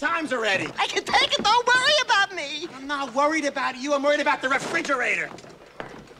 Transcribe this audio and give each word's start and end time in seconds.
your 0.00 0.10
head 0.10 0.20
23 0.20 0.28
times 0.28 0.32
already. 0.32 0.66
I 0.78 0.86
can 0.86 1.04
take 1.04 1.32
it. 1.38 1.44
Don't 1.44 1.66
worry 1.66 1.92
about 2.02 2.34
me. 2.34 2.66
I'm 2.74 2.86
not 2.86 3.14
worried 3.14 3.44
about 3.44 3.76
you. 3.76 3.94
I'm 3.94 4.02
worried 4.02 4.20
about 4.20 4.42
the 4.42 4.48
refrigerator. 4.48 5.28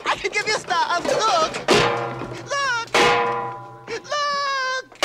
I 0.06 0.16
can 0.16 0.30
give 0.32 0.46
you 0.46 0.54
stuff. 0.54 1.04
Look. 1.04 1.68
Look. 2.48 2.94
Look. 3.88 5.00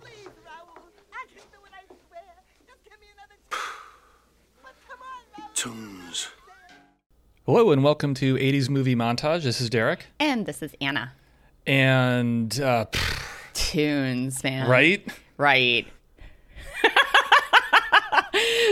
Please, 0.00 0.28
Raoul. 0.44 0.84
I 1.12 1.24
can 1.26 1.44
do 1.52 1.58
it, 1.64 1.72
I 1.72 1.84
swear. 1.86 2.22
Just 2.66 2.84
give 2.84 3.00
me 3.00 3.06
another 3.12 3.38
chance. 3.50 3.62
But 4.62 4.74
on, 5.42 5.50
Tunes. 5.54 6.28
Hello 7.46 7.72
and 7.72 7.84
welcome 7.84 8.14
to 8.14 8.36
80s 8.36 8.70
Movie 8.70 8.96
Montage. 8.96 9.42
This 9.42 9.60
is 9.60 9.68
Derek. 9.68 10.06
And 10.18 10.46
this 10.46 10.62
is 10.62 10.74
Anna. 10.80 11.12
And, 11.66 12.58
uh, 12.60 12.86
pff, 12.90 13.52
Tunes, 13.52 14.42
man. 14.42 14.68
right? 14.68 15.06
Right. 15.36 15.86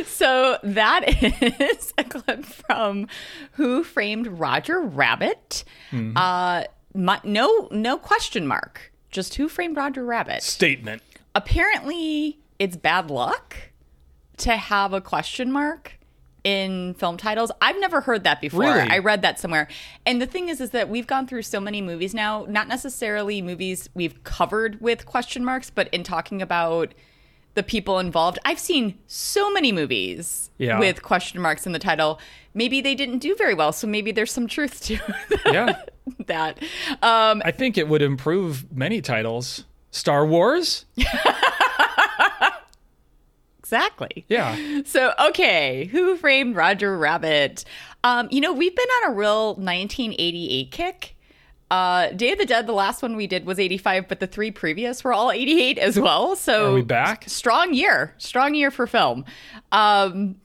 So 0.06 0.58
that 0.62 1.04
is 1.60 1.92
a 1.98 2.04
clip 2.04 2.44
from 2.44 3.08
Who 3.52 3.84
Framed 3.84 4.26
Roger 4.26 4.80
Rabbit. 4.80 5.64
Uh, 6.16 6.64
my, 6.94 7.20
no, 7.24 7.68
no 7.70 7.98
question 7.98 8.46
mark. 8.46 8.92
Just 9.10 9.34
Who 9.34 9.48
Framed 9.48 9.76
Roger 9.76 10.04
Rabbit. 10.04 10.42
Statement. 10.42 11.02
Apparently, 11.34 12.38
it's 12.58 12.76
bad 12.76 13.10
luck 13.10 13.56
to 14.38 14.56
have 14.56 14.92
a 14.92 15.00
question 15.00 15.52
mark 15.52 15.98
in 16.44 16.94
film 16.94 17.16
titles. 17.16 17.52
I've 17.60 17.78
never 17.78 18.00
heard 18.00 18.24
that 18.24 18.40
before. 18.40 18.62
Really? 18.62 18.80
I 18.90 18.98
read 18.98 19.22
that 19.22 19.38
somewhere. 19.38 19.68
And 20.04 20.20
the 20.20 20.26
thing 20.26 20.48
is 20.48 20.60
is 20.60 20.70
that 20.70 20.88
we've 20.88 21.06
gone 21.06 21.26
through 21.26 21.42
so 21.42 21.60
many 21.60 21.80
movies 21.80 22.14
now, 22.14 22.46
not 22.48 22.68
necessarily 22.68 23.40
movies 23.40 23.88
we've 23.94 24.22
covered 24.24 24.80
with 24.80 25.06
question 25.06 25.44
marks, 25.44 25.70
but 25.70 25.88
in 25.88 26.02
talking 26.02 26.42
about 26.42 26.94
the 27.54 27.62
people 27.62 27.98
involved. 27.98 28.38
I've 28.44 28.58
seen 28.58 28.98
so 29.06 29.52
many 29.52 29.72
movies 29.72 30.50
Yeah. 30.58 30.78
with 30.78 31.02
question 31.02 31.40
marks 31.40 31.66
in 31.66 31.72
the 31.72 31.78
title. 31.78 32.18
Maybe 32.54 32.80
they 32.80 32.94
didn't 32.94 33.18
do 33.18 33.34
very 33.36 33.54
well, 33.54 33.72
so 33.72 33.86
maybe 33.86 34.12
there's 34.12 34.32
some 34.32 34.46
truth 34.46 34.82
to 34.84 34.98
Yeah. 35.52 35.76
that. 36.26 36.58
Um, 37.02 37.42
I 37.44 37.50
think 37.50 37.76
it 37.78 37.88
would 37.88 38.02
improve 38.02 38.70
many 38.72 39.00
titles. 39.00 39.64
Star 39.90 40.24
Wars? 40.26 40.86
exactly. 43.58 44.24
Yeah. 44.28 44.82
So, 44.84 45.12
okay, 45.28 45.86
Who 45.92 46.16
Framed 46.16 46.56
Roger 46.56 46.96
Rabbit? 46.96 47.64
Um, 48.04 48.28
you 48.30 48.40
know, 48.40 48.52
we've 48.52 48.74
been 48.74 48.88
on 49.04 49.12
a 49.12 49.14
real 49.14 49.54
1988 49.56 50.70
kick. 50.70 51.11
Uh, 51.72 52.10
Day 52.10 52.32
of 52.32 52.38
the 52.38 52.44
Dead, 52.44 52.66
the 52.66 52.72
last 52.74 53.00
one 53.00 53.16
we 53.16 53.26
did 53.26 53.46
was 53.46 53.58
85, 53.58 54.06
but 54.06 54.20
the 54.20 54.26
three 54.26 54.50
previous 54.50 55.02
were 55.02 55.14
all 55.14 55.32
88 55.32 55.78
as 55.78 55.98
well. 55.98 56.36
So, 56.36 56.72
Are 56.72 56.74
we 56.74 56.82
back? 56.82 57.24
Strong 57.28 57.72
year, 57.72 58.14
strong 58.18 58.54
year 58.54 58.70
for 58.70 58.86
film. 58.86 59.24
Um, 59.72 60.36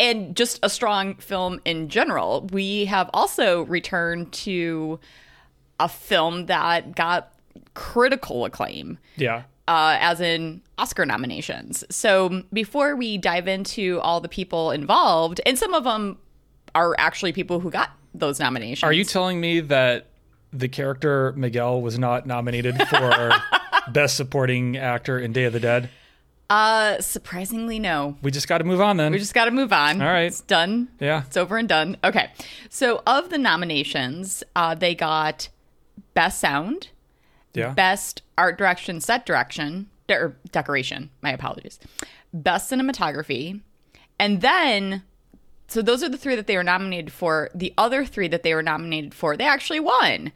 and 0.00 0.36
just 0.36 0.58
a 0.64 0.68
strong 0.68 1.14
film 1.14 1.60
in 1.64 1.88
general. 1.88 2.48
We 2.52 2.86
have 2.86 3.08
also 3.14 3.62
returned 3.66 4.32
to 4.32 4.98
a 5.78 5.88
film 5.88 6.46
that 6.46 6.96
got 6.96 7.32
critical 7.74 8.44
acclaim 8.44 8.98
Yeah. 9.16 9.44
uh, 9.68 9.96
as 10.00 10.20
in 10.20 10.62
Oscar 10.78 11.06
nominations. 11.06 11.84
So 11.90 12.42
before 12.52 12.96
we 12.96 13.18
dive 13.18 13.46
into 13.46 14.00
all 14.00 14.20
the 14.20 14.28
people 14.28 14.72
involved, 14.72 15.40
and 15.46 15.56
some 15.56 15.74
of 15.74 15.84
them 15.84 16.18
are 16.74 16.96
actually 16.98 17.32
people 17.32 17.60
who 17.60 17.70
got 17.70 17.90
those 18.14 18.40
nominations. 18.40 18.82
Are 18.82 18.92
you 18.92 19.04
telling 19.04 19.40
me 19.40 19.60
that 19.60 20.08
the 20.52 20.68
character 20.68 21.32
Miguel 21.36 21.80
was 21.80 21.98
not 21.98 22.26
nominated 22.26 22.76
for 22.88 23.32
Best 23.90 24.16
Supporting 24.16 24.76
Actor 24.76 25.18
in 25.18 25.32
Day 25.32 25.44
of 25.44 25.52
the 25.52 25.60
Dead? 25.60 25.88
uh, 26.50 27.00
surprisingly, 27.00 27.78
no. 27.78 28.16
We 28.22 28.30
just 28.30 28.46
got 28.46 28.58
to 28.58 28.64
move 28.64 28.80
on 28.80 28.98
then. 28.98 29.12
We 29.12 29.18
just 29.18 29.32
got 29.32 29.46
to 29.46 29.50
move 29.50 29.72
on. 29.72 30.02
All 30.02 30.08
right. 30.08 30.24
It's 30.26 30.42
done. 30.42 30.88
yeah. 31.00 31.22
It's 31.26 31.36
over 31.38 31.56
and 31.56 31.66
done. 31.66 31.96
Okay. 32.04 32.30
So 32.68 33.02
of 33.06 33.30
the 33.30 33.38
nominations, 33.38 34.44
uh, 34.54 34.74
they 34.74 34.94
got 34.94 35.48
Best 36.12 36.40
Sound, 36.40 36.88
Yeah. 37.54 37.72
Best 37.72 38.20
Art 38.36 38.58
Direction, 38.58 39.00
Set 39.00 39.24
Direction, 39.24 39.88
de- 40.08 40.14
or 40.14 40.36
Decoration. 40.50 41.08
My 41.22 41.30
apologies. 41.32 41.78
Best 42.34 42.70
Cinematography, 42.70 43.60
and 44.18 44.42
then 44.42 45.02
so 45.72 45.82
those 45.82 46.02
are 46.02 46.08
the 46.08 46.18
three 46.18 46.36
that 46.36 46.46
they 46.46 46.56
were 46.56 46.62
nominated 46.64 47.12
for. 47.12 47.50
The 47.54 47.72
other 47.78 48.04
three 48.04 48.28
that 48.28 48.42
they 48.42 48.54
were 48.54 48.62
nominated 48.62 49.14
for, 49.14 49.36
they 49.36 49.46
actually 49.46 49.80
won. 49.80 50.32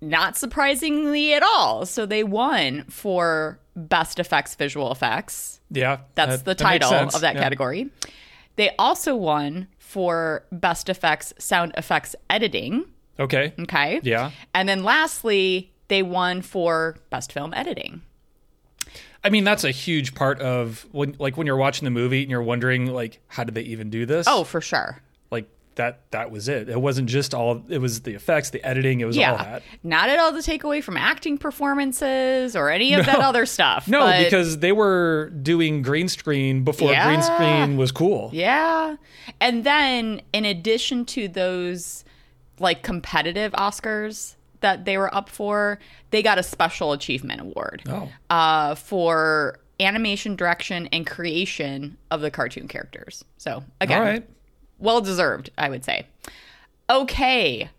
Not 0.00 0.36
surprisingly 0.36 1.34
at 1.34 1.42
all. 1.42 1.84
So 1.84 2.06
they 2.06 2.22
won 2.22 2.84
for 2.88 3.58
Best 3.74 4.18
Effects 4.18 4.54
Visual 4.54 4.92
Effects. 4.92 5.60
yeah. 5.70 5.98
That's 6.14 6.36
that- 6.38 6.44
the 6.44 6.54
title 6.54 6.90
sense. 6.90 7.14
of 7.14 7.20
that 7.22 7.34
Yeah. 7.34 7.42
category. 7.42 7.90
They 8.56 8.70
also 8.78 9.14
won 9.16 9.66
for 9.78 10.44
Best 10.52 10.88
Effects 10.88 11.32
Sound 11.38 11.72
Effects 11.76 12.14
Editing. 12.30 12.84
Okay. 13.20 13.52
Okay. 13.58 14.00
Yeah. 14.02 14.30
And 14.54 14.68
then 14.68 14.84
lastly, 14.84 15.72
they 15.88 16.02
won 16.02 16.42
for 16.42 16.96
Best 17.10 17.32
Film 17.32 17.52
Editing. 17.54 18.02
I 19.28 19.30
mean, 19.30 19.44
that's 19.44 19.62
a 19.64 19.70
huge 19.70 20.14
part 20.14 20.40
of 20.40 20.86
when, 20.90 21.14
like, 21.18 21.36
when 21.36 21.46
you're 21.46 21.56
watching 21.58 21.84
the 21.84 21.90
movie 21.90 22.22
and 22.22 22.30
you're 22.30 22.42
wondering, 22.42 22.86
like, 22.86 23.20
how 23.28 23.44
did 23.44 23.54
they 23.54 23.60
even 23.62 23.90
do 23.90 24.06
this? 24.06 24.26
Oh, 24.26 24.42
for 24.44 24.62
sure. 24.62 25.02
like 25.30 25.46
that. 25.74 26.00
That 26.12 26.30
was 26.30 26.48
it. 26.48 26.68
It 26.70 26.80
wasn't 26.80 27.08
just 27.10 27.34
all. 27.34 27.62
It 27.68 27.78
was 27.78 28.00
the 28.00 28.14
effects, 28.14 28.48
the 28.50 28.64
editing. 28.66 29.00
It 29.00 29.04
was 29.04 29.18
all 29.18 29.36
that. 29.36 29.62
Not 29.84 30.08
at 30.08 30.18
all 30.18 30.32
to 30.32 30.40
take 30.42 30.64
away 30.64 30.80
from 30.80 30.96
acting 30.96 31.36
performances 31.38 32.56
or 32.56 32.70
any 32.70 32.94
of 32.94 33.04
that 33.06 33.18
other 33.20 33.44
stuff. 33.46 33.86
No, 33.86 34.00
but- 34.00 34.24
because 34.24 34.58
they 34.58 34.72
were 34.72 35.30
doing 35.42 35.82
green 35.82 36.08
screen 36.08 36.64
before 36.64 36.88
green 36.94 37.22
screen 37.22 37.76
was 37.76 37.92
cool. 37.92 38.30
Yeah. 38.32 38.96
And 39.40 39.62
then 39.64 40.22
in 40.32 40.44
addition 40.46 41.04
to 41.06 41.28
those 41.28 42.04
like 42.58 42.82
competitive 42.82 43.52
Oscars 43.52 44.34
that 44.60 44.84
they 44.84 44.98
were 44.98 45.14
up 45.14 45.28
for, 45.28 45.78
they 46.10 46.22
got 46.22 46.38
a 46.38 46.42
special 46.42 46.92
achievement 46.92 47.40
award. 47.40 47.82
Oh. 47.88 48.08
Uh 48.30 48.74
for 48.74 49.60
animation 49.80 50.34
direction 50.36 50.88
and 50.92 51.06
creation 51.06 51.96
of 52.10 52.20
the 52.20 52.30
cartoon 52.30 52.68
characters. 52.68 53.24
So 53.36 53.62
again, 53.80 54.02
right. 54.02 54.28
well 54.78 55.00
deserved, 55.00 55.50
I 55.56 55.68
would 55.68 55.84
say. 55.84 56.06
Okay. 56.90 57.70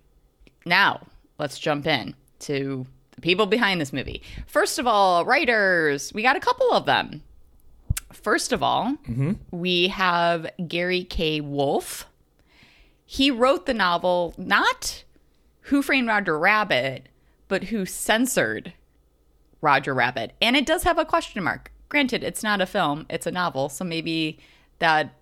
Now, 0.66 1.08
let's 1.38 1.60
jump 1.60 1.88
in 1.88 2.16
to 2.40 2.86
the 3.12 3.22
people 3.22 3.46
behind 3.48 3.82
this 3.82 3.92
movie. 3.92 4.22
First 4.48 4.80
of 4.80 4.88
all, 4.88 5.26
writers. 5.26 6.14
We 6.14 6.22
got 6.22 6.36
a 6.36 6.40
couple 6.40 6.72
of 6.72 6.86
them. 6.86 7.24
First 8.14 8.52
of 8.54 8.64
all, 8.64 8.96
we 9.52 9.88
have 9.90 10.50
Gary 10.68 11.04
K. 11.04 11.42
Wolf. 11.42 12.08
He 13.06 13.30
wrote 13.32 13.66
the 13.66 13.74
novel 13.74 14.34
not 14.38 15.04
Who 15.70 15.82
Framed 15.82 16.08
Roger 16.08 16.38
Rabbit, 16.38 17.08
but 17.48 17.66
Who 17.66 17.86
Censored 17.86 18.74
Roger 19.62 19.94
Rabbit. 19.94 20.34
And 20.42 20.56
it 20.56 20.66
does 20.66 20.84
have 20.84 20.98
a 20.98 21.06
question 21.06 21.44
mark. 21.44 21.72
Granted, 21.90 22.24
it's 22.24 22.44
not 22.44 22.62
a 22.62 22.66
film, 22.66 23.06
it's 23.10 23.26
a 23.26 23.32
novel, 23.32 23.70
so 23.70 23.84
maybe 23.84 24.40
that 24.80 25.16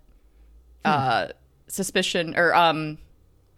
uh 0.86 1.28
suspicion 1.68 2.34
or 2.38 2.54
um 2.54 2.98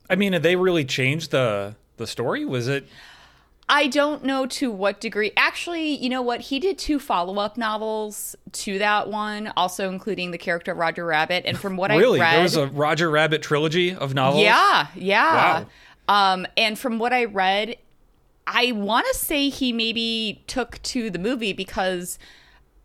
I 0.10 0.16
mean, 0.16 0.34
had 0.34 0.44
they 0.44 0.56
really 0.56 0.86
changed 0.86 1.32
the 1.32 1.76
the 1.98 2.08
story? 2.08 2.46
Was 2.46 2.68
it? 2.68 2.88
I 3.72 3.86
don't 3.86 4.24
know 4.24 4.48
to 4.48 4.72
what 4.72 5.00
degree. 5.00 5.32
Actually, 5.38 5.96
you 5.96 6.10
know 6.10 6.24
what? 6.24 6.42
He 6.42 6.60
did 6.60 6.80
two 6.80 6.98
follow-up 6.98 7.56
novels 7.56 8.36
to 8.54 8.80
that 8.80 9.10
one, 9.10 9.54
also 9.56 9.90
including 9.90 10.32
the 10.32 10.40
character 10.40 10.72
of 10.72 10.80
Roger 10.80 11.06
Rabbit. 11.06 11.46
And 11.46 11.56
from 11.56 11.78
what 11.78 11.92
Really, 11.92 12.20
I 12.20 12.24
read, 12.24 12.34
there 12.34 12.42
was 12.42 12.56
a 12.56 12.66
Roger 12.66 13.12
Rabbit 13.12 13.44
trilogy 13.44 13.94
of 13.94 14.16
novels. 14.16 14.42
Yeah, 14.42 14.88
yeah. 14.96 15.60
Wow. 15.60 15.68
Um, 16.10 16.46
and 16.58 16.78
from 16.78 17.00
what 17.00 17.14
I 17.14 17.24
read, 17.26 17.78
I 18.48 18.72
want 18.74 19.06
to 19.12 19.14
say 19.18 19.48
he 19.50 19.72
maybe 19.72 20.44
took 20.48 20.82
to 20.84 21.10
the 21.10 21.20
movie 21.20 21.54
because 21.54 22.20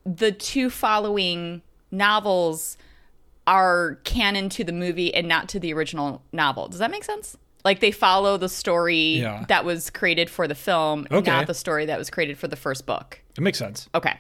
the 0.05 0.31
two 0.31 0.69
following 0.71 1.63
novels 1.91 2.77
are 3.47 3.97
canon 4.05 4.49
to 4.51 4.65
the 4.65 4.73
movie 4.73 5.13
and 5.15 5.27
not 5.27 5.49
to 5.51 5.59
the 5.59 5.73
original 5.73 6.23
novel. 6.33 6.69
Does 6.69 6.79
that 6.81 6.91
make 6.91 7.05
sense? 7.05 7.37
Like 7.65 7.81
they 7.81 7.91
follow 7.93 8.37
the 8.37 8.49
story 8.49 9.19
Yeah. 9.21 9.45
that 9.49 9.65
was 9.65 9.89
created 9.89 10.29
for 10.29 10.47
the 10.47 10.55
film, 10.55 11.07
Okay. 11.11 11.31
not 11.31 11.47
the 11.47 11.55
story 11.55 11.87
that 11.87 11.99
was 11.99 12.11
created 12.11 12.37
for 12.39 12.47
the 12.49 12.57
first 12.57 12.85
book. 12.85 13.21
It 13.37 13.41
makes 13.41 13.59
sense. 13.59 13.89
Okay. 13.95 14.19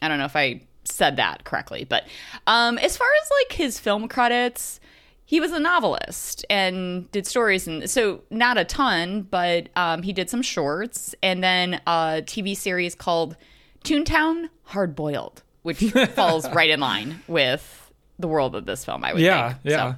I 0.00 0.08
don't 0.08 0.18
know 0.18 0.24
if 0.26 0.36
I 0.36 0.60
said 0.84 1.16
that 1.16 1.42
correctly, 1.44 1.84
but 1.88 2.06
um, 2.46 2.78
as 2.78 2.96
far 2.96 3.08
as 3.22 3.30
like 3.42 3.56
his 3.56 3.80
film 3.80 4.06
credits, 4.06 4.78
he 5.26 5.40
was 5.40 5.52
a 5.52 5.58
novelist 5.60 6.44
and 6.50 7.10
did 7.12 7.26
stories, 7.26 7.66
and 7.66 7.88
so 7.90 8.20
not 8.30 8.58
a 8.58 8.64
ton, 8.64 9.22
but 9.22 9.68
um, 9.76 10.02
he 10.02 10.12
did 10.12 10.28
some 10.28 10.42
shorts 10.42 11.14
and 11.22 11.42
then 11.42 11.80
a 11.86 12.22
TV 12.24 12.56
series 12.56 12.94
called 12.94 13.36
Toontown 13.84 14.48
Hard 14.64 14.94
Boiled, 14.94 15.42
which 15.62 15.78
falls 16.14 16.48
right 16.50 16.70
in 16.70 16.80
line 16.80 17.20
with 17.26 17.90
the 18.18 18.28
world 18.28 18.54
of 18.54 18.66
this 18.66 18.84
film. 18.84 19.02
I 19.04 19.12
would 19.12 19.22
Yeah, 19.22 19.54
think. 19.54 19.60
yeah. 19.64 19.94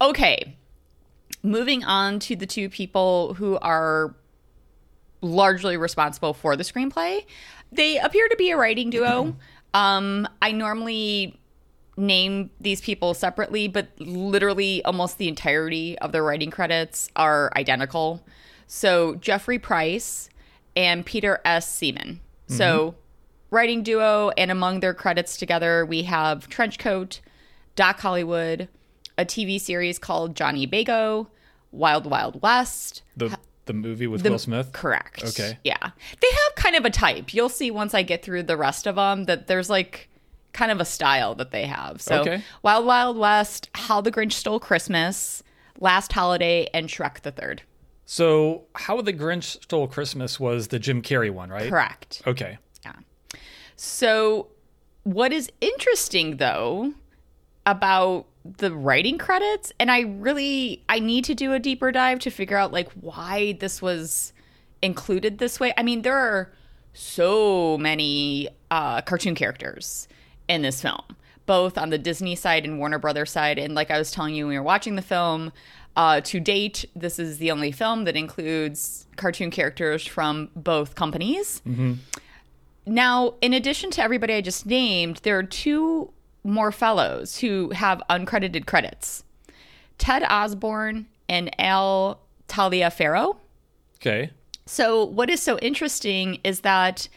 So, 0.00 0.08
okay. 0.08 0.56
Moving 1.42 1.84
on 1.84 2.18
to 2.20 2.34
the 2.36 2.46
two 2.46 2.68
people 2.68 3.34
who 3.34 3.56
are 3.58 4.14
largely 5.22 5.76
responsible 5.76 6.34
for 6.34 6.56
the 6.56 6.64
screenplay. 6.64 7.24
They 7.72 7.98
appear 7.98 8.28
to 8.28 8.36
be 8.36 8.50
a 8.50 8.56
writing 8.56 8.90
duo. 8.90 9.36
Um, 9.74 10.26
I 10.40 10.52
normally 10.52 11.38
name 11.96 12.50
these 12.60 12.80
people 12.80 13.14
separately, 13.14 13.68
but 13.68 13.88
literally 13.98 14.84
almost 14.84 15.18
the 15.18 15.28
entirety 15.28 15.98
of 15.98 16.12
their 16.12 16.22
writing 16.22 16.50
credits 16.50 17.08
are 17.16 17.50
identical. 17.56 18.22
So 18.66 19.14
Jeffrey 19.16 19.58
Price 19.58 20.28
and 20.74 21.06
Peter 21.06 21.40
S. 21.44 21.68
Seaman. 21.68 22.20
So 22.48 22.90
mm-hmm. 22.90 22.96
writing 23.50 23.82
duo, 23.82 24.30
and 24.36 24.50
among 24.50 24.80
their 24.80 24.94
credits 24.94 25.36
together, 25.36 25.84
we 25.84 26.02
have 26.02 26.48
Trenchcoat, 26.48 27.20
Doc 27.74 27.98
Hollywood, 28.00 28.68
a 29.18 29.24
TV 29.24 29.60
series 29.60 29.98
called 29.98 30.36
Johnny 30.36 30.66
Bago, 30.66 31.28
Wild 31.72 32.06
Wild 32.06 32.42
West. 32.42 33.02
The 33.16 33.36
the 33.64 33.72
movie 33.72 34.06
with 34.06 34.22
The- 34.22 34.30
Will 34.30 34.38
Smith. 34.38 34.72
Correct. 34.72 35.24
Okay. 35.24 35.58
Yeah. 35.64 35.90
They 36.20 36.28
have 36.28 36.54
kind 36.54 36.76
of 36.76 36.84
a 36.84 36.90
type. 36.90 37.34
You'll 37.34 37.48
see 37.48 37.70
once 37.70 37.94
I 37.94 38.02
get 38.02 38.22
through 38.22 38.44
the 38.44 38.56
rest 38.56 38.86
of 38.86 38.94
them 38.94 39.24
that 39.24 39.48
there's 39.48 39.68
like 39.68 40.08
kind 40.56 40.72
of 40.72 40.80
a 40.80 40.84
style 40.84 41.34
that 41.36 41.50
they 41.50 41.66
have. 41.66 42.00
So 42.00 42.20
Okay. 42.22 42.42
Wild 42.62 42.86
Wild 42.86 43.16
West, 43.18 43.68
How 43.74 44.00
the 44.00 44.10
Grinch 44.10 44.32
Stole 44.32 44.58
Christmas, 44.58 45.42
Last 45.78 46.12
Holiday, 46.12 46.68
and 46.72 46.88
Shrek 46.88 47.20
the 47.20 47.30
Third. 47.30 47.62
So, 48.06 48.64
How 48.74 49.00
the 49.02 49.12
Grinch 49.12 49.62
Stole 49.62 49.88
Christmas 49.88 50.40
was 50.40 50.68
the 50.68 50.78
Jim 50.78 51.02
Carrey 51.02 51.30
one, 51.30 51.50
right? 51.50 51.68
Correct. 51.68 52.22
Okay. 52.26 52.56
Yeah. 52.84 52.92
So, 53.76 54.48
what 55.02 55.32
is 55.32 55.50
interesting 55.60 56.38
though 56.38 56.94
about 57.66 58.26
the 58.58 58.72
writing 58.72 59.18
credits, 59.18 59.72
and 59.78 59.90
I 59.90 60.00
really 60.00 60.82
I 60.88 61.00
need 61.00 61.24
to 61.24 61.34
do 61.34 61.52
a 61.52 61.58
deeper 61.58 61.92
dive 61.92 62.20
to 62.20 62.30
figure 62.30 62.56
out 62.56 62.72
like 62.72 62.90
why 62.92 63.56
this 63.60 63.82
was 63.82 64.32
included 64.82 65.38
this 65.38 65.60
way. 65.60 65.74
I 65.76 65.82
mean, 65.82 66.02
there 66.02 66.16
are 66.16 66.52
so 66.92 67.76
many 67.76 68.48
uh, 68.70 69.02
cartoon 69.02 69.34
characters 69.34 70.08
in 70.48 70.62
this 70.62 70.82
film, 70.82 71.02
both 71.46 71.78
on 71.78 71.90
the 71.90 71.98
Disney 71.98 72.34
side 72.34 72.64
and 72.64 72.78
Warner 72.78 72.98
Brothers 72.98 73.30
side. 73.30 73.58
And 73.58 73.74
like 73.74 73.90
I 73.90 73.98
was 73.98 74.10
telling 74.10 74.34
you 74.34 74.44
when 74.44 74.50
we 74.50 74.58
were 74.58 74.64
watching 74.64 74.96
the 74.96 75.02
film, 75.02 75.52
uh, 75.96 76.20
to 76.20 76.40
date, 76.40 76.84
this 76.94 77.18
is 77.18 77.38
the 77.38 77.50
only 77.50 77.72
film 77.72 78.04
that 78.04 78.16
includes 78.16 79.06
cartoon 79.16 79.50
characters 79.50 80.06
from 80.06 80.50
both 80.54 80.94
companies. 80.94 81.62
Now, 82.84 83.34
in 83.40 83.52
addition 83.52 83.90
to 83.92 84.02
everybody 84.02 84.34
I 84.34 84.40
just 84.42 84.66
named, 84.66 85.20
there 85.22 85.38
are 85.38 85.42
two 85.42 86.12
more 86.44 86.70
fellows 86.70 87.38
who 87.38 87.70
have 87.70 88.02
uncredited 88.08 88.66
credits 88.66 89.24
Ted 89.98 90.22
Osborne 90.28 91.06
and 91.28 91.50
Al 91.60 92.20
Taliaferro. 92.48 93.38
Okay. 93.96 94.30
So, 94.66 95.04
what 95.04 95.30
is 95.30 95.40
so 95.42 95.58
interesting 95.58 96.38
is 96.44 96.60
that 96.60 97.08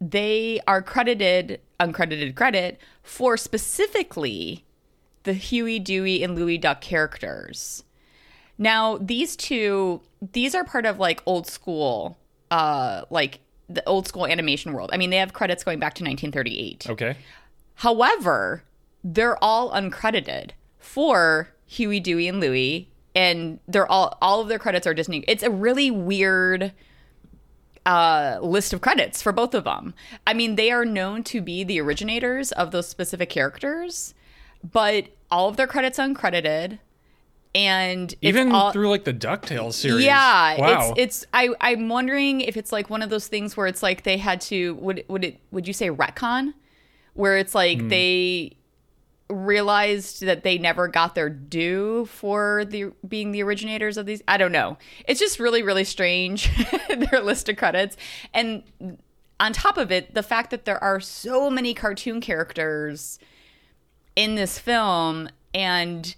they 0.00 0.60
are 0.66 0.82
credited, 0.82 1.60
uncredited 1.80 2.34
credit, 2.34 2.80
for 3.02 3.36
specifically 3.36 4.64
the 5.24 5.32
Huey, 5.32 5.78
Dewey, 5.78 6.22
and 6.22 6.34
Louie 6.34 6.58
Duck 6.58 6.80
characters. 6.80 7.84
Now, 8.56 8.98
these 8.98 9.36
two, 9.36 10.02
these 10.32 10.54
are 10.54 10.64
part 10.64 10.86
of 10.86 10.98
like 10.98 11.22
old 11.26 11.46
school, 11.46 12.18
uh, 12.50 13.02
like 13.10 13.40
the 13.68 13.86
old 13.86 14.08
school 14.08 14.26
animation 14.26 14.72
world. 14.72 14.90
I 14.92 14.96
mean, 14.96 15.10
they 15.10 15.16
have 15.18 15.32
credits 15.32 15.62
going 15.62 15.78
back 15.78 15.94
to 15.94 16.04
1938. 16.04 16.90
Okay. 16.90 17.16
However, 17.76 18.64
they're 19.04 19.42
all 19.42 19.70
uncredited 19.70 20.50
for 20.78 21.50
Huey, 21.66 22.00
Dewey, 22.00 22.26
and 22.26 22.40
Louie, 22.40 22.88
and 23.14 23.60
they're 23.68 23.90
all 23.90 24.16
all 24.20 24.40
of 24.40 24.48
their 24.48 24.58
credits 24.58 24.86
are 24.86 24.94
Disney. 24.94 25.24
It's 25.28 25.42
a 25.42 25.50
really 25.50 25.90
weird 25.90 26.72
uh, 27.88 28.38
list 28.42 28.72
of 28.72 28.80
credits 28.80 29.22
for 29.22 29.32
both 29.32 29.54
of 29.54 29.64
them. 29.64 29.94
I 30.26 30.34
mean, 30.34 30.56
they 30.56 30.70
are 30.70 30.84
known 30.84 31.22
to 31.24 31.40
be 31.40 31.64
the 31.64 31.80
originators 31.80 32.52
of 32.52 32.70
those 32.70 32.86
specific 32.88 33.30
characters, 33.30 34.14
but 34.62 35.06
all 35.30 35.48
of 35.48 35.56
their 35.56 35.66
credits 35.66 35.98
uncredited, 35.98 36.78
and 37.54 38.14
Even 38.20 38.52
all, 38.52 38.72
through 38.72 38.90
like 38.90 39.04
the 39.04 39.14
DuckTales 39.14 39.72
series. 39.72 40.04
yeah, 40.04 40.60
Wow. 40.60 40.92
it's 40.96 41.00
it's 41.24 41.26
I 41.32 41.48
I'm 41.62 41.88
wondering 41.88 42.42
if 42.42 42.56
it's 42.56 42.72
like 42.72 42.90
one 42.90 43.02
of 43.02 43.08
those 43.10 43.26
things 43.26 43.56
where 43.56 43.66
it's 43.66 43.82
like 43.82 44.02
they 44.02 44.18
had 44.18 44.40
to 44.42 44.74
would 44.76 45.04
would 45.08 45.24
it 45.24 45.40
would 45.50 45.66
you 45.66 45.72
say 45.72 45.88
retcon 45.88 46.52
where 47.14 47.38
it's 47.38 47.54
like 47.54 47.80
Hmm. 47.80 47.88
they 47.88 48.52
realized 49.30 50.22
that 50.22 50.42
they 50.42 50.56
never 50.58 50.88
got 50.88 51.14
their 51.14 51.28
due 51.28 52.06
for 52.06 52.64
the 52.64 52.92
being 53.06 53.32
the 53.32 53.42
originators 53.42 53.96
of 53.96 54.06
these 54.06 54.22
I 54.26 54.36
don't 54.38 54.52
know. 54.52 54.78
It's 55.06 55.20
just 55.20 55.38
really 55.38 55.62
really 55.62 55.84
strange 55.84 56.50
their 56.88 57.20
list 57.20 57.48
of 57.48 57.56
credits 57.56 57.96
and 58.32 58.62
on 59.40 59.52
top 59.52 59.76
of 59.76 59.92
it 59.92 60.14
the 60.14 60.22
fact 60.22 60.50
that 60.50 60.64
there 60.64 60.82
are 60.82 60.98
so 60.98 61.50
many 61.50 61.74
cartoon 61.74 62.20
characters 62.20 63.18
in 64.16 64.34
this 64.34 64.58
film 64.58 65.28
and 65.54 66.14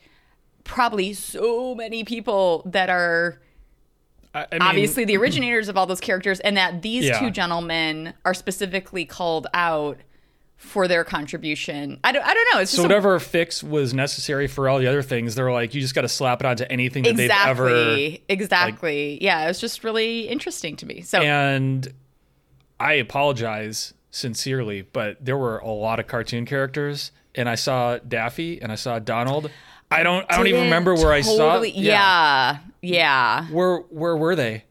probably 0.65 1.13
so 1.13 1.75
many 1.75 2.05
people 2.05 2.63
that 2.65 2.89
are 2.89 3.41
I, 4.33 4.47
mean, 4.53 4.63
obviously 4.63 5.05
the 5.05 5.17
originators 5.23 5.69
of 5.69 5.77
all 5.77 5.87
those 5.87 6.01
characters 6.01 6.39
and 6.41 6.57
that 6.57 6.83
these 6.83 7.07
Yeah. 7.07 7.19
two 7.19 7.31
gentlemen 7.33 8.15
are 8.25 8.35
specifically 8.35 9.05
called 9.05 9.49
out 9.53 9.99
for 10.61 10.87
their 10.87 11.03
contribution. 11.05 11.99
I 12.05 12.13
don't 12.13 12.23
I 12.25 12.33
don't 12.33 12.49
know. 12.55 12.61
It's 12.61 12.71
just 12.71 12.77
So 12.77 12.83
a- 12.83 12.87
whatever 12.87 13.19
fix 13.19 13.63
was 13.63 13.93
necessary 13.95 14.47
for 14.47 14.69
all 14.69 14.79
the 14.79 14.87
other 14.87 15.03
things, 15.03 15.35
they're 15.35 15.51
like, 15.51 15.75
you 15.75 15.81
just 15.81 15.95
got 15.95 16.03
to 16.03 16.09
slap 16.09 16.41
it 16.41 16.47
onto 16.47 16.65
anything 16.71 17.03
that 17.03 17.17
they've 17.17 17.31
ever. 17.31 17.69
exactly 17.69 18.23
exactly. 18.29 19.19
yeah, 19.23 19.45
it 19.45 19.49
was 19.49 19.59
just 19.61 19.83
really 19.83 20.29
interesting 20.29 20.77
to 20.77 20.87
me. 20.87 21.01
So 21.01 21.21
And 21.21 21.93
I 22.79 22.93
apologize 22.95 23.95
sincerely, 24.11 24.83
but 24.83 25.17
there 25.25 25.37
were 25.37 25.59
a 25.59 25.69
lot 25.71 25.99
of 26.01 26.07
cartoon 26.07 26.45
characters, 26.47 27.11
and 27.35 27.49
I 27.49 27.55
saw 27.55 27.99
Daffy 27.99 28.61
and 28.61 28.71
I 28.71 28.75
saw 28.75 28.99
Donald. 28.99 29.51
I 29.91 30.03
don't. 30.05 30.25
I 30.31 30.37
don't 30.37 30.47
even 30.47 30.65
remember 30.65 30.95
where 30.95 31.13
I 31.13 31.21
saw. 31.23 31.63
Yeah, 31.63 32.59
yeah. 32.81 33.47
Where 33.47 33.79
Where 33.79 34.17
were 34.17 34.37
they? 34.37 34.65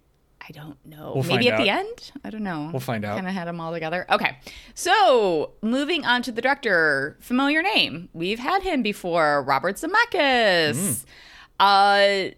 I 0.50 0.51
don't 0.51 0.84
know. 0.84 1.13
We'll 1.13 1.24
Maybe 1.25 1.50
at 1.50 1.57
the 1.57 1.69
end? 1.69 2.12
I 2.24 2.31
don't 2.31 2.44
know. 2.44 2.72
We'll 2.74 2.80
find 2.80 3.06
out. 3.06 3.16
Kind 3.16 3.28
of 3.28 3.34
had 3.34 3.48
them 3.48 3.62
all 3.62 3.72
together. 3.72 4.07
Okay. 4.10 4.38
So, 4.74 5.51
moving 5.62 6.06
on 6.06 6.24
to 6.24 6.31
the 6.31 6.42
director, 6.42 7.18
familiar 7.19 7.62
name. 7.62 8.10
We've 8.13 8.40
had 8.40 8.63
him 8.63 8.81
before, 8.81 9.44
Robert 9.44 9.76
Zemeckis. 9.76 11.06
Uh 11.59 12.30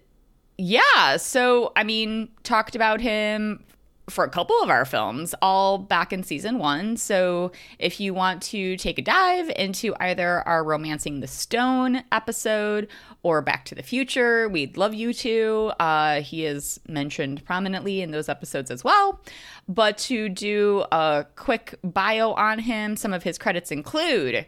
yeah, 0.58 1.18
so 1.18 1.72
I 1.76 1.84
mean, 1.84 2.30
talked 2.44 2.76
about 2.76 3.02
him 3.02 3.64
for 4.12 4.24
a 4.24 4.30
couple 4.30 4.56
of 4.62 4.70
our 4.70 4.86
films, 4.86 5.34
all 5.42 5.78
back 5.78 6.14
in 6.14 6.24
season 6.24 6.60
one. 6.60 6.98
So 6.98 7.52
if 7.80 8.00
you 8.00 8.14
want 8.14 8.42
to 8.44 8.78
take 8.78 9.00
a 9.00 9.02
dive 9.02 9.50
into 9.56 9.96
either 10.00 10.48
our 10.48 10.64
Romancing 10.64 11.20
the 11.20 11.28
Stone 11.28 12.04
episode 12.12 12.88
or 13.24 13.42
Back 13.42 13.66
to 13.66 13.76
the 13.76 13.84
Future, 13.84 14.50
we'd 14.50 14.78
love 14.78 14.94
you 14.94 15.14
to. 15.14 15.72
Uh, 15.80 16.22
he 16.22 16.46
is 16.46 16.80
mentioned 16.88 17.46
prominently 17.46 18.02
in 18.02 18.12
those 18.12 18.30
episodes 18.30 18.70
as 18.70 18.84
well. 18.84 19.22
But 19.68 19.98
to 20.00 20.30
do 20.30 20.86
a 20.92 21.26
quick 21.36 21.76
bio 21.84 22.34
on 22.34 22.60
him, 22.60 22.96
some 22.96 23.14
of 23.14 23.24
his 23.24 23.38
credits 23.38 23.72
include 23.72 24.46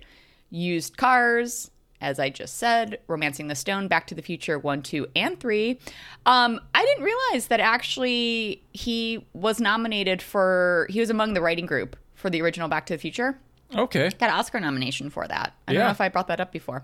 Used 0.50 0.98
Cars, 0.98 1.72
as 2.04 2.20
I 2.20 2.30
just 2.30 2.58
said, 2.58 3.00
Romancing 3.08 3.48
the 3.48 3.56
Stone, 3.56 3.88
Back 3.88 4.06
to 4.08 4.16
the 4.16 4.22
Future 4.22 4.60
1, 4.60 4.84
2, 4.84 5.08
and 5.16 5.40
3. 5.40 5.80
Um, 6.26 6.60
I 6.76 6.86
didn't 6.86 7.04
realize 7.04 7.48
that 7.48 7.60
actually 7.60 8.62
he 8.74 9.26
was 9.34 9.60
nominated 9.60 10.22
for, 10.22 10.86
he 10.90 11.00
was 11.00 11.10
among 11.10 11.34
the 11.34 11.42
writing 11.42 11.66
group 11.66 11.96
for 12.14 12.30
the 12.30 12.42
original 12.42 12.68
Back 12.68 12.86
to 12.88 12.94
the 12.94 13.00
Future. 13.00 13.40
Okay. 13.74 14.10
Got 14.20 14.30
an 14.30 14.36
Oscar 14.36 14.60
nomination 14.60 15.10
for 15.10 15.28
that. 15.28 15.54
I 15.68 15.74
don't 15.74 15.80
know 15.86 15.90
if 15.92 16.02
I 16.02 16.10
brought 16.10 16.28
that 16.28 16.40
up 16.40 16.52
before. 16.52 16.84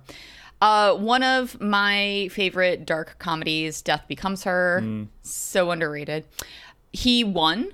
Uh, 0.62 0.96
one 0.96 1.22
of 1.22 1.60
my 1.62 2.30
favorite 2.32 2.86
dark 2.86 3.18
comedies, 3.20 3.82
Death 3.82 4.06
Becomes 4.08 4.44
Her. 4.46 5.06
So 5.22 5.70
underrated. 5.72 6.26
He 6.92 7.24
won 7.24 7.74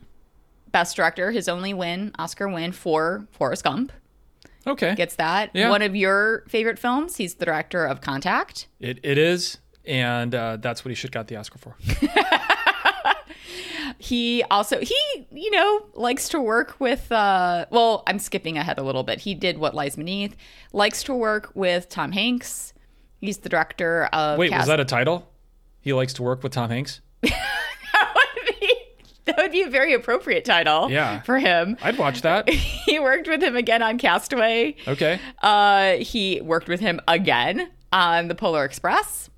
Best 0.72 0.96
Director, 0.96 1.32
his 1.32 1.48
only 1.48 1.74
win, 1.74 2.12
Oscar 2.20 2.50
win 2.50 2.72
for 2.74 3.28
Forrest 3.32 3.64
Gump. 3.64 3.94
Okay. 4.68 4.96
Gets 4.96 5.16
that. 5.18 5.52
Yeah. 5.54 5.70
One 5.70 5.82
of 5.82 5.96
your 5.96 6.44
favorite 6.48 6.80
films. 6.80 7.18
He's 7.18 7.36
the 7.36 7.46
director 7.46 7.86
of 7.86 8.02
Contact. 8.02 8.68
It 8.80 9.00
it 9.04 9.18
is, 9.18 9.60
and 9.86 10.34
uh, 10.34 10.58
that's 10.58 10.84
what 10.84 10.90
he 10.90 10.96
should 10.96 11.12
got 11.12 11.28
the 11.28 11.36
Oscar 11.36 11.60
for. 11.60 11.76
He 13.98 14.44
also 14.52 14.80
he 14.82 14.96
you 15.32 15.52
know 15.52 15.86
likes 15.94 16.30
to 16.30 16.42
work 16.42 16.76
with 16.80 17.12
uh 17.12 17.66
well 17.70 18.04
I'm 18.08 18.20
skipping 18.20 18.58
ahead 18.58 18.78
a 18.78 18.84
little 18.84 19.04
bit. 19.04 19.20
He 19.22 19.34
did 19.34 19.58
What 19.58 19.74
Lies 19.74 19.96
Beneath. 19.96 20.36
Likes 20.74 21.04
to 21.04 21.16
work 21.16 21.52
with 21.56 21.90
Tom 21.90 22.12
Hanks. 22.12 22.74
He's 23.22 23.38
the 23.40 23.50
director 23.50 24.06
of 24.12 24.38
Wait, 24.38 24.52
was 24.52 24.68
that 24.68 24.80
a 24.80 24.86
title? 24.86 25.32
He 25.82 25.94
likes 25.94 26.14
to 26.14 26.24
work 26.24 26.44
with 26.44 26.52
Tom 26.52 26.70
Hanks. 26.70 27.02
that 29.36 29.38
would 29.38 29.52
be 29.52 29.62
a 29.64 29.70
very 29.70 29.94
appropriate 29.94 30.46
title 30.46 30.90
Yeah. 30.90 31.22
for 31.22 31.38
him. 31.40 31.78
I'd 31.82 31.98
watch 31.98 32.22
that. 32.22 32.50
He 32.86 33.00
worked 33.00 33.28
with 33.28 33.42
him 33.42 33.56
again 33.56 33.82
on 33.82 33.98
Castaway. 33.98 34.76
Okay. 34.88 35.20
Uh, 35.42 35.94
he 35.98 36.40
worked 36.42 36.68
with 36.68 36.80
him 36.80 37.00
again 37.08 37.70
on 37.92 38.28
the 38.28 38.36
Polar 38.36 38.64
Express. 38.64 39.30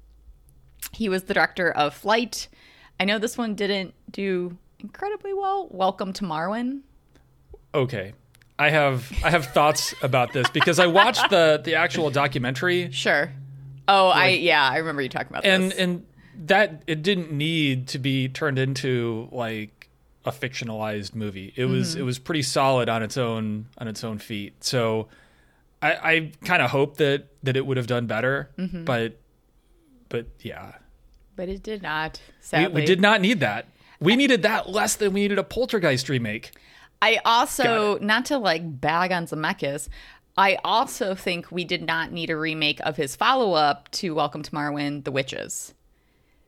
He 0.92 1.08
was 1.08 1.24
the 1.24 1.34
director 1.34 1.72
of 1.72 1.94
Flight. 1.94 2.50
I 3.00 3.06
know 3.06 3.20
this 3.20 3.38
one 3.38 3.56
didn't 3.56 3.94
do 4.12 4.58
incredibly 4.80 5.34
well. 5.34 5.68
Welcome 5.72 6.12
to 6.14 6.24
Marwen. 6.26 6.82
Okay. 7.74 8.14
I 8.60 8.70
have 8.70 9.12
I 9.24 9.30
have 9.30 9.46
thoughts 9.48 9.94
about 10.02 10.34
this 10.34 10.50
because 10.50 10.80
I 10.80 10.88
watched 10.88 11.30
the 11.30 11.62
the 11.64 11.76
actual 11.76 12.10
documentary 12.10 12.92
Sure. 12.92 13.32
Oh, 13.88 14.08
I 14.10 14.30
yeah, 14.30 14.68
I 14.68 14.78
remember 14.78 15.02
you 15.04 15.10
talking 15.10 15.30
about 15.30 15.46
and 15.46 15.72
this. 15.72 15.78
And 15.78 16.04
and 16.36 16.48
that 16.50 16.84
it 16.88 17.02
didn't 17.04 17.32
need 17.32 17.88
to 17.90 18.00
be 18.00 18.28
turned 18.30 18.58
into 18.60 19.30
like 19.32 19.77
a 20.28 20.32
fictionalized 20.32 21.16
movie. 21.16 21.54
It 21.56 21.66
was 21.66 21.92
Mm-hmm. 21.92 22.02
it 22.02 22.04
was 22.04 22.20
pretty 22.20 22.42
solid 22.44 22.90
on 22.90 23.02
its 23.04 23.18
own 23.18 23.68
on 23.78 23.88
its 23.88 24.04
own 24.04 24.18
feet. 24.20 24.64
So 24.64 25.08
I, 25.82 25.94
I 25.94 26.32
kind 26.46 26.62
of 26.62 26.70
hope 26.72 26.98
that 26.98 27.28
that 27.44 27.56
it 27.58 27.66
would 27.66 27.78
have 27.78 27.88
done 27.88 28.06
better, 28.08 28.50
Mm-hmm. 28.58 28.84
but 28.86 29.20
but 30.10 30.28
yeah, 30.42 30.76
but 31.36 31.50
it 31.50 31.64
did 31.64 31.82
not. 31.82 32.20
we, 32.28 32.34
Sadly, 32.42 32.82
we 32.82 32.86
did 32.86 33.02
not 33.02 33.22
need 33.22 33.40
that. 33.42 33.68
We 34.00 34.16
needed 34.16 34.44
that 34.44 34.70
less 34.70 34.96
than 34.96 35.14
we 35.14 35.22
needed 35.22 35.40
a 35.40 35.44
Poltergeist 35.44 36.08
remake. 36.10 36.52
I 37.02 37.20
also 37.26 37.98
not 38.00 38.26
to 38.26 38.38
like 38.38 38.80
bag 38.82 39.12
on 39.12 39.26
Zemeckis. 39.28 39.88
I 40.40 40.58
also 40.64 41.16
think 41.16 41.52
we 41.52 41.64
did 41.64 41.86
not 41.86 42.12
need 42.12 42.30
a 42.30 42.38
remake 42.38 42.80
of 42.82 42.96
his 42.96 43.16
follow 43.16 43.54
up 43.54 43.90
to 43.94 44.14
Welcome 44.14 44.44
to 44.44 44.52
Marwen, 44.52 45.04
The 45.04 45.12
Witches. 45.12 45.74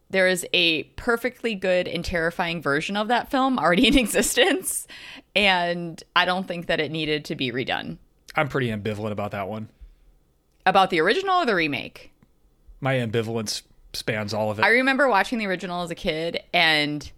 There 0.09 0.27
is 0.27 0.45
a 0.53 0.83
perfectly 0.83 1.53
good 1.53 1.87
and 1.87 2.03
terrifying 2.03 2.61
version 2.61 2.97
of 2.97 3.07
that 3.09 3.29
film 3.29 3.59
already 3.59 3.87
in 3.87 3.97
existence, 3.99 4.87
and 5.35 6.03
I 6.15 6.25
don't 6.25 6.47
think 6.47 6.67
that 6.67 6.79
it 6.79 6.91
needed 6.91 7.25
to 7.25 7.35
be 7.35 7.51
redone. 7.51 7.97
I'm 8.35 8.47
pretty 8.47 8.69
ambivalent 8.69 9.11
about 9.11 9.31
that 9.31 9.47
one. 9.47 9.69
About 10.65 10.89
the 10.89 10.99
original 11.01 11.35
or 11.37 11.45
the 11.45 11.55
remake? 11.55 12.11
My 12.81 12.95
ambivalence 12.95 13.63
spans 13.93 14.33
all 14.33 14.51
of 14.51 14.59
it. 14.59 14.65
I 14.65 14.69
remember 14.69 15.09
watching 15.09 15.39
the 15.39 15.47
original 15.47 15.83
as 15.83 15.91
a 15.91 15.95
kid, 15.95 16.41
and 16.53 17.09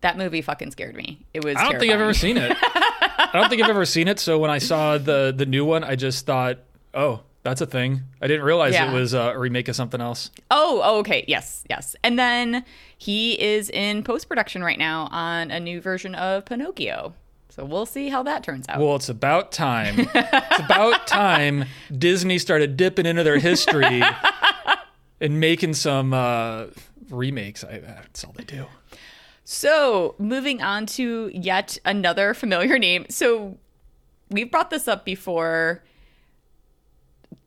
that 0.00 0.16
movie 0.16 0.42
fucking 0.42 0.70
scared 0.70 0.94
me. 0.96 1.24
It 1.34 1.44
was. 1.44 1.56
I 1.56 1.64
don't 1.64 1.78
think 1.78 1.92
I've 1.92 2.00
ever 2.00 2.14
seen 2.14 2.36
it. 2.36 2.56
I 2.60 3.30
don't 3.32 3.48
think 3.48 3.62
I've 3.62 3.70
ever 3.70 3.84
seen 3.84 4.08
it. 4.08 4.18
So 4.20 4.38
when 4.38 4.50
I 4.50 4.58
saw 4.58 4.98
the 4.98 5.34
the 5.36 5.46
new 5.46 5.64
one, 5.64 5.84
I 5.84 5.96
just 5.96 6.26
thought, 6.26 6.58
oh, 6.94 7.20
that's 7.48 7.60
a 7.60 7.66
thing. 7.66 8.02
I 8.22 8.26
didn't 8.26 8.44
realize 8.44 8.72
Yeah. 8.74 8.90
it 8.90 8.94
was 8.94 9.14
uh, 9.14 9.32
a 9.34 9.38
remake 9.38 9.68
of 9.68 9.76
something 9.76 10.00
else. 10.00 10.30
Oh, 10.50 10.80
oh, 10.84 10.98
okay. 11.00 11.24
Yes, 11.28 11.64
yes. 11.68 11.94
And 12.04 12.18
then 12.18 12.64
he 12.96 13.40
is 13.40 13.70
in 13.70 14.02
post 14.02 14.28
production 14.28 14.62
right 14.62 14.78
now 14.78 15.08
on 15.10 15.50
a 15.50 15.58
new 15.60 15.80
version 15.80 16.14
of 16.14 16.44
Pinocchio. 16.44 17.14
So 17.50 17.64
we'll 17.64 17.86
see 17.86 18.08
how 18.08 18.22
that 18.24 18.44
turns 18.44 18.66
out. 18.68 18.78
Well, 18.80 18.94
it's 18.96 19.08
about 19.08 19.50
time. 19.52 19.94
it's 19.98 20.60
about 20.60 21.06
time 21.06 21.64
Disney 21.96 22.38
started 22.38 22.76
dipping 22.76 23.06
into 23.06 23.24
their 23.24 23.38
history 23.38 24.02
and 25.20 25.40
making 25.40 25.74
some 25.74 26.12
uh, 26.14 26.66
remakes. 27.10 27.64
I, 27.64 27.78
that's 27.78 28.22
all 28.24 28.32
they 28.36 28.44
do. 28.44 28.66
so 29.44 30.14
moving 30.18 30.62
on 30.62 30.86
to 30.86 31.30
yet 31.34 31.78
another 31.84 32.34
familiar 32.34 32.78
name. 32.78 33.06
So 33.08 33.58
we've 34.30 34.50
brought 34.50 34.70
this 34.70 34.86
up 34.86 35.04
before. 35.04 35.82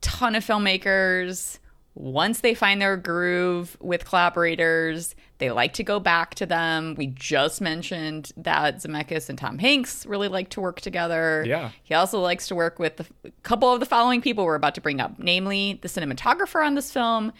Ton 0.00 0.34
of 0.34 0.44
filmmakers. 0.44 1.58
Once 1.94 2.40
they 2.40 2.54
find 2.54 2.80
their 2.80 2.96
groove 2.96 3.76
with 3.80 4.06
collaborators, 4.06 5.14
they 5.38 5.50
like 5.50 5.74
to 5.74 5.82
go 5.82 6.00
back 6.00 6.34
to 6.36 6.46
them. 6.46 6.94
We 6.96 7.08
just 7.08 7.60
mentioned 7.60 8.32
that 8.38 8.76
Zemeckis 8.76 9.28
and 9.28 9.36
Tom 9.36 9.58
Hanks 9.58 10.06
really 10.06 10.28
like 10.28 10.48
to 10.50 10.60
work 10.62 10.80
together. 10.80 11.44
Yeah. 11.46 11.70
He 11.82 11.94
also 11.94 12.18
likes 12.20 12.48
to 12.48 12.54
work 12.54 12.78
with 12.78 13.10
a 13.24 13.30
couple 13.42 13.70
of 13.72 13.80
the 13.80 13.86
following 13.86 14.22
people 14.22 14.44
we're 14.44 14.54
about 14.54 14.74
to 14.76 14.80
bring 14.80 15.00
up, 15.00 15.18
namely 15.18 15.80
the 15.82 15.88
cinematographer 15.88 16.64
on 16.64 16.76
this 16.76 16.90
film, 16.90 17.32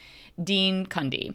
Dean 0.43 0.85
Cundey. 0.85 1.35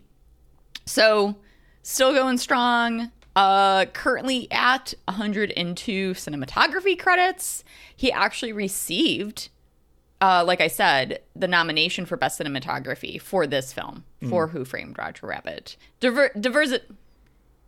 So, 0.85 1.37
still 1.81 2.13
going 2.13 2.37
strong. 2.37 3.11
Uh, 3.35 3.85
currently 3.93 4.47
at 4.51 4.95
102 5.05 6.13
cinematography 6.13 6.97
credits. 6.97 7.63
He 7.95 8.11
actually 8.11 8.51
received, 8.51 9.49
uh, 10.21 10.43
like 10.45 10.61
I 10.61 10.67
said, 10.67 11.21
the 11.35 11.47
nomination 11.47 12.05
for 12.05 12.17
best 12.17 12.39
cinematography 12.39 13.21
for 13.21 13.45
this 13.47 13.71
film 13.73 14.03
for 14.29 14.47
Who 14.47 14.65
Framed 14.65 14.97
Roger 14.97 15.27
Rabbit. 15.27 15.77
Diver- 15.99 16.31
diversi- 16.35 16.81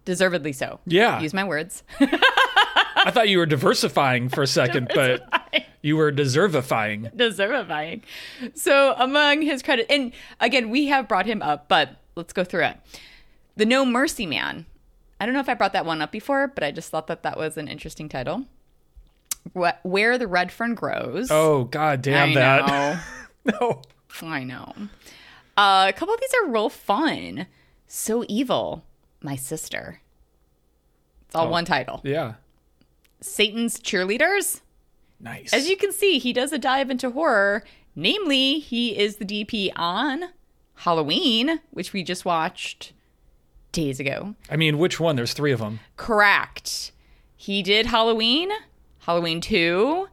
deservedly 0.05 0.53
so. 0.53 0.79
Yeah. 0.85 1.19
use 1.19 1.33
my 1.33 1.43
words. 1.43 1.83
I 1.99 3.11
thought 3.11 3.29
you 3.29 3.37
were 3.37 3.45
diversifying 3.45 4.29
for 4.29 4.41
a 4.41 4.47
second, 4.47 4.91
but 4.93 5.23
you 5.81 5.95
were 5.95 6.11
deservifying. 6.11 7.15
deservifying. 7.15 8.01
So 8.55 8.93
among 8.97 9.41
his 9.41 9.61
credit, 9.63 9.85
and 9.89 10.11
again, 10.39 10.69
we 10.69 10.87
have 10.87 11.07
brought 11.07 11.25
him 11.25 11.41
up, 11.41 11.67
but 11.69 11.91
let's 12.15 12.33
go 12.33 12.43
through 12.43 12.65
it. 12.65 12.77
The 13.55 13.65
No 13.65 13.85
Mercy 13.85 14.25
Man. 14.25 14.65
I 15.21 15.25
don't 15.25 15.33
know 15.33 15.41
if 15.41 15.49
I 15.49 15.53
brought 15.53 15.73
that 15.73 15.85
one 15.85 16.01
up 16.01 16.11
before, 16.11 16.47
but 16.47 16.63
I 16.63 16.71
just 16.71 16.89
thought 16.89 17.07
that 17.07 17.23
that 17.23 17.37
was 17.37 17.57
an 17.57 17.67
interesting 17.67 18.09
title. 18.09 18.45
Wh- 19.57 19.83
Where 19.85 20.17
the 20.17 20.27
Red 20.27 20.51
Fern 20.51 20.75
Grows. 20.75 21.29
Oh 21.31 21.65
god 21.65 22.01
damn 22.01 22.31
I 22.31 22.33
that. 22.35 22.67
know. 22.67 22.99
no. 23.61 23.81
I 24.27 24.43
know. 24.43 24.73
Uh, 25.57 25.85
a 25.89 25.93
couple 25.93 26.13
of 26.13 26.19
these 26.19 26.33
are 26.41 26.47
real 26.49 26.69
fun. 26.69 27.47
So 27.87 28.23
Evil, 28.27 28.83
My 29.21 29.35
Sister. 29.35 30.01
It's 31.25 31.35
all 31.35 31.47
Oh. 31.47 31.51
one 31.51 31.65
title. 31.65 32.01
Yeah. 32.03 32.33
Satan's 33.21 33.79
Cheerleaders. 33.79 34.61
Nice. 35.19 35.53
As 35.53 35.69
you 35.69 35.75
can 35.77 35.91
see, 35.91 36.17
he 36.19 36.31
does 36.33 36.51
a 36.53 36.57
dive 36.57 36.89
into 36.89 37.09
horror. 37.11 37.63
Namely, 37.95 38.59
he 38.59 38.97
is 38.97 39.17
the 39.17 39.25
DP 39.25 39.71
on 39.75 40.25
Halloween, 40.75 41.59
which 41.71 41.91
we 41.91 42.03
just 42.03 42.23
watched 42.23 42.93
days 43.73 43.99
ago. 43.99 44.35
I 44.49 44.55
mean, 44.55 44.77
which 44.77 44.99
one? 44.99 45.15
There's 45.17 45.33
three 45.33 45.51
of 45.51 45.59
them. 45.59 45.79
Correct. 45.97 46.91
He 47.35 47.61
did 47.61 47.87
Halloween, 47.87 48.49
Halloween 49.09 49.41
2, 49.41 50.07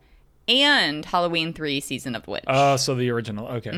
and 0.48 1.04
Halloween 1.04 1.52
3 1.52 1.80
Season 1.80 2.14
of 2.14 2.22
the 2.22 2.30
Witch. 2.30 2.44
Uh, 2.46 2.78
so 2.78 2.94
the 2.94 3.10
original. 3.10 3.46
Okay. 3.46 3.70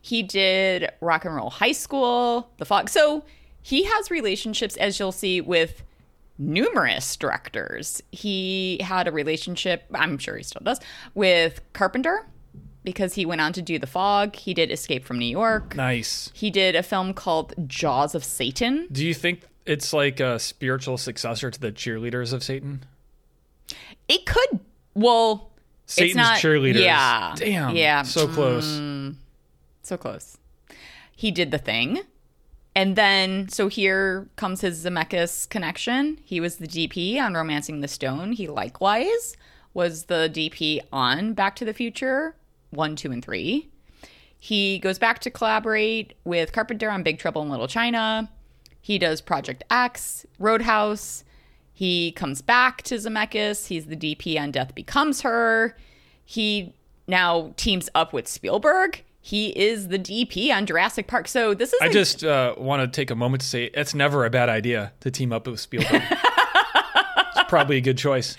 he 0.00 0.22
did 0.22 0.88
Rock 1.00 1.24
and 1.24 1.34
Roll 1.34 1.50
High 1.50 1.72
School, 1.72 2.48
The 2.58 2.64
Fog. 2.64 2.88
So 2.88 3.24
he 3.60 3.82
has 3.82 4.12
relationships, 4.12 4.76
as 4.76 5.00
you'll 5.00 5.10
see, 5.10 5.40
with 5.40 5.82
numerous 6.38 7.16
directors. 7.16 8.00
He 8.12 8.78
had 8.80 9.08
a 9.08 9.10
relationship, 9.10 9.86
I'm 9.92 10.18
sure 10.18 10.36
he 10.36 10.44
still 10.44 10.62
does, 10.62 10.78
with 11.16 11.60
Carpenter 11.72 12.24
because 12.84 13.14
he 13.14 13.26
went 13.26 13.40
on 13.40 13.52
to 13.54 13.62
do 13.62 13.76
The 13.76 13.88
Fog. 13.88 14.36
He 14.36 14.54
did 14.54 14.70
Escape 14.70 15.04
from 15.04 15.18
New 15.18 15.26
York. 15.26 15.74
Nice. 15.74 16.30
He 16.32 16.48
did 16.48 16.76
a 16.76 16.82
film 16.84 17.12
called 17.12 17.54
Jaws 17.66 18.14
of 18.14 18.22
Satan. 18.22 18.86
Do 18.92 19.04
you 19.04 19.14
think 19.14 19.40
it's 19.66 19.92
like 19.92 20.20
a 20.20 20.38
spiritual 20.38 20.96
successor 20.96 21.50
to 21.50 21.60
the 21.60 21.72
cheerleaders 21.72 22.32
of 22.32 22.44
Satan? 22.44 22.84
It 24.08 24.26
could, 24.26 24.60
well, 24.94 25.50
Satan's 25.86 26.16
not- 26.16 26.38
cheerleaders. 26.38 26.82
yeah. 26.82 27.34
Damn. 27.36 27.76
Yeah. 27.76 28.02
So 28.02 28.26
close. 28.28 28.66
Mm. 28.66 29.16
so 29.82 29.96
close. 29.96 30.36
He 31.14 31.30
did 31.30 31.50
the 31.50 31.58
thing. 31.58 32.00
And 32.74 32.96
then, 32.96 33.48
so 33.50 33.68
here 33.68 34.28
comes 34.36 34.62
his 34.62 34.84
Zemeckis 34.84 35.48
connection. 35.50 36.18
He 36.24 36.40
was 36.40 36.56
the 36.56 36.66
DP 36.66 37.20
on 37.20 37.34
Romancing 37.34 37.80
the 37.80 37.88
Stone. 37.88 38.32
He 38.32 38.46
likewise 38.48 39.36
was 39.74 40.04
the 40.04 40.30
DP 40.32 40.80
on 40.92 41.34
Back 41.34 41.54
to 41.56 41.64
the 41.66 41.74
Future 41.74 42.34
1, 42.70 42.96
2, 42.96 43.12
and 43.12 43.22
3. 43.24 43.68
He 44.38 44.78
goes 44.78 44.98
back 44.98 45.18
to 45.20 45.30
collaborate 45.30 46.14
with 46.24 46.52
Carpenter 46.52 46.90
on 46.90 47.02
Big 47.02 47.18
Trouble 47.18 47.42
in 47.42 47.50
Little 47.50 47.68
China. 47.68 48.30
He 48.80 48.98
does 48.98 49.20
Project 49.20 49.62
X, 49.70 50.26
Roadhouse. 50.38 51.24
He 51.82 52.12
comes 52.12 52.42
back 52.42 52.82
to 52.82 52.94
Zemeckis. 52.94 53.66
He's 53.66 53.86
the 53.86 53.96
DP 53.96 54.40
on 54.40 54.52
Death 54.52 54.72
Becomes 54.72 55.22
Her. 55.22 55.76
He 56.24 56.74
now 57.08 57.54
teams 57.56 57.90
up 57.92 58.12
with 58.12 58.28
Spielberg. 58.28 59.02
He 59.20 59.48
is 59.48 59.88
the 59.88 59.98
DP 59.98 60.54
on 60.54 60.64
Jurassic 60.64 61.08
Park. 61.08 61.26
So 61.26 61.54
this 61.54 61.72
is 61.72 61.80
I 61.82 61.86
a- 61.86 61.92
just 61.92 62.22
uh, 62.22 62.54
want 62.56 62.82
to 62.82 62.86
take 63.00 63.10
a 63.10 63.16
moment 63.16 63.40
to 63.40 63.48
say 63.48 63.64
it's 63.74 63.94
never 63.94 64.24
a 64.24 64.30
bad 64.30 64.48
idea 64.48 64.92
to 65.00 65.10
team 65.10 65.32
up 65.32 65.48
with 65.48 65.58
Spielberg. 65.58 66.02
it's 66.10 67.48
probably 67.48 67.78
a 67.78 67.80
good 67.80 67.98
choice. 67.98 68.36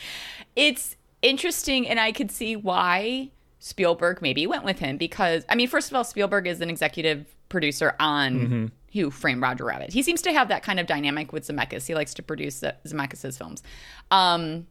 it's 0.56 0.96
interesting 1.22 1.86
and 1.88 2.00
i 2.00 2.12
could 2.14 2.32
see 2.32 2.56
why 2.56 3.30
spielberg 3.60 4.22
maybe 4.22 4.48
went 4.48 4.64
with 4.64 4.80
him 4.80 4.96
because 4.98 5.44
i 5.50 5.56
mean 5.56 5.68
first 5.68 5.90
of 5.92 5.96
all 5.96 6.04
spielberg 6.04 6.48
is 6.48 6.60
an 6.62 6.70
executive 6.70 7.26
producer 7.50 7.94
on 8.00 8.72
who 8.94 9.10
framed 9.12 9.42
roger 9.42 9.66
rabbit. 9.66 9.92
He 9.92 10.04
seems 10.04 10.22
to 10.22 10.32
have 10.32 10.48
that 10.50 10.64
kind 10.64 10.80
of 10.80 10.88
dynamic 10.88 11.34
with 11.34 11.48
zemeckis. 11.48 11.88
He 11.88 11.96
likes 11.96 12.14
to 12.16 12.24
produce 12.24 12.64
zemeckis's 12.86 13.38
films. 13.38 13.64
Um, 14.12 14.68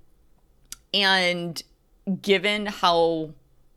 and 0.95 1.63
given 2.21 2.67
how 2.67 3.31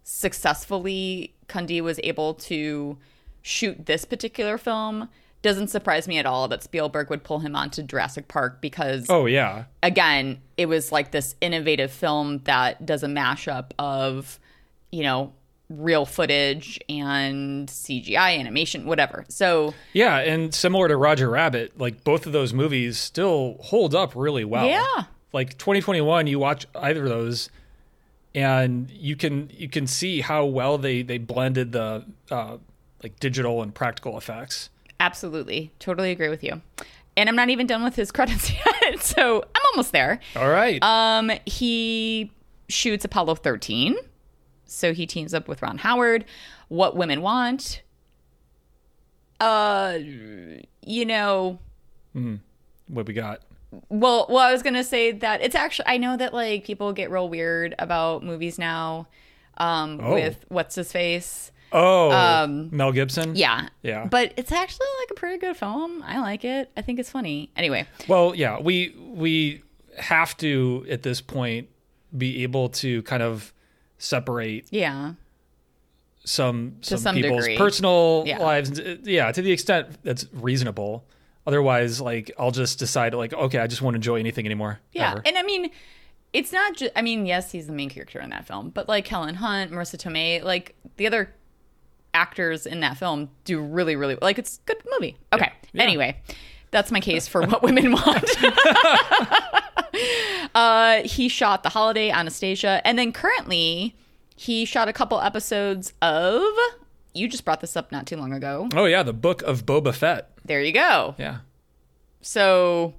successfully 0.03 1.33
Cundey 1.47 1.81
was 1.81 1.99
able 2.03 2.33
to 2.35 2.97
shoot 3.41 3.85
this 3.85 4.05
particular 4.05 4.57
film 4.57 5.09
doesn't 5.41 5.67
surprise 5.67 6.07
me 6.07 6.17
at 6.17 6.25
all 6.25 6.47
that 6.47 6.63
Spielberg 6.63 7.09
would 7.11 7.23
pull 7.23 7.39
him 7.39 7.55
onto 7.55 7.83
Jurassic 7.83 8.27
Park 8.27 8.61
because 8.61 9.05
Oh 9.09 9.27
yeah. 9.27 9.65
again, 9.83 10.41
it 10.57 10.65
was 10.65 10.91
like 10.91 11.11
this 11.11 11.35
innovative 11.39 11.91
film 11.91 12.39
that 12.45 12.83
does 12.85 13.03
a 13.03 13.07
mashup 13.07 13.71
of, 13.77 14.39
you 14.91 15.03
know, 15.03 15.33
real 15.69 16.05
footage 16.05 16.79
and 16.87 17.67
CGI 17.67 18.39
animation, 18.39 18.85
whatever. 18.85 19.25
So, 19.29 19.73
Yeah, 19.93 20.17
and 20.17 20.53
similar 20.53 20.87
to 20.87 20.97
Roger 20.97 21.29
Rabbit, 21.29 21.77
like 21.79 22.03
both 22.03 22.25
of 22.25 22.33
those 22.33 22.53
movies 22.53 22.97
still 22.97 23.57
hold 23.61 23.95
up 23.95 24.13
really 24.15 24.45
well. 24.45 24.67
Yeah. 24.67 25.03
Like 25.33 25.57
2021, 25.57 26.27
you 26.27 26.39
watch 26.39 26.65
either 26.75 27.03
of 27.03 27.09
those, 27.09 27.49
and 28.33 28.89
you 28.91 29.15
can 29.15 29.49
you 29.53 29.67
can 29.67 29.87
see 29.87 30.21
how 30.21 30.45
well 30.45 30.77
they 30.77 31.01
they 31.01 31.17
blended 31.17 31.71
the 31.71 32.05
uh, 32.31 32.57
like 33.03 33.19
digital 33.19 33.61
and 33.61 33.73
practical 33.73 34.17
effects. 34.17 34.69
Absolutely. 34.99 35.71
Totally 35.79 36.11
agree 36.11 36.29
with 36.29 36.43
you. 36.43 36.61
And 37.17 37.29
I'm 37.29 37.35
not 37.35 37.49
even 37.49 37.67
done 37.67 37.83
with 37.83 37.95
his 37.95 38.11
credits 38.13 38.51
yet. 38.51 39.01
So 39.01 39.41
I'm 39.41 39.61
almost 39.73 39.91
there. 39.91 40.19
All 40.35 40.49
right. 40.49 40.81
Um, 40.83 41.31
he 41.45 42.31
shoots 42.69 43.03
Apollo 43.05 43.35
13. 43.35 43.95
So 44.65 44.93
he 44.93 45.05
teams 45.05 45.33
up 45.33 45.47
with 45.47 45.61
Ron 45.61 45.77
Howard. 45.79 46.25
What 46.67 46.95
Women 46.95 47.21
Want. 47.21 47.81
Uh, 49.39 49.97
you 50.81 51.05
know, 51.05 51.59
what 52.87 53.05
we 53.07 53.13
got? 53.13 53.41
well, 53.89 54.25
well, 54.29 54.39
I 54.47 54.53
was 54.53 54.63
gonna 54.63 54.83
say 54.85 55.11
that 55.11 55.41
it's 55.41 55.55
actually. 55.55 55.87
I 55.87 55.97
know 55.97 56.15
that 56.15 56.33
like 56.33 56.63
people 56.63 56.93
get 56.93 57.11
real 57.11 57.27
weird 57.27 57.75
about 57.77 58.23
movies 58.23 58.57
now, 58.57 59.07
um, 59.57 59.99
Oh. 60.01 60.13
with 60.13 60.45
what's 60.47 60.75
his 60.75 60.91
face. 60.91 61.51
Oh, 61.73 62.09
Um, 62.11 62.69
Mel 62.71 62.93
Gibson. 62.93 63.35
Yeah, 63.35 63.67
Yeah. 63.83 64.05
But 64.05 64.33
it's 64.37 64.51
actually 64.53 64.87
like 65.01 65.11
a 65.11 65.15
pretty 65.15 65.37
good 65.39 65.57
film. 65.57 66.01
I 66.03 66.19
like 66.21 66.45
it. 66.45 66.71
I 66.77 66.81
think 66.81 66.99
it's 66.99 67.09
funny. 67.09 67.49
Anyway, 67.57 67.85
Well, 68.07 68.33
yeah, 68.33 68.59
we 68.61 68.95
we 68.97 69.61
have 69.97 70.37
to 70.37 70.85
at 70.89 71.03
this 71.03 71.19
point 71.19 71.67
be 72.17 72.43
able 72.43 72.69
to 72.69 73.01
kind 73.03 73.21
of 73.23 73.51
separate 73.97 74.65
yeah, 74.71 75.13
some 76.23 76.77
some, 76.81 76.97
some 76.97 77.15
people's 77.15 77.43
degree. 77.43 77.57
personal 77.57 78.23
Yeah. 78.25 78.39
lives. 78.39 78.79
Uh, 78.79 78.97
yeah, 79.03 79.31
to 79.31 79.41
the 79.41 79.51
extent 79.51 79.87
that's 80.03 80.25
reasonable. 80.33 81.05
Otherwise, 81.47 82.01
like 82.01 82.31
I'll 82.39 82.51
just 82.51 82.79
decide 82.79 83.13
like, 83.13 83.33
okay, 83.33 83.59
I 83.59 83.67
just 83.67 83.81
won't 83.81 83.95
enjoy 83.95 84.15
anything 84.15 84.45
anymore. 84.45 84.79
yeah. 84.93 85.11
ever. 85.11 85.21
And 85.25 85.37
I 85.37 85.43
mean, 85.43 85.69
it's 86.33 86.51
not 86.51 86.75
just. 86.75 86.91
I 86.95 87.01
mean, 87.03 87.25
yes, 87.27 87.51
he's 87.51 87.67
the 87.67 87.73
main 87.73 87.89
character 87.89 88.19
in 88.19 88.31
that 88.31 88.47
film, 88.47 88.71
but 88.71 88.89
like 88.89 89.07
Helen 89.07 89.35
Hunt, 89.35 89.71
Marisa 89.71 89.97
Tomei, 89.97 90.43
like 90.43 90.75
the 90.97 91.05
other 91.07 91.33
actors 92.15 92.65
in 92.65 92.79
that 92.79 92.97
film 92.97 93.29
do 93.43 93.61
really, 93.61 93.95
really 93.95 94.17
like. 94.21 94.39
It's 94.39 94.57
a 94.57 94.61
good 94.65 94.81
movie. 94.93 95.17
Okay. 95.33 95.51
Yeah. 95.73 95.83
Anyway, 95.83 96.17
that's 96.71 96.91
my 96.91 96.99
case 96.99 97.27
for 97.27 97.45
what 97.45 97.61
women 97.61 97.91
want. 97.91 98.23
uh, 100.55 101.03
he 101.03 101.27
shot 101.29 101.61
The 101.63 101.69
Holiday, 101.69 102.09
Anastasia, 102.09 102.81
and 102.83 102.97
then 102.97 103.11
currently 103.11 103.95
he 104.35 104.65
shot 104.65 104.87
a 104.87 104.93
couple 104.93 105.19
episodes 105.21 105.93
of. 106.01 106.41
You 107.13 107.27
just 107.27 107.45
brought 107.45 107.61
this 107.61 107.77
up 107.77 107.91
not 107.91 108.07
too 108.07 108.17
long 108.17 108.33
ago. 108.33 108.67
oh 108.73 108.85
yeah, 108.85 109.03
the 109.03 109.13
book 109.13 109.41
of 109.43 109.65
Boba 109.65 109.93
Fett. 109.93 110.31
There 110.43 110.61
you 110.61 110.71
go. 110.73 111.15
Yeah. 111.17 111.39
So, 112.21 112.95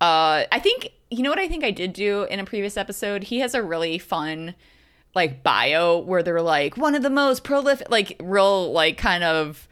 uh, 0.00 0.44
I 0.50 0.58
think 0.60 0.88
you 1.10 1.22
know 1.22 1.30
what 1.30 1.38
I 1.38 1.46
think 1.46 1.62
I 1.62 1.70
did 1.70 1.92
do 1.92 2.22
in 2.24 2.40
a 2.40 2.44
previous 2.44 2.76
episode. 2.76 3.24
He 3.24 3.40
has 3.40 3.54
a 3.54 3.62
really 3.62 3.98
fun 3.98 4.54
like 5.14 5.42
bio 5.42 5.98
where 5.98 6.22
they're 6.22 6.40
like 6.40 6.76
one 6.76 6.94
of 6.94 7.02
the 7.02 7.10
most 7.10 7.44
prolific, 7.44 7.90
like 7.90 8.16
real, 8.20 8.72
like 8.72 8.96
kind 8.96 9.22
of 9.22 9.68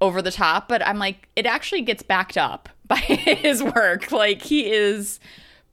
over 0.00 0.22
the 0.22 0.30
top. 0.30 0.68
But 0.68 0.86
I'm 0.86 0.98
like, 0.98 1.28
it 1.34 1.46
actually 1.46 1.82
gets 1.82 2.02
backed 2.02 2.38
up 2.38 2.68
by 2.86 2.96
his 2.96 3.62
work. 3.62 4.12
Like 4.12 4.42
he 4.42 4.70
is 4.70 5.18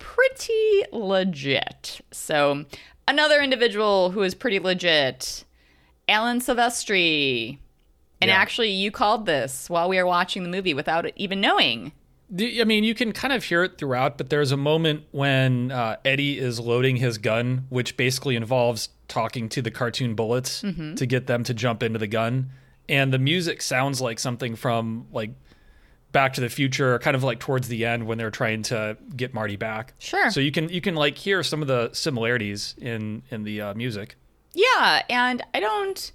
pretty 0.02 0.84
legit. 0.92 2.02
So, 2.12 2.66
another 3.08 3.40
individual 3.42 4.12
who 4.12 4.24
is 4.24 4.34
pretty 4.36 4.60
legit, 4.60 5.46
Alan 6.10 6.40
Silvestri. 6.40 7.58
And 8.22 8.30
Yeah. 8.30 8.36
actually, 8.38 8.70
you 8.72 8.92
called 8.92 9.26
this 9.26 9.70
while 9.70 9.88
we 9.90 9.98
were 9.98 10.06
watching 10.06 10.44
the 10.44 10.50
movie 10.50 10.74
without 10.74 11.06
even 11.16 11.40
knowing. 11.42 11.92
I 12.40 12.64
mean, 12.64 12.84
you 12.84 12.94
can 12.96 13.12
kind 13.12 13.34
of 13.34 13.44
hear 13.44 13.64
it 13.64 13.78
throughout, 13.78 14.18
but 14.18 14.30
there's 14.30 14.52
a 14.52 14.58
moment 14.58 15.04
when 15.12 15.72
uh, 15.72 15.98
Eddie 16.06 16.38
is 16.40 16.60
loading 16.60 16.96
his 16.98 17.18
gun, 17.18 17.66
which 17.70 17.98
basically 17.98 18.36
involves 18.36 18.90
talking 19.08 19.50
to 19.50 19.62
the 19.62 19.72
cartoon 19.72 20.16
bullets 20.16 20.62
Mm-hmm. 20.62 20.96
to 20.96 21.06
get 21.06 21.28
them 21.28 21.44
to 21.44 21.54
jump 21.54 21.84
into 21.84 22.00
the 22.00 22.08
gun. 22.08 22.52
And 22.88 23.12
the 23.12 23.20
music 23.20 23.62
sounds 23.62 24.00
like 24.02 24.18
something 24.20 24.56
from 24.56 25.08
like 25.12 25.32
Back 26.12 26.34
to 26.34 26.42
the 26.42 26.50
Future, 26.50 27.00
kind 27.00 27.16
of 27.16 27.24
like 27.24 27.40
towards 27.40 27.68
the 27.70 27.86
end 27.86 28.06
when 28.06 28.18
they're 28.18 28.32
trying 28.32 28.64
to 28.64 28.98
get 29.16 29.34
Marty 29.34 29.56
back. 29.56 29.94
Sure. 30.00 30.30
So 30.30 30.40
you 30.40 30.52
can 30.52 30.68
you 30.70 30.82
can 30.82 30.96
like 30.96 31.18
hear 31.18 31.42
some 31.44 31.62
of 31.62 31.68
the 31.68 31.90
similarities 31.94 32.76
in 32.80 33.24
in 33.32 33.44
the 33.44 33.62
uh, 33.62 33.74
music. 33.76 34.16
Yeah, 34.54 35.04
and 35.10 35.42
I 35.54 35.60
don't 35.62 36.12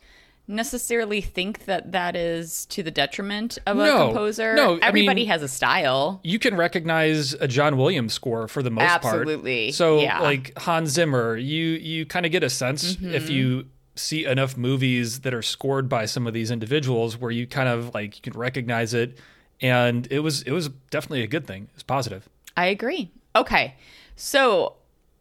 necessarily 0.49 1.21
think 1.21 1.65
that 1.65 1.91
that 1.93 2.15
is 2.15 2.67
to 2.67 2.83
the 2.83 2.91
detriment 2.91 3.59
of 3.67 3.79
a 3.79 3.85
No, 3.85 4.07
composer. 4.07 4.55
no, 4.55 4.77
I 4.77 4.87
everybody 4.89 5.23
mean- 5.23 5.29
has 5.29 5.43
a 5.43 5.49
style. 5.49 6.21
you 6.23 6.39
can 6.39 6.55
recognize 6.57 7.33
a 7.35 7.49
John 7.49 7.77
Williams 7.77 8.13
score 8.13 8.47
for 8.47 8.63
the 8.63 8.71
most 8.71 9.01
part. 9.03 9.05
Absolutely, 9.17 9.73
So 9.73 10.01
yeah. 10.01 10.21
like 10.21 10.57
Hans 10.59 10.91
Zimmer, 10.91 11.37
you 11.37 11.65
you 11.67 12.07
kind 12.07 12.25
of 12.27 12.33
get 12.33 12.43
a 12.45 12.51
sense 12.51 12.95
Mm-hmm. 12.97 13.15
if 13.15 13.29
you 13.31 13.67
see 13.97 14.25
enough 14.27 14.57
movies 14.57 15.21
that 15.21 15.33
are 15.35 15.43
scored 15.43 15.89
by 15.89 16.05
some 16.05 16.27
of 16.27 16.35
these 16.35 16.51
individuals 16.51 17.17
where 17.19 17.31
you 17.31 17.47
kind 17.47 17.69
of 17.69 17.93
like 17.95 18.15
you 18.17 18.23
can 18.23 18.39
recognize 18.39 18.93
it 18.95 19.19
and 19.61 20.07
it 20.11 20.21
was 20.21 20.43
it 20.43 20.53
was 20.53 20.69
definitely 20.91 21.23
a 21.23 21.27
good 21.27 21.47
thing. 21.47 21.69
It's 21.75 21.83
positive. 21.83 22.29
I 22.57 22.67
agree. 22.67 23.11
Okay, 23.35 23.75
so 24.15 24.75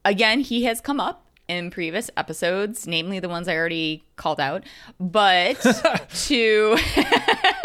again, 0.04 0.40
he 0.40 0.64
has 0.64 0.80
come 0.82 1.00
up 1.00 1.26
in 1.48 1.70
previous 1.70 2.10
episodes, 2.18 2.88
namely 2.88 3.20
the 3.20 3.30
ones 3.30 3.48
I 3.48 3.56
already 3.56 4.04
called 4.16 4.40
out, 4.40 4.64
but 5.00 5.60
to 6.26 6.78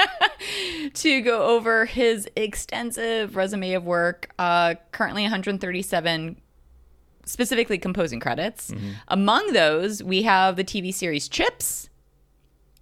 to 0.94 1.20
go 1.20 1.42
over 1.42 1.86
his 1.86 2.28
extensive 2.36 3.36
resume 3.36 3.72
of 3.74 3.84
work, 3.84 4.30
uh, 4.38 4.74
currently 4.92 5.22
137 5.22 6.36
specifically 7.24 7.78
composing 7.78 8.18
credits. 8.18 8.72
Among 9.08 9.52
those, 9.52 10.02
we 10.02 10.22
have 10.22 10.56
the 10.56 10.64
TV 10.64 10.92
series 10.92 11.28
Chips. 11.28 11.88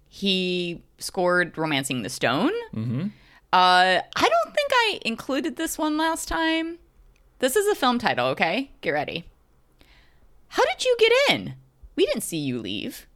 He 0.07 0.81
scored 0.97 1.55
Romancing 1.55 2.01
the 2.01 2.09
Stone. 2.09 2.51
Uh, 3.51 4.01
I 4.15 4.29
don't 4.29 4.53
think 4.53 4.71
I 4.71 4.99
included 5.03 5.55
this 5.55 5.77
one 5.77 5.97
last 5.97 6.27
time. 6.27 6.77
This 7.39 7.55
is 7.55 7.67
a 7.67 7.75
film 7.75 7.97
title, 7.97 8.27
okay? 8.27 8.71
Get 8.81 8.91
ready. 8.91 9.25
How 10.49 10.63
did 10.65 10.83
you 10.83 10.95
get 10.99 11.11
in? 11.29 11.53
We 11.95 12.05
didn't 12.05 12.23
see 12.23 12.37
you 12.37 12.59
leave. 12.59 13.07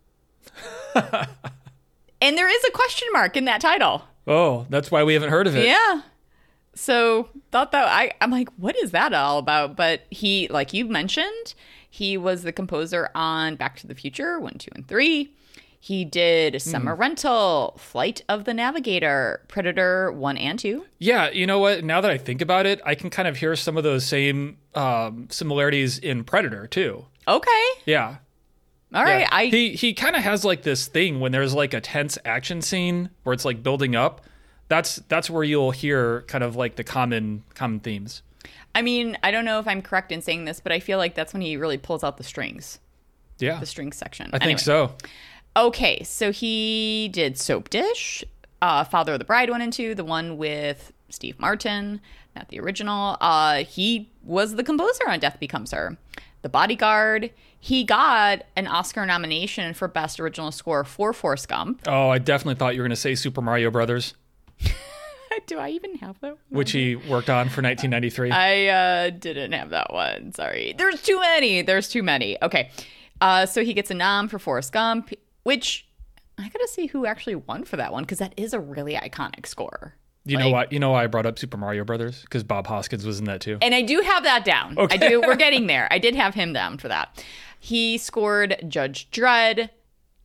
and 0.96 2.38
there 2.38 2.50
is 2.50 2.64
a 2.64 2.72
question 2.72 3.08
mark 3.12 3.38
in 3.38 3.46
that 3.46 3.62
title. 3.62 4.04
Oh, 4.26 4.66
that's 4.70 4.90
why 4.90 5.04
we 5.04 5.14
haven't 5.14 5.30
heard 5.30 5.48
of 5.48 5.56
it. 5.56 5.66
Yeah. 5.66 6.02
So 6.76 7.30
thought 7.52 7.72
that 7.72 7.88
I 7.88 8.14
I'm 8.22 8.32
like, 8.32 8.50
what 8.58 8.76
is 8.78 8.92
that 8.92 9.14
all 9.14 9.38
about? 9.38 9.76
But 9.76 10.02
he, 10.10 10.48
like 10.50 10.74
you 10.74 10.86
mentioned, 10.86 11.54
he 11.90 12.18
was 12.18 12.44
the 12.44 12.52
composer 12.52 13.10
on 13.14 13.56
Back 13.56 13.78
to 13.78 13.88
the 13.88 13.96
Future 13.96 14.40
one, 14.40 14.58
two, 14.58 14.72
and 14.74 14.88
three. 14.88 15.34
He 15.86 16.06
did 16.06 16.62
Summer 16.62 16.96
Rental, 16.96 17.74
Flight 17.78 18.22
of 18.30 18.46
the 18.46 18.54
Navigator, 18.54 19.42
Predator 19.50 20.14
one 20.14 20.38
and 20.38 20.58
two. 20.58 20.86
Yeah, 20.98 21.30
you 21.30 21.46
know 21.46 21.60
what? 21.60 21.84
Now 21.84 22.00
that 22.00 22.10
I 22.10 22.18
think 22.18 22.42
about 22.42 22.66
it, 22.66 22.80
I 22.86 22.96
can 22.96 23.10
kind 23.10 23.28
of 23.28 23.36
hear 23.36 23.54
some 23.58 23.76
of 23.76 23.84
those 23.84 24.06
same 24.06 24.60
um, 24.76 25.28
similarities 25.30 25.98
in 26.00 26.24
Predator 26.24 26.68
too. 26.68 27.04
Okay. 27.28 27.66
Yeah. 27.86 28.16
All 28.94 29.04
right. 29.04 29.20
Yeah. 29.24 29.30
I 29.30 29.46
he 29.48 29.74
he 29.74 29.94
kind 29.94 30.16
of 30.16 30.24
has 30.24 30.46
like 30.46 30.62
this 30.62 30.88
thing 30.88 31.20
when 31.20 31.34
there's 31.34 31.54
like 31.54 31.74
a 31.74 31.82
tense 31.82 32.18
action 32.24 32.62
scene 32.62 33.10
where 33.24 33.34
it's 33.34 33.44
like 33.44 33.62
building 33.62 33.94
up. 33.94 34.22
That's 34.70 34.96
that's 35.10 35.30
where 35.30 35.44
you'll 35.44 35.72
hear 35.72 36.22
kind 36.28 36.46
of 36.46 36.56
like 36.56 36.78
the 36.78 36.86
common 36.86 37.44
common 37.56 37.82
themes. 37.82 38.22
I 38.74 38.84
mean, 38.84 39.18
I 39.22 39.32
don't 39.32 39.44
know 39.44 39.60
if 39.60 39.68
I'm 39.68 39.82
correct 39.82 40.14
in 40.14 40.22
saying 40.22 40.46
this, 40.46 40.62
but 40.62 40.72
I 40.72 40.80
feel 40.80 40.98
like 40.98 41.14
that's 41.14 41.34
when 41.34 41.42
he 41.42 41.58
really 41.58 41.78
pulls 41.78 42.06
out 42.06 42.16
the 42.16 42.24
strings, 42.24 42.80
Yeah, 43.38 43.60
the 43.60 43.66
strings 43.66 43.98
section. 43.98 44.28
I 44.32 44.38
Anyway. 44.38 44.46
think 44.52 44.60
so. 44.60 44.96
Okay, 45.56 46.02
so 46.04 46.32
he 46.32 47.10
did 47.14 47.38
Soap 47.38 47.70
Dish, 47.70 48.24
uh, 48.62 48.84
Father 48.84 49.14
of 49.14 49.20
the 49.20 49.26
Bride 49.26 49.50
one 49.50 49.62
and 49.62 49.72
two, 49.72 49.94
the 49.94 50.04
one 50.04 50.38
with 50.38 50.92
Steve 51.10 51.40
Martin, 51.40 52.02
not 52.36 52.50
the 52.50 52.60
original. 52.60 53.18
Uh, 53.22 53.64
he 53.64 54.10
was 54.24 54.56
the 54.56 54.64
composer 54.64 55.08
on 55.08 55.20
Death 55.20 55.40
Becomes 55.40 55.72
Her. 55.72 55.98
The 56.42 56.50
Bodyguard. 56.50 57.32
He 57.60 57.86
got 57.86 58.44
an 58.58 58.68
Oscar 58.68 59.06
nomination 59.06 59.74
for 59.74 59.88
Best 59.88 60.20
Original 60.20 60.52
Score 60.52 60.84
for 60.84 61.14
Forrest 61.14 61.48
Gump. 61.48 61.82
Oh, 61.88 62.10
I 62.10 62.18
definitely 62.18 62.56
thought 62.56 62.76
you 62.76 62.82
were 62.82 62.88
going 62.88 62.96
to 62.96 62.98
say 62.98 63.16
Super 63.16 63.42
Mario 63.42 63.72
Brothers, 63.72 64.14
Do 65.48 65.58
I 65.60 65.70
even 65.70 65.96
have 65.96 66.20
that? 66.20 66.32
one? 66.32 66.38
which 66.50 66.72
he 66.74 66.96
worked 66.96 67.30
on 67.30 67.48
for 67.50 67.62
1993. 67.62 68.32
I 68.32 68.68
uh, 68.68 69.10
didn't 69.12 69.54
have 69.54 69.70
that 69.70 69.92
one. 69.94 70.34
Sorry. 70.34 70.76
There's 70.78 71.02
too 71.02 71.20
many. 71.20 71.62
There's 71.62 71.88
too 71.88 72.04
many. 72.04 72.38
Okay. 72.42 72.70
Uh, 73.22 73.46
so 73.46 73.64
he 73.64 73.74
gets 73.74 73.90
a 73.90 73.94
nom 73.96 74.28
for 74.28 74.38
Forrest 74.38 74.74
Gump, 74.74 75.12
which 75.44 75.88
I 76.38 76.44
gotta 76.50 76.68
see 76.68 76.88
who 76.88 77.06
actually 77.06 77.36
won 77.36 77.64
for 77.64 77.78
that 77.78 77.92
one 77.94 78.04
because 78.04 78.18
that 78.20 78.34
is 78.38 78.54
a 78.54 78.60
really 78.60 78.96
iconic 78.96 79.46
score. 79.46 79.96
you 80.26 80.38
know 80.38 80.46
like- 80.50 80.54
why? 80.54 80.68
You 80.72 80.80
know 80.80 80.92
why 80.92 81.04
I 81.04 81.08
brought 81.08 81.26
up 81.26 81.38
Super 81.38 81.58
Mario 81.58 81.84
Brothers? 81.84 82.22
Because 82.22 82.44
Bob 82.44 82.66
Hoskins 82.68 83.06
was 83.06 83.20
in 83.20 83.26
that 83.26 83.42
too. 83.42 83.58
And 83.62 83.76
I 83.76 83.82
do 83.82 84.00
have 84.02 84.24
that 84.24 84.44
down. 84.46 84.76
I 84.78 84.82
Okay. 84.84 85.10
do. 85.10 85.22
We're 85.22 85.36
getting 85.48 85.68
there. 85.68 85.88
I 85.92 86.00
did 86.00 86.16
have 86.16 86.34
him 86.34 86.54
down 86.54 86.78
for 86.78 86.88
that. 86.88 87.24
He 87.60 87.98
scored 87.98 88.66
Judge 88.68 89.10
Dredd, 89.12 89.70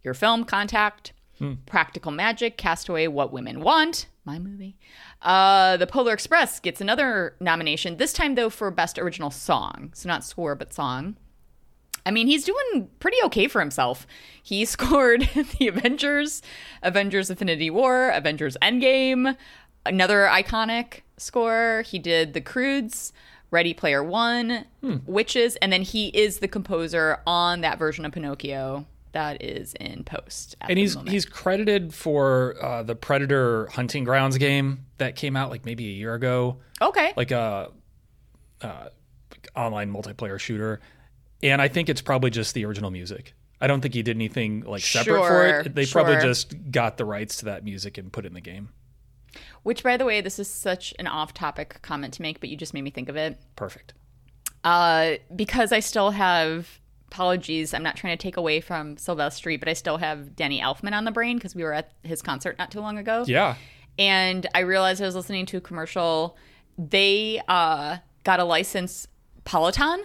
Your 0.03 0.15
Film 0.15 0.45
Contact, 0.45 1.13
Practical 1.67 2.11
Magic, 2.11 2.57
Castaway, 2.57 3.07
What 3.07 3.33
Women 3.33 3.61
Want, 3.61 4.07
my 4.25 4.39
movie. 4.41 4.77
Uh, 5.23 5.77
the 5.77 5.87
Polar 5.87 6.13
Express 6.13 6.59
gets 6.59 6.81
another 6.81 7.37
nomination, 7.41 7.97
this 7.97 8.13
time 8.13 8.35
though 8.35 8.51
for 8.51 8.71
Best 8.73 8.99
Original 8.99 9.31
Song. 9.31 9.91
So 9.95 10.09
not 10.09 10.25
score, 10.25 10.55
but 10.57 10.73
song. 10.73 11.17
I 12.07 12.11
mean, 12.11 12.27
he's 12.27 12.45
doing 12.45 12.89
pretty 13.01 13.19
okay 13.25 13.49
for 13.49 13.61
himself. 13.61 14.07
He 14.43 14.65
scored 14.67 15.23
the 15.59 15.69
Avengers, 15.69 16.43
Avengers 16.83 17.31
Infinity 17.31 17.71
War, 17.71 18.11
Avengers 18.11 18.57
Endgame, 18.63 19.37
another 19.87 20.29
iconic 20.31 21.03
score. 21.17 21.83
He 21.87 21.99
did 21.99 22.35
The 22.35 22.41
Croods, 22.41 23.13
Ready 23.51 23.75
Player 23.75 24.03
One, 24.03 24.67
Witches, 25.07 25.57
and 25.57 25.73
then 25.73 25.83
he 25.83 26.09
is 26.09 26.39
the 26.39 26.49
composer 26.49 27.21
on 27.27 27.63
that 27.63 27.79
version 27.79 28.05
of 28.05 28.13
Pinocchio 28.13 28.87
that 29.13 29.43
is 29.43 29.75
in 29.75 30.05
post. 30.05 30.57
And 30.61 30.79
he's 30.79 30.95
moment. 30.95 31.13
he's 31.13 31.25
credited 31.25 31.95
for 31.95 32.57
uh, 32.63 32.83
the 32.83 32.95
Predator 32.95 33.67
Hunting 33.73 34.05
Grounds 34.05 34.39
game 34.39 34.87
that 34.99 35.17
came 35.17 35.37
out 35.37 35.51
like 35.51 35.65
maybe 35.65 35.89
a 35.89 35.93
year 35.93 36.15
ago, 36.15 36.59
okay. 36.81 37.13
like 37.17 37.31
a 37.31 37.71
uh, 38.63 38.89
online 39.57 39.93
multiplayer 39.93 40.39
shooter. 40.39 40.81
And 41.43 41.63
I 41.63 41.69
think 41.69 41.89
it's 41.89 42.01
probably 42.01 42.31
just 42.31 42.55
the 42.55 42.65
original 42.65 42.91
music. 42.91 43.35
I 43.61 43.67
don't 43.67 43.81
think 43.81 43.95
he 43.95 44.03
did 44.03 44.17
anything 44.17 44.63
like 44.63 44.83
separate 44.83 45.27
for 45.27 45.47
it. 45.47 45.75
They 45.75 45.87
probably 45.87 46.17
just 46.17 46.55
got 46.71 46.97
the 46.97 47.05
rights 47.05 47.39
to 47.39 47.47
that 47.47 47.65
music 47.65 47.99
and 47.99 48.13
put 48.13 48.25
it 48.25 48.29
in 48.29 48.35
the 48.35 48.41
game. 48.41 48.71
Which, 49.63 49.83
by 49.83 49.97
the 49.97 50.05
way, 50.05 50.21
this 50.21 50.39
is 50.39 50.49
such 50.49 50.95
an 50.99 51.07
off-topic 51.07 51.81
comment 51.83 52.15
to 52.15 52.23
make, 52.23 52.41
but 52.41 52.49
you 52.49 52.57
just 52.57 52.73
made 52.73 52.83
me 52.83 52.91
think 52.91 53.09
of 53.09 53.17
it. 53.17 53.39
Perfect. 53.57 53.95
Uh, 54.65 55.15
because 55.35 55.73
I 55.73 55.81
still 55.81 56.11
have 56.13 56.81
apologies. 57.09 57.75
I'm 57.75 57.83
not 57.83 57.97
trying 57.97 58.17
to 58.17 58.23
take 58.23 58.37
away 58.37 58.61
from 58.61 58.97
Silvestri, 58.97 59.59
but 59.59 59.69
I 59.69 59.73
still 59.73 59.99
have 59.99 60.37
Danny 60.37 60.61
Elfman 60.61 60.93
on 60.93 61.05
the 61.05 61.11
brain 61.11 61.37
because 61.37 61.55
we 61.55 61.63
were 61.65 61.73
at 61.73 61.93
his 62.03 62.23
concert 62.23 62.59
not 62.59 62.71
too 62.71 62.81
long 62.81 62.99
ago. 62.99 63.25
Yeah. 63.27 63.57
and 63.99 64.47
I 64.55 64.61
realized 64.61 65.03
I 65.03 65.07
was 65.07 65.15
listening 65.15 65.47
to 65.47 65.57
a 65.57 65.61
commercial. 65.61 66.37
They 66.79 67.41
uh, 67.49 67.99
got 68.25 68.41
a 68.41 68.45
license, 68.45 69.09
Peloton. 69.45 70.05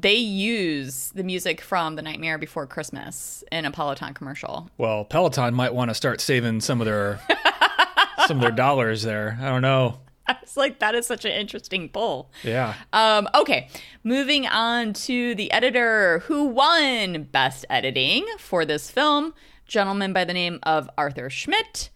They 0.00 0.14
use 0.14 1.12
the 1.14 1.22
music 1.22 1.60
from 1.60 1.94
The 1.94 2.02
Nightmare 2.02 2.38
Before 2.38 2.66
Christmas 2.66 3.44
in 3.52 3.64
a 3.64 3.70
Peloton 3.70 4.12
commercial. 4.14 4.68
Well, 4.76 5.04
Peloton 5.04 5.54
might 5.54 5.72
want 5.74 5.90
to 5.90 5.94
start 5.94 6.20
saving 6.20 6.62
some 6.62 6.80
of 6.80 6.86
their 6.86 7.20
some 8.26 8.38
of 8.38 8.42
their 8.42 8.50
dollars 8.50 9.02
there. 9.02 9.38
I 9.40 9.48
don't 9.50 9.62
know. 9.62 10.00
I 10.26 10.36
was 10.40 10.56
like, 10.56 10.78
that 10.80 10.94
is 10.94 11.06
such 11.06 11.24
an 11.24 11.32
interesting 11.32 11.88
pull. 11.90 12.30
Yeah. 12.42 12.74
Um, 12.92 13.28
okay, 13.34 13.68
moving 14.02 14.46
on 14.46 14.94
to 14.94 15.34
the 15.34 15.52
editor 15.52 16.20
who 16.20 16.46
won 16.46 17.24
Best 17.24 17.66
Editing 17.68 18.26
for 18.38 18.64
this 18.64 18.90
film, 18.90 19.34
gentleman 19.66 20.12
by 20.12 20.24
the 20.24 20.32
name 20.32 20.58
of 20.62 20.88
Arthur 20.96 21.28
Schmidt. 21.30 21.90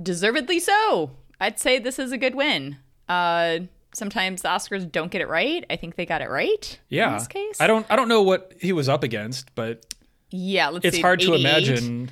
Deservedly 0.00 0.60
so. 0.60 1.10
I'd 1.40 1.58
say 1.58 1.78
this 1.78 1.98
is 1.98 2.12
a 2.12 2.18
good 2.18 2.34
win. 2.34 2.76
Uh, 3.08 3.58
sometimes 3.96 4.42
the 4.42 4.48
Oscars 4.48 4.90
don't 4.90 5.10
get 5.10 5.20
it 5.20 5.28
right. 5.28 5.64
I 5.70 5.76
think 5.76 5.96
they 5.96 6.06
got 6.06 6.20
it 6.22 6.28
right. 6.28 6.78
Yeah. 6.88 7.08
In 7.12 7.18
this 7.18 7.26
case, 7.26 7.60
I 7.60 7.66
don't 7.66 7.86
I 7.90 7.96
don't 7.96 8.08
know 8.08 8.22
what 8.22 8.52
he 8.60 8.72
was 8.72 8.88
up 8.88 9.02
against, 9.02 9.54
but 9.54 9.94
Yeah, 10.30 10.68
let's 10.68 10.84
it's 10.84 10.96
see, 10.96 11.02
hard 11.02 11.20
to 11.20 11.34
imagine. 11.34 12.10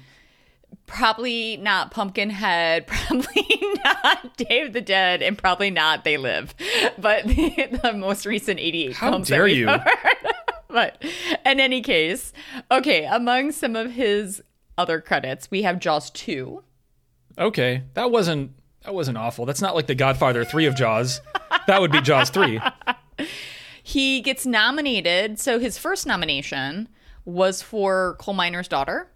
Probably 0.86 1.56
not 1.58 1.90
Pumpkinhead. 1.90 2.86
Probably 2.88 3.46
not 3.84 4.36
Day 4.36 4.62
of 4.62 4.72
the 4.72 4.80
Dead, 4.80 5.22
and 5.22 5.36
probably 5.38 5.70
not 5.70 6.04
They 6.04 6.16
Live. 6.16 6.54
But 6.98 7.24
the, 7.24 7.78
the 7.82 7.92
most 7.92 8.26
recent 8.26 8.58
eighty-eight 8.60 8.94
How 8.96 9.10
films. 9.12 9.28
that 9.28 9.36
dare 9.36 9.46
you? 9.46 9.66
but 10.68 11.02
in 11.46 11.60
any 11.60 11.80
case, 11.80 12.32
okay. 12.70 13.04
Among 13.04 13.52
some 13.52 13.76
of 13.76 13.92
his 13.92 14.42
other 14.76 15.00
credits, 15.00 15.50
we 15.50 15.62
have 15.62 15.78
Jaws 15.78 16.10
two. 16.10 16.64
Okay. 17.38 17.82
That 17.94 18.10
wasn't 18.10 18.52
that 18.84 18.94
wasn't 18.94 19.16
awful. 19.16 19.46
That's 19.46 19.62
not 19.62 19.74
like 19.74 19.86
the 19.86 19.94
Godfather 19.94 20.44
3 20.44 20.66
of 20.66 20.74
Jaws. 20.76 21.22
That 21.66 21.80
would 21.80 21.92
be 21.92 22.00
Jaws 22.00 22.30
3. 22.30 22.60
He 23.82 24.20
gets 24.20 24.46
nominated. 24.46 25.38
So 25.38 25.58
his 25.58 25.78
first 25.78 26.06
nomination 26.06 26.88
was 27.24 27.62
for 27.62 28.16
Coal 28.18 28.34
Miner's 28.34 28.68
Daughter. 28.68 29.10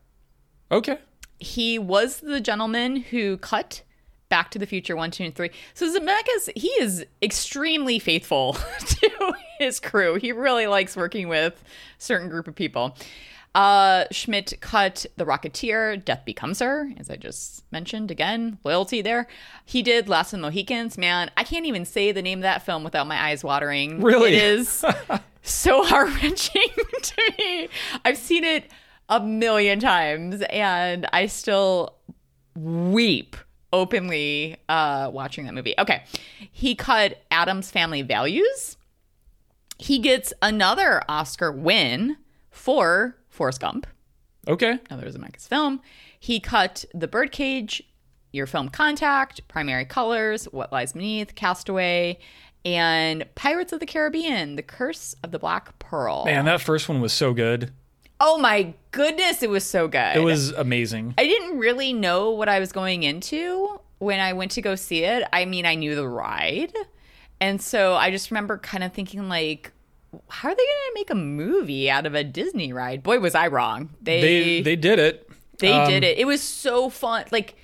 Okay. 0.70 0.98
he 1.40 1.78
was 1.78 2.20
the 2.20 2.40
gentleman 2.40 2.96
who 2.96 3.38
cut 3.38 3.82
Back 4.28 4.50
to 4.50 4.58
the 4.58 4.66
Future 4.66 4.94
one, 4.94 5.11
two, 5.11 5.24
and 5.24 5.34
three. 5.34 5.50
So 5.72 5.87
Zemeckis, 5.87 6.50
he 6.54 6.68
is 6.68 7.06
extremely 7.22 7.98
faithful 7.98 8.52
to 8.87 9.32
his 9.58 9.80
crew. 9.80 10.16
He 10.16 10.32
really 10.32 10.66
likes 10.66 10.94
working 10.96 11.28
with 11.28 11.54
a 11.98 12.02
certain 12.02 12.28
group 12.28 12.46
of 12.46 12.54
people. 12.54 12.94
Uh, 13.59 14.05
Schmidt 14.12 14.55
cut 14.61 15.05
The 15.16 15.25
Rocketeer, 15.25 16.05
Death 16.05 16.25
Becomes 16.25 16.61
Her, 16.61 16.92
as 16.97 17.11
I 17.11 17.16
just 17.16 17.64
mentioned. 17.73 18.09
Again, 18.09 18.59
loyalty 18.62 19.03
there. 19.03 19.27
He 19.64 19.83
did 19.83 20.09
Last 20.09 20.33
of 20.33 20.38
the 20.38 20.42
Mohicans. 20.42 20.97
Man, 20.97 21.29
I 21.37 21.42
can't 21.42 21.66
even 21.66 21.85
say 21.85 22.12
the 22.12 22.23
name 22.23 22.38
of 22.38 22.44
that 22.44 22.64
film 22.64 22.85
without 22.85 23.09
my 23.09 23.21
eyes 23.21 23.42
watering. 23.42 24.01
Really? 24.01 24.35
It 24.35 24.44
is 24.44 24.85
so 25.42 25.83
heart 25.83 26.23
wrenching 26.23 26.62
to 27.03 27.33
me. 27.37 27.68
I've 28.05 28.16
seen 28.16 28.44
it 28.44 28.71
a 29.09 29.18
million 29.18 29.81
times 29.81 30.40
and 30.51 31.09
I 31.12 31.27
still 31.27 31.97
weep 32.55 33.35
openly 33.73 34.57
uh, 34.68 35.11
watching 35.12 35.47
that 35.47 35.55
movie. 35.55 35.75
Okay. 35.81 36.05
He 36.53 36.77
cut 36.77 37.25
Addams 37.33 37.73
Family 37.73 38.03
Values. 38.03 38.77
He 39.79 39.99
gets 39.99 40.33
another 40.42 41.03
Oscar 41.09 41.51
win 41.51 42.18
for 42.51 43.16
Forrest 43.38 43.61
Gump, 43.61 43.87
Okay. 44.48 44.79
another 44.90 45.09
Zemeckis 45.11 45.46
film. 45.48 45.81
He 46.18 46.40
cut 46.40 46.85
The 46.92 47.07
Birdcage, 47.07 47.83
Your 48.33 48.46
Film 48.46 48.68
Contact, 48.68 49.46
Primary 49.46 49.85
Colors, 49.85 50.46
What 50.46 50.72
Lies 50.72 50.92
Beneath, 50.92 51.37
Castaway, 51.37 52.18
and 52.64 53.24
Pirates 53.37 53.72
of 53.72 53.79
the 53.79 53.87
Caribbean, 53.87 54.57
The 54.57 54.62
Curse 54.64 55.14
of 55.22 55.31
the 55.31 55.38
Black 55.38 55.79
Pearl. 55.79 56.24
Man, 56.24 56.44
that 56.46 56.61
first 56.61 56.88
one 56.88 57.01
was 57.01 57.12
so 57.12 57.33
good. 57.33 57.72
Oh 58.20 58.37
my 58.38 58.74
goodness, 58.90 59.44
it 59.44 59.51
was 59.51 59.64
so 59.64 59.87
good. 59.87 60.16
It 60.16 60.24
was 60.24 60.51
amazing. 60.51 61.14
I 61.16 61.24
didn't 61.24 61.59
really 61.59 61.92
know 61.92 62.31
what 62.33 62.48
I 62.48 62.59
was 62.59 62.72
going 62.72 63.05
into 63.05 63.81
when 63.98 64.18
I 64.18 64.33
went 64.33 64.51
to 64.53 64.61
go 64.62 64.74
see 64.74 65.05
it. 65.05 65.22
I 65.33 65.44
mean, 65.44 65.64
I 65.64 65.77
knew 65.77 65.94
the 65.94 66.09
ride. 66.09 66.72
And 67.40 67.62
so 67.62 67.94
I 67.94 68.11
just 68.11 68.33
remember 68.33 68.59
kind 68.59 68.83
of 68.83 68.92
thinking 68.92 69.29
like 69.29 69.70
how 70.29 70.49
are 70.49 70.55
they 70.55 70.62
going 70.62 70.88
to 70.88 70.92
make 70.94 71.11
a 71.11 71.14
movie 71.14 71.90
out 71.90 72.07
of 72.07 72.14
a 72.14 72.25
Disney 72.25 72.73
ride? 72.73 73.03
Boy, 73.03 73.18
was 73.21 73.35
I 73.35 73.49
wrong. 73.49 73.90
They 74.01 74.21
They 74.21 74.42
they, 74.42 74.62
they 74.62 74.77
did 74.77 74.99
it. 74.99 75.29
Um, 75.62 75.90
did 75.90 76.05
it. 76.05 76.18
It 76.18 76.27
was 76.27 76.42
so 76.42 76.88
fun. 76.88 77.25
Like 77.31 77.57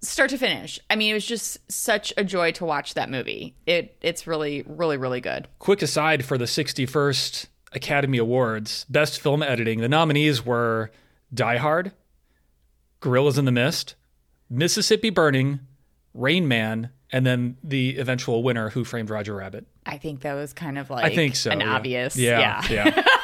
start 0.00 0.30
to 0.30 0.38
finish. 0.38 0.78
I 0.88 0.96
mean, 0.96 1.10
it 1.10 1.14
was 1.14 1.26
just 1.26 1.58
such 1.70 2.12
a 2.16 2.24
joy 2.24 2.52
to 2.52 2.64
watch 2.64 2.94
that 2.94 3.10
movie. 3.10 3.54
It 3.66 3.96
it's 4.00 4.26
really 4.26 4.62
really 4.66 4.96
really 4.96 5.20
good. 5.20 5.48
Quick 5.58 5.82
aside 5.82 6.24
for 6.24 6.38
the 6.38 6.44
61st 6.44 7.46
Academy 7.72 8.18
Awards, 8.18 8.84
Best 8.88 9.20
Film 9.20 9.42
Editing, 9.42 9.80
the 9.80 9.88
nominees 9.88 10.44
were 10.44 10.90
Die 11.32 11.56
Hard, 11.58 11.92
Gorillas 13.00 13.38
in 13.38 13.44
the 13.44 13.52
Mist, 13.52 13.94
Mississippi 14.48 15.10
Burning, 15.10 15.60
Rain 16.14 16.48
Man, 16.48 16.90
and 17.12 17.26
then 17.26 17.56
the 17.62 17.98
eventual 17.98 18.42
winner, 18.42 18.70
Who 18.70 18.84
Framed 18.84 19.10
Roger 19.10 19.34
Rabbit. 19.34 19.66
I 19.86 19.98
think 19.98 20.20
that 20.20 20.34
was 20.34 20.52
kind 20.52 20.78
of 20.78 20.90
like 20.90 21.04
I 21.04 21.14
think 21.14 21.36
so. 21.36 21.50
an 21.50 21.60
yeah. 21.60 21.74
obvious. 21.74 22.16
Yeah. 22.16 22.62
Yeah. 22.68 23.04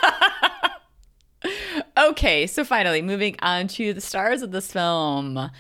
Okay, 1.97 2.49
so 2.49 2.65
finally, 2.65 3.03
moving 3.03 3.37
on 3.41 3.69
to 3.69 3.93
the 3.93 4.01
stars 4.01 4.43
of 4.43 4.51
this 4.51 4.73
film. 4.73 5.51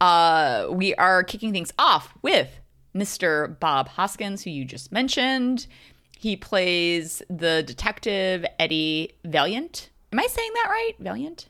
Uh, 0.00 0.66
we 0.70 0.94
are 0.94 1.22
kicking 1.22 1.52
things 1.52 1.70
off 1.78 2.14
with 2.22 2.48
Mr. 2.94 3.58
Bob 3.60 3.88
Hoskins, 3.88 4.42
who 4.42 4.50
you 4.50 4.64
just 4.64 4.90
mentioned. 4.90 5.66
He 6.18 6.34
plays 6.34 7.22
the 7.28 7.62
detective 7.62 8.46
Eddie 8.58 9.12
Valiant. 9.24 9.90
Am 10.12 10.18
I 10.18 10.26
saying 10.26 10.50
that 10.54 10.68
right? 10.70 10.92
Valiant? 10.98 11.48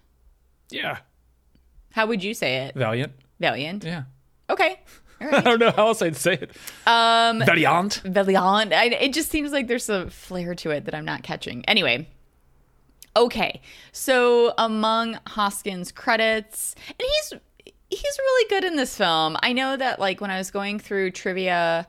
yeah. 0.71 0.99
How 1.93 2.07
would 2.07 2.23
you 2.23 2.35
say 2.35 2.57
it? 2.57 2.75
Valiant. 2.75 3.13
Valiant. 3.41 3.85
Yeah. 3.85 4.03
Okay. 4.51 4.81
All 5.21 5.29
I 5.35 5.41
don't 5.41 5.59
know 5.59 5.71
how 5.71 5.89
else 5.89 6.03
I'd 6.03 6.17
say 6.17 6.35
it. 6.35 6.51
Um, 6.87 7.41
Valiant. 7.41 8.03
Valiant. 8.05 8.73
I, 8.73 8.87
it 8.87 9.13
just 9.13 9.31
seems 9.31 9.53
like 9.53 9.67
there's 9.67 9.89
a 9.89 10.11
flair 10.11 10.55
to 10.57 10.71
it 10.71 10.85
that 10.85 10.95
I'm 10.95 11.05
not 11.05 11.23
catching. 11.23 11.65
Anyway, 11.67 12.09
okay. 13.17 13.61
So 13.93 14.53
among 14.59 15.19
Hoskins' 15.27 15.93
credits, 15.93 16.75
and 16.89 16.97
he's 17.01 17.41
he's 17.89 18.19
really 18.19 18.49
good 18.51 18.65
in 18.65 18.77
this 18.77 18.97
film. 18.97 19.37
I 19.43 19.53
know 19.53 19.77
that 19.77 19.99
like 20.01 20.21
when 20.21 20.31
I 20.31 20.39
was 20.39 20.51
going 20.51 20.79
through 20.79 21.13
trivia, 21.13 21.87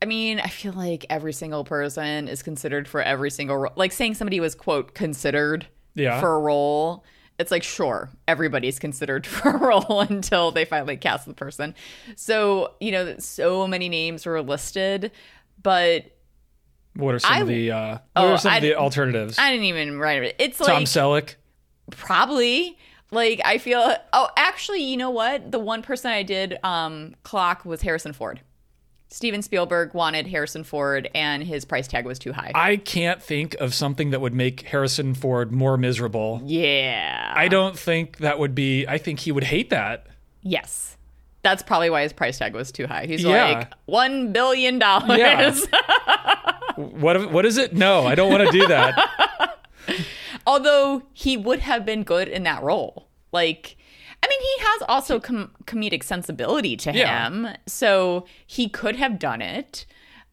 I 0.00 0.04
mean, 0.06 0.40
I 0.40 0.48
feel 0.48 0.72
like 0.72 1.06
every 1.10 1.32
single 1.32 1.64
person 1.64 2.28
is 2.28 2.42
considered 2.42 2.86
for 2.86 3.02
every 3.02 3.30
single 3.30 3.56
role. 3.56 3.72
Like 3.76 3.92
saying 3.92 4.14
somebody 4.14 4.40
was 4.40 4.54
quote 4.54 4.94
considered 4.94 5.66
Yeah. 5.94 6.20
for 6.20 6.34
a 6.34 6.38
role. 6.38 7.04
It's 7.38 7.50
like 7.52 7.62
sure, 7.62 8.10
everybody's 8.26 8.78
considered 8.78 9.26
for 9.26 9.50
a 9.50 9.58
role 9.58 10.00
until 10.00 10.50
they 10.50 10.64
finally 10.64 10.96
cast 10.96 11.26
the 11.26 11.34
person. 11.34 11.74
So, 12.16 12.74
you 12.80 12.90
know, 12.92 13.14
so 13.18 13.66
many 13.66 13.88
names 13.88 14.26
were 14.26 14.42
listed, 14.42 15.12
but 15.62 16.04
What 16.94 17.14
are 17.14 17.18
some 17.20 17.32
I- 17.32 17.40
of 17.40 17.46
the 17.48 17.70
uh, 17.70 17.90
what 17.92 18.02
Oh, 18.16 18.32
are 18.32 18.38
some 18.38 18.52
I- 18.52 18.56
of 18.56 18.62
the 18.62 18.74
alternatives? 18.74 19.38
I 19.38 19.50
didn't 19.50 19.66
even 19.66 19.98
write 19.98 20.22
it. 20.24 20.36
It's 20.40 20.58
like 20.58 20.68
Tom 20.68 20.78
like 20.80 20.86
Selleck. 20.88 21.34
probably 21.92 22.76
like 23.10 23.40
I 23.44 23.58
feel 23.58 23.94
oh 24.12 24.28
actually, 24.36 24.82
you 24.82 24.96
know 24.96 25.10
what? 25.10 25.50
The 25.52 25.58
one 25.58 25.82
person 25.82 26.10
I 26.10 26.22
did 26.22 26.58
um 26.62 27.14
clock 27.22 27.64
was 27.64 27.82
Harrison 27.82 28.12
Ford. 28.12 28.40
Steven 29.10 29.40
Spielberg 29.42 29.94
wanted 29.94 30.26
Harrison 30.26 30.64
Ford, 30.64 31.08
and 31.14 31.42
his 31.42 31.64
price 31.64 31.88
tag 31.88 32.04
was 32.04 32.18
too 32.18 32.32
high. 32.32 32.52
I 32.54 32.76
can't 32.76 33.22
think 33.22 33.54
of 33.54 33.72
something 33.72 34.10
that 34.10 34.20
would 34.20 34.34
make 34.34 34.62
Harrison 34.62 35.14
Ford 35.14 35.50
more 35.50 35.76
miserable. 35.78 36.42
yeah. 36.44 37.32
I 37.34 37.48
don't 37.48 37.78
think 37.78 38.18
that 38.18 38.38
would 38.38 38.54
be. 38.54 38.86
I 38.86 38.98
think 38.98 39.20
he 39.20 39.32
would 39.32 39.44
hate 39.44 39.70
that. 39.70 40.06
yes. 40.42 40.94
That's 41.42 41.62
probably 41.62 41.88
why 41.88 42.02
his 42.02 42.12
price 42.12 42.36
tag 42.36 42.52
was 42.52 42.72
too 42.72 42.86
high. 42.88 43.06
He's 43.06 43.22
Yeah. 43.22 43.44
like 43.58 43.72
one 43.86 44.32
billion 44.32 44.78
dollars. 44.78 45.18
Yeah. 45.18 45.54
What? 46.76 47.32
What 47.32 47.44
is 47.46 47.58
it? 47.58 47.74
No, 47.74 48.06
I 48.06 48.14
don't 48.14 48.30
want 48.30 48.44
to 48.48 48.52
do 48.56 48.66
that. 48.68 49.58
Although 50.46 51.02
he 51.12 51.36
would 51.36 51.60
have 51.60 51.84
been 51.84 52.02
good 52.04 52.28
in 52.28 52.42
that 52.44 52.62
role. 52.62 53.08
Like, 53.32 53.76
mean, 54.28 54.40
he 54.40 54.64
has 54.64 54.82
also 54.88 55.18
com- 55.20 55.52
comedic 55.64 56.02
sensibility 56.02 56.76
to 56.78 56.92
Yeah. 56.92 57.26
him, 57.26 57.48
so 57.66 58.26
he 58.46 58.68
could 58.68 58.96
have 58.96 59.18
done 59.18 59.40
it. 59.42 59.86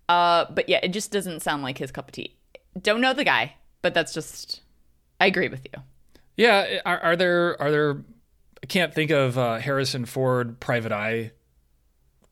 Uh, 0.09 0.45
but 0.51 0.69
yeah, 0.69 0.79
it 0.83 0.89
just 0.89 1.11
doesn't 1.11 1.41
sound 1.41 1.63
like 1.63 1.77
his 1.77 1.91
cup 1.91 2.07
of 2.09 2.11
tea. 2.13 2.35
Don't 2.81 3.01
know 3.01 3.13
the 3.13 3.23
guy, 3.23 3.55
but 3.81 3.93
that's 3.93 4.13
just. 4.13 4.61
I 5.19 5.27
agree 5.27 5.47
with 5.47 5.65
you. 5.65 5.81
Yeah. 6.37 6.79
Are, 6.85 6.99
are 6.99 7.15
there? 7.15 7.59
Are 7.61 7.71
there? 7.71 7.97
I 8.61 8.65
can't 8.67 8.93
think 8.93 9.11
of 9.11 9.37
uh, 9.37 9.57
Harrison 9.59 10.05
Ford 10.05 10.59
Private 10.59 10.91
Eye 10.91 11.31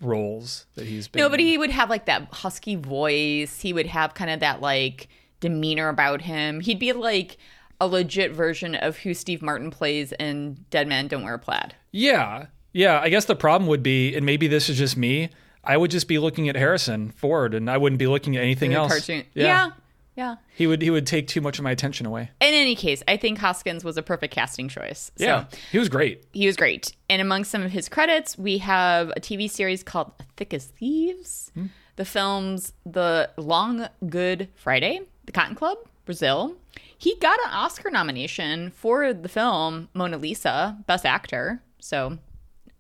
roles 0.02 0.66
that 0.76 0.86
he's 0.86 1.08
been. 1.08 1.22
No, 1.22 1.30
but 1.30 1.40
he 1.40 1.58
would 1.58 1.70
have 1.72 1.90
like 1.90 2.06
that 2.06 2.28
husky 2.34 2.76
voice. 2.76 3.62
He 3.62 3.74
would 3.74 3.88
have 3.88 4.14
kind 4.14 4.30
of 4.32 4.40
that 4.42 4.62
like 4.62 5.08
demeanor 5.40 5.90
about 5.90 6.22
him. 6.22 6.60
He'd 6.60 6.80
be 6.80 6.94
like 6.94 7.38
a 7.84 7.88
legit 7.88 8.32
version 8.32 8.76
of 8.76 8.98
who 8.98 9.14
Steve 9.14 9.42
Martin 9.42 9.70
plays 9.70 10.14
in 10.14 10.66
Dead 10.70 10.88
Man 10.88 11.08
Don't 11.08 11.24
Wear 11.24 11.34
a 11.34 11.40
Plaid. 11.40 11.76
Yeah. 11.92 12.46
Yeah. 12.72 13.02
I 13.02 13.10
guess 13.10 13.26
the 13.26 13.36
problem 13.36 13.68
would 13.68 13.84
be, 13.84 14.16
and 14.16 14.26
maybe 14.26 14.48
this 14.48 14.70
is 14.70 14.78
just 14.78 14.96
me. 14.96 15.30
I 15.66 15.76
would 15.76 15.92
just 15.92 16.08
be 16.08 16.18
looking 16.18 16.48
at 16.48 16.56
Harrison 16.56 17.12
Ford, 17.12 17.54
and 17.54 17.70
I 17.70 17.78
wouldn't 17.78 18.00
be 18.00 18.08
looking 18.08 18.38
at 18.38 18.44
anything 18.44 18.74
else. 18.74 18.92
cartoon. 18.92 19.26
Yeah. 19.34 19.72
yeah. 20.16 20.36
He 20.56 20.66
would. 20.66 20.82
He 20.82 20.90
would 20.90 21.06
take 21.08 21.28
too 21.28 21.42
much 21.42 21.58
of 21.58 21.64
my 21.64 21.72
attention 21.72 22.06
away. 22.06 22.32
In 22.42 22.54
any 22.54 22.76
case, 22.76 23.04
I 23.08 23.18
think 23.18 23.40
Hoskins 23.40 23.84
was 23.84 23.98
a 23.98 24.02
perfect 24.02 24.34
casting 24.34 24.70
choice. 24.70 25.12
So 25.18 25.26
Yeah. 25.26 25.46
He 25.72 25.78
was 25.78 25.90
great. 25.90 26.26
he 26.34 26.48
was 26.48 26.56
great. 26.56 26.94
And 27.10 27.22
among 27.22 27.44
some 27.44 27.64
of 27.64 27.72
his 27.72 27.90
credits, 27.90 28.38
we 28.38 28.60
have 28.60 29.10
a 29.10 29.20
TV 29.20 29.50
series 29.50 29.84
called 29.84 30.14
Thick 30.38 30.54
as 30.54 30.66
Thieves, 30.66 31.52
hmm. 31.54 31.68
the 31.98 32.06
films 32.06 32.74
The 32.86 33.30
Long 33.38 33.88
Good 34.08 34.50
Friday, 34.56 35.02
The 35.26 35.32
Cotton 35.32 35.56
Club, 35.56 35.78
Brazil. 36.06 36.56
He 36.98 37.16
got 37.18 37.40
an 37.46 37.52
Oscar 37.52 37.90
nomination 37.92 38.72
for 38.72 39.14
the 39.14 39.30
film 39.30 39.90
Mona 39.94 40.18
Lisa, 40.18 40.78
Best 40.88 41.06
Actor. 41.06 41.62
So, 41.80 42.18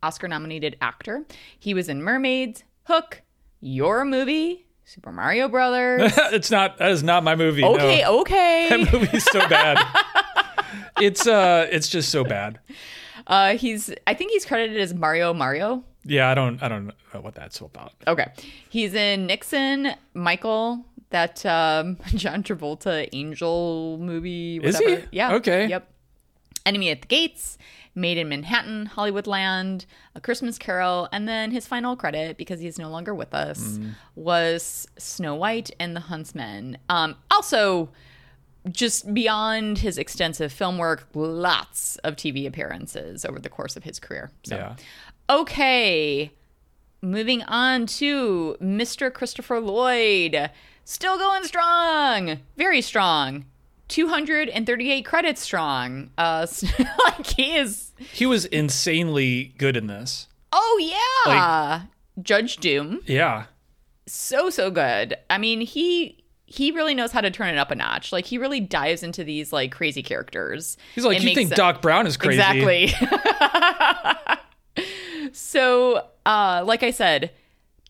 Oscar 0.01 0.27
nominated 0.27 0.77
actor. 0.81 1.25
He 1.57 1.73
was 1.73 1.89
in 1.89 2.01
Mermaids, 2.01 2.63
Hook, 2.83 3.21
Your 3.59 4.05
Movie, 4.05 4.65
Super 4.85 5.11
Mario 5.11 5.47
Brothers. 5.47 6.13
it's 6.17 6.51
not. 6.51 6.77
That 6.77 6.91
is 6.91 7.03
not 7.03 7.23
my 7.23 7.35
movie. 7.35 7.63
Okay, 7.63 8.01
no. 8.01 8.21
okay. 8.21 8.67
That 8.69 8.93
movie's 8.93 9.23
so 9.25 9.39
bad. 9.47 9.77
it's 11.01 11.27
uh, 11.27 11.67
it's 11.71 11.87
just 11.87 12.09
so 12.09 12.23
bad. 12.23 12.59
Uh, 13.25 13.57
he's 13.57 13.93
I 14.05 14.13
think 14.13 14.31
he's 14.31 14.45
credited 14.45 14.79
as 14.79 14.93
Mario 14.93 15.33
Mario. 15.33 15.83
Yeah, 16.05 16.29
I 16.29 16.33
don't. 16.33 16.61
I 16.61 16.67
don't 16.67 16.87
know 16.87 17.21
what 17.21 17.35
that's 17.35 17.61
all 17.61 17.67
about. 17.73 17.93
Okay. 18.07 18.27
He's 18.69 18.93
in 18.93 19.25
Nixon, 19.27 19.95
Michael, 20.13 20.85
that 21.13 21.45
um, 21.45 21.97
John 22.07 22.43
Travolta 22.43 23.07
angel 23.13 23.97
movie. 23.99 24.57
Is 24.57 24.77
he? 24.77 24.97
Yeah. 25.11 25.35
Okay. 25.35 25.67
Yep. 25.67 25.87
Enemy 26.65 26.89
at 26.91 27.01
the 27.01 27.07
Gates, 27.07 27.57
Maid 27.95 28.17
in 28.17 28.29
Manhattan, 28.29 28.89
Hollywoodland, 28.95 29.85
A 30.15 30.21
Christmas 30.21 30.57
Carol, 30.57 31.09
and 31.11 31.27
then 31.27 31.51
his 31.51 31.67
final 31.67 31.95
credit, 31.97 32.37
because 32.37 32.59
he's 32.61 32.77
no 32.79 32.89
longer 32.89 33.13
with 33.13 33.33
us, 33.33 33.59
Mm. 33.77 33.95
was 34.15 34.87
Snow 34.97 35.35
White 35.35 35.71
and 35.79 35.93
the 35.95 35.99
Huntsman. 36.01 36.77
Um, 36.87 37.15
also, 37.29 37.89
just 38.71 39.13
beyond 39.13 39.79
his 39.79 39.97
extensive 39.97 40.53
film 40.53 40.77
work, 40.77 41.05
lots 41.13 41.97
of 41.97 42.15
TV 42.15 42.47
appearances 42.47 43.25
over 43.25 43.39
the 43.39 43.49
course 43.49 43.75
of 43.75 43.83
his 43.83 43.99
career. 43.99 44.31
So, 44.43 44.55
Yeah. 44.55 44.75
okay. 45.29 46.31
Moving 47.01 47.43
on 47.43 47.85
to 47.87 48.55
Mr. 48.61 49.13
Christopher 49.13 49.59
Lloyd. 49.59 50.49
Still 50.85 51.17
going 51.17 51.43
strong. 51.43 52.39
Very 52.57 52.81
strong. 52.81 53.45
238 53.89 55.05
credits 55.05 55.41
strong. 55.41 56.09
Uh 56.17 56.47
like 57.05 57.27
he 57.27 57.55
is 57.55 57.91
He 57.97 58.25
was 58.25 58.45
insanely 58.45 59.53
good 59.57 59.77
in 59.77 59.87
this. 59.87 60.27
Oh 60.51 60.79
yeah. 61.25 61.83
Judge 62.21 62.57
Doom. 62.57 63.01
Yeah. 63.05 63.45
So 64.07 64.49
so 64.49 64.69
good. 64.71 65.15
I 65.29 65.37
mean, 65.37 65.61
he 65.61 66.23
he 66.45 66.71
really 66.71 66.93
knows 66.93 67.11
how 67.11 67.21
to 67.21 67.31
turn 67.31 67.49
it 67.49 67.57
up 67.57 67.71
a 67.71 67.75
notch. 67.75 68.11
Like 68.11 68.25
he 68.25 68.37
really 68.37 68.59
dives 68.59 69.01
into 69.01 69.23
these 69.23 69.51
like 69.51 69.71
crazy 69.71 70.03
characters. 70.03 70.77
He's 70.93 71.03
like, 71.03 71.21
you 71.23 71.33
think 71.33 71.55
Doc 71.55 71.81
Brown 71.81 72.05
is 72.05 72.15
crazy? 72.15 72.39
Exactly. 72.39 72.93
so, 75.33 76.05
uh, 76.25 76.63
like 76.65 76.83
I 76.83 76.91
said, 76.91 77.31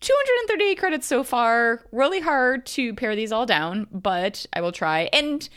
238 0.04 0.78
credits 0.78 1.06
so 1.06 1.24
far. 1.24 1.82
Really 1.90 2.20
hard 2.20 2.66
to 2.66 2.94
pare 2.94 3.16
these 3.16 3.32
all 3.32 3.46
down, 3.46 3.86
but 3.90 4.46
I 4.52 4.60
will 4.60 4.72
try. 4.72 5.08
And, 5.12 5.48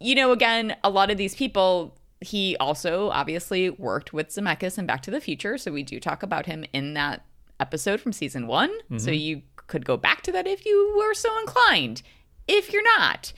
you 0.00 0.14
know, 0.14 0.32
again, 0.32 0.76
a 0.82 0.90
lot 0.90 1.10
of 1.10 1.16
these 1.16 1.34
people, 1.34 1.96
he 2.20 2.56
also 2.58 3.10
obviously 3.10 3.70
worked 3.70 4.12
with 4.12 4.28
Zemeckis 4.28 4.78
and 4.78 4.86
Back 4.86 5.02
to 5.02 5.10
the 5.10 5.20
Future. 5.20 5.56
So 5.56 5.72
we 5.72 5.82
do 5.82 6.00
talk 6.00 6.22
about 6.22 6.46
him 6.46 6.64
in 6.72 6.94
that 6.94 7.24
episode 7.60 8.00
from 8.00 8.12
season 8.12 8.46
one. 8.46 8.70
So 8.96 9.10
mm-hmm. 9.10 9.14
you 9.14 9.42
could 9.68 9.84
go 9.84 9.96
back 9.96 10.22
to 10.22 10.32
that 10.32 10.46
if 10.46 10.66
you 10.66 10.94
were 10.96 11.14
so 11.14 11.38
inclined. 11.40 12.02
If 12.48 12.72
you're 12.72 12.82
not, 12.98 13.32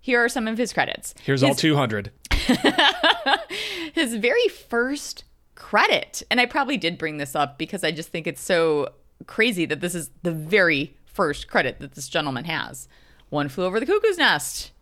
here 0.00 0.24
are 0.24 0.28
some 0.28 0.48
of 0.48 0.58
his 0.58 0.72
credits. 0.72 1.14
Here's 1.22 1.42
His- 1.42 1.50
all 1.50 1.54
200. 1.54 2.10
his 3.94 4.16
very 4.16 4.48
first 4.48 5.24
credit. 5.54 6.22
And 6.30 6.40
I 6.40 6.46
probably 6.46 6.76
did 6.76 6.98
bring 6.98 7.18
this 7.18 7.34
up 7.34 7.58
because 7.58 7.84
I 7.84 7.90
just 7.90 8.08
think 8.08 8.26
it's 8.26 8.42
so 8.42 8.88
crazy 9.26 9.66
that 9.66 9.80
this 9.80 9.94
is 9.94 10.10
the 10.22 10.32
very 10.32 10.96
first 11.06 11.48
credit 11.48 11.80
that 11.80 11.92
this 11.92 12.08
gentleman 12.08 12.44
has. 12.44 12.88
One 13.30 13.48
flew 13.48 13.64
over 13.64 13.80
the 13.80 13.86
cuckoo's 13.86 14.18
nest. 14.18 14.72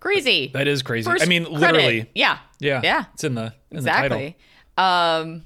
Crazy. 0.00 0.50
That 0.54 0.68
is 0.68 0.82
crazy. 0.82 1.10
First 1.10 1.24
I 1.24 1.26
mean, 1.26 1.44
credit. 1.44 1.60
literally. 1.60 2.10
Yeah. 2.14 2.38
Yeah. 2.60 2.80
Yeah. 2.84 3.04
It's 3.14 3.24
in 3.24 3.34
the 3.34 3.54
in 3.70 3.82
the 3.82 3.90
title. 3.90 4.18
Exactly. 4.18 4.36
Um, 4.76 5.44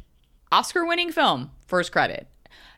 Oscar 0.51 0.85
winning 0.85 1.11
film, 1.11 1.51
first 1.67 1.93
credit. 1.93 2.29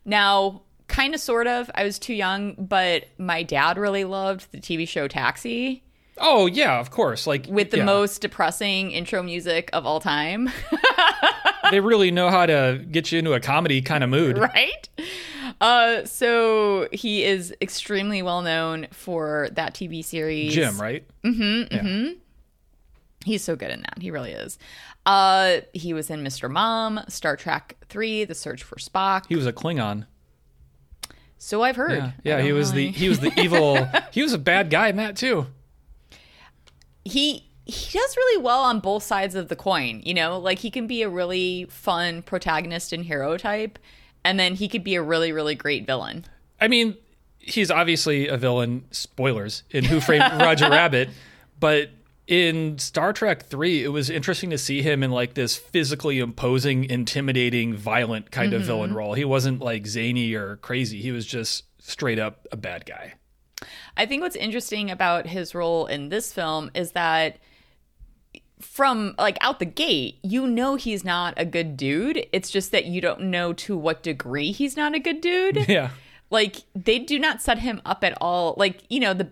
Now, 0.04 0.62
kind 0.86 1.14
of, 1.14 1.20
sort 1.20 1.46
of, 1.46 1.70
I 1.74 1.82
was 1.82 1.98
too 1.98 2.14
young, 2.14 2.54
but 2.54 3.06
my 3.18 3.42
dad 3.42 3.78
really 3.78 4.04
loved 4.04 4.52
the 4.52 4.58
TV 4.58 4.86
show 4.86 5.08
Taxi 5.08 5.84
Oh 6.18 6.46
yeah, 6.46 6.78
of 6.78 6.90
course. 6.90 7.26
Like 7.26 7.46
with 7.48 7.70
the 7.70 7.78
yeah. 7.78 7.84
most 7.84 8.20
depressing 8.20 8.92
intro 8.92 9.22
music 9.22 9.70
of 9.72 9.84
all 9.86 10.00
time. 10.00 10.50
they 11.70 11.80
really 11.80 12.10
know 12.10 12.30
how 12.30 12.46
to 12.46 12.84
get 12.90 13.10
you 13.10 13.18
into 13.18 13.32
a 13.32 13.40
comedy 13.40 13.82
kind 13.82 14.04
of 14.04 14.10
mood. 14.10 14.38
right? 14.38 14.88
Uh, 15.60 16.04
so 16.04 16.88
he 16.92 17.24
is 17.24 17.54
extremely 17.60 18.22
well 18.22 18.42
known 18.42 18.86
for 18.90 19.48
that 19.52 19.74
TV 19.74 20.04
series. 20.04 20.52
Jim, 20.54 20.80
right? 20.80 21.04
Mm-hmm. 21.22 21.74
Mm-hmm. 21.74 22.12
He's 23.24 23.42
so 23.42 23.56
good 23.56 23.70
in 23.70 23.80
that. 23.80 23.98
He 24.00 24.10
really 24.10 24.32
is. 24.32 24.58
Uh, 25.06 25.60
he 25.72 25.92
was 25.94 26.10
in 26.10 26.22
Mr. 26.22 26.50
Mom, 26.50 27.00
Star 27.08 27.36
Trek 27.36 27.76
3, 27.88 28.24
The 28.24 28.34
Search 28.34 28.62
for 28.62 28.76
Spock. 28.76 29.24
He 29.28 29.36
was 29.36 29.46
a 29.46 29.52
Klingon. 29.52 30.06
so 31.38 31.62
I've 31.62 31.76
heard. 31.76 31.92
Yeah, 31.92 32.10
yeah. 32.22 32.40
He 32.42 32.52
was 32.52 32.72
the 32.72 32.90
he 32.90 33.08
was 33.08 33.20
the 33.20 33.32
evil. 33.40 33.86
he 34.12 34.22
was 34.22 34.32
a 34.32 34.38
bad 34.38 34.70
guy 34.70 34.92
Matt 34.92 35.16
too. 35.16 35.46
he 37.04 37.44
he 37.66 37.98
does 37.98 38.16
really 38.16 38.42
well 38.42 38.60
on 38.62 38.80
both 38.80 39.02
sides 39.02 39.34
of 39.34 39.48
the 39.48 39.56
coin, 39.56 40.02
you 40.04 40.12
know? 40.12 40.38
Like 40.38 40.58
he 40.58 40.70
can 40.70 40.86
be 40.86 41.00
a 41.02 41.08
really 41.08 41.64
fun 41.70 42.20
protagonist 42.22 42.92
and 42.92 43.02
hero 43.04 43.38
type, 43.38 43.78
and 44.24 44.38
then 44.38 44.54
he 44.54 44.68
could 44.68 44.84
be 44.84 44.94
a 44.94 45.02
really, 45.02 45.32
really 45.32 45.54
great 45.54 45.86
villain. 45.86 46.24
I 46.60 46.68
mean, 46.68 46.96
he's 47.38 47.70
obviously 47.70 48.28
a 48.28 48.36
villain. 48.36 48.84
Spoilers 48.90 49.62
in 49.70 49.84
Who 49.84 50.00
Framed 50.00 50.32
Roger 50.40 50.70
Rabbit, 50.70 51.10
but 51.60 51.90
in 52.26 52.78
Star 52.78 53.12
Trek 53.12 53.44
Three, 53.44 53.84
it 53.84 53.88
was 53.88 54.08
interesting 54.08 54.50
to 54.50 54.58
see 54.58 54.82
him 54.82 55.02
in 55.02 55.10
like 55.10 55.34
this 55.34 55.56
physically 55.56 56.18
imposing, 56.18 56.84
intimidating, 56.84 57.74
violent 57.74 58.30
kind 58.30 58.52
of 58.54 58.62
villain 58.62 58.90
mm-hmm. 58.90 58.98
role. 58.98 59.14
He 59.14 59.24
wasn't 59.24 59.60
like 59.60 59.86
zany 59.86 60.34
or 60.34 60.56
crazy. 60.56 61.00
He 61.00 61.12
was 61.12 61.26
just 61.26 61.64
straight 61.80 62.18
up 62.18 62.46
a 62.50 62.56
bad 62.56 62.86
guy. 62.86 63.14
I 63.96 64.06
think 64.06 64.22
what's 64.22 64.36
interesting 64.36 64.90
about 64.90 65.26
his 65.26 65.54
role 65.54 65.86
in 65.86 66.08
this 66.08 66.32
film 66.32 66.70
is 66.74 66.92
that 66.92 67.38
from 68.60 69.14
like 69.18 69.36
out 69.40 69.58
the 69.58 69.64
gate, 69.66 70.18
you 70.22 70.46
know 70.46 70.76
he's 70.76 71.04
not 71.04 71.34
a 71.36 71.44
good 71.44 71.76
dude. 71.76 72.26
It's 72.32 72.50
just 72.50 72.72
that 72.72 72.86
you 72.86 73.00
don't 73.00 73.22
know 73.22 73.52
to 73.54 73.76
what 73.76 74.02
degree 74.02 74.52
he's 74.52 74.76
not 74.76 74.94
a 74.94 74.98
good 74.98 75.20
dude. 75.20 75.68
Yeah. 75.68 75.90
like 76.30 76.56
they 76.74 76.98
do 76.98 77.18
not 77.18 77.42
set 77.42 77.58
him 77.58 77.80
up 77.84 78.04
at 78.04 78.16
all. 78.20 78.54
Like, 78.56 78.82
you 78.88 79.00
know, 79.00 79.12
the 79.14 79.30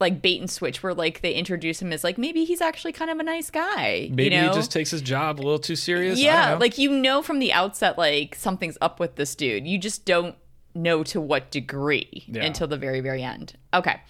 like 0.00 0.22
bait 0.22 0.40
and 0.40 0.48
switch 0.50 0.82
where 0.82 0.94
like 0.94 1.22
they 1.22 1.32
introduce 1.32 1.82
him 1.82 1.92
as 1.92 2.04
like 2.04 2.18
maybe 2.18 2.44
he's 2.44 2.60
actually 2.60 2.92
kind 2.92 3.10
of 3.10 3.18
a 3.18 3.22
nice 3.22 3.50
guy. 3.50 4.08
Maybe 4.12 4.34
you 4.36 4.42
know? 4.42 4.48
he 4.50 4.54
just 4.54 4.70
takes 4.70 4.90
his 4.90 5.02
job 5.02 5.40
a 5.40 5.42
little 5.42 5.58
too 5.58 5.74
serious. 5.76 6.20
Yeah, 6.20 6.54
like 6.54 6.78
you 6.78 6.90
know 6.90 7.22
from 7.22 7.38
the 7.40 7.52
outset 7.52 7.98
like 7.98 8.34
something's 8.36 8.78
up 8.80 9.00
with 9.00 9.16
this 9.16 9.34
dude. 9.34 9.66
You 9.66 9.76
just 9.78 10.04
don't 10.04 10.36
know 10.74 11.02
to 11.04 11.20
what 11.20 11.50
degree 11.50 12.24
Yeah. 12.28 12.44
until 12.44 12.68
the 12.68 12.76
very, 12.76 13.00
very 13.00 13.22
end. 13.22 13.54
Okay. 13.74 14.00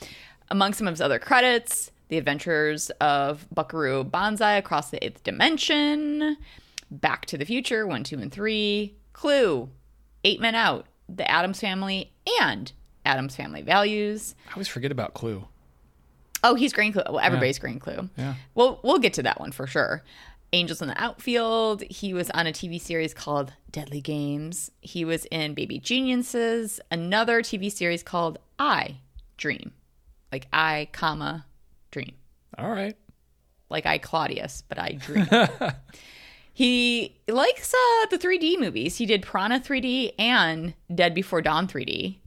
Among 0.50 0.72
some 0.74 0.86
of 0.86 0.92
his 0.92 1.00
other 1.00 1.18
credits, 1.18 1.90
The 2.08 2.18
Adventures 2.18 2.90
of 3.00 3.46
Buckaroo 3.52 4.04
Banzai 4.04 4.52
Across 4.54 4.90
the 4.90 5.04
Eighth 5.04 5.22
Dimension, 5.24 6.36
Back 6.90 7.26
to 7.26 7.36
the 7.38 7.44
Future 7.44 7.86
1, 7.86 8.04
2, 8.04 8.18
and 8.18 8.32
3, 8.32 8.96
Clue, 9.12 9.68
Eight 10.24 10.40
Men 10.40 10.54
Out, 10.54 10.86
The 11.08 11.30
Addams 11.30 11.60
Family, 11.60 12.12
and 12.40 12.72
Addams 13.04 13.36
Family 13.36 13.62
Values. 13.62 14.34
I 14.48 14.52
always 14.52 14.68
forget 14.68 14.90
about 14.90 15.14
Clue. 15.14 15.46
Oh, 16.42 16.54
he's 16.54 16.72
Green 16.72 16.92
Clue. 16.92 17.02
Well, 17.06 17.20
everybody's 17.20 17.58
Green 17.58 17.78
Clue. 17.78 18.08
Yeah. 18.16 18.34
Well, 18.54 18.80
we'll 18.82 18.98
get 18.98 19.14
to 19.14 19.22
that 19.24 19.40
one 19.40 19.52
for 19.52 19.66
sure. 19.66 20.02
Angels 20.52 20.80
in 20.80 20.88
the 20.88 21.00
Outfield. 21.02 21.82
He 21.82 22.14
was 22.14 22.30
on 22.30 22.46
a 22.46 22.52
TV 22.52 22.80
series 22.80 23.12
called 23.12 23.52
Deadly 23.70 24.00
Games. 24.00 24.70
He 24.80 25.04
was 25.04 25.26
in 25.26 25.54
Baby 25.54 25.78
Geniuses, 25.78 26.80
another 26.90 27.42
TV 27.42 27.70
series 27.70 28.02
called 28.02 28.38
I 28.58 28.98
Dream, 29.36 29.72
like 30.32 30.46
I, 30.52 30.88
comma, 30.92 31.44
dream, 31.90 32.14
All 32.56 32.70
right. 32.70 32.96
like 33.70 33.86
I 33.86 33.98
Claudius, 33.98 34.62
but 34.68 34.78
I 34.78 34.92
dream. 34.92 35.26
he 36.52 37.16
likes 37.28 37.72
uh, 37.74 38.06
the 38.10 38.18
3D 38.18 38.58
movies. 38.58 38.96
He 38.96 39.06
did 39.06 39.22
Piranha 39.22 39.60
3D 39.60 40.14
and 40.18 40.74
Dead 40.94 41.14
Before 41.14 41.40
Dawn 41.42 41.66
3D. 41.68 42.18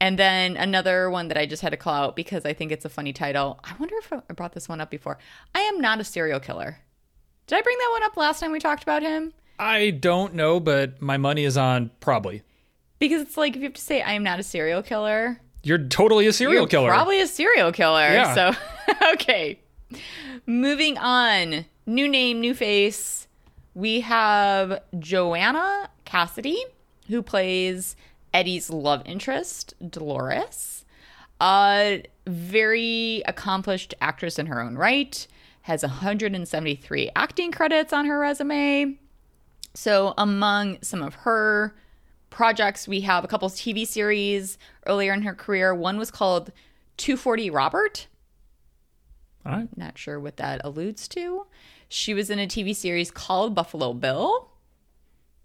And 0.00 0.18
then 0.18 0.56
another 0.56 1.08
one 1.08 1.28
that 1.28 1.38
I 1.38 1.46
just 1.46 1.62
had 1.62 1.70
to 1.70 1.76
call 1.76 1.94
out 1.94 2.16
because 2.16 2.44
I 2.44 2.52
think 2.52 2.72
it's 2.72 2.84
a 2.84 2.88
funny 2.90 3.12
title. 3.12 3.60
I 3.64 3.74
wonder 3.78 3.94
if 3.98 4.12
I 4.12 4.18
brought 4.34 4.52
this 4.52 4.68
one 4.68 4.80
up 4.80 4.90
before. 4.90 5.18
I 5.54 5.60
am 5.60 5.80
not 5.80 6.00
a 6.00 6.04
serial 6.04 6.40
killer. 6.40 6.78
Did 7.46 7.58
I 7.58 7.62
bring 7.62 7.78
that 7.78 7.90
one 7.92 8.02
up 8.02 8.16
last 8.16 8.40
time 8.40 8.52
we 8.52 8.58
talked 8.58 8.82
about 8.82 9.02
him? 9.02 9.32
I 9.58 9.90
don't 9.90 10.34
know, 10.34 10.60
but 10.60 11.00
my 11.00 11.16
money 11.16 11.44
is 11.44 11.56
on 11.56 11.90
probably. 12.00 12.42
Because 12.98 13.22
it's 13.22 13.36
like 13.36 13.54
if 13.54 13.58
you 13.62 13.64
have 13.64 13.74
to 13.74 13.80
say 13.80 14.02
I 14.02 14.12
am 14.12 14.22
not 14.24 14.40
a 14.40 14.42
serial 14.42 14.82
killer, 14.82 15.40
You're 15.64 15.78
totally 15.78 16.26
a 16.26 16.32
serial 16.32 16.62
you're 16.62 16.66
killer. 16.68 16.88
probably 16.90 17.20
a 17.20 17.26
serial 17.26 17.72
killer. 17.72 18.00
Yeah. 18.00 18.34
So 18.34 18.52
okay. 19.14 19.60
Moving 20.46 20.98
on. 20.98 21.64
New 21.86 22.08
name, 22.08 22.40
new 22.40 22.54
face. 22.54 23.26
We 23.74 24.00
have 24.00 24.80
Joanna 24.98 25.90
Cassidy, 26.04 26.62
who 27.08 27.22
plays 27.22 27.96
Eddie's 28.32 28.70
love 28.70 29.02
interest, 29.04 29.74
Dolores. 29.90 30.84
A 31.40 32.02
very 32.26 33.22
accomplished 33.26 33.94
actress 34.00 34.38
in 34.38 34.46
her 34.46 34.62
own 34.62 34.76
right. 34.76 35.26
Has 35.62 35.82
173 35.82 37.10
acting 37.16 37.50
credits 37.52 37.92
on 37.92 38.06
her 38.06 38.18
resume. 38.18 38.98
So, 39.74 40.14
among 40.16 40.78
some 40.82 41.02
of 41.02 41.14
her 41.16 41.74
projects, 42.34 42.86
we 42.86 43.00
have 43.02 43.24
a 43.24 43.28
couple 43.28 43.48
TV 43.48 43.86
series 43.86 44.58
earlier 44.86 45.12
in 45.14 45.22
her 45.22 45.34
career. 45.34 45.74
One 45.74 45.96
was 45.98 46.10
called 46.10 46.52
240 46.98 47.48
Robert. 47.50 48.06
All 49.46 49.52
right. 49.52 49.68
Not 49.76 49.96
sure 49.98 50.18
what 50.20 50.36
that 50.38 50.60
alludes 50.64 51.06
to. 51.08 51.46
She 51.88 52.12
was 52.14 52.28
in 52.30 52.38
a 52.38 52.46
TV 52.46 52.74
series 52.74 53.10
called 53.10 53.54
Buffalo 53.54 53.92
Bill. 53.92 54.50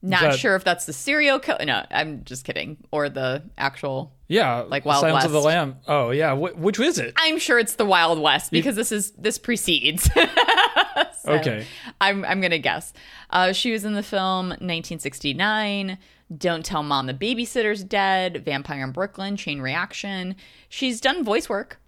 Not 0.02 0.22
that- 0.22 0.40
sure 0.40 0.56
if 0.56 0.64
that's 0.64 0.86
the 0.86 0.94
serial 0.94 1.40
killer. 1.40 1.66
No, 1.66 1.86
I'm 1.92 2.24
just 2.24 2.46
kidding. 2.46 2.78
Or 2.92 3.10
the 3.10 3.44
actual. 3.58 4.14
Yeah. 4.30 4.62
Like 4.62 4.86
Wild 4.86 5.02
Silence 5.02 5.26
of 5.26 5.32
the 5.34 5.42
Lamb. 5.42 5.76
Oh, 5.88 6.12
yeah. 6.12 6.34
Wh- 6.36 6.58
which 6.58 6.80
is 6.80 6.98
it? 7.00 7.14
I'm 7.18 7.38
sure 7.38 7.60
it's 7.60 7.76
the 7.76 7.86
Wild 7.86 8.20
West 8.20 8.52
because 8.52 8.76
this 8.78 8.92
is 8.92 9.12
this 9.12 9.38
precedes. 9.38 10.10
So, 11.22 11.34
Okay. 11.34 11.66
I'm 12.00 12.24
I'm 12.24 12.40
gonna 12.40 12.58
guess. 12.60 12.94
Uh, 13.30 13.52
she 13.52 13.72
was 13.74 13.84
in 13.84 13.94
the 13.94 14.02
film 14.02 14.50
1969. 14.50 15.98
Don't 16.36 16.64
tell 16.64 16.84
mom 16.84 17.08
the 17.08 17.14
babysitter's 17.14 17.84
dead. 17.84 18.44
Vampire 18.46 18.84
in 18.84 18.92
Brooklyn. 18.92 19.36
Chain 19.36 19.62
Reaction. 19.62 20.36
She's 20.70 21.02
done 21.02 21.24
voice 21.24 21.50
work. 21.50 21.80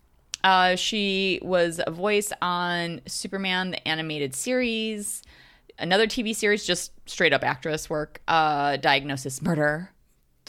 Uh, 0.43 0.75
she 0.75 1.39
was 1.43 1.79
a 1.85 1.91
voice 1.91 2.31
on 2.41 3.01
Superman 3.05 3.71
the 3.71 3.87
animated 3.87 4.33
series. 4.33 5.21
Another 5.77 6.07
TV 6.07 6.35
series, 6.35 6.65
just 6.65 6.91
straight 7.07 7.33
up 7.33 7.43
actress 7.43 7.89
work. 7.89 8.21
Uh, 8.27 8.77
Diagnosis 8.77 9.41
Murder. 9.41 9.91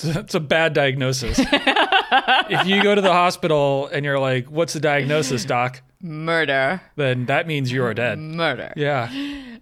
It's 0.03 0.35
a 0.35 0.41
bad 0.41 0.73
diagnosis. 0.73 1.39
if 1.43 2.67
you 2.67 2.83
go 2.83 2.95
to 2.95 3.01
the 3.01 3.13
hospital 3.13 3.89
and 3.93 4.05
you're 4.05 4.19
like, 4.19 4.47
what's 4.47 4.73
the 4.73 4.81
diagnosis, 4.81 5.45
doc? 5.45 5.83
Murder. 6.01 6.81
Then 6.97 7.27
that 7.27 7.47
means 7.47 7.71
you 7.71 7.85
are 7.85 7.95
dead. 7.95 8.19
Murder. 8.19 8.73
Yeah. 8.75 9.11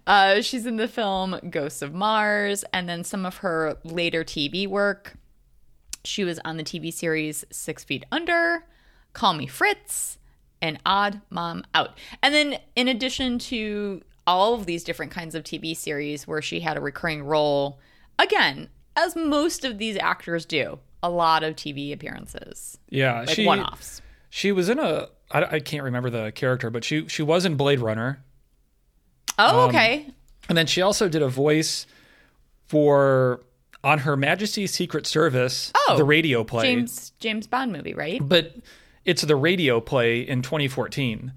Uh, 0.07 0.41
she's 0.41 0.65
in 0.65 0.77
the 0.77 0.87
film 0.87 1.39
Ghosts 1.49 1.81
of 1.81 1.93
Mars, 1.93 2.63
and 2.73 2.89
then 2.89 3.03
some 3.03 3.25
of 3.25 3.37
her 3.37 3.77
later 3.83 4.23
TV 4.23 4.67
work. 4.67 5.15
She 6.03 6.23
was 6.23 6.39
on 6.43 6.57
the 6.57 6.63
TV 6.63 6.91
series 6.91 7.45
Six 7.51 7.83
Feet 7.83 8.05
Under, 8.11 8.65
Call 9.13 9.33
Me 9.33 9.45
Fritz, 9.45 10.17
and 10.61 10.79
Odd 10.85 11.21
Mom 11.29 11.63
Out. 11.75 11.97
And 12.23 12.33
then, 12.33 12.57
in 12.75 12.87
addition 12.87 13.37
to 13.39 14.01
all 14.25 14.55
of 14.55 14.65
these 14.65 14.83
different 14.83 15.11
kinds 15.11 15.35
of 15.35 15.43
TV 15.43 15.75
series 15.77 16.27
where 16.27 16.41
she 16.41 16.61
had 16.61 16.77
a 16.77 16.81
recurring 16.81 17.23
role, 17.23 17.79
again, 18.17 18.69
as 18.95 19.15
most 19.15 19.63
of 19.63 19.77
these 19.77 19.97
actors 19.97 20.45
do, 20.45 20.79
a 21.03 21.09
lot 21.09 21.43
of 21.43 21.55
TV 21.55 21.93
appearances, 21.93 22.77
Yeah. 22.89 23.19
like 23.21 23.29
she, 23.29 23.45
one 23.45 23.59
offs. 23.59 24.01
she 24.29 24.51
was 24.51 24.69
in 24.69 24.77
a, 24.79 25.07
I, 25.31 25.43
I 25.55 25.59
can't 25.59 25.83
remember 25.83 26.09
the 26.09 26.31
character, 26.31 26.69
but 26.69 26.83
she, 26.83 27.07
she 27.07 27.21
was 27.23 27.45
in 27.45 27.55
Blade 27.55 27.79
Runner. 27.79 28.23
Um, 29.49 29.55
Oh, 29.55 29.67
okay. 29.67 30.07
And 30.49 30.57
then 30.57 30.67
she 30.67 30.81
also 30.81 31.07
did 31.09 31.21
a 31.21 31.27
voice 31.29 31.85
for 32.67 33.41
on 33.83 33.99
Her 33.99 34.15
Majesty's 34.15 34.71
Secret 34.73 35.07
Service, 35.07 35.71
Oh, 35.87 35.97
the 35.97 36.03
radio 36.03 36.43
play. 36.43 36.63
James 36.63 37.11
James 37.19 37.47
Bond 37.47 37.71
movie, 37.71 37.93
right? 37.93 38.19
But 38.23 38.55
it's 39.05 39.21
the 39.23 39.35
radio 39.35 39.79
play 39.81 40.21
in 40.21 40.41
2014. 40.41 41.33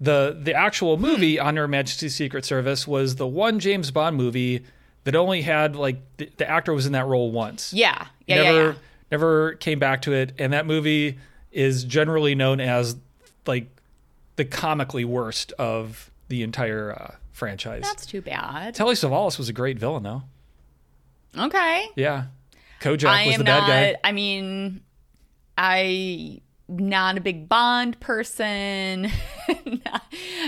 The 0.00 0.38
the 0.42 0.54
actual 0.54 0.96
movie 0.96 1.38
on 1.38 1.56
Her 1.56 1.68
Majesty's 1.68 2.14
Secret 2.14 2.44
Service 2.44 2.86
was 2.86 3.16
the 3.16 3.26
one 3.26 3.60
James 3.60 3.90
Bond 3.90 4.16
movie 4.16 4.64
that 5.04 5.14
only 5.14 5.42
had 5.42 5.76
like 5.76 6.00
the, 6.16 6.30
the 6.36 6.48
actor 6.48 6.72
was 6.72 6.86
in 6.86 6.92
that 6.92 7.06
role 7.06 7.30
once. 7.30 7.72
Yeah. 7.72 8.06
Yeah, 8.26 8.42
never 8.42 8.58
yeah, 8.58 8.66
yeah. 8.68 8.74
never 9.10 9.52
came 9.54 9.78
back 9.78 10.02
to 10.02 10.12
it 10.12 10.32
and 10.38 10.52
that 10.52 10.66
movie 10.66 11.18
is 11.52 11.84
generally 11.84 12.34
known 12.34 12.60
as 12.60 12.96
like 13.46 13.66
the 14.36 14.44
comically 14.44 15.04
worst 15.04 15.52
of 15.52 16.10
the 16.28 16.42
entire 16.42 16.92
uh, 16.92 17.14
franchise. 17.40 17.82
That's 17.82 18.06
too 18.06 18.22
bad. 18.22 18.76
Telly 18.76 18.94
Savalas 18.94 19.36
was 19.38 19.48
a 19.48 19.52
great 19.52 19.78
villain 19.78 20.04
though. 20.04 20.22
Okay. 21.36 21.88
Yeah. 21.96 22.26
Kojak 22.80 23.08
I 23.08 23.26
was 23.26 23.38
the 23.38 23.44
bad 23.44 23.66
guy. 23.66 23.96
I 24.04 24.12
mean, 24.12 24.82
I 25.58 26.40
not 26.68 27.18
a 27.18 27.20
big 27.20 27.48
Bond 27.48 27.98
person. 27.98 29.10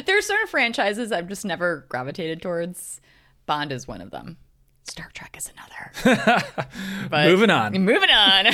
there 0.07 0.19
are 0.19 0.23
certain 0.23 0.47
franchises 0.47 1.11
I've 1.11 1.29
just 1.29 1.45
never 1.45 1.85
gravitated 1.89 2.41
towards. 2.41 3.01
Bond 3.47 3.73
is 3.73 3.89
one 3.89 4.01
of 4.01 4.11
them. 4.11 4.37
Star 4.85 5.09
Trek 5.15 5.37
is 5.37 5.51
another. 5.51 6.39
but 7.11 7.27
Moving 7.27 7.51
on. 7.51 7.73
Moving 7.73 8.11
on 8.11 8.47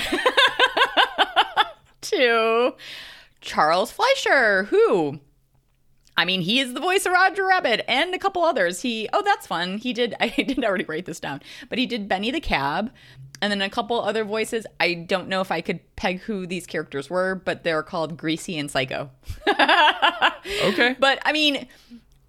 to 2.03 2.75
Charles 3.41 3.91
Fleischer, 3.91 4.65
who 4.65 5.21
I 6.19 6.25
mean, 6.25 6.41
he 6.41 6.59
is 6.59 6.75
the 6.75 6.81
voice 6.81 7.07
of 7.07 7.13
Roger 7.13 7.47
Rabbit 7.47 7.89
and 7.89 8.13
a 8.13 8.19
couple 8.19 8.43
others. 8.43 8.83
He 8.83 9.09
oh, 9.13 9.23
that's 9.25 9.47
fun. 9.47 9.79
He 9.79 9.93
did 9.93 10.15
I 10.21 10.29
didn't 10.29 10.65
already 10.65 10.85
write 10.85 11.07
this 11.07 11.21
down, 11.21 11.41
but 11.69 11.79
he 11.79 11.87
did 11.87 12.09
Benny 12.09 12.33
the 12.33 12.41
Cab, 12.41 12.91
and 13.41 13.53
then 13.53 13.63
a 13.63 13.71
couple 13.71 14.01
other 14.01 14.25
voices. 14.25 14.67
I 14.81 14.95
don't 14.95 15.29
know 15.29 15.41
if 15.41 15.53
I 15.53 15.61
could 15.61 15.81
peg 15.95 16.21
who 16.21 16.45
these 16.45 16.67
characters 16.67 17.09
were, 17.09 17.37
but 17.37 17.63
they're 17.63 17.85
called 17.85 18.17
Greasy 18.19 18.59
and 18.59 18.71
Psycho. 18.71 19.11
Okay. 20.65 20.97
But 20.99 21.21
I 21.25 21.33
mean, 21.33 21.67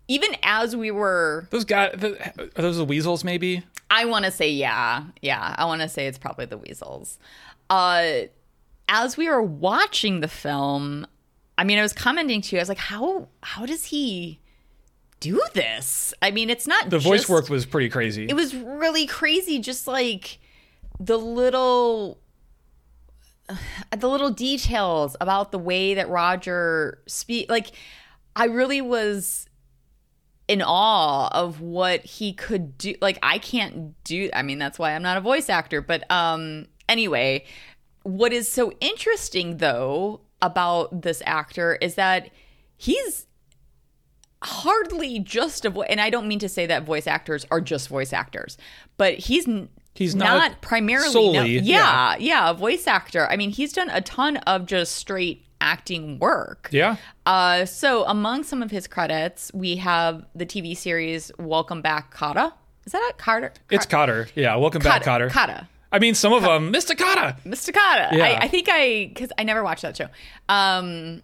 even 0.07 0.35
as 0.43 0.75
we 0.75 0.91
were 0.91 1.47
Those 1.51 1.63
guys 1.63 1.93
are 2.03 2.61
those 2.61 2.77
the 2.77 2.85
weasels 2.85 3.23
maybe? 3.23 3.63
I 3.89 4.05
want 4.05 4.25
to 4.25 4.31
say 4.31 4.49
yeah. 4.49 5.05
Yeah, 5.21 5.55
I 5.57 5.65
want 5.65 5.81
to 5.81 5.89
say 5.89 6.07
it's 6.07 6.17
probably 6.17 6.45
the 6.45 6.57
Weasels. 6.57 7.17
Uh 7.69 8.23
as 8.89 9.15
we 9.15 9.29
were 9.29 9.41
watching 9.41 10.19
the 10.19 10.27
film, 10.27 11.05
I 11.59 11.65
mean, 11.65 11.77
I 11.77 11.81
was 11.81 11.91
commenting 11.91 12.39
to 12.41 12.55
you. 12.55 12.59
I 12.59 12.61
was 12.61 12.69
like, 12.69 12.77
"How 12.77 13.27
how 13.43 13.65
does 13.65 13.83
he 13.83 14.39
do 15.19 15.41
this?" 15.53 16.13
I 16.21 16.31
mean, 16.31 16.49
it's 16.49 16.65
not 16.65 16.89
The 16.89 16.99
voice 16.99 17.27
work 17.27 17.49
was 17.49 17.65
pretty 17.65 17.89
crazy. 17.89 18.27
It 18.29 18.33
was 18.33 18.55
really 18.55 19.05
crazy 19.05 19.59
just 19.59 19.85
like 19.85 20.39
the 21.01 21.17
little 21.17 22.17
the 23.97 24.07
little 24.07 24.31
details 24.31 25.17
about 25.19 25.51
the 25.51 25.59
way 25.59 25.95
that 25.95 26.07
Roger 26.07 26.99
speak 27.07 27.51
like 27.51 27.71
I 28.37 28.45
really 28.45 28.79
was 28.79 29.45
in 30.47 30.61
awe 30.61 31.27
of 31.27 31.59
what 31.59 32.05
he 32.05 32.31
could 32.31 32.77
do 32.77 32.95
like 33.01 33.19
I 33.21 33.37
can't 33.37 34.01
do 34.05 34.29
I 34.33 34.43
mean 34.43 34.59
that's 34.59 34.79
why 34.79 34.95
I'm 34.95 35.03
not 35.03 35.17
a 35.17 35.21
voice 35.21 35.49
actor 35.49 35.81
but 35.81 36.09
um 36.09 36.67
anyway 36.87 37.43
what 38.03 38.31
is 38.31 38.49
so 38.49 38.71
interesting 38.79 39.57
though 39.57 40.21
about 40.41 41.01
this 41.01 41.21
actor 41.25 41.77
is 41.81 41.95
that 41.95 42.29
he's 42.77 43.27
hardly 44.41 45.19
just 45.19 45.65
a 45.65 45.69
voice 45.69 45.87
and 45.89 45.99
I 45.99 46.09
don't 46.09 46.27
mean 46.27 46.39
to 46.39 46.49
say 46.49 46.65
that 46.65 46.83
voice 46.83 47.07
actors 47.07 47.45
are 47.51 47.59
just 47.59 47.89
voice 47.89 48.13
actors 48.13 48.57
but 48.97 49.15
he's 49.15 49.47
He's 49.95 50.15
not, 50.15 50.37
not 50.37 50.61
primarily 50.61 51.11
solely, 51.11 51.33
no, 51.33 51.43
yeah. 51.43 51.61
yeah, 51.61 52.15
yeah, 52.19 52.53
voice 52.53 52.87
actor. 52.87 53.27
I 53.29 53.35
mean, 53.35 53.49
he's 53.49 53.73
done 53.73 53.89
a 53.89 53.99
ton 53.99 54.37
of 54.37 54.65
just 54.65 54.95
straight 54.95 55.45
acting 55.59 56.19
work. 56.19 56.69
Yeah. 56.71 56.95
Uh, 57.25 57.65
so 57.65 58.05
among 58.05 58.43
some 58.43 58.63
of 58.63 58.71
his 58.71 58.87
credits, 58.87 59.51
we 59.53 59.75
have 59.75 60.25
the 60.33 60.45
TV 60.45 60.77
series 60.77 61.33
Welcome 61.37 61.81
Back, 61.81 62.13
Cotta. 62.13 62.53
Is 62.85 62.93
that 62.93 63.11
a 63.11 63.13
Carter? 63.21 63.51
It's 63.69 63.85
Cotter. 63.85 64.29
Yeah. 64.35 64.55
Welcome 64.55 64.81
back, 64.81 65.03
Cotter. 65.03 65.29
Cotta. 65.29 65.67
I 65.91 65.99
mean, 65.99 66.13
some 66.13 66.33
of 66.33 66.43
them. 66.43 66.71
Mr. 66.71 67.73
Cotta. 67.73 68.15
Yeah. 68.15 68.23
I, 68.23 68.43
I 68.43 68.47
think 68.47 68.67
I 68.69 69.07
because 69.07 69.31
I 69.37 69.43
never 69.43 69.63
watched 69.63 69.81
that 69.81 69.97
show. 69.97 70.07
Um, 70.47 71.23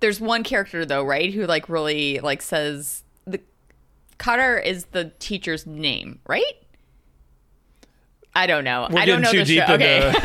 there's 0.00 0.20
one 0.20 0.42
character 0.42 0.84
though, 0.84 1.02
right, 1.02 1.32
who 1.32 1.46
like 1.46 1.68
really 1.68 2.20
like 2.20 2.42
says 2.42 3.04
the 3.26 3.40
Cotter 4.18 4.58
is 4.58 4.86
the 4.86 5.12
teacher's 5.18 5.66
name, 5.66 6.20
right? 6.26 6.44
I 8.34 8.46
don't 8.46 8.64
know. 8.64 8.86
We're 8.90 9.00
I 9.00 9.06
don't 9.06 9.22
know 9.22 9.32
too 9.32 9.38
the 9.38 9.44
deep 9.44 9.66
show. 9.66 9.74
Okay. 9.74 10.12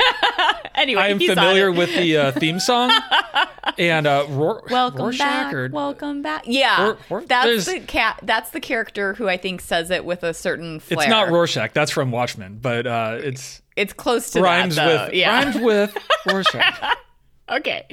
anyway, 0.76 1.02
I 1.02 1.08
am 1.08 1.20
familiar 1.20 1.72
with 1.72 1.94
the 1.96 2.18
uh, 2.18 2.32
theme 2.34 2.60
song 2.60 2.90
and 3.82 4.06
uh, 4.08 4.26
Ror- 4.28 4.70
Welcome 4.70 5.02
Rorschach 5.06 5.20
back. 5.20 5.54
or 5.54 5.70
Welcome 5.70 6.22
back. 6.22 6.44
Yeah, 6.46 6.88
Or- 6.90 6.98
or- 7.10 7.22
that's 7.26 7.66
the 7.66 7.80
cat. 7.80 8.20
That's 8.24 8.52
the 8.52 8.60
character 8.60 9.14
who 9.16 9.28
I 9.28 9.38
think 9.38 9.60
says 9.62 9.90
it 9.90 10.06
with 10.06 10.24
a 10.24 10.34
certain 10.34 10.80
flair. 10.80 11.00
it's 11.02 11.10
not 11.10 11.30
Rorschach. 11.30 11.74
That's 11.74 11.92
from 11.92 12.12
Watchmen, 12.12 12.60
but 12.62 12.86
uh, 12.88 13.18
it's 13.22 13.62
It's 13.76 13.94
close 13.94 14.32
to 14.32 14.42
rhymes 14.42 14.76
that, 14.76 15.08
with 15.10 15.16
yeah. 15.16 15.44
rhymes 15.44 15.58
with 15.60 15.98
Rorschach. 16.28 16.96
Okay. 17.50 17.86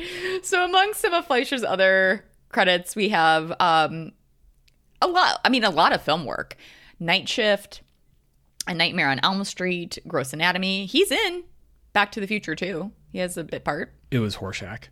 So 0.45 0.65
among 0.65 0.95
some 0.95 1.13
of 1.15 1.27
Fleischer's 1.27 1.65
other 1.65 2.25
credits, 2.51 2.95
we 2.95 3.09
have 3.09 3.51
um 3.59 4.13
a 5.03 5.09
lot 5.09 5.41
I 5.45 5.49
mean 5.49 5.65
a 5.65 5.71
lot 5.71 5.93
of 5.93 6.01
film 6.01 6.25
work. 6.27 6.55
Night 7.01 7.29
Shift, 7.29 7.83
A 8.69 8.75
Nightmare 8.75 9.09
on 9.09 9.19
Elm 9.25 9.43
Street, 9.43 9.99
Gross 10.07 10.33
Anatomy. 10.33 10.87
He's 10.87 11.11
in 11.11 11.43
Back 11.93 12.13
to 12.13 12.21
the 12.21 12.29
Future 12.29 12.55
too. 12.55 12.93
He 13.11 13.19
has 13.19 13.37
a 13.37 13.43
bit 13.43 13.65
part. 13.65 13.93
It 14.13 14.21
was 14.21 14.37
Horshack. 14.37 14.85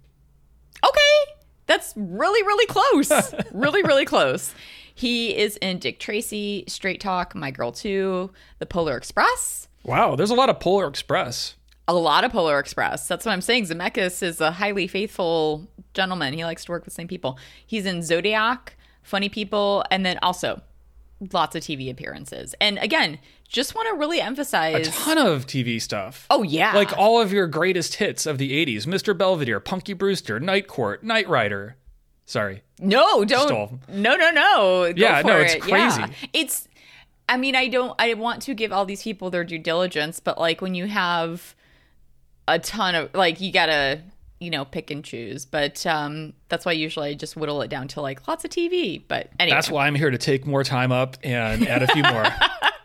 Okay. 0.84 1.32
That's 1.66 1.92
really, 1.96 2.42
really 2.42 2.66
close. 2.66 3.34
really, 3.52 3.82
really 3.82 4.04
close. 4.04 4.54
He 4.94 5.36
is 5.36 5.56
in 5.58 5.78
Dick 5.78 5.98
Tracy, 5.98 6.64
Straight 6.68 7.00
Talk, 7.00 7.34
My 7.34 7.50
Girl 7.50 7.70
2, 7.72 8.30
The 8.60 8.66
Polar 8.66 8.96
Express. 8.96 9.68
Wow, 9.84 10.16
there's 10.16 10.30
a 10.30 10.34
lot 10.34 10.48
of 10.48 10.58
Polar 10.58 10.86
Express. 10.86 11.54
A 11.86 11.94
lot 11.94 12.24
of 12.24 12.32
Polar 12.32 12.58
Express. 12.58 13.06
That's 13.06 13.26
what 13.26 13.32
I'm 13.32 13.40
saying. 13.40 13.66
Zemeckis 13.66 14.22
is 14.22 14.40
a 14.40 14.52
highly 14.52 14.86
faithful 14.86 15.68
gentleman. 15.92 16.34
He 16.34 16.44
likes 16.44 16.64
to 16.64 16.72
work 16.72 16.84
with 16.84 16.94
the 16.94 16.96
same 16.96 17.08
people. 17.08 17.38
He's 17.64 17.84
in 17.86 18.02
Zodiac, 18.02 18.76
Funny 19.02 19.28
People, 19.28 19.84
and 19.90 20.04
then 20.04 20.18
also 20.22 20.62
lots 21.32 21.54
of 21.54 21.62
TV 21.62 21.90
appearances. 21.90 22.54
And 22.60 22.78
again, 22.78 23.18
just 23.48 23.74
want 23.74 23.88
to 23.88 23.94
really 23.94 24.20
emphasize 24.20 24.88
A 24.88 24.90
ton 24.90 25.18
of 25.18 25.46
TV 25.46 25.80
stuff. 25.80 26.26
oh 26.30 26.42
yeah, 26.42 26.74
Like 26.74 26.96
all 26.96 27.20
of 27.20 27.32
your 27.32 27.46
greatest 27.46 27.94
hits 27.96 28.26
of 28.26 28.38
the 28.38 28.52
80s 28.66 28.86
Mr. 28.86 29.16
Belvedere, 29.16 29.60
Punky 29.60 29.92
Brewster, 29.92 30.38
Night 30.40 30.66
Court, 30.68 31.02
Knight 31.02 31.28
Rider. 31.28 31.76
Sorry. 32.24 32.62
No, 32.80 33.24
don't. 33.24 33.52
all- 33.52 33.78
No, 33.88 34.16
no, 34.16 34.30
no. 34.30 34.92
Go 34.92 34.94
Yeah, 34.96 35.22
no, 35.22 35.38
it's 35.38 35.54
it. 35.54 35.68
Yeah. 35.68 35.90
crazy. 35.96 36.12
It's. 36.32 36.68
I 37.28 37.36
mean, 37.36 37.54
I 37.56 37.68
don't. 37.68 37.94
I 38.00 38.14
want 38.14 38.42
to 38.42 38.54
give 38.54 38.72
all 38.72 38.84
these 38.84 39.02
people 39.02 39.30
their 39.30 39.44
due 39.44 39.58
diligence, 39.58 40.18
but 40.20 40.38
like 40.38 40.60
when 40.60 40.74
you 40.74 40.86
have 40.86 41.54
a 42.48 42.58
ton 42.58 42.94
of 42.94 43.14
like, 43.14 43.40
you 43.40 43.52
gotta 43.52 44.00
you 44.40 44.50
know 44.50 44.64
pick 44.64 44.90
and 44.90 45.04
choose. 45.04 45.44
But 45.46 45.86
um 45.86 46.34
that's 46.48 46.66
why 46.66 46.72
usually 46.72 47.10
I 47.10 47.14
just 47.14 47.36
whittle 47.36 47.62
it 47.62 47.68
down 47.68 47.88
to 47.88 48.00
like 48.00 48.26
lots 48.28 48.44
of 48.44 48.50
TV. 48.50 49.02
But 49.06 49.30
anyway, 49.40 49.56
That's 49.56 49.70
why 49.70 49.86
I'm 49.86 49.94
here 49.94 50.10
to 50.10 50.18
take 50.18 50.46
more 50.46 50.62
time 50.64 50.92
up 50.92 51.16
and 51.22 51.66
add 51.66 51.82
a 51.82 51.86
few 51.88 52.02
more. 52.02 52.24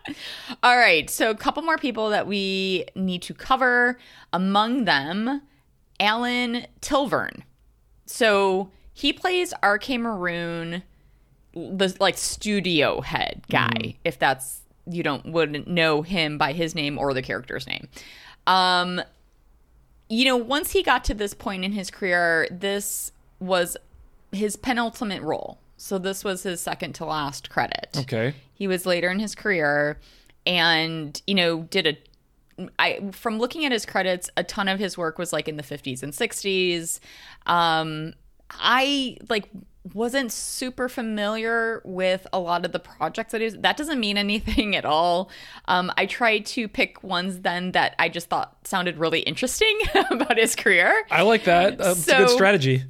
All 0.62 0.76
right, 0.76 1.08
so 1.08 1.30
a 1.30 1.34
couple 1.34 1.62
more 1.62 1.78
people 1.78 2.10
that 2.10 2.26
we 2.26 2.84
need 2.94 3.22
to 3.22 3.34
cover. 3.34 3.98
Among 4.32 4.84
them, 4.84 5.42
Alan 6.00 6.66
Tilvern. 6.80 7.42
So 8.06 8.70
he 8.92 9.12
plays 9.12 9.54
RK 9.64 9.90
Maroon, 9.90 10.82
the 11.54 11.94
like 12.00 12.18
studio 12.18 13.00
head 13.00 13.42
guy. 13.50 13.96
If 14.04 14.18
that's 14.18 14.62
you 14.86 15.02
don't 15.02 15.26
wouldn't 15.26 15.68
know 15.68 16.02
him 16.02 16.38
by 16.38 16.52
his 16.52 16.74
name 16.74 16.98
or 16.98 17.14
the 17.14 17.22
character's 17.22 17.66
name. 17.66 17.88
Um, 18.46 19.00
you 20.08 20.24
know, 20.24 20.36
once 20.36 20.72
he 20.72 20.82
got 20.82 21.04
to 21.04 21.14
this 21.14 21.34
point 21.34 21.64
in 21.64 21.72
his 21.72 21.90
career, 21.90 22.48
this 22.50 23.12
was 23.38 23.76
his 24.32 24.56
penultimate 24.56 25.22
role. 25.22 25.58
So 25.82 25.98
this 25.98 26.22
was 26.22 26.44
his 26.44 26.60
second 26.60 26.92
to 26.94 27.04
last 27.04 27.50
credit. 27.50 27.88
Okay. 27.96 28.34
He 28.54 28.68
was 28.68 28.86
later 28.86 29.10
in 29.10 29.18
his 29.18 29.34
career 29.34 29.98
and, 30.46 31.20
you 31.26 31.34
know, 31.34 31.62
did 31.64 31.86
a 31.88 32.68
I 32.78 33.10
from 33.10 33.40
looking 33.40 33.64
at 33.64 33.72
his 33.72 33.84
credits, 33.84 34.30
a 34.36 34.44
ton 34.44 34.68
of 34.68 34.78
his 34.78 34.96
work 34.96 35.18
was 35.18 35.32
like 35.32 35.48
in 35.48 35.56
the 35.56 35.62
50s 35.64 36.04
and 36.04 36.12
60s. 36.12 37.00
Um 37.46 38.14
I 38.48 39.16
like 39.28 39.48
wasn't 39.92 40.30
super 40.30 40.88
familiar 40.88 41.82
with 41.84 42.28
a 42.32 42.38
lot 42.38 42.64
of 42.64 42.70
the 42.70 42.78
projects 42.78 43.32
that 43.32 43.40
he 43.40 43.46
was. 43.46 43.56
That 43.58 43.76
doesn't 43.76 43.98
mean 43.98 44.16
anything 44.16 44.76
at 44.76 44.84
all. 44.84 45.30
Um, 45.64 45.90
I 45.96 46.06
tried 46.06 46.46
to 46.46 46.68
pick 46.68 47.02
ones 47.02 47.40
then 47.40 47.72
that 47.72 47.96
I 47.98 48.08
just 48.08 48.28
thought 48.28 48.56
sounded 48.68 48.98
really 48.98 49.20
interesting 49.20 49.76
about 50.10 50.38
his 50.38 50.54
career. 50.54 51.04
I 51.10 51.22
like 51.22 51.42
that. 51.44 51.80
Uh, 51.80 51.94
it's 51.96 52.06
a 52.06 52.18
good 52.18 52.30
strategy. 52.30 52.84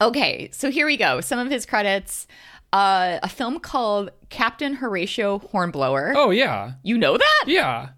Okay, 0.00 0.50
so 0.52 0.70
here 0.70 0.86
we 0.86 0.96
go. 0.96 1.20
Some 1.20 1.38
of 1.38 1.50
his 1.50 1.66
credits. 1.66 2.26
Uh, 2.72 3.18
a 3.22 3.28
film 3.28 3.58
called 3.60 4.10
Captain 4.28 4.74
Horatio 4.74 5.38
Hornblower. 5.38 6.12
Oh, 6.14 6.30
yeah. 6.30 6.72
You 6.82 6.98
know 6.98 7.16
that? 7.16 7.44
Yeah. 7.46 7.88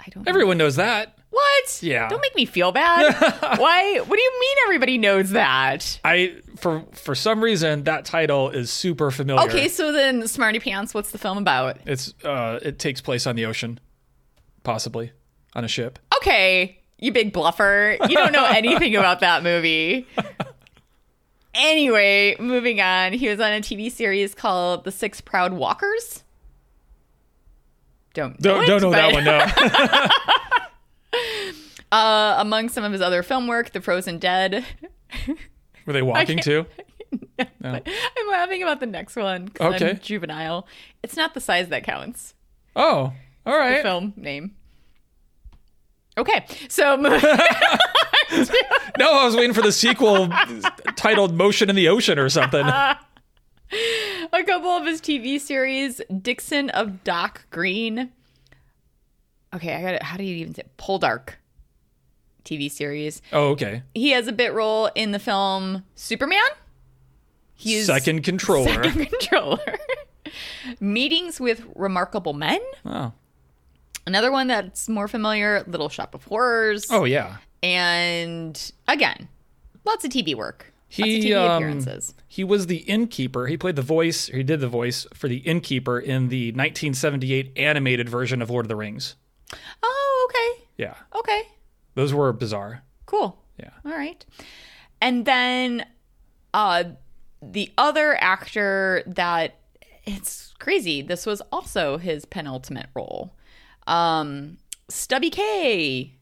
I 0.00 0.04
don't 0.10 0.24
know. 0.24 0.30
Everyone 0.30 0.56
knows 0.56 0.76
that. 0.76 1.18
What? 1.30 1.82
Yeah. 1.82 2.08
Don't 2.08 2.22
make 2.22 2.34
me 2.34 2.46
feel 2.46 2.72
bad. 2.72 3.12
Why? 3.58 3.98
What 3.98 4.16
do 4.16 4.22
you 4.22 4.40
mean 4.40 4.56
everybody 4.64 4.98
knows 4.98 5.30
that? 5.30 6.00
I 6.02 6.36
for 6.56 6.84
for 6.92 7.14
some 7.14 7.44
reason 7.44 7.84
that 7.84 8.06
title 8.06 8.48
is 8.50 8.70
super 8.70 9.10
familiar. 9.10 9.46
Okay, 9.48 9.68
so 9.68 9.92
then 9.92 10.26
Smarty 10.26 10.58
Pants, 10.58 10.94
what's 10.94 11.10
the 11.10 11.18
film 11.18 11.36
about? 11.36 11.78
It's 11.84 12.14
uh 12.24 12.58
it 12.62 12.78
takes 12.78 13.00
place 13.02 13.26
on 13.26 13.36
the 13.36 13.44
ocean. 13.44 13.78
Possibly. 14.62 15.12
On 15.54 15.64
a 15.64 15.68
ship. 15.68 15.98
Okay, 16.16 16.80
you 16.98 17.12
big 17.12 17.32
bluffer. 17.32 17.98
You 18.08 18.16
don't 18.16 18.32
know 18.32 18.46
anything 18.46 18.96
about 18.96 19.20
that 19.20 19.42
movie. 19.42 20.06
Anyway, 21.58 22.36
moving 22.38 22.80
on. 22.80 23.12
He 23.12 23.28
was 23.28 23.40
on 23.40 23.52
a 23.52 23.60
TV 23.60 23.90
series 23.90 24.34
called 24.34 24.84
The 24.84 24.92
Six 24.92 25.20
Proud 25.20 25.52
Walkers. 25.52 26.22
Don't 28.14 28.38
Don't 28.40 28.64
it, 28.64 28.66
don't 28.66 28.80
know 28.82 28.90
that 28.90 29.12
one 29.12 29.24
no. 29.24 29.44
Uh, 31.90 32.36
among 32.38 32.68
some 32.68 32.84
of 32.84 32.92
his 32.92 33.00
other 33.00 33.22
film 33.22 33.46
work, 33.46 33.72
The 33.72 33.80
Frozen 33.80 34.18
Dead. 34.18 34.62
Were 35.86 35.92
they 35.94 36.02
walking 36.02 36.38
too? 36.38 36.66
No. 37.60 37.70
I'm 37.72 38.28
laughing 38.30 38.62
about 38.62 38.80
the 38.80 38.86
next 38.86 39.16
one. 39.16 39.48
'cause 39.48 39.66
I'm 39.66 39.74
Okay. 39.88 39.98
juvenile. 40.02 40.66
It's 41.02 41.16
not 41.16 41.32
the 41.32 41.40
size 41.40 41.68
that 41.68 41.82
counts. 41.84 42.34
Oh, 42.76 43.14
all 43.46 43.56
right. 43.56 43.76
The 43.78 43.82
film 43.82 44.12
name. 44.16 44.54
Okay, 46.18 46.44
so 46.68 46.96
No, 46.96 47.12
I 49.12 49.24
was 49.24 49.36
waiting 49.36 49.54
for 49.54 49.62
the 49.62 49.72
sequel 49.72 50.28
titled 50.96 51.34
Motion 51.34 51.70
in 51.70 51.76
the 51.76 51.88
Ocean 51.88 52.18
or 52.18 52.28
something. 52.28 52.66
a 52.66 52.98
couple 54.44 54.70
of 54.70 54.84
his 54.84 55.00
TV 55.00 55.40
series, 55.40 56.00
Dixon 56.20 56.70
of 56.70 57.04
Dock 57.04 57.46
Green. 57.50 58.10
Okay, 59.54 59.74
I 59.74 59.80
got 59.80 59.94
it. 59.94 60.02
How 60.02 60.16
do 60.16 60.24
you 60.24 60.34
even 60.36 60.54
say 60.54 60.62
it? 60.62 60.76
Poldark 60.76 61.34
TV 62.44 62.70
series? 62.70 63.22
Oh, 63.32 63.50
okay. 63.50 63.82
He 63.94 64.10
has 64.10 64.26
a 64.26 64.32
bit 64.32 64.52
role 64.52 64.90
in 64.94 65.12
the 65.12 65.18
film 65.18 65.84
Superman. 65.94 66.40
He's 67.54 67.86
Second 67.86 68.24
controller. 68.24 68.68
second 68.84 69.06
controller. 69.06 69.78
Meetings 70.80 71.40
with 71.40 71.64
Remarkable 71.74 72.34
Men. 72.34 72.60
Oh. 72.84 73.12
Another 74.08 74.32
one 74.32 74.46
that's 74.46 74.88
more 74.88 75.06
familiar, 75.06 75.62
Little 75.66 75.90
Shop 75.90 76.14
of 76.14 76.24
Horrors. 76.24 76.86
Oh 76.90 77.04
yeah. 77.04 77.36
And 77.62 78.72
again, 78.88 79.28
lots 79.84 80.02
of 80.04 80.10
TV 80.10 80.34
work. 80.34 80.72
Lots 80.98 80.98
of 81.00 81.04
He 81.04 81.30
TV 81.30 81.36
um, 81.36 81.56
appearances. 81.56 82.14
he 82.26 82.42
was 82.42 82.66
the 82.68 82.78
innkeeper. 82.78 83.46
He 83.48 83.58
played 83.58 83.76
the 83.76 83.82
voice. 83.82 84.28
He 84.28 84.42
did 84.42 84.60
the 84.60 84.68
voice 84.68 85.06
for 85.12 85.28
the 85.28 85.36
innkeeper 85.38 85.98
in 85.98 86.28
the 86.28 86.46
1978 86.52 87.52
animated 87.58 88.08
version 88.08 88.40
of 88.40 88.48
Lord 88.48 88.64
of 88.64 88.68
the 88.68 88.76
Rings. 88.76 89.14
Oh, 89.82 90.28
okay. 90.30 90.64
Yeah, 90.78 90.94
Okay. 91.14 91.42
those 91.94 92.14
were 92.14 92.32
bizarre. 92.32 92.82
Cool. 93.04 93.38
Yeah. 93.58 93.70
All 93.84 93.92
right. 93.92 94.24
And 95.02 95.26
then 95.26 95.84
uh 96.54 96.84
the 97.42 97.70
other 97.76 98.16
actor 98.22 99.02
that 99.06 99.58
it's 100.06 100.54
crazy. 100.58 101.02
This 101.02 101.26
was 101.26 101.42
also 101.52 101.98
his 101.98 102.24
penultimate 102.24 102.86
role. 102.94 103.34
Um 103.88 104.58
Stubby 104.88 105.30
Kaye 105.30 106.14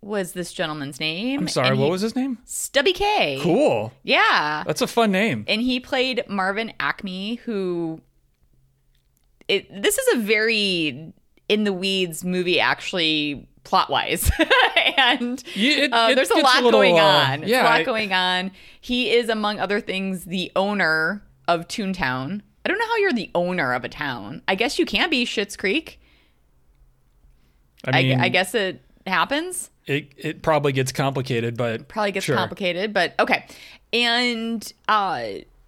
was 0.00 0.32
this 0.32 0.52
gentleman's 0.52 1.00
name. 1.00 1.40
I'm 1.40 1.48
sorry. 1.48 1.68
and 1.70 1.78
What 1.78 1.86
he- 1.86 1.90
was 1.92 2.00
his 2.02 2.14
name? 2.16 2.38
Stubby 2.44 2.92
Kaye? 2.92 3.38
Cool. 3.42 3.92
Yeah. 4.04 4.62
That's 4.66 4.80
a 4.80 4.86
fun 4.86 5.10
name. 5.12 5.44
and 5.48 5.60
he 5.60 5.80
played 5.80 6.22
Marvin 6.28 6.72
Acme, 6.80 7.36
who 7.36 8.00
it, 9.48 9.82
this 9.82 9.98
is 9.98 10.16
a 10.16 10.18
very 10.20 11.12
in 11.48 11.64
the 11.64 11.72
weeds 11.72 12.24
movie 12.24 12.60
actually 12.60 13.48
plot 13.64 13.90
wise. 13.90 14.30
and 14.96 15.42
You- 15.54 15.72
it- 15.84 15.92
uh, 15.92 16.08
it 16.10 16.14
there's 16.16 16.30
a 16.30 16.36
lot 16.36 16.60
a 16.60 16.64
little, 16.64 16.80
going 16.80 16.98
uh, 16.98 17.02
on. 17.02 17.42
It's 17.42 17.50
yeah, 17.50 17.62
a 17.62 17.64
lot 17.64 17.80
I- 17.80 17.84
going 17.84 18.12
on. 18.12 18.50
He 18.80 19.10
is, 19.10 19.28
among 19.28 19.58
other 19.58 19.80
things, 19.80 20.24
the 20.26 20.50
owner 20.56 21.22
of 21.46 21.66
Toontown. 21.68 22.42
I 22.64 22.68
don't 22.68 22.78
know 22.78 22.86
how 22.86 22.96
you're 22.96 23.12
the 23.12 23.30
owner 23.34 23.72
of 23.72 23.84
a 23.84 23.88
town. 23.88 24.42
I 24.46 24.54
guess 24.54 24.78
you 24.78 24.84
can 24.86 25.08
be 25.10 25.24
Schitt's 25.24 25.56
Creek. 25.56 25.97
I 27.84 27.98
I, 27.98 28.02
mean, 28.02 28.20
I 28.20 28.28
guess 28.28 28.54
it 28.54 28.80
happens. 29.06 29.70
it 29.86 30.08
it 30.16 30.42
probably 30.42 30.72
gets 30.72 30.92
complicated, 30.92 31.56
but 31.56 31.88
Probably 31.88 32.12
gets 32.12 32.26
sure. 32.26 32.36
complicated, 32.36 32.92
but 32.92 33.14
okay. 33.18 33.46
And 33.92 34.70
uh 34.88 35.24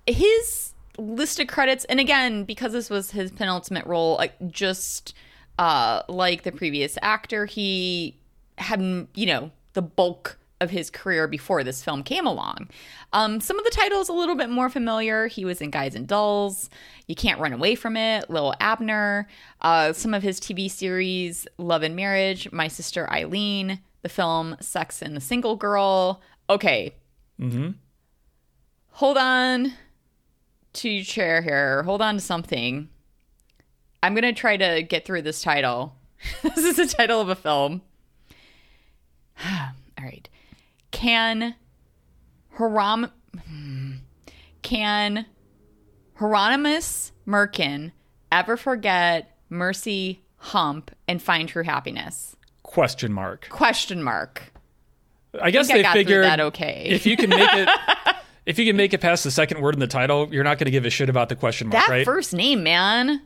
his 0.06 0.74
list 0.98 1.40
of 1.40 1.46
credits, 1.46 1.84
and 1.86 2.00
again, 2.00 2.44
because 2.44 2.72
this 2.72 2.90
was 2.90 3.12
his 3.12 3.30
penultimate 3.30 3.86
role, 3.86 4.16
like 4.16 4.34
just 4.50 5.14
uh 5.58 6.02
like 6.08 6.42
the 6.42 6.52
previous 6.52 6.98
actor, 7.02 7.46
he 7.46 8.16
had 8.58 8.80
you 9.14 9.26
know 9.26 9.50
the 9.72 9.82
bulk 9.82 10.36
of 10.61 10.70
his 10.70 10.90
career 10.90 11.26
before 11.26 11.64
this 11.64 11.82
film 11.82 12.02
came 12.02 12.26
along. 12.26 12.68
Um, 13.12 13.40
some 13.40 13.58
of 13.58 13.64
the 13.64 13.70
titles 13.70 14.08
a 14.08 14.12
little 14.12 14.36
bit 14.36 14.50
more 14.50 14.68
familiar. 14.68 15.26
He 15.26 15.44
was 15.44 15.61
in 15.61 15.70
Guys 15.70 15.94
and 15.94 16.06
Dolls, 16.06 16.68
You 17.06 17.14
Can't 17.14 17.40
Run 17.40 17.52
Away 17.52 17.74
from 17.74 17.96
It, 17.96 18.28
Lil 18.28 18.54
Abner. 18.61 19.26
Uh, 19.61 19.92
some 19.92 20.14
of 20.14 20.22
his 20.22 20.38
TV 20.38 20.70
series, 20.70 21.46
Love 21.58 21.82
and 21.82 21.96
Marriage, 21.96 22.52
My 22.52 22.68
Sister 22.68 23.11
Eileen, 23.11 23.80
the 24.02 24.08
film 24.08 24.56
Sex 24.61 25.02
and 25.02 25.16
the 25.16 25.20
Single 25.20 25.56
Girl. 25.56 26.20
Okay. 26.48 26.94
Mm-hmm. 27.40 27.70
Hold 28.92 29.16
on 29.16 29.72
to 30.74 30.88
your 30.88 31.04
chair 31.04 31.42
here. 31.42 31.82
Hold 31.84 32.02
on 32.02 32.16
to 32.16 32.20
something. 32.20 32.88
I'm 34.02 34.14
gonna 34.14 34.32
try 34.32 34.56
to 34.56 34.82
get 34.82 35.04
through 35.04 35.22
this 35.22 35.42
title. 35.42 35.94
this 36.42 36.58
is 36.58 36.76
the 36.76 36.86
title 36.86 37.20
of 37.20 37.28
a 37.28 37.34
film. 37.34 37.82
All 39.44 40.04
right. 40.04 40.28
Can 40.91 41.55
hmm. 43.47 43.93
can 44.62 45.26
Hieronymus 46.14 47.12
Merkin 47.26 47.93
ever 48.32 48.57
forget 48.57 49.36
Mercy 49.49 50.22
Hump 50.36 50.91
and 51.07 51.22
find 51.22 51.49
true 51.49 51.64
happiness? 51.64 52.36
question 52.70 53.12
mark. 53.12 53.49
Question 53.51 54.03
mark. 54.03 54.53
I 55.41 55.51
guess 55.51 55.68
I 55.70 55.74
they 55.74 55.82
got 55.82 55.93
through 55.93 56.01
figured 56.01 56.24
that 56.24 56.41
okay. 56.41 56.86
if 56.88 57.05
you 57.05 57.16
can 57.16 57.30
make 57.30 57.49
it 57.53 57.68
if 58.47 58.59
you 58.59 58.64
can 58.64 58.76
make 58.76 58.95
it 58.95 59.01
past 59.01 59.24
the 59.24 59.30
second 59.30 59.61
word 59.61 59.74
in 59.74 59.80
the 59.80 59.86
title, 59.86 60.28
you're 60.32 60.45
not 60.45 60.59
going 60.59 60.66
to 60.66 60.70
give 60.70 60.86
a 60.86 60.91
shit 60.91 61.09
about 61.09 61.28
the 61.28 61.36
question 61.36 61.68
mark, 61.68 61.84
That 61.84 61.93
right? 61.93 62.05
first 62.05 62.32
name, 62.32 62.62
man, 62.62 63.22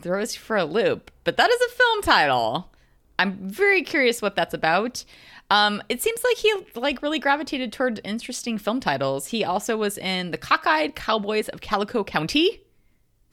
throws 0.00 0.34
you 0.34 0.40
for 0.40 0.56
a 0.56 0.64
loop. 0.64 1.10
But 1.24 1.36
that 1.36 1.50
is 1.50 1.60
a 1.60 1.74
film 1.74 2.02
title. 2.02 2.70
I'm 3.18 3.36
very 3.48 3.82
curious 3.82 4.22
what 4.22 4.36
that's 4.36 4.54
about. 4.54 5.04
Um, 5.52 5.82
it 5.90 6.00
seems 6.00 6.24
like 6.24 6.36
he 6.38 6.54
like 6.74 7.02
really 7.02 7.18
gravitated 7.18 7.72
toward 7.74 8.00
interesting 8.04 8.56
film 8.56 8.80
titles. 8.80 9.26
He 9.26 9.44
also 9.44 9.76
was 9.76 9.98
in 9.98 10.30
the 10.30 10.38
Cockeyed 10.38 10.94
Cowboys 10.94 11.48
of 11.50 11.60
Calico 11.60 12.02
County. 12.02 12.60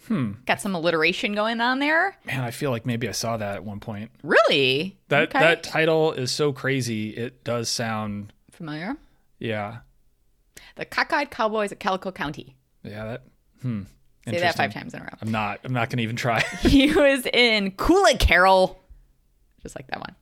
Hmm. 0.07 0.33
Got 0.45 0.59
some 0.59 0.75
alliteration 0.75 1.33
going 1.33 1.61
on 1.61 1.79
there. 1.79 2.17
Man, 2.25 2.41
I 2.41 2.51
feel 2.51 2.71
like 2.71 2.85
maybe 2.85 3.07
I 3.07 3.11
saw 3.11 3.37
that 3.37 3.55
at 3.55 3.63
one 3.63 3.79
point. 3.79 4.11
Really? 4.23 4.97
That 5.07 5.29
Okay. 5.29 5.39
that 5.39 5.63
title 5.63 6.11
is 6.11 6.31
so 6.31 6.51
crazy. 6.51 7.11
It 7.11 7.43
does 7.45 7.69
sound 7.69 8.33
familiar. 8.51 8.97
yeah. 9.37 9.77
The 10.75 10.85
Cockeyed 10.85 11.29
Cowboys 11.31 11.71
of 11.71 11.79
Calico 11.79 12.11
County. 12.11 12.55
Yeah, 12.83 13.05
that 13.05 13.23
hmm. 13.61 13.83
Say 14.27 14.39
that 14.39 14.55
five 14.55 14.73
times 14.73 14.93
in 14.93 14.99
a 14.99 15.03
row. 15.03 15.09
I'm 15.21 15.31
not 15.31 15.59
I'm 15.63 15.73
not 15.73 15.89
going 15.89 15.97
to 15.97 16.03
even 16.03 16.15
try. 16.17 16.41
He 16.61 16.93
was 16.93 17.25
in 17.33 17.71
Cool 17.71 18.05
It 18.05 18.19
Carol, 18.19 18.77
just 19.61 19.75
like 19.77 19.87
that 19.87 19.99
one. 19.99 20.15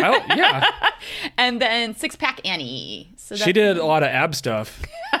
Oh, 0.00 0.20
yeah. 0.36 0.64
And 1.38 1.60
then 1.60 1.94
Six 1.94 2.16
Pack 2.16 2.40
Annie. 2.46 3.12
So 3.16 3.36
She 3.36 3.52
did 3.52 3.76
a 3.78 3.84
lot 3.84 4.02
of 4.02 4.08
ab 4.08 4.34
stuff. 4.34 4.80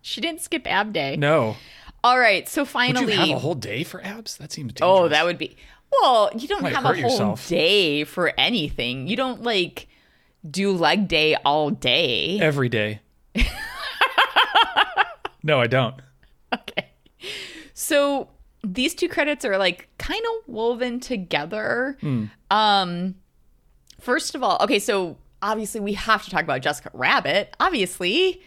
She 0.00 0.20
didn't 0.22 0.40
skip 0.40 0.66
ab 0.66 0.94
day. 0.94 1.16
No. 1.16 1.56
All 2.02 2.18
right, 2.18 2.48
so 2.48 2.62
Would 2.62 2.68
finally, 2.68 3.12
you 3.12 3.18
have 3.18 3.28
a 3.28 3.38
whole 3.38 3.54
day 3.54 3.84
for 3.84 4.02
abs? 4.02 4.38
That 4.38 4.50
seems 4.52 4.72
dangerous. 4.72 5.00
oh, 5.00 5.08
that 5.08 5.26
would 5.26 5.36
be. 5.36 5.54
Well, 5.92 6.30
you 6.34 6.48
don't 6.48 6.62
Might 6.62 6.74
have 6.74 6.84
a 6.84 6.88
whole 6.88 6.96
yourself. 6.96 7.46
day 7.48 8.04
for 8.04 8.32
anything. 8.38 9.06
You 9.06 9.16
don't 9.16 9.42
like 9.42 9.86
do 10.48 10.72
leg 10.72 11.08
day 11.08 11.34
all 11.44 11.68
day. 11.70 12.38
every 12.40 12.70
day. 12.70 13.00
no, 15.42 15.60
I 15.60 15.66
don't. 15.66 15.94
Okay. 16.54 16.88
So 17.74 18.28
these 18.64 18.94
two 18.94 19.08
credits 19.08 19.44
are 19.44 19.58
like 19.58 19.88
kind 19.98 20.22
of 20.24 20.48
woven 20.48 21.00
together. 21.00 21.96
Hmm. 22.00 22.24
Um 22.50 23.14
first 24.00 24.34
of 24.34 24.42
all, 24.42 24.58
okay, 24.60 24.78
so 24.78 25.16
obviously 25.42 25.80
we 25.80 25.94
have 25.94 26.24
to 26.24 26.30
talk 26.30 26.42
about 26.42 26.62
Jessica 26.62 26.90
Rabbit, 26.92 27.54
obviously. 27.60 28.42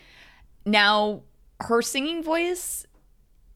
Now, 0.65 1.21
her 1.61 1.81
singing 1.81 2.23
voice, 2.23 2.85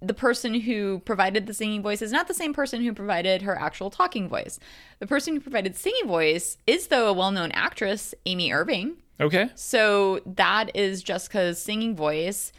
the 0.01 0.13
person 0.13 0.53
who 0.53 0.99
provided 0.99 1.47
the 1.47 1.53
singing 1.53 1.81
voice 1.81 2.01
is 2.01 2.11
not 2.11 2.27
the 2.27 2.33
same 2.33 2.53
person 2.53 2.83
who 2.83 2.93
provided 2.93 3.41
her 3.41 3.57
actual 3.57 3.89
talking 3.89 4.29
voice. 4.29 4.59
The 4.99 5.07
person 5.07 5.33
who 5.35 5.39
provided 5.39 5.75
singing 5.75 6.07
voice 6.07 6.57
is 6.67 6.87
though 6.87 7.07
a 7.07 7.13
well-known 7.13 7.51
actress, 7.51 8.13
Amy 8.25 8.51
Irving. 8.51 8.97
Okay. 9.19 9.49
So 9.55 10.19
that 10.25 10.75
is 10.75 11.01
Jessica's 11.03 11.61
singing 11.61 11.95
voice. 11.95 12.51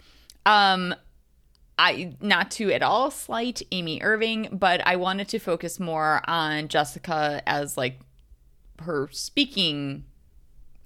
Um 0.44 0.94
I 1.79 2.14
not 2.20 2.51
to 2.53 2.72
at 2.72 2.83
all 2.83 3.11
slight 3.11 3.62
Amy 3.70 4.01
Irving, 4.03 4.49
but 4.53 4.87
I 4.87 4.97
wanted 4.97 5.29
to 5.29 5.39
focus 5.39 5.79
more 5.79 6.22
on 6.29 6.68
Jessica 6.68 7.43
as 7.47 7.77
like 7.77 8.01
her 8.81 9.09
speaking 9.11 10.05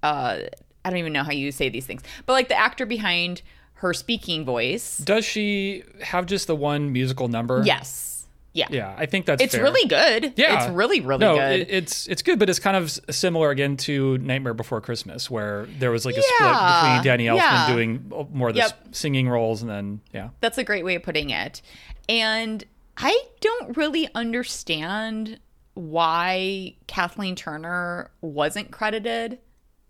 uh 0.03 0.39
I 0.83 0.89
don't 0.89 0.97
even 0.97 1.13
know 1.13 1.23
how 1.23 1.31
you 1.31 1.51
say 1.51 1.69
these 1.69 1.85
things. 1.85 2.01
But 2.25 2.33
like 2.33 2.47
the 2.47 2.57
actor 2.57 2.85
behind 2.85 3.41
her 3.75 3.93
speaking 3.93 4.45
voice. 4.45 4.97
Does 4.97 5.25
she 5.25 5.83
have 6.01 6.25
just 6.25 6.47
the 6.47 6.55
one 6.55 6.91
musical 6.91 7.27
number? 7.27 7.63
Yes. 7.65 8.20
Yeah. 8.53 8.67
Yeah, 8.69 8.93
I 8.97 9.05
think 9.05 9.25
that's 9.25 9.41
It's 9.41 9.55
fair. 9.55 9.63
really 9.63 9.87
good. 9.87 10.33
Yeah. 10.35 10.63
It's 10.65 10.73
really, 10.73 10.99
really 10.99 11.19
no, 11.21 11.35
good. 11.37 11.61
it- 11.61 11.69
it's 11.71 12.07
it's 12.07 12.21
good, 12.21 12.37
but 12.37 12.49
it's 12.49 12.59
kind 12.59 12.75
of 12.75 12.91
similar 13.09 13.49
again 13.49 13.77
to 13.77 14.17
Nightmare 14.17 14.53
Before 14.53 14.81
Christmas, 14.81 15.29
where 15.31 15.67
there 15.79 15.89
was 15.91 16.05
like 16.05 16.15
a 16.17 16.21
split 16.21 16.49
between 16.49 17.03
Danny 17.03 17.25
Elfman 17.27 17.37
yeah. 17.37 17.73
doing 17.73 18.11
more 18.33 18.49
of 18.49 18.55
the 18.55 18.59
Yep. 18.61 18.87
singing 18.91 19.29
roles, 19.29 19.61
and 19.61 19.71
then 19.71 20.01
yeah, 20.13 20.29
That's 20.41 20.57
a 20.57 20.63
great 20.65 20.83
way 20.83 20.95
of 20.95 21.03
putting 21.03 21.29
it. 21.29 21.61
And 22.09 22.63
I 22.97 23.17
don't 23.39 23.77
really 23.77 24.09
understand 24.15 25.39
why 25.73 26.75
Kathleen 26.87 27.35
Turner 27.35 28.11
wasn't 28.21 28.71
credited. 28.71 29.39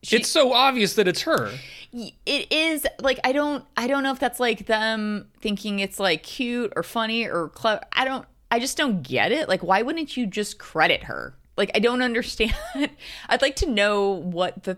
She- 0.03 0.16
it's 0.18 0.30
so 0.30 0.53
obvious 0.53 0.95
that 0.95 1.07
it's 1.07 1.22
her. 1.24 1.51
it 1.93 2.51
is 2.51 2.88
like 2.99 3.20
I 3.24 3.32
don't 3.34 3.66
I 3.78 3.88
don't 3.88 4.01
know 4.03 4.12
if 4.12 4.20
that's 4.20 4.39
like 4.39 4.66
them 4.66 5.28
thinking 5.41 5.80
it's 5.80 5.99
like 5.99 6.24
cute 6.24 6.74
or 6.76 6.82
funny 6.84 7.26
or 7.28 7.49
clever. 7.49 7.82
I 7.93 8.05
don't 8.05 8.26
I 8.52 8.60
just 8.60 8.78
don't 8.78 9.02
get 9.02 9.32
it. 9.32 9.49
Like 9.49 9.64
why 9.64 9.82
wouldn't 9.82 10.16
you 10.16 10.28
just 10.28 10.60
credit 10.60 11.04
her? 11.04 11.36
Like 11.58 11.72
I 11.74 11.80
don't 11.80 12.02
understand. 12.04 12.54
I'd 13.30 13.41
like 13.41 13.56
to 13.58 13.70
know 13.70 14.12
what 14.12 14.64
the 14.64 14.78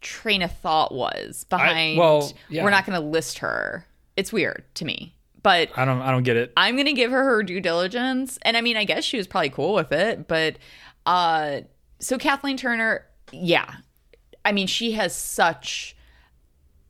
train 0.00 0.42
of 0.42 0.52
thought 0.52 0.94
was 0.94 1.44
behind 1.44 1.98
well, 1.98 2.30
yeah. 2.48 2.62
we're 2.62 2.70
not 2.70 2.86
going 2.86 3.00
to 3.00 3.06
list 3.06 3.38
her. 3.38 3.86
It's 4.16 4.32
weird 4.32 4.64
to 4.74 4.84
me. 4.84 5.14
But 5.42 5.70
I 5.76 5.84
don't 5.84 6.00
I 6.00 6.10
don't 6.10 6.22
get 6.22 6.38
it. 6.38 6.54
I'm 6.56 6.74
gonna 6.74 6.94
give 6.94 7.10
her 7.10 7.22
her 7.22 7.42
due 7.42 7.60
diligence, 7.60 8.38
and 8.42 8.56
I 8.56 8.62
mean, 8.62 8.78
I 8.78 8.84
guess 8.84 9.04
she 9.04 9.18
was 9.18 9.26
probably 9.26 9.50
cool 9.50 9.74
with 9.74 9.92
it. 9.92 10.26
But 10.26 10.56
uh, 11.04 11.60
so 11.98 12.16
Kathleen 12.16 12.56
Turner, 12.56 13.04
yeah, 13.30 13.74
I 14.42 14.52
mean, 14.52 14.66
she 14.66 14.92
has 14.92 15.14
such 15.14 15.96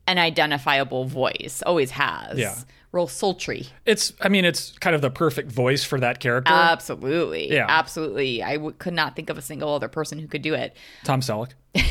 an 0.07 0.19
identifiable 0.19 1.05
voice, 1.05 1.65
always 1.67 1.91
has. 1.93 2.39
Yeah. 2.39 2.55
Real 2.95 3.07
sultry. 3.09 3.67
It's 3.85 4.13
I 4.21 4.29
mean 4.29 4.45
it's 4.45 4.79
kind 4.79 4.95
of 4.97 5.03
the 5.03 5.11
perfect 5.11 5.51
voice 5.53 5.83
for 5.85 5.99
that 6.01 6.21
character. 6.21 6.53
Absolutely, 6.53 7.53
Yeah. 7.53 7.67
absolutely. 7.69 8.43
I 8.43 8.55
w- 8.55 8.75
could 8.79 8.95
not 8.95 9.17
think 9.17 9.29
of 9.31 9.37
a 9.37 9.43
single 9.43 9.75
other 9.75 9.89
person 9.89 10.19
who 10.19 10.29
could 10.29 10.43
do 10.43 10.55
it. 10.55 10.77
Tom 11.05 11.21
Selleck. 11.21 11.51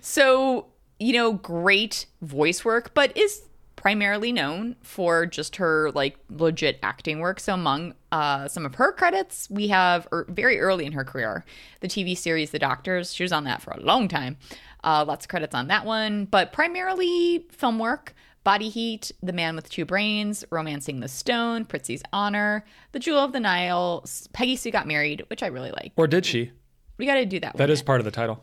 So, 0.00 0.66
you 1.00 1.12
know, 1.12 1.32
great 1.32 2.06
voice 2.22 2.64
work, 2.64 2.94
but 2.94 3.16
is 3.16 3.42
primarily 3.76 4.32
known 4.32 4.76
for 4.82 5.26
just 5.26 5.56
her 5.56 5.90
like 5.92 6.16
legit 6.30 6.78
acting 6.82 7.18
work. 7.20 7.40
So, 7.40 7.54
among 7.54 7.94
uh, 8.12 8.48
some 8.48 8.64
of 8.64 8.76
her 8.76 8.92
credits, 8.92 9.48
we 9.50 9.68
have 9.68 10.06
er, 10.12 10.26
very 10.28 10.60
early 10.60 10.86
in 10.86 10.92
her 10.92 11.04
career 11.04 11.44
the 11.80 11.88
TV 11.88 12.16
series 12.16 12.50
The 12.52 12.58
Doctors. 12.58 13.12
She 13.14 13.22
was 13.22 13.32
on 13.32 13.44
that 13.44 13.60
for 13.62 13.72
a 13.72 13.80
long 13.80 14.08
time. 14.08 14.36
Uh, 14.84 15.04
lots 15.06 15.24
of 15.24 15.28
credits 15.28 15.54
on 15.54 15.66
that 15.68 15.84
one, 15.84 16.24
but 16.24 16.52
primarily 16.52 17.46
film 17.50 17.78
work. 17.78 18.14
Body 18.48 18.70
Heat, 18.70 19.12
The 19.22 19.34
Man 19.34 19.56
with 19.56 19.68
Two 19.68 19.84
Brains, 19.84 20.42
Romancing 20.48 21.00
the 21.00 21.08
Stone, 21.08 21.66
Prizzi's 21.66 22.02
Honor, 22.14 22.64
The 22.92 22.98
Jewel 22.98 23.18
of 23.18 23.32
the 23.32 23.40
Nile, 23.40 24.06
Peggy 24.32 24.56
Sue 24.56 24.70
Got 24.70 24.86
Married, 24.86 25.22
which 25.28 25.42
I 25.42 25.48
really 25.48 25.70
like. 25.70 25.92
Or 25.96 26.06
did 26.06 26.24
she? 26.24 26.52
We 26.96 27.04
got 27.04 27.16
to 27.16 27.26
do 27.26 27.40
that. 27.40 27.58
That 27.58 27.68
is 27.68 27.82
part 27.82 28.00
of 28.00 28.06
the 28.06 28.10
title. 28.10 28.42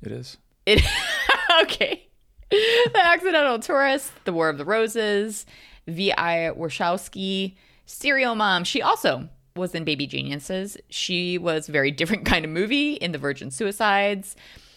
It 0.00 0.12
is. 0.12 0.38
It 0.64 0.82
okay. 1.62 2.08
The 2.48 3.00
Accidental 3.02 3.58
Tourist, 3.58 4.12
The 4.24 4.32
War 4.32 4.48
of 4.48 4.56
the 4.56 4.64
Roses, 4.64 5.44
V.I. 5.86 6.52
Warshawski, 6.56 7.56
Serial 7.84 8.34
Mom. 8.34 8.64
She 8.64 8.80
also 8.80 9.28
was 9.56 9.74
in 9.74 9.84
Baby 9.84 10.06
Geniuses. 10.06 10.78
She 10.88 11.36
was 11.36 11.68
a 11.68 11.72
very 11.72 11.90
different 11.90 12.24
kind 12.24 12.46
of 12.46 12.50
movie 12.50 12.94
in 12.94 13.12
The 13.12 13.18
Virgin 13.18 13.50
Suicides. 13.50 14.36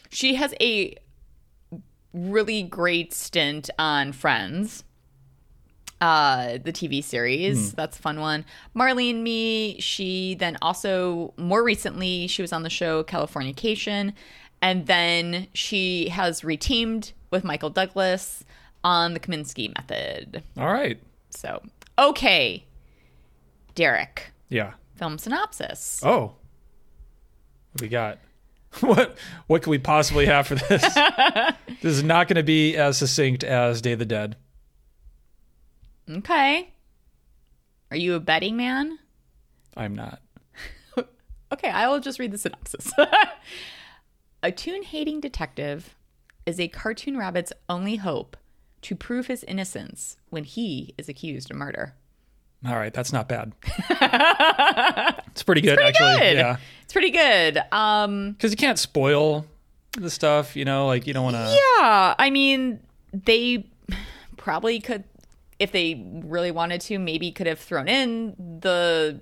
She 0.09 0.35
has 0.35 0.53
a 0.59 0.97
really 2.13 2.63
great 2.63 3.13
stint 3.13 3.69
on 3.79 4.11
Friends, 4.11 4.83
uh, 5.99 6.57
the 6.63 6.71
TV 6.73 7.03
series. 7.03 7.73
That's 7.73 7.97
a 7.97 8.01
fun 8.01 8.19
one. 8.19 8.45
Marley 8.73 9.09
and 9.11 9.23
Me. 9.23 9.79
She 9.79 10.35
then 10.35 10.57
also, 10.61 11.33
more 11.37 11.63
recently, 11.63 12.27
she 12.27 12.41
was 12.41 12.51
on 12.51 12.63
the 12.63 12.69
show 12.69 13.03
Californication. 13.03 14.13
And 14.63 14.85
then 14.87 15.47
she 15.53 16.09
has 16.09 16.41
reteamed 16.41 17.13
with 17.31 17.43
Michael 17.43 17.69
Douglas 17.71 18.43
on 18.83 19.13
the 19.13 19.19
Kominsky 19.19 19.73
Method. 19.75 20.43
All 20.57 20.71
right. 20.71 20.99
So, 21.29 21.61
okay. 21.97 22.65
Derek, 23.75 24.31
Yeah. 24.49 24.73
film 24.95 25.17
synopsis. 25.17 26.01
Oh. 26.03 26.33
What 27.73 27.81
we 27.81 27.87
got? 27.87 28.17
What 28.79 29.17
what 29.47 29.61
can 29.63 29.71
we 29.71 29.79
possibly 29.79 30.25
have 30.27 30.47
for 30.47 30.55
this? 30.55 30.81
this 31.81 31.93
is 31.93 32.03
not 32.03 32.27
going 32.27 32.37
to 32.37 32.43
be 32.43 32.77
as 32.77 32.97
succinct 32.97 33.43
as 33.43 33.81
Day 33.81 33.91
of 33.91 33.99
the 33.99 34.05
Dead. 34.05 34.37
Okay. 36.09 36.73
Are 37.91 37.97
you 37.97 38.15
a 38.15 38.19
betting 38.19 38.55
man? 38.55 38.97
I'm 39.75 39.95
not. 39.95 40.21
Okay, 41.53 41.69
I 41.69 41.89
will 41.89 41.99
just 41.99 42.17
read 42.17 42.31
the 42.31 42.37
synopsis. 42.37 42.93
a 44.41 44.53
tune 44.53 44.83
hating 44.83 45.19
detective 45.19 45.97
is 46.45 46.61
a 46.61 46.69
cartoon 46.69 47.17
rabbit's 47.17 47.51
only 47.67 47.97
hope 47.97 48.37
to 48.83 48.95
prove 48.95 49.27
his 49.27 49.43
innocence 49.43 50.15
when 50.29 50.45
he 50.45 50.95
is 50.97 51.09
accused 51.09 51.51
of 51.51 51.57
murder. 51.57 51.95
All 52.65 52.75
right, 52.75 52.93
that's 52.93 53.11
not 53.11 53.27
bad. 53.27 53.53
it's 55.31 55.43
pretty 55.43 55.61
good, 55.61 55.79
actually. 55.79 56.19
Good. 56.19 56.37
Yeah, 56.37 56.57
It's 56.83 56.93
pretty 56.93 57.09
good. 57.11 57.59
Um 57.71 58.33
because 58.33 58.51
you 58.51 58.57
can't 58.57 58.77
spoil 58.79 59.45
the 59.97 60.09
stuff. 60.09 60.55
You 60.55 60.65
know, 60.65 60.87
like 60.87 61.07
you 61.07 61.13
don't 61.13 61.23
want 61.23 61.35
to. 61.37 61.57
yeah, 61.79 62.15
I 62.17 62.29
mean, 62.29 62.79
they 63.13 63.65
probably 64.37 64.79
could 64.79 65.03
if 65.59 65.71
they 65.71 66.03
really 66.23 66.51
wanted 66.51 66.81
to, 66.81 66.97
maybe 66.97 67.31
could 67.31 67.47
have 67.47 67.59
thrown 67.59 67.87
in 67.87 68.35
the 68.61 69.19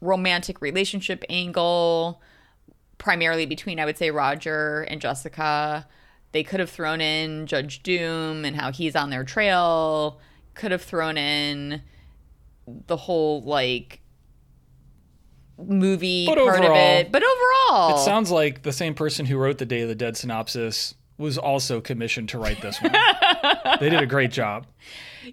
romantic 0.00 0.60
relationship 0.60 1.24
angle 1.30 2.20
primarily 2.98 3.46
between 3.46 3.78
I 3.80 3.84
would 3.84 3.98
say 3.98 4.10
Roger 4.10 4.82
and 4.88 5.00
Jessica. 5.00 5.86
They 6.32 6.42
could 6.42 6.60
have 6.60 6.70
thrown 6.70 7.00
in 7.00 7.46
Judge 7.46 7.82
Doom 7.82 8.44
and 8.44 8.56
how 8.56 8.70
he's 8.72 8.94
on 8.96 9.10
their 9.10 9.24
trail. 9.24 10.20
Could 10.56 10.72
have 10.72 10.82
thrown 10.82 11.16
in 11.16 11.82
the 12.86 12.96
whole 12.96 13.42
like 13.42 14.00
movie 15.58 16.26
But 16.26 16.38
part 16.38 16.64
of 16.64 16.70
it. 16.72 17.12
But 17.12 17.22
overall, 17.22 17.94
It 17.96 18.04
sounds 18.04 18.30
like 18.30 18.62
the 18.62 18.72
same 18.72 18.94
person 18.94 19.26
who 19.26 19.36
wrote 19.38 19.58
the 19.58 19.66
Day 19.66 19.82
of 19.82 19.88
the 19.88 19.94
Dead 19.94 20.16
synopsis 20.16 20.94
was 21.18 21.38
also 21.38 21.80
commissioned 21.80 22.28
to 22.30 22.38
write 22.38 22.60
this 22.60 22.80
one. 22.82 22.92
they 23.80 23.88
did 23.88 24.02
a 24.02 24.06
great 24.06 24.30
job. 24.30 24.66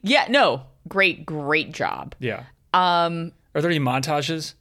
yeah, 0.01 0.25
no, 0.29 0.63
great, 0.87 1.25
great 1.25 1.71
job. 1.73 2.15
Yeah. 2.19 2.43
Um, 2.73 3.33
Are 3.53 3.61
there 3.61 3.69
any 3.69 3.79
montages? 3.79 4.53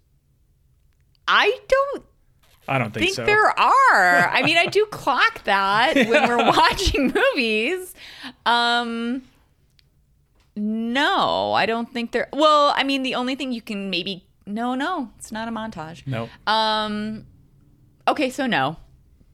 I 1.28 1.56
don't 1.68 2.04
I 2.68 2.78
don't 2.78 2.92
think, 2.92 3.06
think 3.06 3.14
so. 3.16 3.24
there 3.24 3.46
are. 3.58 4.28
I 4.28 4.42
mean, 4.44 4.56
I 4.56 4.66
do 4.66 4.86
clock 4.90 5.44
that 5.44 5.94
when 5.94 6.28
we're 6.28 6.36
watching 6.46 7.12
movies. 7.14 7.94
Um 8.46 9.22
no, 10.56 11.52
I 11.52 11.66
don't 11.66 11.92
think 11.92 12.12
there 12.12 12.28
Well, 12.32 12.72
I 12.76 12.84
mean, 12.84 13.02
the 13.02 13.14
only 13.14 13.34
thing 13.34 13.52
you 13.52 13.62
can 13.62 13.90
maybe 13.90 14.26
No, 14.46 14.74
no, 14.74 15.10
it's 15.18 15.32
not 15.32 15.48
a 15.48 15.50
montage. 15.50 16.06
no. 16.06 16.28
Um 16.46 17.26
Okay, 18.06 18.30
so 18.30 18.46
no. 18.46 18.76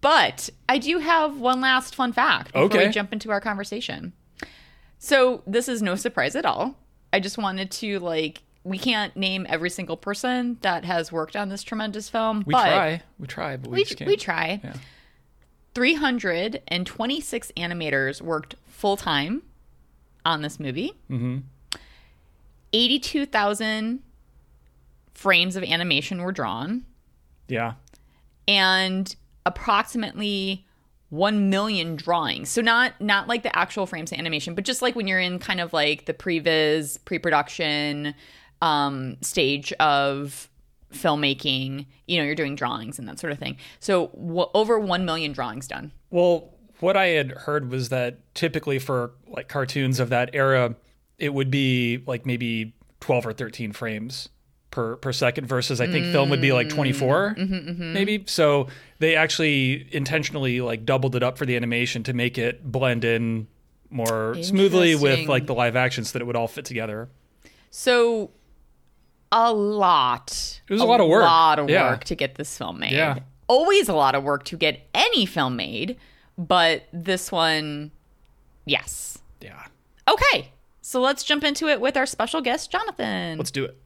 But 0.01 0.51
I 0.69 0.79
do 0.79 0.99
have 0.99 1.39
one 1.41 1.61
last 1.61 1.95
fun 1.95 2.13
fact 2.13 2.53
before 2.53 2.67
Okay. 2.67 2.87
we 2.87 2.93
jump 2.93 3.13
into 3.13 3.31
our 3.31 3.41
conversation. 3.41 4.13
So 4.99 5.43
this 5.47 5.69
is 5.69 5.81
no 5.83 5.95
surprise 5.97 6.37
at 6.37 6.45
all. 6.47 6.77
I 7.13 7.21
just 7.21 7.39
wanted 7.39 7.71
to 7.73 7.99
like 7.99 8.43
we 8.65 8.79
can't 8.79 9.17
name 9.17 9.47
every 9.49 9.71
single 9.71 9.97
person 9.97 10.59
that 10.61 10.85
has 10.85 11.11
worked 11.11 11.35
on 11.37 11.49
this 11.49 11.63
tremendous 11.63 12.09
film, 12.11 12.45
we 12.47 12.53
try. 12.53 13.03
We 13.19 13.27
try, 13.27 13.57
but 13.57 13.71
we, 13.71 13.85
we, 13.99 14.07
we 14.07 14.17
try. 14.17 14.61
Yeah. 14.63 14.75
326 15.75 17.53
animators 17.57 18.21
worked 18.21 18.57
full 18.67 18.97
time 18.97 19.43
on 20.25 20.43
this 20.43 20.59
movie. 20.61 20.93
Mm-hmm. 21.11 21.39
82,000 22.73 24.01
frames 25.15 25.57
of 25.57 25.63
animation 25.65 26.23
were 26.23 26.33
drawn, 26.33 26.85
Yeah. 27.49 27.75
and 28.47 29.15
approximately 29.47 30.65
1 31.11 31.49
million 31.49 31.97
drawings. 31.97 32.51
So 32.51 32.61
not 32.61 33.01
not 33.01 33.27
like 33.29 33.43
the 33.43 33.57
actual 33.57 33.87
frames 33.87 34.13
of 34.13 34.19
animation, 34.19 34.55
but 34.55 34.65
just 34.65 34.83
like 34.83 34.95
when 34.95 35.07
you're 35.09 35.19
in 35.21 35.39
kind 35.39 35.61
of 35.61 35.73
like 35.73 36.05
the 36.05 36.13
previs, 36.15 37.03
pre-production 37.07 38.15
um 38.61 39.17
stage 39.23 39.73
of 39.75 40.51
filmmaking, 40.93 41.87
you 42.07 42.19
know, 42.19 42.25
you're 42.25 42.35
doing 42.35 42.55
drawings 42.55 42.99
and 42.99 43.09
that 43.09 43.19
sort 43.19 43.33
of 43.33 43.39
thing. 43.39 43.57
So 43.81 44.09
w- 44.09 44.49
over 44.55 44.79
1 44.79 45.05
million 45.07 45.33
drawings 45.33 45.67
done. 45.69 45.93
Well, 46.11 46.51
what 46.81 46.97
I 46.97 47.07
had 47.07 47.33
heard 47.33 47.71
was 47.71 47.89
that 47.89 48.19
typically 48.35 48.79
for 48.79 49.13
like 49.27 49.49
cartoons 49.49 50.01
of 50.01 50.11
that 50.11 50.31
era, 50.33 50.75
it 51.19 51.35
would 51.35 51.51
be 51.51 52.03
like 52.07 52.27
maybe 52.27 52.75
12 53.01 53.27
or 53.27 53.33
13 53.33 53.73
frames 53.73 54.29
per 54.71 54.97
per 54.97 55.13
second 55.13 55.47
versus 55.47 55.81
I 55.81 55.87
think 55.87 56.07
film 56.13 56.31
would 56.31 56.43
be 56.43 56.53
like 56.53 56.69
24 56.69 57.35
mm-hmm, 57.39 57.43
mm-hmm, 57.55 57.71
mm-hmm. 57.71 57.93
maybe. 57.93 58.25
So 58.27 58.69
they 58.99 59.17
actually 59.17 59.89
intentionally 59.93 60.61
like 60.61 60.85
doubled 60.85 61.17
it 61.17 61.23
up 61.23 61.39
for 61.39 61.47
the 61.47 61.57
animation 61.57 62.03
to 62.05 62.13
make 62.13 62.39
it 62.39 62.71
blend 62.71 63.05
in 63.05 63.47
more 63.91 64.37
smoothly 64.43 64.95
with 64.95 65.29
like 65.29 65.47
the 65.47 65.55
live 65.55 65.77
action 65.77 66.05
so 66.05 66.13
that 66.13 66.23
it 66.23 66.27
would 66.27 66.37
all 66.37 66.49
fit 66.49 66.65
together. 66.65 67.09
So 67.71 68.31
a 69.33 69.53
lot. 69.53 70.61
It 70.69 70.73
was 70.73 70.83
a 70.83 70.87
lot 70.87 71.01
of 71.01 71.09
work. 71.09 71.23
A 71.23 71.27
lot 71.27 71.59
of 71.59 71.71
Yeah. 71.71 71.91
work 71.91 72.05
to 72.05 72.15
get 72.15 72.37
this 72.37 72.57
film 72.57 72.79
made. 72.81 72.93
Yeah. 72.93 73.19
Always 73.47 73.89
a 73.89 73.95
lot 73.95 74.15
of 74.15 74.25
work 74.25 74.45
to 74.45 74.57
get 74.57 74.87
any 74.95 75.25
film 75.25 75.57
made, 75.57 75.97
but 76.39 76.85
this 76.93 77.31
one, 77.33 77.91
yes. 78.65 79.19
Yeah. 79.41 79.67
Okay. 80.09 80.53
So 80.81 81.01
let's 81.01 81.25
jump 81.25 81.45
into 81.45 81.69
it 81.69 81.81
with 81.81 81.97
our 81.97 82.07
special 82.07 82.41
guest, 82.41 82.71
Jonathan. 82.71 83.37
Let's 83.37 83.51
do 83.51 83.65
it. 83.65 83.77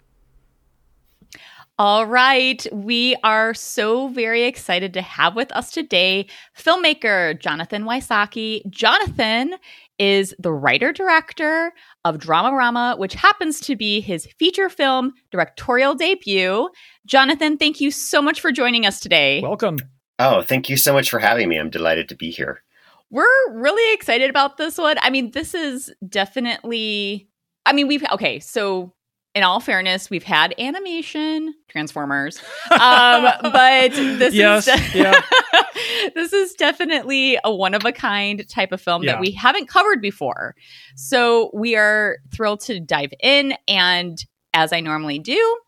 All 1.78 2.06
right. 2.06 2.64
We 2.70 3.16
are 3.24 3.54
so 3.54 4.08
very 4.08 4.44
excited 4.44 4.92
to 4.92 5.02
have 5.02 5.34
with 5.34 5.50
us 5.52 5.72
today 5.72 6.28
filmmaker 6.56 7.40
Jonathan 7.40 7.84
Wysocki. 7.84 8.68
Jonathan 8.70 9.54
is 9.98 10.34
the 10.38 10.52
writer 10.52 10.92
director 10.92 11.72
of 12.04 12.18
Dramarama, 12.18 12.98
which 12.98 13.14
happens 13.14 13.58
to 13.60 13.74
be 13.74 14.00
his 14.00 14.28
feature 14.38 14.68
film 14.68 15.14
directorial 15.30 15.94
debut. 15.94 16.68
Jonathan, 17.06 17.56
thank 17.56 17.80
you 17.80 17.90
so 17.90 18.20
much 18.20 18.40
for 18.40 18.52
joining 18.52 18.84
us 18.84 19.00
today. 19.00 19.40
Welcome. 19.40 19.78
Oh, 20.24 20.42
thank 20.42 20.68
you 20.68 20.76
so 20.76 20.92
much 20.92 21.10
for 21.10 21.18
having 21.18 21.48
me. 21.48 21.58
I'm 21.58 21.68
delighted 21.70 22.08
to 22.10 22.14
be 22.14 22.30
here. 22.30 22.62
We're 23.10 23.52
really 23.52 23.92
excited 23.92 24.30
about 24.30 24.56
this 24.56 24.78
one. 24.78 24.96
I 25.00 25.10
mean, 25.10 25.32
this 25.32 25.52
is 25.52 25.92
definitely. 26.08 27.28
I 27.66 27.72
mean, 27.72 27.88
we've 27.88 28.04
okay. 28.12 28.38
So, 28.38 28.94
in 29.34 29.42
all 29.42 29.58
fairness, 29.60 30.10
we've 30.10 30.22
had 30.22 30.54
animation, 30.58 31.54
Transformers, 31.68 32.40
um, 32.70 33.22
but 33.42 33.90
this 33.92 34.32
Yes, 34.32 34.68
is 34.68 34.94
yeah. 34.94 35.20
this 36.14 36.32
is 36.32 36.54
definitely 36.54 37.38
a 37.42 37.52
one 37.54 37.74
of 37.74 37.84
a 37.84 37.92
kind 37.92 38.48
type 38.48 38.70
of 38.72 38.80
film 38.80 39.02
Yeah. 39.02 39.12
that 39.12 39.20
we 39.20 39.32
haven't 39.32 39.68
covered 39.68 40.00
before. 40.00 40.54
So 40.94 41.50
we 41.52 41.74
are 41.76 42.18
thrilled 42.32 42.60
to 42.60 42.78
dive 42.80 43.12
in, 43.20 43.54
and 43.66 44.24
as 44.54 44.72
I 44.72 44.78
normally 44.80 45.18
do, 45.18 45.58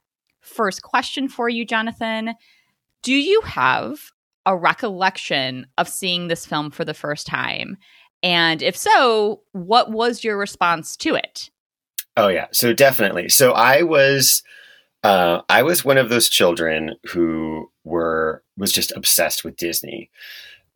first 0.41 0.83
question 0.83 1.29
for 1.29 1.49
you, 1.49 1.65
Jonathan: 1.67 2.35
Do 3.03 3.13
you 3.15 3.41
have 3.43 3.99
a 4.47 4.57
recollection 4.57 5.67
of 5.79 5.89
seeing 5.89 6.29
this 6.29 6.47
film 6.47 6.71
for 6.71 6.85
the 6.85 6.95
first 6.95 7.27
time? 7.27 7.77
And 8.23 8.63
if 8.63 8.77
so, 8.77 9.43
what 9.53 9.91
was 9.91 10.25
your 10.25 10.39
response 10.39 10.97
to 10.99 11.15
it? 11.15 11.51
Oh 12.17 12.29
yeah, 12.29 12.47
so 12.53 12.73
definitely. 12.73 13.29
So 13.29 13.53
I 13.53 13.83
was 13.83 14.43
uh, 15.03 15.43
I 15.49 15.63
was 15.63 15.85
one 15.85 15.99
of 15.99 16.09
those 16.09 16.29
children 16.29 16.95
who 17.11 17.71
were 17.85 18.43
was 18.57 18.73
just 18.73 18.93
obsessed 18.97 19.45
with 19.45 19.57
Disney. 19.57 20.11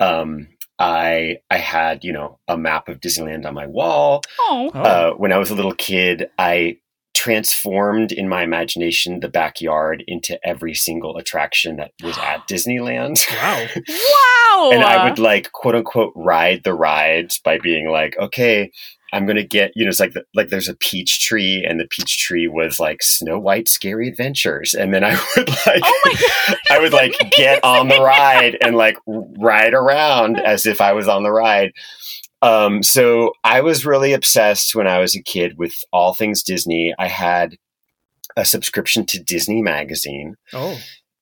Um, 0.01 0.49
I 0.79 1.39
I 1.51 1.57
had 1.59 2.05
you 2.05 2.13
know 2.13 2.39
a 2.49 2.59
map 2.59 2.89
of 2.89 3.01
Disneyland 3.01 3.47
on 3.47 3.55
my 3.55 3.67
wall. 3.67 4.23
Oh, 4.41 4.71
Oh. 4.75 4.81
Uh, 4.81 5.13
when 5.15 5.33
I 5.33 5.39
was 5.39 5.51
a 5.51 5.55
little 5.55 5.75
kid, 5.75 6.29
I 6.39 6.79
transformed 7.19 8.13
in 8.13 8.29
my 8.29 8.45
imagination 8.45 9.19
the 9.19 9.29
backyard 9.29 10.05
into 10.07 10.39
every 10.47 10.73
single 10.73 11.17
attraction 11.17 11.75
that 11.75 11.91
was 12.01 12.17
at 12.23 12.47
Disneyland. 12.49 13.19
wow. 13.33 13.67
wow! 13.89 14.71
and 14.73 14.85
I 14.85 15.09
would 15.09 15.19
like 15.19 15.51
quote 15.51 15.75
unquote 15.75 16.13
ride 16.15 16.63
the 16.63 16.75
rides 16.75 17.41
by 17.45 17.59
being 17.59 17.91
like, 17.91 18.17
okay, 18.19 18.71
I'm 19.13 19.27
gonna 19.27 19.43
get 19.43 19.73
you 19.75 19.85
know 19.85 19.89
it's 19.89 19.99
like 19.99 20.13
the, 20.13 20.25
like 20.33 20.51
there's 20.51 20.69
a 20.69 20.77
peach 20.77 21.21
tree 21.21 21.65
and 21.69 21.81
the 21.81 21.89
peach 21.89 22.19
tree 22.19 22.47
was 22.47 22.79
like 22.79 23.03
Snow 23.03 23.39
White 23.39 23.69
Scary 23.69 24.09
Adventures 24.09 24.75
and 24.75 24.95
then 24.95 25.03
I 25.03 25.13
would 25.37 25.49
like 25.49 25.83
Oh 25.83 26.01
my 26.05 26.13
god. 26.13 26.59
I 26.71 26.79
would 26.79 26.93
like 26.93 27.15
get 27.37 27.65
on 27.65 27.89
the 27.89 28.01
ride 28.01 28.59
and 28.63 28.77
like 28.77 28.99
ride 29.07 29.75
around 29.75 30.39
as 30.39 30.67
if 30.67 30.81
I 30.81 30.93
was 30.93 31.09
on 31.09 31.25
the 31.25 31.33
ride. 31.33 31.73
Um, 32.43 32.83
so 32.83 33.33
I 33.45 33.61
was 33.63 33.85
really 33.87 34.13
obsessed 34.13 34.75
when 34.75 34.87
I 34.87 34.99
was 35.01 35.17
a 35.17 35.23
kid 35.23 35.59
with 35.59 35.75
all 35.93 36.15
things 36.15 36.43
Disney. 36.43 36.95
I 36.99 37.09
had 37.09 37.57
a 38.37 38.45
subscription 38.45 39.05
to 39.07 39.23
Disney 39.23 39.63
Magazine. 39.63 40.37
Oh, 40.53 40.79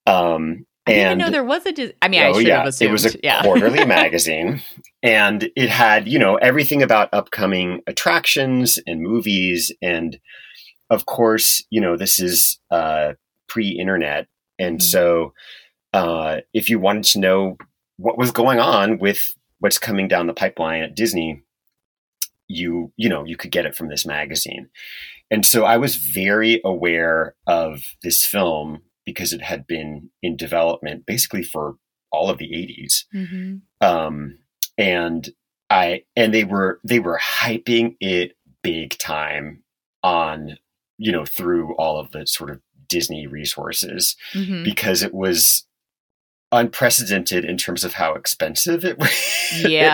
Um, 0.07 0.67
I 0.87 0.93
didn't 0.93 1.09
and 1.13 1.19
know 1.21 1.31
there 1.31 1.43
was 1.43 1.67
a 1.67 1.73
Dis- 1.73 1.93
I 2.01 2.07
mean, 2.09 2.23
I 2.23 2.29
oh 2.29 2.35
should 2.35 2.47
yeah, 2.47 2.59
have 2.59 2.67
assumed. 2.69 2.89
it 2.91 2.93
was 2.93 3.15
a 3.15 3.19
yeah. 3.25 3.43
quarterly 3.43 3.85
magazine, 3.85 4.61
and 5.03 5.51
it 5.57 5.69
had 5.69 6.07
you 6.07 6.19
know 6.19 6.37
everything 6.37 6.81
about 6.83 7.09
upcoming 7.13 7.81
attractions 7.89 8.79
and 8.87 9.01
movies, 9.01 9.73
and 9.83 10.19
of 10.91 11.07
course 11.07 11.65
you 11.71 11.81
know 11.81 11.97
this 11.97 12.21
is 12.21 12.61
uh, 12.71 13.15
pre-internet, 13.49 14.29
and 14.61 14.79
Mhm. 14.79 14.83
so 14.83 15.33
uh, 15.93 16.41
if 16.55 16.71
you 16.71 16.79
wanted 16.79 17.05
to 17.05 17.19
know 17.19 17.57
what 17.97 18.17
was 18.19 18.31
going 18.31 18.61
on 18.61 18.99
with 18.99 19.35
what's 19.61 19.79
coming 19.79 20.09
down 20.09 20.27
the 20.27 20.35
pipeline 20.35 20.83
at 20.83 20.95
Disney, 20.95 21.43
you 22.49 22.93
you 22.97 23.09
know 23.09 23.25
you 23.25 23.37
could 23.37 23.51
get 23.51 23.67
it 23.67 23.75
from 23.77 23.89
this 23.89 24.07
magazine, 24.07 24.69
and 25.31 25.45
so 25.45 25.65
I 25.65 25.77
was 25.77 25.97
very 25.97 26.61
aware 26.65 27.35
of 27.47 27.83
this 28.03 28.25
film 28.25 28.83
because 29.05 29.33
it 29.33 29.43
had 29.43 29.67
been 29.67 30.11
in 30.23 30.37
development 30.37 31.07
basically 31.07 31.43
for 31.43 31.77
all 32.13 32.31
of 32.31 32.39
the 32.39 32.53
80s 32.53 33.05
Mhm. 33.15 33.61
um 33.81 34.39
and 34.79 35.29
i 35.71 36.03
and 36.15 36.33
they 36.33 36.45
were 36.45 36.81
they 36.85 37.01
were 37.01 37.19
hyping 37.21 37.97
it 38.01 38.37
big 38.63 38.97
time 38.99 39.63
on 40.05 40.57
you 40.99 41.11
know 41.13 41.25
through 41.25 41.75
all 41.77 41.99
of 41.99 42.11
the 42.13 42.27
sort 42.27 42.49
of 42.51 42.61
disney 42.89 43.27
resources 43.27 44.17
Mhm. 44.35 44.65
because 44.65 45.03
it 45.03 45.13
was 45.13 45.66
unprecedented 46.53 47.45
in 47.45 47.57
terms 47.57 47.85
of 47.85 47.95
how 47.95 48.15
expensive 48.15 48.85
it, 48.85 48.97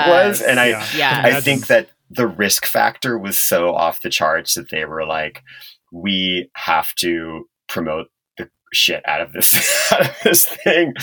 it 0.07 0.09
was 0.09 0.43
and 0.43 0.61
i 0.61 0.69
Yeah. 0.69 0.87
Yeah. 0.97 1.23
I 1.25 1.41
think 1.41 1.67
that 1.69 1.89
the 2.13 2.27
risk 2.27 2.67
factor 2.67 3.19
was 3.19 3.39
so 3.39 3.75
off 3.75 4.03
the 4.03 4.11
charts 4.11 4.55
that 4.55 4.71
they 4.71 4.85
were 4.85 5.07
like, 5.07 5.43
we 5.91 6.51
have 6.55 6.95
to 6.97 7.49
promote 7.69 8.09
the 8.37 8.49
shit 8.73 9.03
out 9.09 9.23
of 9.23 9.33
this 9.33 9.89
out 9.93 10.03
of 10.03 10.17
this 10.23 10.47
thing. 10.47 10.95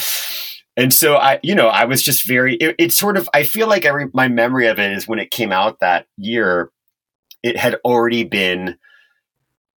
And 0.78 0.94
so 0.94 1.16
I, 1.16 1.40
you 1.44 1.56
know, 1.56 1.68
I 1.68 1.86
was 1.86 2.02
just 2.02 2.26
very. 2.28 2.56
It, 2.56 2.76
it's 2.78 2.96
sort 2.96 3.18
of. 3.18 3.28
I 3.34 3.44
feel 3.44 3.68
like 3.68 3.86
every 3.86 4.06
my 4.14 4.28
memory 4.28 4.68
of 4.68 4.80
it 4.80 4.92
is 4.94 5.08
when 5.08 5.20
it 5.20 5.32
came 5.32 5.52
out 5.52 5.80
that 5.82 6.06
year, 6.16 6.72
it 7.44 7.58
had 7.58 7.76
already 7.84 8.24
been 8.24 8.78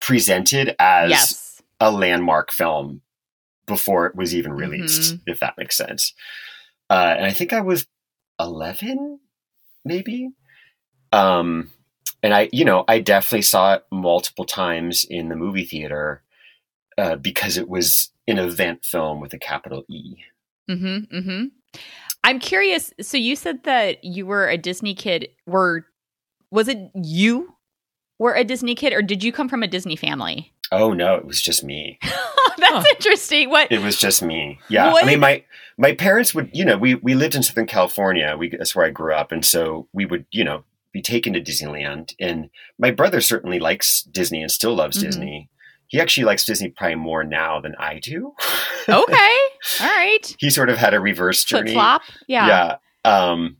presented 0.00 0.74
as 0.78 1.10
yes. 1.10 1.62
a 1.78 1.90
landmark 1.90 2.52
film 2.52 3.02
before 3.70 4.06
it 4.06 4.14
was 4.14 4.34
even 4.34 4.52
released, 4.52 5.16
if 5.26 5.40
that 5.40 5.56
makes 5.56 5.76
sense. 5.76 6.12
Uh, 6.90 7.14
and 7.16 7.24
I 7.24 7.32
think 7.32 7.52
I 7.52 7.60
was 7.60 7.86
11, 8.38 9.20
maybe. 9.84 10.30
Um, 11.12 11.70
and 12.22 12.34
I, 12.34 12.50
you 12.52 12.64
know, 12.64 12.84
I 12.88 12.98
definitely 12.98 13.42
saw 13.42 13.74
it 13.74 13.84
multiple 13.90 14.44
times 14.44 15.06
in 15.08 15.28
the 15.28 15.36
movie 15.36 15.64
theater 15.64 16.22
uh, 16.98 17.16
because 17.16 17.56
it 17.56 17.68
was 17.68 18.10
an 18.26 18.38
event 18.38 18.84
film 18.84 19.20
with 19.20 19.32
a 19.32 19.38
capital 19.38 19.84
E. 19.88 20.16
Mm-hmm. 20.68 21.16
Mm-hmm. 21.16 21.44
I'm 22.24 22.38
curious. 22.38 22.92
So 23.00 23.16
you 23.16 23.36
said 23.36 23.64
that 23.64 24.04
you 24.04 24.26
were 24.26 24.48
a 24.48 24.58
Disney 24.58 24.94
kid. 24.94 25.28
Were 25.46 25.86
was 26.50 26.68
it 26.68 26.90
you 26.94 27.54
were 28.18 28.34
a 28.34 28.44
Disney 28.44 28.74
kid, 28.74 28.92
or 28.92 29.02
did 29.02 29.24
you 29.24 29.32
come 29.32 29.48
from 29.48 29.62
a 29.62 29.68
Disney 29.68 29.96
family? 29.96 30.52
Oh 30.72 30.92
no, 30.92 31.14
it 31.16 31.24
was 31.24 31.40
just 31.42 31.64
me. 31.64 31.98
That's 32.02 32.72
Huh. 32.72 32.82
interesting. 32.90 33.50
What? 33.50 33.72
It 33.72 33.80
was 33.82 33.98
just 33.98 34.22
me. 34.22 34.60
Yeah, 34.68 34.92
What? 34.92 35.04
I 35.04 35.06
mean, 35.06 35.20
my 35.20 35.44
my 35.78 35.94
parents 35.94 36.34
would, 36.34 36.50
you 36.52 36.64
know, 36.64 36.76
we 36.76 36.94
we 36.96 37.14
lived 37.14 37.34
in 37.34 37.42
Southern 37.42 37.66
California. 37.66 38.36
We 38.38 38.50
that's 38.50 38.74
where 38.76 38.86
I 38.86 38.90
grew 38.90 39.14
up, 39.14 39.32
and 39.32 39.44
so 39.44 39.88
we 39.92 40.06
would, 40.06 40.26
you 40.30 40.44
know, 40.44 40.64
be 40.92 41.02
taken 41.02 41.32
to 41.32 41.40
Disneyland. 41.40 42.14
And 42.20 42.50
my 42.78 42.90
brother 42.90 43.20
certainly 43.20 43.58
likes 43.60 44.02
Disney 44.02 44.42
and 44.42 44.50
still 44.50 44.74
loves 44.74 44.98
Mhm. 44.98 45.02
Disney. 45.02 45.48
He 45.88 46.00
actually 46.00 46.24
likes 46.24 46.44
Disney 46.44 46.68
probably 46.68 46.94
more 46.96 47.24
now 47.24 47.60
than 47.60 47.74
I 47.78 47.98
do. 47.98 48.34
Okay. 48.88 49.38
All 49.80 49.86
right. 49.86 50.34
he 50.38 50.50
sort 50.50 50.68
of 50.70 50.78
had 50.78 50.94
a 50.94 51.00
reverse 51.00 51.44
Flip 51.44 51.60
journey. 51.60 51.74
flop. 51.74 52.02
Yeah. 52.26 52.46
Yeah. 52.46 52.76
Um, 53.04 53.58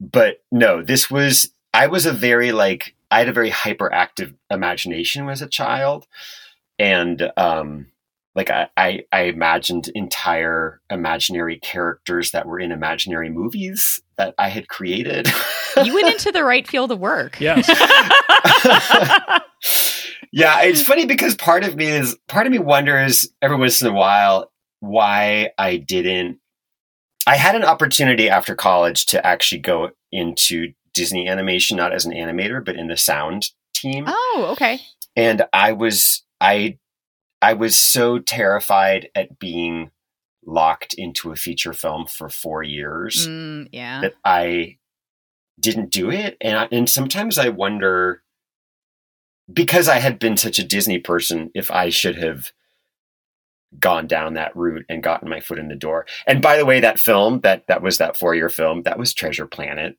but 0.00 0.42
no, 0.50 0.82
this 0.82 1.10
was, 1.10 1.50
I 1.72 1.86
was 1.86 2.04
a 2.04 2.12
very 2.12 2.52
like, 2.52 2.94
I 3.10 3.20
had 3.20 3.28
a 3.28 3.32
very 3.32 3.50
hyperactive 3.50 4.34
imagination 4.50 5.28
as 5.30 5.40
a 5.40 5.46
child. 5.46 6.06
And, 6.78 7.30
um, 7.36 7.86
like 8.34 8.50
I, 8.50 8.68
I, 8.76 9.04
I 9.10 9.22
imagined 9.22 9.88
entire 9.94 10.82
imaginary 10.90 11.58
characters 11.58 12.32
that 12.32 12.46
were 12.46 12.60
in 12.60 12.70
imaginary 12.70 13.30
movies 13.30 14.00
that 14.18 14.34
I 14.38 14.50
had 14.50 14.68
created. 14.68 15.28
You 15.82 15.94
went 15.94 16.08
into 16.08 16.32
the 16.32 16.44
right 16.44 16.66
field 16.66 16.90
of 16.90 16.98
work. 17.00 17.38
yes. 17.38 17.68
yeah, 20.32 20.62
it's 20.62 20.82
funny 20.82 21.04
because 21.06 21.34
part 21.34 21.64
of 21.64 21.76
me 21.76 21.86
is 21.86 22.16
part 22.28 22.46
of 22.46 22.52
me 22.52 22.58
wonders 22.58 23.28
every 23.42 23.58
once 23.58 23.82
in 23.82 23.88
a 23.88 23.92
while 23.92 24.50
why 24.80 25.50
I 25.58 25.76
didn't. 25.76 26.38
I 27.26 27.36
had 27.36 27.56
an 27.56 27.64
opportunity 27.64 28.30
after 28.30 28.54
college 28.54 29.04
to 29.06 29.26
actually 29.26 29.60
go 29.60 29.90
into 30.12 30.72
Disney 30.94 31.28
animation, 31.28 31.76
not 31.76 31.92
as 31.92 32.06
an 32.06 32.12
animator, 32.12 32.64
but 32.64 32.76
in 32.76 32.86
the 32.88 32.96
sound 32.96 33.50
team. 33.74 34.04
oh, 34.06 34.48
okay. 34.52 34.80
And 35.16 35.44
I 35.52 35.72
was 35.72 36.22
I 36.40 36.78
I 37.42 37.52
was 37.52 37.78
so 37.78 38.18
terrified 38.18 39.08
at 39.14 39.38
being 39.38 39.90
locked 40.44 40.94
into 40.94 41.32
a 41.32 41.36
feature 41.36 41.72
film 41.72 42.06
for 42.06 42.28
four 42.28 42.62
years 42.62 43.26
Mm, 43.28 43.68
yeah. 43.72 44.00
that 44.00 44.14
I 44.24 44.78
didn't 45.60 45.90
do 45.90 46.10
it, 46.10 46.36
and 46.40 46.56
I, 46.56 46.68
and 46.70 46.88
sometimes 46.88 47.38
I 47.38 47.48
wonder 47.48 48.22
because 49.52 49.88
I 49.88 49.98
had 49.98 50.18
been 50.18 50.36
such 50.36 50.58
a 50.58 50.64
Disney 50.64 50.98
person 50.98 51.50
if 51.54 51.70
I 51.70 51.88
should 51.88 52.16
have 52.16 52.52
gone 53.78 54.06
down 54.06 54.34
that 54.34 54.56
route 54.56 54.84
and 54.88 55.02
gotten 55.02 55.28
my 55.28 55.40
foot 55.40 55.58
in 55.58 55.68
the 55.68 55.74
door. 55.76 56.06
And 56.26 56.40
by 56.40 56.56
the 56.56 56.64
way, 56.64 56.80
that 56.80 56.98
film 56.98 57.40
that 57.40 57.66
that 57.68 57.82
was 57.82 57.98
that 57.98 58.16
four 58.16 58.34
year 58.34 58.48
film 58.48 58.82
that 58.82 58.98
was 58.98 59.12
Treasure 59.14 59.46
Planet, 59.46 59.96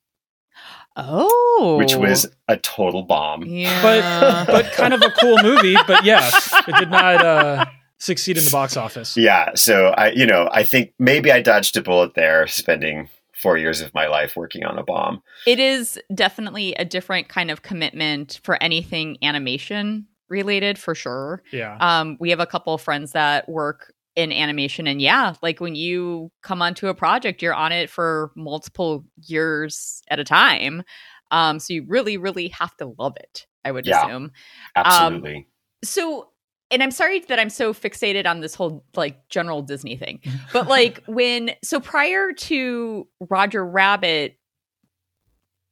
Oh. 0.98 1.78
which 1.78 1.96
was 1.96 2.28
a 2.48 2.58
total 2.58 3.04
bomb. 3.04 3.44
Yeah. 3.46 3.82
But 3.82 4.48
but 4.48 4.72
kind 4.74 4.94
of 4.94 5.02
a 5.02 5.12
cool 5.12 5.38
movie. 5.44 5.76
But 5.86 6.04
yes, 6.04 6.54
it 6.68 6.76
did 6.76 6.90
not 6.90 7.24
uh, 7.24 7.66
succeed 7.98 8.38
in 8.38 8.44
the 8.44 8.52
box 8.52 8.76
office. 8.76 9.16
Yeah, 9.16 9.52
so 9.56 9.88
I 9.98 10.12
you 10.12 10.26
know 10.26 10.50
I 10.52 10.64
think 10.64 10.94
maybe 11.00 11.32
I 11.32 11.42
dodged 11.42 11.78
a 11.78 11.82
bullet 11.82 12.14
there, 12.16 12.48
spending 12.48 13.10
four 13.34 13.58
years 13.58 13.82
of 13.82 13.94
my 13.94 14.08
life 14.08 14.36
working 14.36 14.66
on 14.66 14.80
a 14.80 14.84
bomb. 14.84 15.22
it 15.46 15.60
is 15.60 16.00
definitely 16.16 16.74
a 16.74 16.84
different 16.84 17.30
kind 17.30 17.52
of 17.52 17.62
commitment 17.62 18.40
for 18.44 18.62
anything 18.64 19.16
animation 19.22 20.08
related 20.28 20.80
for 20.80 20.96
sure. 20.96 21.44
Yeah. 21.54 21.78
Um, 21.80 22.18
we 22.20 22.32
have 22.32 22.40
a 22.40 22.48
couple 22.48 22.74
of 22.74 22.82
friends 22.82 23.12
that 23.12 23.48
work 23.48 23.94
in 24.18 24.32
animation, 24.32 24.88
and 24.88 25.00
yeah, 25.00 25.36
like 25.44 25.62
when 25.62 25.76
you 25.76 26.32
come 26.42 26.60
onto 26.60 26.88
a 26.88 26.96
project, 26.96 27.44
you're 27.44 27.54
on 27.54 27.72
it 27.72 27.88
for 27.88 28.32
multiple 28.36 29.06
years 29.28 30.02
at 30.10 30.20
a 30.20 30.24
time. 30.24 30.82
Um, 31.30 31.60
so 31.60 31.74
you 31.74 31.86
really, 31.88 32.18
really 32.18 32.48
have 32.48 32.76
to 32.78 32.96
love 32.98 33.16
it. 33.18 33.46
I 33.64 33.72
would 33.72 33.86
Yeah. 33.86 34.04
assume. 34.04 34.32
Absolutely. 34.76 35.48
So, 35.84 36.30
and 36.72 36.82
I'm 36.82 36.90
sorry 36.90 37.20
that 37.20 37.40
I'm 37.40 37.52
so 37.52 37.74
fixated 37.74 38.26
on 38.26 38.40
this 38.40 38.56
whole 38.56 38.84
like 38.96 39.30
general 39.30 39.62
Disney 39.62 39.96
thing, 39.98 40.22
but 40.52 40.68
like 40.68 41.04
when 41.06 41.52
so 41.64 41.80
prior 41.80 42.34
to 42.34 43.08
Roger 43.30 43.64
Rabbit, 43.64 44.40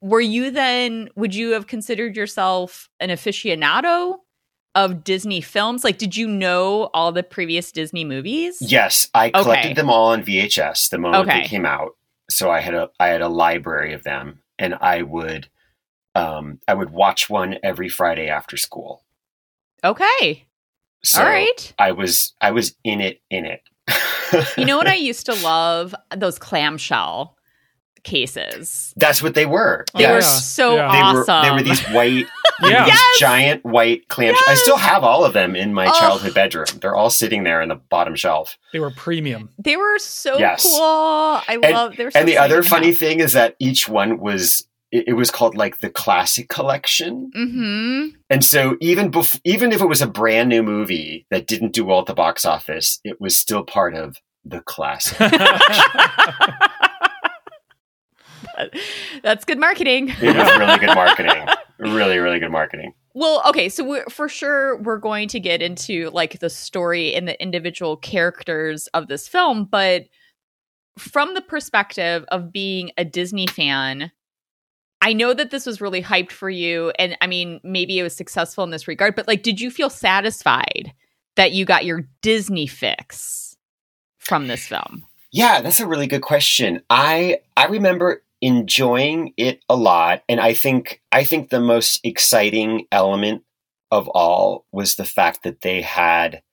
were 0.02 0.22
you 0.22 0.52
then 0.52 1.10
would 1.16 1.34
you 1.34 1.52
have 1.54 1.66
considered 1.66 2.16
yourself 2.16 2.90
an 3.00 3.10
aficionado 3.10 4.18
of 4.76 5.04
Disney 5.04 5.42
films? 5.42 5.84
Like, 5.84 5.98
did 5.98 6.16
you 6.16 6.28
know 6.28 6.90
all 6.94 7.12
the 7.12 7.24
previous 7.24 7.72
Disney 7.72 8.04
movies? 8.06 8.58
Yes, 8.62 9.10
I 9.14 9.30
collected 9.32 9.68
Okay. 9.72 9.74
them 9.74 9.90
all 9.90 10.12
on 10.12 10.24
VHS 10.24 10.90
the 10.90 10.98
moment 10.98 11.30
Okay. 11.30 11.42
they 11.42 11.48
came 11.48 11.66
out. 11.66 11.92
So 12.30 12.52
I 12.52 12.60
had 12.60 12.74
a 12.74 12.90
I 13.00 13.08
had 13.08 13.22
a 13.22 13.30
library 13.30 13.94
of 13.94 14.04
them, 14.04 14.42
and 14.60 14.76
I 14.76 15.02
would 15.04 15.50
um, 16.16 16.60
I 16.68 16.74
would 16.74 16.90
watch 16.92 17.30
one 17.30 17.58
every 17.64 17.90
Friday 17.90 18.30
after 18.30 18.58
school. 18.58 19.04
Okay. 19.84 20.48
So 21.04 21.22
all 21.22 21.30
right. 21.30 21.74
I 21.78 21.92
was 21.92 22.34
I 22.42 22.52
was 22.52 22.76
in 22.84 23.02
it 23.02 23.22
in 23.30 23.46
it. 23.46 23.62
You 24.58 24.66
know 24.66 24.78
what 24.78 24.88
I 24.88 24.96
used 25.12 25.26
to 25.28 25.34
love? 25.36 25.94
Those 26.16 26.40
clamshell 26.40 27.38
cases. 28.06 28.94
That's 28.96 29.22
what 29.22 29.34
they 29.34 29.46
were. 29.46 29.84
They 29.96 30.06
Oh, 30.06 30.14
were 30.14 30.22
so 30.22 30.76
Yeah. 30.76 30.92
They 30.92 31.02
awesome. 31.02 31.36
were 31.36 31.44
they 31.44 31.52
were 31.52 31.62
these 31.64 31.84
white 31.88 32.26
Yeah. 32.64 32.86
these 32.86 32.94
Yes! 32.94 33.20
giant 33.20 33.66
white 33.66 34.08
clam. 34.08 34.34
I 34.48 34.54
still 34.54 34.78
have 34.78 35.04
all 35.04 35.26
of 35.26 35.34
them 35.34 35.56
in 35.58 35.74
my 35.74 35.88
Oh. 35.88 36.00
childhood 36.00 36.34
bedroom. 36.34 36.68
They're 36.82 36.96
all 36.96 37.10
sitting 37.10 37.44
there 37.44 37.62
in 37.62 37.68
the 37.68 37.76
bottom 37.76 38.16
shelf. 38.16 38.58
They 38.72 38.80
were 38.80 38.92
premium. 38.92 39.50
They 39.60 39.76
were 39.76 40.00
so 40.00 40.38
Yes. 40.40 40.64
cool. 40.64 40.82
I 40.82 41.60
And- 41.62 41.74
love. 41.74 41.96
They 41.98 42.06
were 42.06 42.12
so 42.12 42.20
and 42.20 42.28
the 42.30 42.38
other 42.38 42.60
exciting 42.60 42.70
funny 42.78 42.88
have. 42.92 42.98
thing 42.98 43.20
is 43.20 43.34
that 43.34 43.56
each 43.60 43.90
one 43.90 44.20
was 44.20 44.66
it, 44.92 45.06
it 45.10 45.14
was 45.14 45.32
called 45.32 45.58
like 45.58 45.80
the 45.80 45.90
Classic 45.90 46.48
Collection. 46.48 47.30
Mm-hmm. 47.36 48.16
And 48.30 48.46
so 48.46 48.78
even 48.80 49.12
bef- 49.12 49.42
even 49.44 49.72
if 49.74 49.82
it 49.82 49.88
was 49.88 50.02
a 50.02 50.08
brand 50.08 50.48
new 50.48 50.62
movie 50.64 51.26
that 51.32 51.48
didn't 51.48 51.74
do 51.74 51.84
well 51.84 52.00
at 52.00 52.06
the 52.06 52.14
box 52.14 52.46
office, 52.46 53.00
it 53.04 53.20
was 53.20 53.38
still 53.38 53.64
part 53.64 53.96
of 53.96 54.18
the 54.46 54.62
classic. 54.62 55.18
That's 59.24 59.46
good 59.46 59.60
marketing. 59.60 60.10
it 60.10 60.36
was 60.36 60.58
really 60.58 60.78
good 60.80 60.96
marketing. 60.96 61.46
Really, 61.78 62.18
really 62.20 62.40
good 62.40 62.52
marketing. 62.52 62.94
Well, 63.14 63.42
okay, 63.48 63.70
so 63.70 63.84
we're, 63.84 64.06
for 64.10 64.28
sure 64.28 64.78
we're 64.82 64.98
going 64.98 65.28
to 65.30 65.40
get 65.40 65.62
into 65.62 66.10
like 66.12 66.40
the 66.40 66.50
story 66.50 67.14
and 67.14 67.28
the 67.28 67.42
individual 67.42 67.96
characters 67.98 68.88
of 68.88 69.08
this 69.08 69.28
film, 69.28 69.66
but 69.66 70.06
from 70.98 71.34
the 71.34 71.42
perspective 71.42 72.26
of 72.30 72.52
being 72.52 72.92
a 72.98 73.06
Disney 73.06 73.48
fan, 73.48 74.12
I 75.02 75.14
know 75.14 75.34
that 75.34 75.52
this 75.52 75.66
was 75.66 75.82
really 75.82 76.02
hyped 76.02 76.32
for 76.32 76.50
you 76.50 76.92
and 76.98 77.18
I 77.22 77.28
mean 77.28 77.60
maybe 77.64 78.00
it 78.00 78.04
was 78.04 78.16
successful 78.16 78.64
in 78.64 78.72
this 78.72 78.88
regard, 78.88 79.16
but 79.16 79.28
like 79.28 79.44
did 79.44 79.62
you 79.62 79.70
feel 79.70 79.90
satisfied 79.90 80.94
that 81.36 81.52
you 81.52 81.66
got 81.66 81.86
your 81.86 82.08
Disney 82.22 82.68
fix 82.68 83.56
from 84.18 84.48
this 84.48 84.68
film? 84.68 85.06
Yeah, 85.32 85.62
that's 85.62 85.80
a 85.80 85.88
really 85.88 86.08
good 86.08 86.22
question. 86.22 86.82
I 86.90 87.40
I 87.56 87.68
remember 87.68 88.24
enjoying 88.46 89.34
it 89.38 89.60
a 89.68 89.76
lot 89.76 90.22
and 90.30 90.40
I 90.40 90.54
think 90.54 91.02
I 91.12 91.24
think 91.24 91.50
the 91.50 91.60
most 91.60 92.00
exciting 92.04 92.86
element 92.92 93.42
of 93.90 94.08
all 94.10 94.68
was 94.72 94.96
the 94.96 95.04
fact 95.04 95.42
that 95.42 95.62
they 95.62 95.82
had 95.82 96.44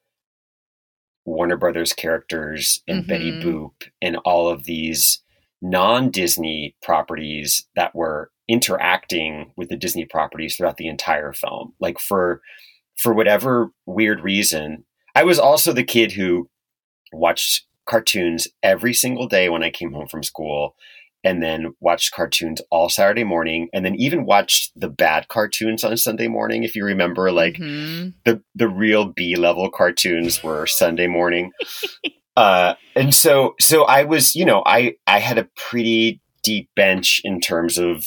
Warner 1.27 1.59
Brothers 1.59 1.93
characters 1.93 2.83
and 2.89 3.07
Betty 3.07 3.31
Mhm. 3.31 3.43
Boop 3.43 3.91
and 4.01 4.17
all 4.25 4.49
of 4.49 4.65
these 4.65 5.23
non-Disney 5.61 6.75
properties 6.81 7.69
that 7.77 7.95
were 7.95 8.33
interacting 8.49 9.53
with 9.59 9.69
the 9.69 9.77
Disney 9.77 10.07
properties 10.07 10.57
throughout 10.57 10.79
the 10.79 10.89
entire 10.89 11.35
film. 11.35 11.75
Like 11.79 11.99
for 11.99 12.41
for 12.97 13.13
whatever 13.13 13.71
weird 13.85 14.21
reason, 14.21 14.87
I 15.15 15.25
was 15.25 15.39
also 15.39 15.75
the 15.75 15.85
kid 15.85 16.13
who 16.13 16.49
watched 17.13 17.67
cartoons 17.85 18.49
every 18.63 18.95
single 18.95 19.27
day 19.27 19.51
when 19.51 19.63
I 19.63 19.69
came 19.69 19.93
home 19.93 20.09
from 20.09 20.23
school 20.23 20.75
and 21.25 21.43
then 21.43 21.75
watched 21.81 22.13
cartoons 22.13 22.61
all 22.71 22.89
Saturday 22.89 23.25
morning 23.25 23.69
and 23.73 23.85
then 23.85 23.95
even 23.95 24.25
watched 24.27 24.73
the 24.79 24.89
bad 24.89 25.29
cartoons 25.29 25.85
on 25.85 25.97
Sunday 25.97 26.29
morning 26.29 26.65
if 26.65 26.75
you 26.75 26.85
remember 26.85 27.31
like 27.31 27.55
Mhm. 27.55 28.15
the 28.25 28.43
the 28.55 28.69
real 28.69 29.07
B 29.07 29.37
level 29.37 29.71
cartoons 29.71 30.43
were 30.43 30.67
Sunday 30.67 31.07
morning. 31.07 31.53
uh, 32.37 32.75
and 32.97 33.15
so 33.15 33.55
so 33.61 33.85
I 33.85 34.05
was, 34.05 34.35
you 34.35 34.45
know, 34.45 34.63
I 34.67 34.97
I 35.07 35.21
had 35.21 35.39
a 35.39 35.49
pretty 35.57 36.21
deep 36.43 36.69
bench 36.75 37.21
in 37.25 37.41
terms 37.41 37.79
of 37.79 38.05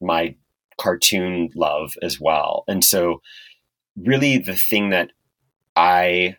my 0.00 0.34
cartoon 0.78 1.50
love 1.54 1.94
as 2.02 2.20
well. 2.20 2.64
And 2.68 2.84
so 2.84 3.20
really 3.96 4.38
the 4.38 4.56
thing 4.56 4.90
that 4.90 5.10
I 5.76 6.36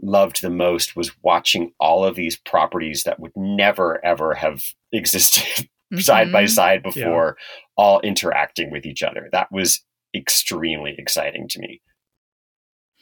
loved 0.00 0.40
the 0.42 0.50
most 0.50 0.94
was 0.96 1.10
watching 1.22 1.72
all 1.80 2.04
of 2.04 2.14
these 2.16 2.36
properties 2.36 3.02
that 3.04 3.18
would 3.20 3.32
never 3.36 4.04
ever 4.04 4.34
have 4.34 4.62
existed 4.92 5.68
side 5.98 6.30
by 6.32 6.46
side 6.46 6.82
before 6.82 7.36
all 7.76 8.00
interacting 8.00 8.70
with 8.70 8.86
each 8.86 9.02
other. 9.02 9.28
That 9.32 9.48
was 9.52 9.84
extremely 10.14 10.94
exciting 10.98 11.48
to 11.48 11.60
me. 11.60 11.80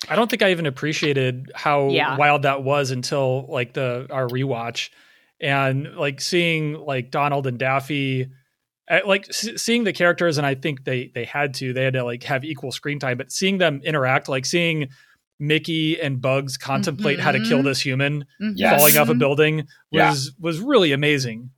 I 0.09 0.15
don't 0.17 0.31
think 0.31 0.43
I 0.43 0.51
even 0.51 0.67
appreciated 0.67 1.51
how 1.55 1.89
Yeah. 1.89 2.17
wild 2.17 2.43
that 2.43 2.63
was 2.63 2.91
until 2.91 3.47
like 3.49 3.73
the 3.73 4.07
our 4.11 4.29
rewatch, 4.29 4.91
and 5.41 5.95
like 5.97 6.21
seeing 6.21 6.75
like 6.75 7.11
Donald 7.11 7.47
and 7.47 7.59
Daffy, 7.59 8.29
uh, 8.91 9.01
like 9.05 9.33
seeing 9.33 9.85
the 9.85 9.93
characters, 9.93 10.39
and 10.39 10.47
I 10.47 10.55
think 10.55 10.85
they 10.85 11.11
they 11.15 11.25
had 11.25 11.55
to 11.55 11.73
they 11.73 11.83
had 11.85 11.95
to 11.95 12.05
like 12.05 12.23
have 12.25 12.45
equal 12.45 12.71
screen 12.71 12.99
time, 13.01 13.19
but 13.19 13.33
seeing 13.33 13.59
them 13.59 13.81
interact, 13.85 14.29
like 14.29 14.47
seeing 14.47 14.89
Mickey 15.41 16.01
and 16.01 16.21
Bugs 16.21 16.57
contemplate 16.57 17.21
how 17.21 17.33
to 17.33 17.39
kill 17.41 17.61
Mhm. 17.61 17.65
this 17.65 17.81
human 17.81 18.25
Mhm. 18.41 18.53
Yes. 18.57 18.77
falling 18.79 18.97
off 18.99 19.09
a 19.09 19.15
building 19.15 19.67
Yeah. 19.91 20.11
was 20.11 20.33
was 20.39 20.61
really 20.61 20.93
amazing. 20.93 21.51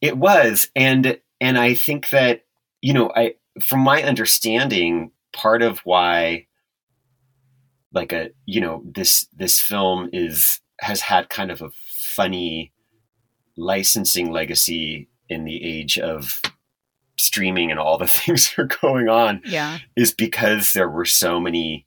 It 0.00 0.16
was, 0.16 0.70
and 0.76 1.18
and 1.40 1.58
I 1.58 1.74
think 1.74 2.10
that 2.10 2.44
you 2.80 2.92
know, 2.92 3.10
I 3.14 3.34
from 3.66 3.80
my 3.80 4.02
understanding, 4.02 5.10
part 5.32 5.62
of 5.62 5.78
why, 5.80 6.46
like 7.92 8.12
a 8.12 8.30
you 8.46 8.60
know, 8.60 8.82
this 8.84 9.26
this 9.36 9.60
film 9.60 10.10
is 10.12 10.60
has 10.80 11.00
had 11.00 11.28
kind 11.28 11.50
of 11.50 11.62
a 11.62 11.70
funny 11.86 12.72
licensing 13.56 14.30
legacy 14.32 15.08
in 15.28 15.44
the 15.44 15.62
age 15.64 15.98
of 15.98 16.42
streaming 17.16 17.70
and 17.70 17.78
all 17.78 17.96
the 17.96 18.06
things 18.08 18.50
that 18.50 18.62
are 18.62 18.78
going 18.80 19.08
on 19.08 19.40
Yeah. 19.44 19.78
is 19.96 20.12
because 20.12 20.72
there 20.72 20.88
were 20.88 21.04
so 21.04 21.38
many 21.40 21.86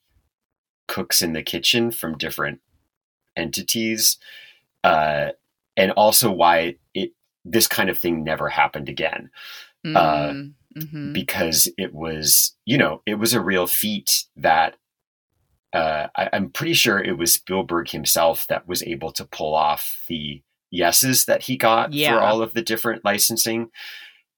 cooks 0.88 1.22
in 1.22 1.34
the 1.34 1.44
kitchen 1.44 1.92
from 1.92 2.18
different 2.18 2.62
entities 3.36 4.18
uh, 4.86 5.32
and 5.76 5.92
also 5.92 6.32
why 6.32 6.76
it 6.94 7.12
this 7.52 7.68
kind 7.68 7.90
of 7.90 7.98
thing 7.98 8.24
never 8.24 8.50
happened 8.50 8.90
again 8.90 9.30
Uh, 9.86 10.32
Mm, 10.34 10.54
mhm. 10.76 11.14
because 11.14 11.70
it 11.78 11.94
was 11.94 12.56
you 12.66 12.78
know 12.78 13.02
it 13.06 13.16
was 13.16 13.34
a 13.34 13.42
real 13.42 13.68
feat 13.68 14.26
that 14.36 14.76
uh, 15.74 16.08
I, 16.16 16.30
I'm 16.34 16.50
pretty 16.50 16.74
sure 16.74 16.98
it 17.00 17.18
was 17.18 17.34
Spielberg 17.34 17.90
himself 17.90 18.46
that 18.48 18.68
was 18.68 18.82
able 18.84 19.12
to 19.14 19.26
pull 19.26 19.54
off 19.54 20.04
the 20.08 20.42
yeses 20.72 21.26
that 21.26 21.44
he 21.44 21.58
got 21.58 21.94
Yeah. 21.94 22.14
for 22.14 22.22
all 22.22 22.42
of 22.42 22.54
the 22.54 22.62
different 22.62 23.04
licensing 23.06 23.70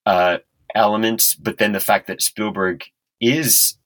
uh, 0.06 0.40
elements. 0.76 1.36
But 1.36 1.58
then 1.58 1.72
the 1.72 1.80
fact 1.80 2.08
that 2.08 2.22
Spielberg 2.22 2.84
is 3.22 3.78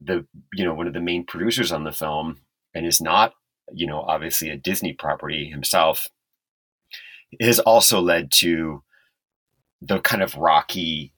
the 0.00 0.26
you 0.52 0.64
know 0.64 0.74
one 0.74 0.86
of 0.86 0.92
the 0.94 1.00
main 1.00 1.24
producers 1.24 1.72
on 1.72 1.84
the 1.84 1.92
film 1.92 2.40
and 2.74 2.84
is 2.86 3.00
not 3.00 3.32
you 3.72 3.86
know 3.86 4.00
obviously 4.02 4.50
a 4.50 4.56
Disney 4.56 4.92
property 4.92 5.48
himself 5.48 6.08
has 7.40 7.58
also 7.60 8.00
led 8.00 8.30
to 8.32 8.82
the 9.82 10.00
kind 10.00 10.22
of 10.22 10.34
rocky 10.36 11.12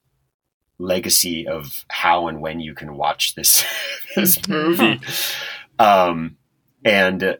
legacy 0.78 1.46
of 1.46 1.84
how 1.88 2.26
and 2.28 2.40
when 2.40 2.60
you 2.60 2.74
can 2.74 2.96
watch 2.96 3.34
this 3.34 3.64
this 4.16 4.36
Mhm. 4.38 4.48
movie 4.48 5.00
um 5.78 6.36
and 6.84 7.38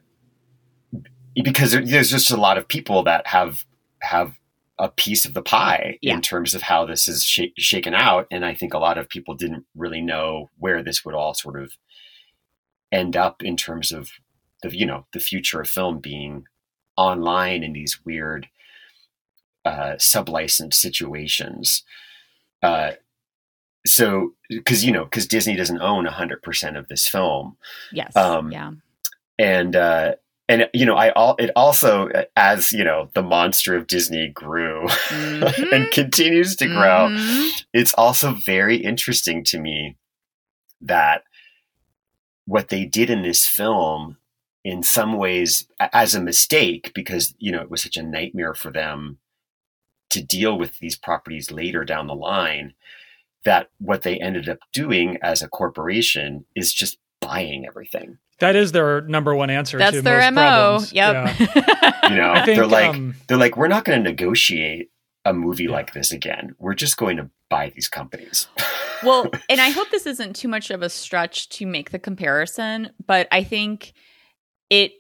because 1.43 1.73
there's 1.73 2.11
just 2.11 2.31
a 2.31 2.37
lot 2.37 2.59
of 2.59 2.69
people 2.69 3.03
that 3.05 3.27
have 3.27 3.65
have 4.03 4.35
a 4.79 4.89
piece 4.89 5.25
of 5.27 5.35
the 5.35 5.43
pie 5.43 5.99
Yeah. 6.01 6.15
in 6.15 6.23
terms 6.23 6.55
of 6.55 6.63
how 6.63 6.87
this 6.87 7.07
is 7.09 7.25
sh- 7.25 7.53
shaken 7.59 7.95
out 7.95 8.27
and 8.31 8.45
i 8.45 8.55
think 8.55 8.73
a 8.75 8.79
lot 8.79 8.99
of 8.99 9.09
people 9.09 9.35
didn't 9.35 9.65
really 9.75 10.01
know 10.01 10.51
where 10.59 10.83
this 10.83 11.05
would 11.05 11.15
all 11.15 11.35
sort 11.35 11.61
of 11.61 11.73
end 12.93 13.17
up 13.17 13.43
in 13.43 13.57
terms 13.57 13.93
of 13.93 14.11
the 14.63 14.77
you 14.77 14.87
know 14.87 15.07
the 15.13 15.21
future 15.21 15.61
of 15.61 15.69
film 15.69 15.99
being 15.99 16.45
online 16.97 17.63
in 17.63 17.73
these 17.73 18.01
weird 18.05 18.49
uh 19.65 19.95
sub-licensed 19.99 20.81
situations 20.81 21.83
uh 22.63 22.93
so 23.87 24.33
because 24.49 24.85
you 24.85 24.93
know 24.93 25.05
because 25.05 25.27
disney 25.27 25.57
doesn't 25.57 25.81
own 25.81 26.07
100% 26.07 26.79
of 26.79 26.89
this 26.89 27.09
film 27.09 27.57
yes. 27.93 28.15
um, 28.17 28.51
yeah. 28.53 28.73
and 29.39 29.75
uh 29.77 30.13
and 30.49 30.69
you 30.75 30.85
know 30.85 30.97
i 30.97 31.11
all 31.13 31.37
it 31.39 31.51
also 31.57 32.09
as 32.37 32.73
you 32.73 32.85
know 32.85 33.09
the 33.15 33.23
monster 33.23 33.75
of 33.77 33.87
disney 33.87 34.29
grew 34.29 34.87
Mhm. 35.09 35.73
and 35.73 35.91
continues 35.93 36.57
to 36.57 36.67
grow 36.67 37.09
Mhm. 37.11 37.63
it's 37.73 37.95
also 37.95 38.33
very 38.45 38.77
interesting 38.77 39.45
to 39.45 39.59
me 39.59 39.97
that 40.81 41.23
what 42.47 42.69
they 42.69 42.85
did 42.85 43.11
in 43.11 43.23
this 43.23 43.47
film 43.47 44.17
in 44.65 44.83
some 44.83 45.15
ways 45.17 45.67
as 45.79 46.15
a 46.15 46.21
mistake 46.21 46.93
because 46.95 47.35
you 47.39 47.53
know 47.53 47.63
it 47.63 47.71
was 47.71 47.83
such 47.83 47.97
a 47.97 48.03
nightmare 48.03 48.55
for 48.55 48.71
them 48.71 49.19
to 50.11 50.23
deal 50.23 50.59
with 50.59 50.79
these 50.79 50.97
properties 50.97 51.51
later 51.51 51.85
down 51.85 52.07
the 52.07 52.15
line 52.15 52.75
that 53.45 53.71
what 53.79 54.03
they 54.03 54.19
ended 54.19 54.49
up 54.49 54.59
doing 54.73 55.17
as 55.23 55.41
a 55.43 55.49
corporation 55.49 56.45
is 56.55 56.73
just 56.73 56.99
buying 57.21 57.65
everything 57.67 58.19
That 58.39 58.57
is 58.57 58.73
their 58.73 59.01
number 59.03 59.35
one 59.35 59.51
answer. 59.51 59.79
That's 59.79 59.97
to 59.97 60.03
their 60.03 60.31
most 60.31 60.35
MO. 60.35 60.41
problems. 60.43 60.93
Yep. 60.93 61.15
Yeah. 61.15 62.09
you 62.11 62.17
know 62.17 62.35
think 62.45 62.57
they're 62.57 62.67
like 62.67 62.91
um, 62.95 63.15
they're 63.29 63.37
like 63.39 63.57
we're 63.57 63.69
not 63.69 63.85
going 63.85 64.03
to 64.03 64.11
negotiate 64.11 64.91
a 65.25 65.33
movie 65.35 65.65
Yeah. 65.65 65.71
like 65.73 65.93
this 65.93 66.13
again 66.13 66.55
we're 66.59 66.75
just 66.75 66.97
going 66.97 67.17
to 67.19 67.31
buy 67.51 67.71
these 67.75 67.89
companies 67.89 68.49
well, 69.03 69.27
and 69.49 69.61
I 69.61 69.71
hope 69.71 69.91
this 69.91 70.07
isn't 70.07 70.37
too 70.37 70.49
much 70.49 70.71
of 70.71 70.83
a 70.83 70.89
stretch 70.91 71.49
to 71.51 71.67
make 71.67 71.91
the 71.91 71.99
comparison, 71.99 72.91
but 73.07 73.27
I 73.33 73.43
think 73.43 73.93
it 74.69 74.93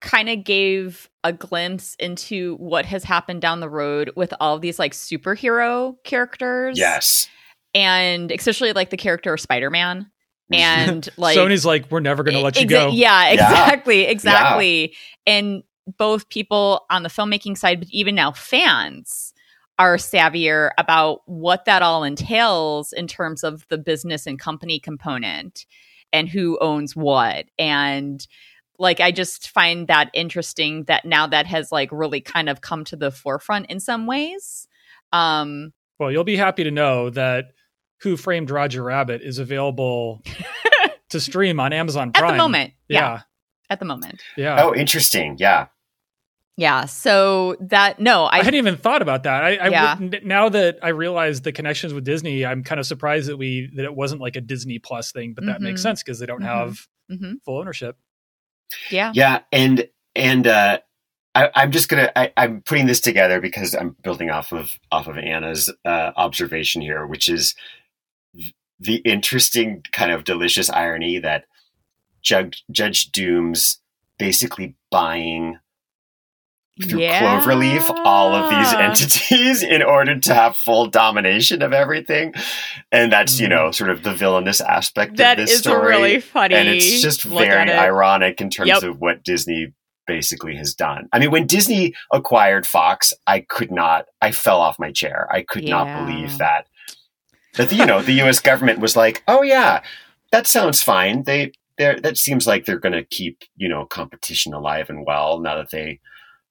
kind 0.00 0.28
of 0.28 0.44
gave 0.44 1.08
a 1.24 1.32
glimpse 1.32 1.94
into 1.98 2.56
what 2.56 2.84
has 2.86 3.02
happened 3.04 3.40
down 3.40 3.60
the 3.60 3.68
road 3.68 4.10
with 4.16 4.32
all 4.40 4.54
of 4.54 4.60
these 4.60 4.78
like 4.78 4.92
superhero 4.92 5.94
characters. 6.04 6.78
yes 6.78 7.28
And 7.74 8.30
especially 8.30 8.72
like 8.72 8.90
the 8.90 8.96
character 8.96 9.32
of 9.34 9.40
Spider 9.40 9.70
Man. 9.70 10.10
Mm-hmm. 10.52 10.54
And 10.54 11.08
like 11.16 11.36
Sony's 11.36 11.64
like, 11.66 11.90
we're 11.90 12.00
never 12.00 12.22
going 12.22 12.36
to 12.36 12.42
let 12.42 12.60
you 12.60 12.66
go. 12.66 12.88
Yeah, 12.88 13.30
Yeah. 13.30 13.32
exactly, 13.32 14.02
exactly. 14.02 14.94
And 15.26 15.62
both 15.98 16.28
people 16.28 16.84
on 16.90 17.02
the 17.02 17.08
filmmaking 17.08 17.56
side, 17.56 17.80
but 17.80 17.88
even 17.90 18.14
now 18.14 18.32
fans 18.32 19.32
are 19.78 19.96
savvier 19.96 20.70
about 20.78 21.20
what 21.26 21.64
that 21.66 21.82
all 21.82 22.02
entails 22.04 22.92
in 22.92 23.06
terms 23.06 23.44
of 23.44 23.66
the 23.68 23.78
business 23.78 24.26
and 24.26 24.38
company 24.38 24.78
component 24.78 25.66
and 26.12 26.28
who 26.28 26.58
owns 26.60 26.96
what 26.96 27.46
and 27.58 28.26
like 28.78 29.00
i 29.00 29.10
just 29.10 29.48
find 29.50 29.88
that 29.88 30.10
interesting 30.14 30.84
that 30.84 31.04
now 31.04 31.26
that 31.26 31.46
has 31.46 31.70
like 31.72 31.88
really 31.92 32.20
kind 32.20 32.48
of 32.48 32.60
come 32.60 32.84
to 32.84 32.96
the 32.96 33.10
forefront 33.10 33.66
in 33.70 33.80
some 33.80 34.06
ways 34.06 34.66
um 35.12 35.72
Well, 35.98 36.10
you'll 36.12 36.24
be 36.24 36.36
happy 36.36 36.64
to 36.64 36.70
know 36.70 37.10
that 37.10 37.52
Who 38.02 38.16
Framed 38.16 38.50
Roger 38.50 38.82
Rabbit 38.82 39.22
is 39.22 39.38
available 39.38 40.22
to 41.10 41.20
stream 41.20 41.60
on 41.60 41.72
Amazon 41.72 42.12
Prime 42.12 42.30
at 42.30 42.32
the 42.32 42.38
moment 42.38 42.72
yeah, 42.88 42.98
Yeah. 43.00 43.20
at 43.70 43.78
the 43.78 43.84
moment 43.86 44.20
Yeah. 44.36 44.62
Oh, 44.64 44.74
interesting. 44.74 45.36
Yeah. 45.38 45.66
yeah 46.56 46.84
so 46.86 47.56
that 47.60 48.00
no 48.00 48.24
I, 48.24 48.38
i, 48.38 48.44
hadn't 48.44 48.54
even 48.58 48.76
thought 48.76 49.00
about 49.02 49.22
that. 49.24 49.44
I, 49.44 49.56
I 49.56 49.68
Yeah. 49.68 49.98
would- 49.98 50.24
now 50.26 50.48
that 50.48 50.78
I 50.82 50.88
realize 50.88 51.40
the 51.42 51.52
connections 51.52 51.94
with 51.94 52.04
Disney, 52.04 52.44
I'm 52.44 52.62
kind 52.64 52.80
of 52.80 52.86
surprised 52.86 53.28
that 53.28 53.36
we 53.36 53.70
that 53.76 53.84
it 53.84 53.94
wasn't 53.94 54.20
like 54.20 54.36
a 54.36 54.40
Disney 54.40 54.78
Plus 54.78 55.12
thing, 55.12 55.34
but 55.34 55.46
that 55.46 55.60
makes 55.60 55.80
Mhm. 55.80 55.82
sense 55.84 56.02
because 56.02 56.18
they 56.18 56.26
don't 56.26 56.42
Mhm. 56.42 56.46
have 56.46 56.86
Mhm. 57.10 57.34
full 57.44 57.58
ownership. 57.58 57.96
Yeah 58.90 59.12
Yeah. 59.14 59.40
And, 59.52 59.88
and, 60.14 60.46
uh, 60.46 60.78
I, 61.36 61.50
I'm 61.54 61.70
just 61.70 61.90
gonna. 61.90 62.10
I, 62.16 62.32
I'm 62.38 62.62
putting 62.62 62.86
this 62.86 63.00
together 63.00 63.42
because 63.42 63.74
I'm 63.74 63.94
building 64.02 64.30
off 64.30 64.52
of 64.52 64.70
off 64.90 65.06
of 65.06 65.18
Anna's 65.18 65.70
uh, 65.84 66.12
observation 66.16 66.80
here, 66.80 67.06
which 67.06 67.28
is 67.28 67.54
the 68.80 68.96
interesting 69.04 69.82
kind 69.92 70.12
of 70.12 70.24
delicious 70.24 70.70
irony 70.70 71.18
that 71.18 71.44
Judge, 72.22 72.64
Judge 72.70 73.12
Doom's 73.12 73.80
basically 74.18 74.76
buying 74.90 75.58
through 76.82 77.00
yeah. 77.00 77.40
Cloverleaf 77.40 77.88
all 78.04 78.34
of 78.34 78.50
these 78.50 78.72
entities 78.78 79.62
in 79.62 79.82
order 79.82 80.18
to 80.20 80.34
have 80.34 80.56
full 80.56 80.86
domination 80.86 81.62
of 81.62 81.72
everything, 81.72 82.34
and 82.92 83.10
that's 83.10 83.40
you 83.40 83.48
know 83.48 83.70
sort 83.70 83.90
of 83.90 84.02
the 84.02 84.12
villainous 84.14 84.60
aspect 84.60 85.16
that 85.16 85.38
of 85.38 85.46
this 85.46 85.54
is 85.54 85.60
story. 85.60 85.88
really 85.88 86.20
funny 86.20 86.54
and 86.54 86.68
it's 86.68 87.00
just 87.00 87.22
very 87.22 87.70
it. 87.70 87.74
ironic 87.74 88.40
in 88.40 88.50
terms 88.50 88.68
Yep. 88.68 88.82
of 88.82 89.00
what 89.00 89.22
Disney 89.24 89.72
basically 90.06 90.54
has 90.56 90.74
done. 90.74 91.08
I 91.12 91.18
mean, 91.18 91.30
when 91.30 91.46
Disney 91.46 91.94
acquired 92.12 92.66
Fox, 92.66 93.12
I 93.26 93.40
could 93.40 93.70
not. 93.72 94.06
I 94.22 94.30
fell 94.30 94.60
off 94.60 94.78
my 94.78 94.92
chair. 94.92 95.26
I 95.32 95.42
could 95.42 95.64
Yeah. 95.64 95.70
not 95.82 96.06
believe 96.06 96.36
that 96.38 96.66
that 97.54 97.70
the, 97.70 97.76
you 97.76 97.86
know 97.86 98.02
the 98.02 98.12
U.S. 98.22 98.38
government 98.40 98.80
was 98.80 98.94
like, 98.96 99.22
"Oh 99.26 99.42
yeah, 99.42 99.82
that 100.30 100.46
sounds 100.46 100.82
fine." 100.82 101.22
They 101.22 101.52
they 101.78 101.98
that 102.00 102.18
seems 102.18 102.46
like 102.46 102.66
they're 102.66 102.78
going 102.78 102.92
to 102.92 103.02
keep 103.04 103.44
you 103.56 103.68
know 103.68 103.86
competition 103.86 104.52
alive 104.52 104.90
and 104.90 105.06
well 105.06 105.40
now 105.40 105.56
that 105.56 105.70
they 105.70 106.00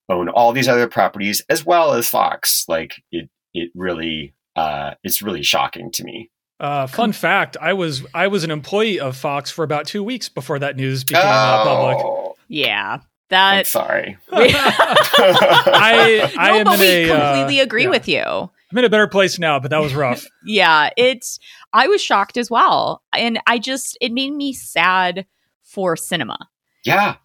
own 0.08 0.28
all 0.28 0.52
these 0.52 0.68
other 0.68 0.88
properties 0.88 1.42
as 1.48 1.64
well 1.64 1.92
as 1.92 2.08
Fox. 2.08 2.64
Like 2.68 3.02
it 3.10 3.28
it 3.54 3.70
really 3.74 4.34
uh, 4.54 4.94
it's 5.02 5.22
really 5.22 5.42
shocking 5.42 5.90
to 5.92 6.04
me. 6.04 6.30
Uh, 6.58 6.86
fun 6.86 7.12
fact: 7.12 7.56
I 7.60 7.74
was 7.74 8.04
I 8.14 8.28
was 8.28 8.44
an 8.44 8.50
employee 8.50 9.00
of 9.00 9.16
Fox 9.16 9.50
for 9.50 9.62
about 9.62 9.86
two 9.86 10.02
weeks 10.02 10.28
before 10.28 10.58
that 10.58 10.76
news 10.76 11.04
became 11.04 11.22
uh, 11.24 11.64
public. 11.64 11.96
Oh, 11.98 12.36
yeah 12.48 12.94
I'm 12.94 13.00
that 13.28 13.66
sorry. 13.66 14.16
I 14.32 16.32
I 16.38 16.50
no, 16.52 16.58
am 16.58 16.64
but 16.64 16.74
in 16.74 16.80
we 16.80 16.86
a, 16.86 17.12
uh, 17.12 17.34
completely 17.34 17.60
agree 17.60 17.84
yeah. 17.84 17.90
with 17.90 18.08
you 18.08 18.22
I'm 18.22 18.78
in 18.78 18.84
a 18.84 18.90
better 18.90 19.06
place 19.06 19.38
now, 19.38 19.60
but 19.60 19.70
that 19.70 19.80
was 19.80 19.94
rough. 19.94 20.24
yeah 20.46 20.90
it's 20.96 21.38
i 21.72 21.88
was 21.88 22.00
shocked 22.00 22.36
as 22.36 22.50
well 22.50 23.02
and 23.12 23.40
i 23.46 23.58
just 23.58 23.98
it 24.00 24.12
made 24.12 24.32
me 24.32 24.52
sad 24.52 25.26
for 25.62 25.96
cinema 25.96 26.38
yeah. 26.84 27.16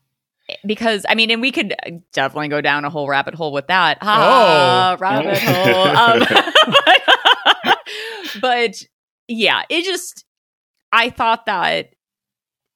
Because 0.66 1.06
i 1.10 1.16
mean 1.16 1.30
and 1.32 1.41
we 1.41 1.52
could 1.52 1.74
definitely 2.14 2.47
go 2.47 2.62
down 2.62 2.86
a 2.86 2.89
whole 2.89 3.08
rabbit 3.08 3.34
hole 3.36 3.52
with 3.52 3.68
that. 3.68 4.02
Ha 4.02 4.95
Oh. 4.95 5.02
rabbit 5.02 5.38
hole. 5.41 5.88
Um, 5.97 7.76
but 8.41 8.84
yeah 9.28 9.64
it 9.70 9.84
just 9.84 10.26
i 10.91 11.10
thought 11.10 11.45
that 11.45 11.93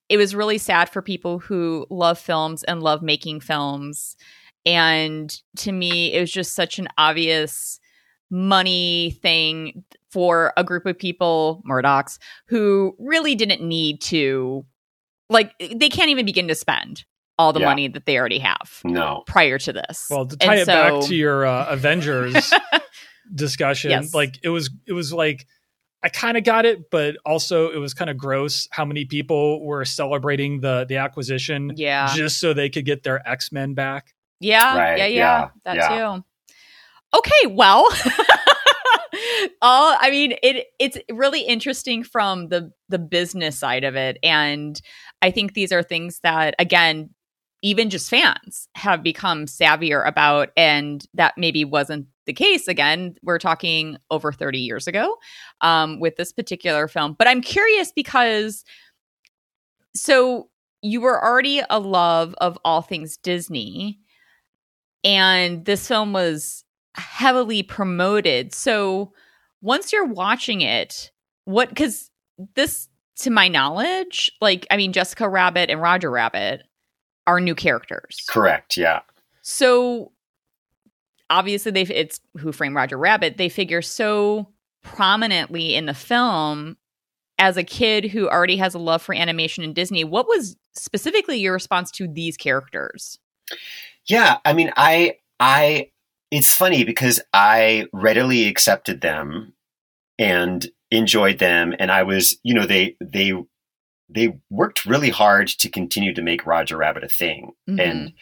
it 0.09 0.17
was 0.17 0.35
really 0.35 0.57
sad 0.57 0.89
for 0.89 1.01
people 1.01 1.39
who 1.39 1.87
love 1.89 2.19
films 2.19 2.63
and 2.63 2.83
love 2.83 3.01
making 3.01 3.39
films. 3.39 4.15
And 4.67 5.35
to 5.57 5.71
me 5.71 6.13
it 6.13 6.19
was 6.19 6.31
just 6.31 6.53
such 6.53 6.77
an 6.77 6.87
obvious 6.99 7.79
money 8.29 9.17
thing 9.23 9.83
for 10.11 10.53
a 10.57 10.63
group 10.63 10.85
of 10.85 10.97
people 10.97 11.63
murdochs 11.67 12.17
who 12.47 12.95
really 12.99 13.33
didn't 13.35 13.61
need 13.67 13.99
to 14.01 14.63
like 15.29 15.53
they 15.59 15.89
can't 15.89 16.09
even 16.11 16.25
begin 16.25 16.47
to 16.47 16.55
spend 16.55 17.03
all 17.37 17.53
the 17.53 17.59
Yeah. 17.59 17.65
money 17.67 17.87
that 17.89 18.05
they 18.05 18.17
already 18.17 18.39
have 18.39 18.81
No. 18.83 19.23
prior 19.27 19.57
to 19.59 19.73
this 19.73 20.07
Well, 20.09 20.25
to 20.25 20.37
tie 20.37 20.53
And 20.53 20.61
it 20.61 20.67
back 20.67 21.01
to 21.07 21.15
your 21.15 21.45
uh, 21.45 21.65
Avengers 21.69 22.53
discussion, 23.33 23.91
Yes. 23.91 24.13
like 24.13 24.35
it 24.43 24.49
was 24.49 24.69
it 24.85 24.93
was 24.93 25.11
like 25.13 25.45
I 26.03 26.09
kind 26.09 26.37
of 26.37 26.43
got 26.43 26.65
it, 26.65 26.91
but 26.91 27.15
also 27.25 27.71
it 27.71 27.77
was 27.77 27.95
kind 27.95 28.11
of 28.11 28.17
gross 28.17 28.67
how 28.71 28.85
many 28.85 29.05
people 29.05 29.65
were 29.65 29.83
celebrating 29.85 30.61
the 30.61 30.85
the 30.87 30.97
acquisition 30.97 31.71
yeah 31.75 32.13
just 32.13 32.39
so 32.39 32.53
they 32.53 32.69
could 32.69 32.85
get 32.85 33.03
their 33.03 33.27
X 33.27 33.51
Men 33.51 33.73
back. 33.73 34.13
Yeah, 34.39 34.77
Right, 34.77 34.97
yeah, 34.99 35.05
yeah, 35.07 35.39
yeah, 35.41 35.47
that 35.63 35.75
yeah. 35.77 36.15
too. 36.17 36.23
Okay, 37.17 37.47
well, 37.49 37.87
all 39.61 39.95
I 39.99 40.09
mean, 40.11 40.35
it 40.43 40.67
it's 40.79 40.97
really 41.11 41.41
interesting 41.41 42.03
from 42.03 42.49
the 42.49 42.71
the 42.89 42.99
business 42.99 43.57
side 43.57 43.83
of 43.83 43.95
it, 43.95 44.17
and 44.21 44.79
I 45.21 45.31
think 45.31 45.53
these 45.53 45.71
are 45.71 45.81
things 45.83 46.19
that 46.23 46.55
again, 46.59 47.09
even 47.65 47.89
just 47.89 48.11
fans 48.11 48.69
have 48.75 49.01
become 49.01 49.47
savvier 49.47 50.07
about, 50.07 50.49
and 50.55 51.07
that 51.15 51.33
maybe 51.35 51.65
wasn't 51.65 52.05
the 52.27 52.33
case. 52.33 52.67
Again, 52.67 53.15
we're 53.23 53.39
talking 53.39 53.97
over 54.11 54.31
thirty 54.31 54.59
years 54.59 54.85
ago 54.85 55.17
um, 55.61 55.99
with 55.99 56.15
this 56.15 56.31
particular 56.31 56.87
film, 56.87 57.15
but 57.17 57.27
I'm 57.27 57.41
curious 57.41 57.91
because 57.91 58.63
so 59.95 60.49
you 60.83 61.01
were 61.01 61.23
already 61.25 61.63
a 61.69 61.79
love 61.79 62.35
of 62.37 62.59
all 62.63 62.83
things 62.83 63.17
Disney 63.17 63.97
and 65.03 65.65
this 65.65 65.87
film 65.87 66.13
was 66.13 66.63
heavily 66.95 67.63
promoted. 67.63 68.53
So 68.53 69.11
once 69.61 69.91
you're 69.91 70.05
watching 70.05 70.61
it, 70.61 71.11
what 71.45 71.69
because 71.69 72.11
this 72.53 72.89
to 73.21 73.31
my 73.31 73.47
knowledge, 73.47 74.31
like 74.39 74.67
I 74.69 74.77
mean 74.77 74.93
Jessica 74.93 75.27
Rabbit 75.27 75.71
and 75.71 75.81
Roger 75.81 76.11
Rabbit 76.11 76.61
are 77.27 77.39
new 77.39 77.55
characters. 77.55 78.25
Correct. 78.29 78.77
Yeah. 78.77 79.01
So 79.41 80.11
obviously 81.29 81.71
they 81.71 81.81
it's 81.83 82.19
Who 82.37 82.51
Framed 82.51 82.75
Roger 82.75 82.97
Rabbit, 82.97 83.37
they 83.37 83.49
figure 83.49 83.81
so 83.81 84.49
prominently 84.83 85.75
in 85.75 85.85
the 85.85 85.93
film 85.93 86.77
as 87.37 87.57
a 87.57 87.63
kid 87.63 88.05
who 88.05 88.29
already 88.29 88.57
has 88.57 88.73
a 88.73 88.79
love 88.79 89.01
for 89.01 89.13
animation 89.13 89.63
and 89.63 89.75
Disney. 89.75 90.03
What 90.03 90.27
was 90.27 90.55
specifically 90.73 91.37
your 91.37 91.53
response 91.53 91.91
to 91.91 92.07
these 92.07 92.37
characters? 92.37 93.19
Yeah. 94.05 94.37
I 94.45 94.53
mean, 94.53 94.71
I, 94.77 95.17
I, 95.39 95.91
it's 96.31 96.53
funny 96.53 96.83
because 96.83 97.19
I 97.33 97.87
readily 97.91 98.47
accepted 98.47 99.01
them 99.01 99.53
and 100.17 100.67
enjoyed 100.91 101.39
them. 101.39 101.73
And 101.77 101.91
I 101.91 102.03
was, 102.03 102.37
you 102.43 102.53
know, 102.53 102.65
they, 102.65 102.95
they, 103.01 103.33
they 104.09 104.37
worked 104.49 104.85
really 104.85 105.09
hard 105.09 105.47
to 105.47 105.69
continue 105.69 106.13
to 106.13 106.21
make 106.21 106.45
Roger 106.45 106.77
Rabbit 106.77 107.03
a 107.03 107.09
thing. 107.09 107.51
Mhm. 107.67 107.79
And 107.81 108.13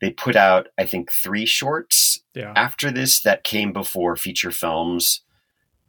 they 0.00 0.10
put 0.10 0.36
out, 0.36 0.68
I 0.78 0.86
think, 0.86 1.10
three 1.12 1.46
shorts 1.46 2.20
Yeah. 2.34 2.52
after 2.56 2.90
this 2.90 3.20
that 3.20 3.44
came 3.44 3.72
before 3.72 4.16
feature 4.16 4.50
films 4.52 5.22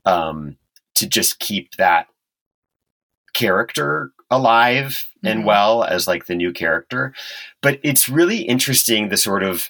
um, 0.05 0.57
to 0.95 1.07
just 1.07 1.39
keep 1.39 1.75
that 1.75 2.07
character 3.33 4.11
alive 4.29 5.07
and 5.23 5.41
Mhm. 5.41 5.45
well 5.45 5.83
as 5.83 6.07
like 6.07 6.25
the 6.25 6.35
new 6.35 6.51
character. 6.51 7.13
But 7.61 7.79
it's 7.83 8.09
really 8.09 8.41
interesting 8.41 9.09
the 9.09 9.17
sort 9.17 9.43
of 9.43 9.69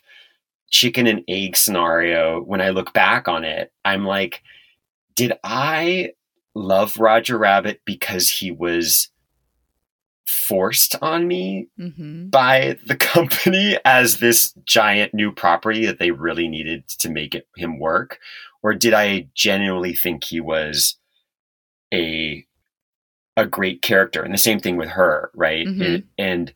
chicken 0.70 1.06
and 1.06 1.24
egg 1.28 1.56
scenario. 1.58 2.42
When 2.42 2.62
I 2.62 2.70
look 2.70 2.94
back 2.94 3.28
on 3.28 3.44
it, 3.44 3.72
I'm 3.84 4.06
like, 4.06 4.42
did 5.16 5.34
I 5.44 6.14
love 6.56 6.98
Roger 6.98 7.38
Rabbit 7.38 7.82
because 7.86 8.30
he 8.30 8.52
was 8.52 9.10
forced 10.48 10.96
on 11.02 11.28
me 11.28 11.68
Mm-hmm. 11.80 12.30
by 12.30 12.78
the 12.86 12.96
company 13.14 13.78
as 13.86 14.18
this 14.20 14.54
giant 14.66 15.14
new 15.14 15.32
property 15.32 15.86
that 15.86 16.00
they 16.00 16.12
really 16.12 16.48
needed 16.48 16.88
to 16.88 17.10
make 17.10 17.36
it, 17.36 17.48
him 17.58 17.80
work 17.80 18.20
or 18.64 18.74
did 18.74 18.94
i 18.94 19.28
genuinely 19.36 19.94
think 19.94 20.24
he 20.24 20.40
was 20.40 20.98
a 21.94 22.46
a 23.38 23.46
great 23.46 23.82
character 23.82 24.22
and 24.24 24.34
the 24.34 24.38
same 24.38 24.60
thing 24.60 24.78
with 24.78 24.90
her 24.90 25.32
right 25.34 25.68
Mhm. 25.68 25.82
It- 25.82 26.04
and 26.18 26.54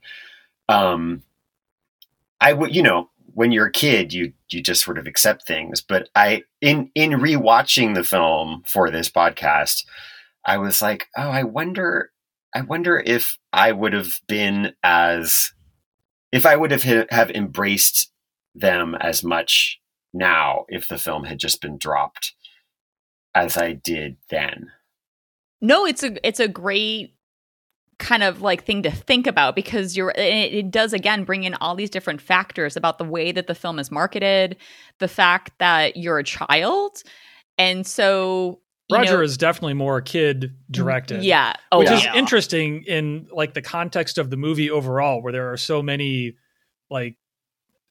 um 0.70 1.24
i 2.42 2.54
would 2.54 2.76
you 2.76 2.84
know 2.84 3.10
when 3.34 3.52
you're 3.52 3.68
a 3.68 3.72
kid 3.72 4.14
you 4.14 4.32
you 4.50 4.62
just 4.62 4.84
sort 4.84 4.98
of 4.98 5.08
accept 5.08 5.46
things 5.48 5.82
but 5.82 6.10
i 6.16 6.44
in 6.62 6.90
in 6.96 7.12
rewatching 7.12 7.96
the 7.96 8.04
film 8.04 8.64
for 8.68 8.90
this 8.90 9.10
podcast 9.10 9.86
i 10.46 10.58
was 10.58 10.82
like 10.82 11.08
oh 11.18 11.30
i 11.30 11.44
wonder 11.44 12.12
I 12.56 12.62
wonder 12.62 13.04
if 13.06 13.38
I 13.52 13.74
would 13.74 13.92
have 13.92 14.22
been 14.28 14.74
as 14.82 15.52
if 16.32 16.46
I 16.46 16.56
would 16.56 16.72
have 16.72 16.84
have 17.10 17.30
embraced 17.30 18.12
them 18.56 18.96
as 18.96 19.24
much 19.24 19.80
now 20.14 20.66
if 20.70 20.88
the 20.88 20.98
film 20.98 21.26
had 21.26 21.38
just 21.38 21.62
been 21.62 21.78
dropped 21.78 22.34
as 23.36 23.58
I 23.58 23.74
did 23.74 24.16
then. 24.30 24.72
No, 25.60 25.86
it's 25.86 26.02
a 26.02 26.26
it's 26.26 26.40
a 26.40 26.48
great 26.48 27.16
kind 28.00 28.24
of 28.24 28.42
like 28.42 28.64
thing 28.64 28.84
to 28.84 28.92
think 28.92 29.28
about 29.28 29.56
because 29.56 29.98
you're 29.98 30.12
it, 30.12 30.54
it 30.54 30.72
does 30.72 30.94
again 30.94 31.26
bring 31.26 31.44
in 31.44 31.56
all 31.56 31.76
these 31.76 31.90
different 31.90 32.22
factors 32.22 32.78
about 32.78 32.98
the 32.98 33.06
way 33.06 33.34
that 33.34 33.48
the 33.48 33.56
film 33.56 33.80
is 33.80 33.92
marketed, 33.92 34.56
the 35.00 35.10
fact 35.10 35.52
that 35.60 35.98
you're 35.98 36.20
a 36.20 36.24
child, 36.24 37.04
and 37.58 37.86
so 37.86 38.62
Roger 38.92 39.18
know- 39.18 39.24
is 39.24 39.38
definitely 39.38 39.74
more 39.74 39.98
a 39.98 40.04
kid 40.04 40.56
directed. 40.70 41.24
Yeah, 41.24 41.54
oh, 41.72 41.80
which 41.80 41.92
is 41.92 42.06
interesting 42.16 42.84
in 42.84 43.28
like 43.32 43.54
the 43.54 43.62
context 43.62 44.18
of 44.18 44.30
the 44.30 44.38
movie 44.38 44.70
overall, 44.70 45.22
where 45.24 45.34
there 45.34 45.52
are 45.52 45.58
so 45.58 45.82
many 45.82 46.36
like 46.90 47.18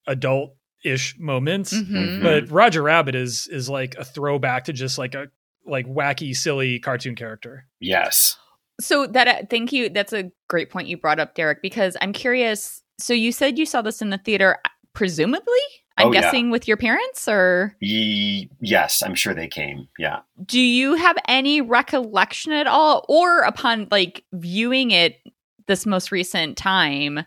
adult 0.06 0.56
ish 0.84 1.16
moments. 1.18 1.72
Mhm. 1.72 2.22
But 2.22 2.50
Roger 2.50 2.82
Rabbit 2.82 3.14
is 3.14 3.48
is 3.48 3.68
like 3.68 3.96
a 3.96 4.04
throwback 4.04 4.64
to 4.64 4.72
just 4.72 4.98
like 4.98 5.14
a 5.14 5.28
like 5.66 5.86
wacky, 5.86 6.36
silly 6.36 6.78
cartoon 6.78 7.16
character. 7.16 7.66
Yes. 7.80 8.36
So 8.80 9.06
that 9.06 9.28
uh, 9.28 9.42
thank 9.48 9.72
you. 9.72 9.88
That's 9.88 10.12
a 10.12 10.30
great 10.48 10.70
point 10.70 10.88
you 10.88 10.96
brought 10.96 11.18
up, 11.18 11.34
Derek. 11.34 11.62
Because 11.62 11.96
I'm 12.00 12.12
curious. 12.12 12.82
So 12.98 13.12
you 13.14 13.32
said 13.32 13.58
you 13.58 13.66
saw 13.66 13.82
this 13.82 14.02
in 14.02 14.10
the 14.10 14.18
theater, 14.18 14.58
presumably. 14.92 15.58
I'm 15.96 16.08
Oh, 16.08 16.12
yeah. 16.12 16.22
guessing 16.22 16.50
with 16.50 16.66
your 16.66 16.76
parents, 16.76 17.28
or 17.28 17.76
Ye- 17.80 18.50
yes, 18.60 19.02
I'm 19.04 19.14
sure 19.14 19.32
they 19.34 19.46
came. 19.48 19.88
Yeah. 19.98 20.20
do 20.44 20.60
you 20.60 20.94
have 20.94 21.16
any 21.28 21.60
recollection 21.60 22.52
at 22.52 22.66
all, 22.66 23.04
or 23.08 23.40
upon 23.42 23.88
like 23.90 24.24
viewing 24.32 24.90
it 24.90 25.18
this 25.66 25.86
most 25.86 26.10
recent 26.12 26.56
time, 26.56 27.20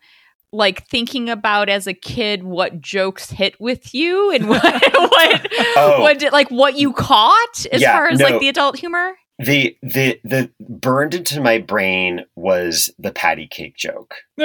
like 0.51 0.85
thinking 0.87 1.29
about 1.29 1.69
as 1.69 1.87
a 1.87 1.93
kid 1.93 2.43
what 2.43 2.79
jokes 2.81 3.29
hit 3.31 3.59
with 3.59 3.93
you 3.93 4.31
and 4.31 4.47
what 4.49 4.63
what 4.63 5.47
Oh. 5.77 6.01
what 6.01 6.19
did 6.19 6.33
like 6.33 6.49
what 6.51 6.77
you 6.77 6.91
caught 6.93 7.65
as 7.71 7.81
Yeah, 7.81 7.93
far 7.93 8.07
as 8.09 8.19
no. 8.19 8.25
like 8.25 8.39
the 8.39 8.49
adult 8.49 8.77
humor? 8.77 9.15
The 9.39 9.77
the 9.83 10.19
the 10.23 10.49
burned 10.59 11.13
into 11.13 11.39
my 11.41 11.59
brain 11.59 12.25
was 12.35 12.89
the 12.99 13.11
patty 13.11 13.47
cake 13.47 13.75
joke. 13.77 14.15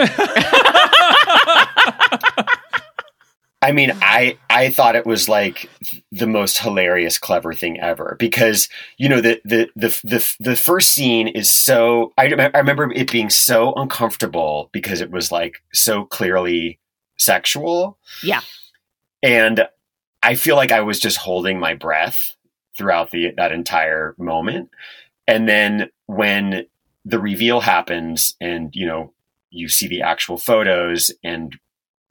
I 3.62 3.70
mean, 3.70 3.92
I 4.02 4.36
I 4.50 4.70
thought 4.70 4.96
it 4.96 5.06
was 5.06 5.28
like 5.28 5.70
the 6.10 6.26
most 6.26 6.58
hilarious, 6.58 7.16
clever 7.16 7.54
thing 7.54 7.78
ever 7.80 8.16
because 8.18 8.68
you 8.98 9.08
know 9.08 9.20
the 9.20 9.40
the 9.44 9.70
the 9.76 9.88
the, 10.02 10.36
the 10.40 10.56
first 10.56 10.90
scene 10.90 11.28
is 11.28 11.50
so 11.50 12.12
I, 12.18 12.26
I 12.26 12.58
remember 12.58 12.90
it 12.92 13.10
being 13.12 13.30
so 13.30 13.72
uncomfortable 13.74 14.68
because 14.72 15.00
it 15.00 15.12
was 15.12 15.30
like 15.30 15.62
so 15.72 16.04
clearly 16.04 16.80
sexual. 17.18 17.98
Yeah. 18.22 18.40
and 19.22 19.66
I 20.24 20.34
feel 20.34 20.56
like 20.56 20.72
I 20.72 20.80
was 20.80 20.98
just 20.98 21.18
holding 21.18 21.58
my 21.58 21.74
breath 21.74 22.34
throughout 22.76 23.12
the 23.12 23.32
that 23.36 23.52
entire 23.52 24.16
moment, 24.18 24.70
and 25.28 25.48
then 25.48 25.88
when 26.06 26.66
the 27.04 27.20
reveal 27.20 27.60
happens, 27.60 28.34
and 28.40 28.74
you 28.74 28.86
know 28.86 29.12
you 29.50 29.68
see 29.68 29.86
the 29.86 30.02
actual 30.02 30.38
photos 30.38 31.12
and 31.22 31.56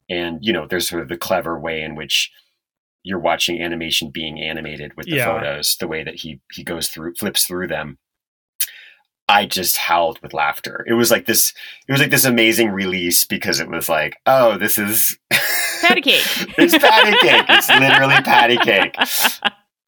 and 0.08 0.38
you 0.42 0.52
know 0.52 0.66
there's 0.66 0.88
sort 0.88 1.02
of 1.02 1.08
the 1.08 1.16
clever 1.16 1.58
way 1.58 1.82
in 1.82 1.94
which 1.94 2.30
you're 3.04 3.18
watching 3.18 3.60
animation 3.60 4.10
being 4.10 4.40
animated 4.40 4.96
with 4.96 5.06
the 5.06 5.16
Yeah. 5.16 5.24
photos 5.26 5.76
the 5.80 5.88
way 5.88 6.04
that 6.04 6.16
he 6.16 6.40
he 6.52 6.62
goes 6.64 6.88
through 6.88 7.14
flips 7.14 7.44
through 7.44 7.68
them 7.68 7.98
i 9.28 9.46
just 9.46 9.76
howled 9.76 10.20
with 10.22 10.32
laughter 10.34 10.84
it 10.88 10.94
was 10.94 11.10
like 11.10 11.26
this 11.26 11.52
it 11.88 11.92
was 11.92 12.00
like 12.00 12.10
this 12.10 12.24
amazing 12.24 12.70
release 12.70 13.24
because 13.24 13.60
it 13.60 13.68
was 13.68 13.88
like 13.88 14.16
oh 14.26 14.58
this 14.58 14.78
is 14.78 15.18
Patty 15.80 16.00
cake. 16.02 16.22
it's 16.58 16.76
patty 16.78 17.16
cake 17.18 17.44
it's 17.48 17.68
literally 17.68 18.20
patty 18.22 18.56
cake 18.58 18.94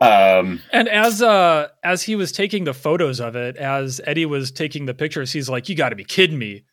um 0.01 0.61
And 0.73 0.89
as 0.89 1.23
uh 1.23 1.69
as 1.85 2.03
he 2.03 2.17
was 2.17 2.33
taking 2.33 2.65
the 2.65 2.75
photos 2.75 3.21
of 3.21 3.37
it, 3.37 3.57
as 3.57 4.01
Eddie 4.07 4.27
was 4.27 4.51
taking 4.51 4.87
the 4.87 4.93
pictures, 4.95 5.33
he's 5.33 5.49
like, 5.49 5.69
"You 5.69 5.77
got 5.77 5.91
to 5.91 5.97
be 5.97 6.03
kidding 6.05 6.37
me!" 6.37 6.65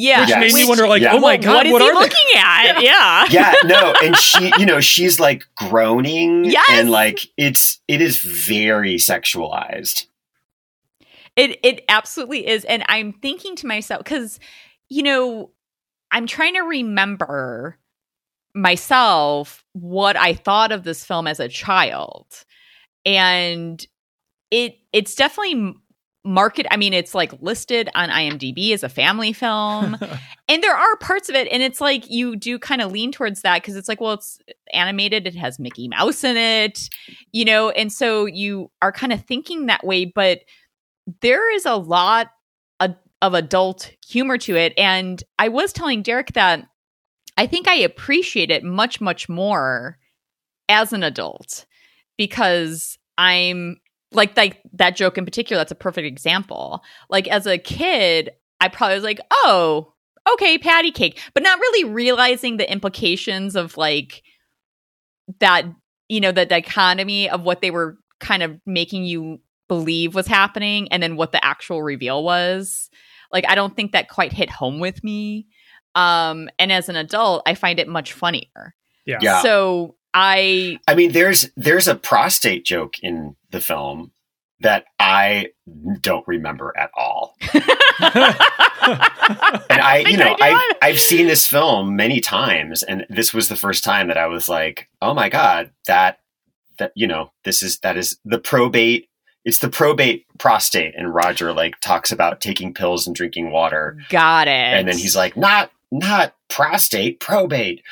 Yeah, 0.00 0.20
Which 0.20 0.28
Yes. 0.28 0.40
made 0.40 0.54
me 0.54 0.64
wonder, 0.68 0.86
like, 0.86 1.02
yeah. 1.02 1.12
"Oh 1.14 1.18
my 1.18 1.32
what- 1.34 1.42
god, 1.42 1.54
what 1.54 1.66
is 1.66 1.72
what 1.72 1.82
he 1.82 1.88
are 1.88 1.94
they?" 1.94 2.00
looking 2.00 2.36
at? 2.36 2.82
Yeah. 2.82 3.24
yeah 3.30 3.54
no 3.64 3.94
and 4.02 4.16
she 4.16 4.52
you 4.58 4.64
know 4.66 4.80
she's 4.80 5.18
like 5.18 5.42
groaning 5.56 6.44
Yes! 6.44 6.66
and 6.70 6.90
like 6.90 7.20
it's 7.36 7.80
it 7.88 8.00
is 8.00 8.18
very 8.18 8.96
sexualized 8.96 10.06
It 11.36 11.58
it 11.64 11.84
absolutely 11.88 12.46
is. 12.46 12.64
And 12.64 12.84
I'm 12.88 13.12
thinking 13.12 13.56
to 13.56 13.66
myself, 13.66 14.02
because, 14.04 14.38
you 14.88 15.02
know, 15.02 15.50
I'm 16.10 16.26
trying 16.26 16.54
to 16.54 16.62
remember 16.62 17.78
myself 18.54 19.64
what 19.72 20.16
I 20.16 20.34
thought 20.34 20.72
of 20.72 20.82
this 20.84 21.04
film 21.04 21.26
as 21.26 21.40
a 21.40 21.48
child. 21.48 22.26
And 23.06 23.84
it 24.50 24.78
it's 24.92 25.14
definitely 25.14 25.52
m- 25.52 25.82
market 26.28 26.66
I 26.70 26.76
mean 26.76 26.92
it's 26.92 27.14
like 27.14 27.32
listed 27.40 27.88
on 27.94 28.10
IMDb 28.10 28.72
as 28.74 28.82
a 28.82 28.88
family 28.88 29.32
film. 29.32 29.96
and 30.48 30.62
there 30.62 30.76
are 30.76 30.96
parts 30.96 31.28
of 31.28 31.34
it 31.34 31.48
and 31.50 31.62
it's 31.62 31.80
like 31.80 32.08
you 32.10 32.36
do 32.36 32.58
kind 32.58 32.82
of 32.82 32.92
lean 32.92 33.10
towards 33.10 33.40
that 33.42 33.62
because 33.62 33.76
it's 33.76 33.88
like 33.88 34.00
well 34.00 34.12
it's 34.12 34.38
animated 34.72 35.26
it 35.26 35.34
has 35.34 35.58
mickey 35.58 35.88
mouse 35.88 36.24
in 36.24 36.36
it 36.36 36.88
you 37.32 37.44
know 37.44 37.70
and 37.70 37.92
so 37.92 38.26
you 38.26 38.70
are 38.82 38.92
kind 38.92 39.12
of 39.12 39.24
thinking 39.24 39.66
that 39.66 39.84
way 39.84 40.04
but 40.04 40.40
there 41.22 41.54
is 41.54 41.64
a 41.64 41.76
lot 41.76 42.28
of, 42.80 42.94
of 43.22 43.34
adult 43.34 43.90
humor 44.06 44.36
to 44.36 44.56
it 44.56 44.74
and 44.76 45.24
i 45.38 45.48
was 45.48 45.72
telling 45.72 46.02
derek 46.02 46.32
that 46.34 46.66
i 47.36 47.46
think 47.46 47.66
i 47.66 47.74
appreciate 47.74 48.50
it 48.50 48.62
much 48.62 49.00
much 49.00 49.28
more 49.28 49.98
as 50.68 50.92
an 50.92 51.02
adult 51.02 51.64
because 52.18 52.98
i'm 53.16 53.76
like 54.12 54.36
like 54.36 54.60
that 54.72 54.96
joke 54.96 55.18
in 55.18 55.24
particular 55.24 55.60
that's 55.60 55.72
a 55.72 55.76
perfect 55.76 56.06
example 56.06 56.82
like 57.10 57.28
as 57.28 57.46
a 57.46 57.58
kid 57.58 58.30
i 58.60 58.68
probably 58.68 58.94
was 58.94 59.04
like 59.04 59.20
oh 59.30 59.92
okay, 60.34 60.58
patty 60.58 60.90
cake, 60.90 61.20
but 61.34 61.42
not 61.42 61.58
really 61.58 61.84
realizing 61.84 62.56
the 62.56 62.70
implications 62.70 63.56
of 63.56 63.76
like 63.76 64.22
that, 65.40 65.64
you 66.08 66.20
know, 66.20 66.32
the 66.32 66.46
dichotomy 66.46 67.28
of 67.28 67.42
what 67.42 67.60
they 67.60 67.70
were 67.70 67.98
kind 68.20 68.42
of 68.42 68.58
making 68.66 69.04
you 69.04 69.40
believe 69.68 70.14
was 70.14 70.26
happening 70.26 70.88
and 70.90 71.02
then 71.02 71.16
what 71.16 71.32
the 71.32 71.44
actual 71.44 71.82
reveal 71.82 72.22
was. 72.22 72.90
Like, 73.32 73.44
I 73.48 73.54
don't 73.54 73.76
think 73.76 73.92
that 73.92 74.08
quite 74.08 74.32
hit 74.32 74.50
home 74.50 74.80
with 74.80 75.04
me. 75.04 75.46
Um, 75.94 76.48
and 76.58 76.72
as 76.72 76.88
an 76.88 76.96
adult, 76.96 77.42
I 77.46 77.54
find 77.54 77.78
it 77.78 77.88
much 77.88 78.12
funnier. 78.12 78.74
Yeah. 79.04 79.18
Yeah. 79.20 79.42
So 79.42 79.96
I, 80.14 80.78
I 80.86 80.94
mean, 80.94 81.12
there's 81.12 81.50
there's 81.56 81.88
a 81.88 81.94
prostate 81.94 82.64
joke 82.64 82.98
in 83.02 83.36
the 83.50 83.60
film 83.60 84.12
that 84.60 84.84
I 84.98 85.48
don't 86.00 86.26
remember 86.26 86.72
at 86.76 86.90
all. 86.96 87.36
And 89.70 89.82
I, 89.82 90.04
you 90.06 90.16
know, 90.16 90.34
I. 90.40 90.50
I've, 90.80 90.90
I've 90.90 91.00
seen 91.00 91.26
this 91.26 91.46
film 91.46 91.96
many 91.96 92.20
times, 92.20 92.82
and 92.82 93.04
this 93.10 93.34
was 93.34 93.48
the 93.48 93.56
first 93.56 93.84
time 93.84 94.08
that 94.08 94.16
I 94.16 94.26
was 94.26 94.48
like, 94.48 94.88
oh 95.02 95.12
my 95.12 95.28
god, 95.28 95.70
that 95.86 96.20
that 96.78 96.92
you 96.94 97.06
know, 97.06 97.32
this 97.44 97.62
is 97.62 97.78
that 97.80 97.96
is 97.98 98.18
the 98.24 98.38
probate. 98.38 99.08
It's 99.44 99.58
the 99.58 99.68
probate 99.68 100.24
prostate, 100.38 100.94
and 100.96 101.14
Roger 101.14 101.52
like 101.52 101.78
talks 101.80 102.10
about 102.10 102.40
taking 102.40 102.72
pills 102.72 103.06
and 103.06 103.14
drinking 103.14 103.50
water, 103.50 103.98
got 104.08 104.48
it. 104.48 104.50
and 104.50 104.88
then 104.88 104.96
he's 104.96 105.16
like, 105.16 105.36
not 105.36 105.70
not 105.90 106.34
prostate, 106.48 107.20
probate. 107.20 107.82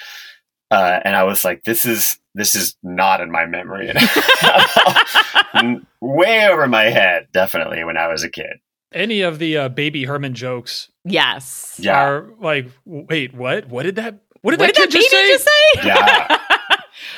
Uh, 0.70 1.00
and 1.04 1.14
I 1.14 1.24
was 1.24 1.44
like, 1.44 1.64
this 1.64 1.84
is 1.84 2.18
this 2.36 2.54
is 2.54 2.76
not 2.82 3.20
in 3.20 3.30
my 3.32 3.46
memory. 3.46 3.88
Way 6.00 6.48
over 6.48 6.66
my 6.66 6.84
head, 6.84 7.28
definitely 7.32 7.82
when 7.84 7.96
I 7.96 8.08
was 8.08 8.22
a 8.22 8.28
kid. 8.28 8.58
Any 8.92 9.22
of 9.22 9.38
the 9.38 9.56
uh, 9.56 9.68
baby 9.68 10.04
Herman 10.04 10.34
jokes 10.34 10.90
yes. 11.04 11.76
Yeah. 11.78 12.00
are 12.00 12.30
like, 12.38 12.68
wait, 12.84 13.34
what? 13.34 13.66
What 13.68 13.82
did 13.82 13.96
that? 13.96 14.20
What 14.42 14.52
did 14.52 14.60
What 14.60 14.74
that 14.74 14.90
did 14.90 14.90
that 14.90 14.92
baby 14.92 15.04
just 15.10 15.10
say? 15.10 15.28
just 15.28 15.44
say? 15.44 15.86
Yeah. 15.88 16.38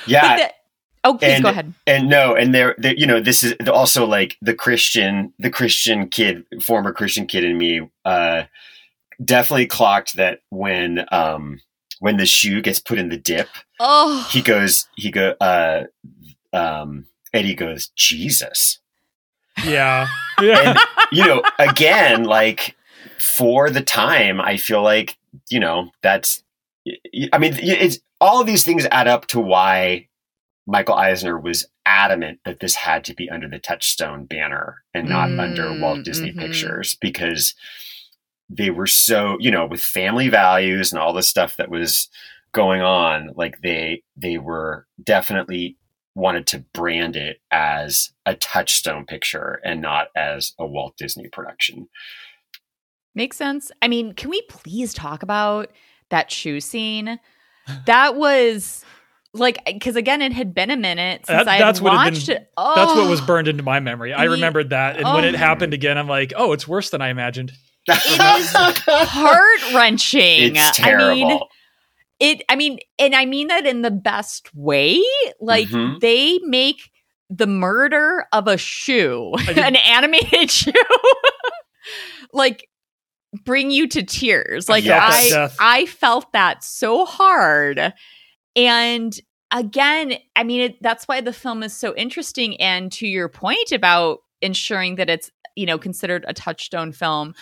Yeah. 0.07 0.23
But 0.23 0.36
the- 0.39 0.53
oh, 1.05 1.15
please 1.19 1.32
And- 1.35 1.43
go 1.45 1.51
ahead. 1.51 1.74
and 1.86 2.09
no 2.09 2.35
and 2.35 2.55
there 2.55 2.74
there- 2.78 2.95
you 2.97 3.07
know 3.07 3.20
this 3.20 3.43
is 3.45 3.55
also 3.69 4.07
like 4.07 4.36
the 4.40 4.55
christian 4.55 5.32
the 5.39 5.51
christian 5.51 6.09
kid 6.09 6.45
former 6.65 6.93
christian 6.93 7.27
kid 7.27 7.45
in 7.45 7.57
me 7.59 7.89
uh 8.05 8.45
definitely 9.24 9.66
clocked 9.66 10.16
that 10.16 10.40
when 10.51 11.05
um 11.12 11.61
when 12.01 12.16
the 12.16 12.27
shoe 12.27 12.61
gets 12.62 12.79
put 12.81 12.99
in 12.99 13.09
the 13.09 13.16
dip 13.16 13.49
Oh, 13.81 14.27
he 14.31 14.41
goes 14.43 14.89
he 14.97 15.11
go 15.11 15.35
uh 15.41 15.85
um 16.53 17.07
eddie 17.33 17.55
goes 17.55 17.89
jesus 17.97 18.79
Yeah, 19.65 20.09
yeah. 20.41 20.61
and 20.70 20.79
you 21.12 21.25
know 21.27 21.43
again 21.59 22.25
like 22.25 22.75
for 23.19 23.70
the 23.70 23.83
time 23.83 24.41
i 24.41 24.57
feel 24.57 24.83
like 24.83 25.16
you 25.51 25.61
know 25.61 25.91
that's 26.03 26.43
i 27.33 27.39
mean 27.39 27.55
it's 27.59 27.99
all 28.20 28.41
of 28.41 28.47
these 28.47 28.65
things 28.65 28.87
add 28.91 29.09
up 29.09 29.27
to 29.27 29.41
why 29.41 30.07
michael 30.66 30.95
eisner 30.95 31.39
was 31.39 31.66
adamant 31.85 32.39
that 32.45 32.61
this 32.61 32.75
had 32.77 33.05
to 33.05 33.15
be 33.15 33.29
under 33.29 33.49
the 33.49 33.59
touchstone 33.59 34.25
banner 34.25 34.77
and 34.95 35.09
not 35.09 35.29
Mm, 35.31 35.41
under 35.41 35.81
walt 35.81 36.05
disney 36.05 36.33
mhm. 36.33 36.39
pictures 36.39 36.97
because 37.01 37.55
they 38.49 38.70
were 38.70 38.87
so 38.87 39.37
you 39.41 39.51
know 39.51 39.66
with 39.66 39.81
family 39.81 40.29
values 40.29 40.93
and 40.93 41.01
all 41.01 41.12
the 41.12 41.23
stuff 41.23 41.57
that 41.57 41.70
was 41.70 42.09
going 42.53 42.81
on 42.81 43.31
like 43.37 43.61
they 43.62 44.03
they 44.16 44.39
were 44.39 44.87
definitely 45.03 45.77
wanted 46.15 46.47
to 46.49 46.65
brand 46.75 47.15
it 47.15 47.41
as 47.53 48.11
a 48.27 48.35
touchstone 48.35 49.05
picture 49.05 49.61
and 49.65 49.81
not 49.81 50.09
as 50.16 50.53
a 50.59 50.66
Walt 50.66 50.97
Disney 50.97 51.29
production. 51.29 51.89
Makes 53.15 53.37
sense. 53.37 53.70
I 53.83 53.89
mean, 53.89 54.15
can 54.15 54.29
we 54.31 54.43
please 54.49 54.93
talk 54.93 55.23
about 55.23 55.70
that 56.11 56.31
shoe 56.31 56.61
scene? 56.61 57.20
That 57.87 58.16
was 58.16 58.85
like 59.35 59.62
because 59.66 59.95
again, 59.95 60.23
it 60.23 60.33
had 60.33 60.55
been 60.55 60.70
a 60.70 60.77
minute 60.77 61.27
since 61.27 61.45
That- 61.45 61.49
I 61.49 61.57
had 61.57 61.66
that's 61.66 61.81
what 61.81 61.93
had 61.93 62.05
been- 62.05 62.15
watched 62.15 62.29
it. 62.29 62.51
That's 62.57 62.91
what 62.93 63.07
Oh, 63.07 63.11
was 63.11 63.20
burned 63.20 63.47
into 63.47 63.62
my 63.62 63.79
memory. 63.79 64.12
I 64.12 64.25
remembered 64.25 64.70
that, 64.70 64.97
and 64.97 65.05
when 65.05 65.25
oh. 65.25 65.29
it 65.29 65.35
happened 65.35 65.75
again, 65.75 65.99
I'm 65.99 66.09
like, 66.09 66.33
"Oh, 66.37 66.53
it's 66.53 66.66
worse 66.66 66.91
than 66.91 67.03
I 67.03 67.09
imagined." 67.11 67.53
heart 68.86 69.74
wrenching. 69.74 70.56
it's 70.56 70.81
I 70.81 70.97
mean, 70.97 71.40
it. 72.20 72.43
I 72.48 72.56
mean, 72.56 72.78
and 72.98 73.15
I 73.15 73.24
mean 73.27 73.48
that 73.48 73.66
in 73.66 73.82
the 73.82 73.90
best 73.90 74.51
way. 74.55 75.01
Like 75.40 75.69
Mhm. 75.69 76.01
they 76.01 76.39
make 76.44 76.90
the 77.31 77.47
murder 77.47 78.27
of 78.32 78.48
a 78.48 78.56
shoe, 78.56 79.32
an 79.48 79.77
animated 79.77 80.51
shoe, 80.51 80.73
like 82.32 82.69
bring 83.44 83.70
you 83.70 83.86
to 83.89 84.02
tears. 84.02 84.69
Like 84.69 84.85
Yes. 84.85 85.56
I, 85.59 85.81
I 85.82 85.86
felt 85.86 86.32
that 86.32 86.65
so 86.65 87.05
hard, 87.05 87.93
and 88.56 89.19
again, 89.51 90.15
I 90.36 90.44
mean, 90.44 90.60
it, 90.60 90.82
that's 90.82 91.06
why 91.09 91.20
the 91.20 91.32
film 91.32 91.62
is 91.62 91.73
so 91.74 91.94
interesting. 91.97 92.60
And 92.60 92.90
to 92.93 93.06
your 93.06 93.28
point 93.28 93.73
about 93.73 94.19
ensuring 94.43 94.97
that 94.97 95.09
it's 95.10 95.31
you 95.56 95.66
know 95.66 95.78
considered 95.78 96.24
a 96.28 96.32
touchstone 96.35 96.93
film, 96.93 97.35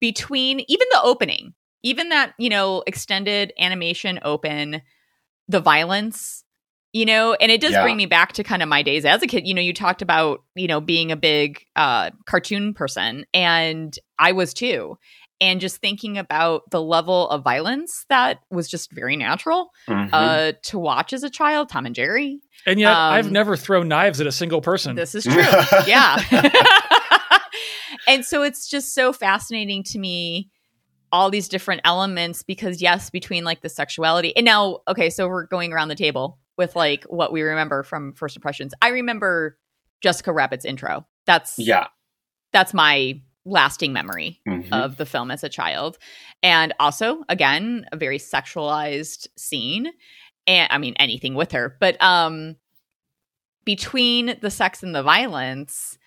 between 0.00 0.60
even 0.68 0.86
the 0.90 1.00
opening, 1.02 1.54
even 1.82 2.08
that 2.10 2.32
you 2.38 2.48
know 2.48 2.82
extended 2.86 3.52
animation 3.58 4.18
open, 4.22 4.82
the 5.48 5.60
violence. 5.60 6.44
You 6.94 7.04
know, 7.04 7.34
and 7.34 7.52
it 7.52 7.60
does 7.60 7.72
Yeah. 7.72 7.82
bring 7.82 7.98
me 7.98 8.06
back 8.06 8.32
to 8.32 8.42
kind 8.42 8.62
of 8.62 8.68
my 8.68 8.82
days 8.82 9.04
as 9.04 9.22
a 9.22 9.26
kid. 9.26 9.46
You 9.46 9.52
know, 9.52 9.60
you 9.60 9.74
talked 9.74 10.00
about, 10.00 10.40
you 10.54 10.66
know, 10.66 10.80
being 10.80 11.12
a 11.12 11.16
big 11.16 11.62
uh, 11.76 12.10
cartoon 12.24 12.72
person, 12.72 13.26
and 13.34 13.94
I 14.18 14.32
was 14.32 14.54
too 14.54 14.96
and 15.40 15.60
just 15.60 15.76
thinking 15.82 16.18
about 16.18 16.62
the 16.72 16.82
level 16.82 17.28
of 17.28 17.44
violence 17.44 18.04
that 18.08 18.38
was 18.50 18.68
just 18.68 18.90
very 18.90 19.14
natural 19.16 19.70
Mhm. 19.86 20.08
uh, 20.12 20.52
to 20.64 20.78
watch 20.80 21.12
as 21.12 21.22
a 21.22 21.30
child. 21.30 21.68
Tom 21.68 21.86
and 21.86 21.94
Jerry. 21.94 22.40
And 22.66 22.80
yet, 22.80 22.96
I've 22.96 23.26
Um, 23.26 23.32
never 23.34 23.54
thrown 23.56 23.86
knives 23.86 24.20
at 24.20 24.26
a 24.26 24.32
single 24.32 24.60
person. 24.62 24.96
This 24.96 25.14
is 25.14 25.22
true. 25.24 25.44
yeah. 25.86 26.16
and 28.08 28.24
so 28.24 28.42
it's 28.42 28.68
just 28.68 28.94
so 28.94 29.12
fascinating 29.12 29.84
to 29.84 29.98
me 29.98 30.50
all 31.12 31.30
these 31.30 31.48
different 31.48 31.80
elements 31.84 32.42
because 32.42 32.82
yes 32.82 33.08
between 33.10 33.44
like 33.44 33.60
the 33.60 33.68
sexuality 33.68 34.34
and 34.36 34.44
now 34.44 34.78
okay 34.88 35.08
so 35.10 35.28
we're 35.28 35.46
going 35.46 35.72
around 35.72 35.88
the 35.88 35.94
table 35.94 36.38
with 36.56 36.74
like 36.74 37.04
what 37.04 37.32
we 37.32 37.42
remember 37.42 37.82
from 37.84 38.12
first 38.14 38.34
impressions 38.36 38.74
i 38.82 38.88
remember 38.88 39.56
jessica 40.02 40.32
rabbit's 40.32 40.64
intro 40.64 41.06
that's 41.26 41.58
yeah. 41.58 41.86
that's 42.52 42.74
my 42.74 43.20
lasting 43.44 43.92
memory 43.94 44.40
Mhm. 44.46 44.70
of 44.72 44.96
the 44.98 45.06
film 45.06 45.30
as 45.30 45.42
a 45.42 45.48
child. 45.48 45.96
And 46.42 46.74
also, 46.78 47.24
again, 47.30 47.86
a 47.92 47.96
very 47.96 48.18
sexualized 48.18 49.26
scene. 49.38 49.88
And 50.46 50.68
I 50.70 50.76
mean 50.76 50.94
anything 50.98 51.34
with 51.34 51.52
her. 51.52 51.74
But 51.80 51.96
um 52.02 52.56
between 53.64 54.36
the 54.40 54.50
sex 54.50 54.82
and 54.82 54.94
the 54.94 55.02
violence, 55.02 55.98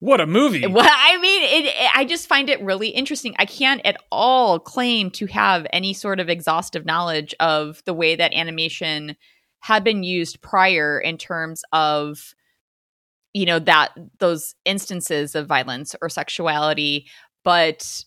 what 0.00 0.20
a 0.20 0.26
movie! 0.26 0.66
well, 0.66 0.86
I 0.88 1.18
mean, 1.18 1.42
it, 1.42 1.66
it- 1.66 1.90
I 1.94 2.04
just 2.04 2.28
find 2.28 2.48
it 2.48 2.62
really 2.62 2.88
interesting. 2.88 3.34
I 3.38 3.46
can't 3.46 3.80
at 3.84 3.96
all 4.10 4.58
claim 4.58 5.10
to 5.12 5.26
have 5.26 5.66
any 5.72 5.92
sort 5.92 6.20
of 6.20 6.28
exhaustive 6.28 6.84
knowledge 6.86 7.34
of 7.40 7.82
the 7.84 7.94
way 7.94 8.14
that 8.16 8.32
animation 8.34 9.16
had 9.60 9.82
been 9.82 10.04
used 10.04 10.40
prior 10.40 10.98
in 11.00 11.18
terms 11.18 11.62
of 11.72 12.34
you 13.34 13.44
know 13.44 13.58
that 13.58 13.90
those 14.18 14.54
instances 14.64 15.34
of 15.34 15.46
violence 15.46 15.94
or 16.00 16.08
sexuality 16.08 17.06
but 17.44 18.04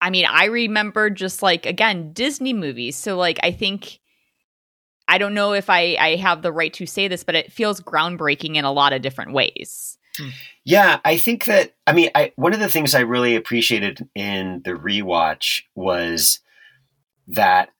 i 0.00 0.08
mean 0.08 0.24
i 0.28 0.46
remember 0.46 1.10
just 1.10 1.42
like 1.42 1.66
again 1.66 2.12
disney 2.12 2.52
movies 2.52 2.96
so 2.96 3.16
like 3.16 3.38
i 3.42 3.50
think 3.50 3.98
i 5.08 5.18
don't 5.18 5.34
know 5.34 5.52
if 5.52 5.68
i 5.68 5.96
i 6.00 6.14
have 6.16 6.42
the 6.42 6.52
right 6.52 6.72
to 6.72 6.86
say 6.86 7.08
this 7.08 7.24
but 7.24 7.34
it 7.34 7.52
feels 7.52 7.80
groundbreaking 7.80 8.56
in 8.56 8.64
a 8.64 8.72
lot 8.72 8.92
of 8.92 9.02
different 9.02 9.32
ways 9.32 9.98
Yeah, 10.64 11.00
I 11.04 11.16
think 11.16 11.44
that 11.44 11.74
I 11.86 11.92
mean, 11.92 12.10
I 12.14 12.32
one 12.36 12.54
of 12.54 12.60
the 12.60 12.68
things 12.68 12.94
I 12.94 13.00
really 13.00 13.36
appreciated 13.36 14.08
in 14.14 14.62
the 14.64 14.72
rewatch 14.72 15.62
was 15.74 16.40
that 17.28 17.70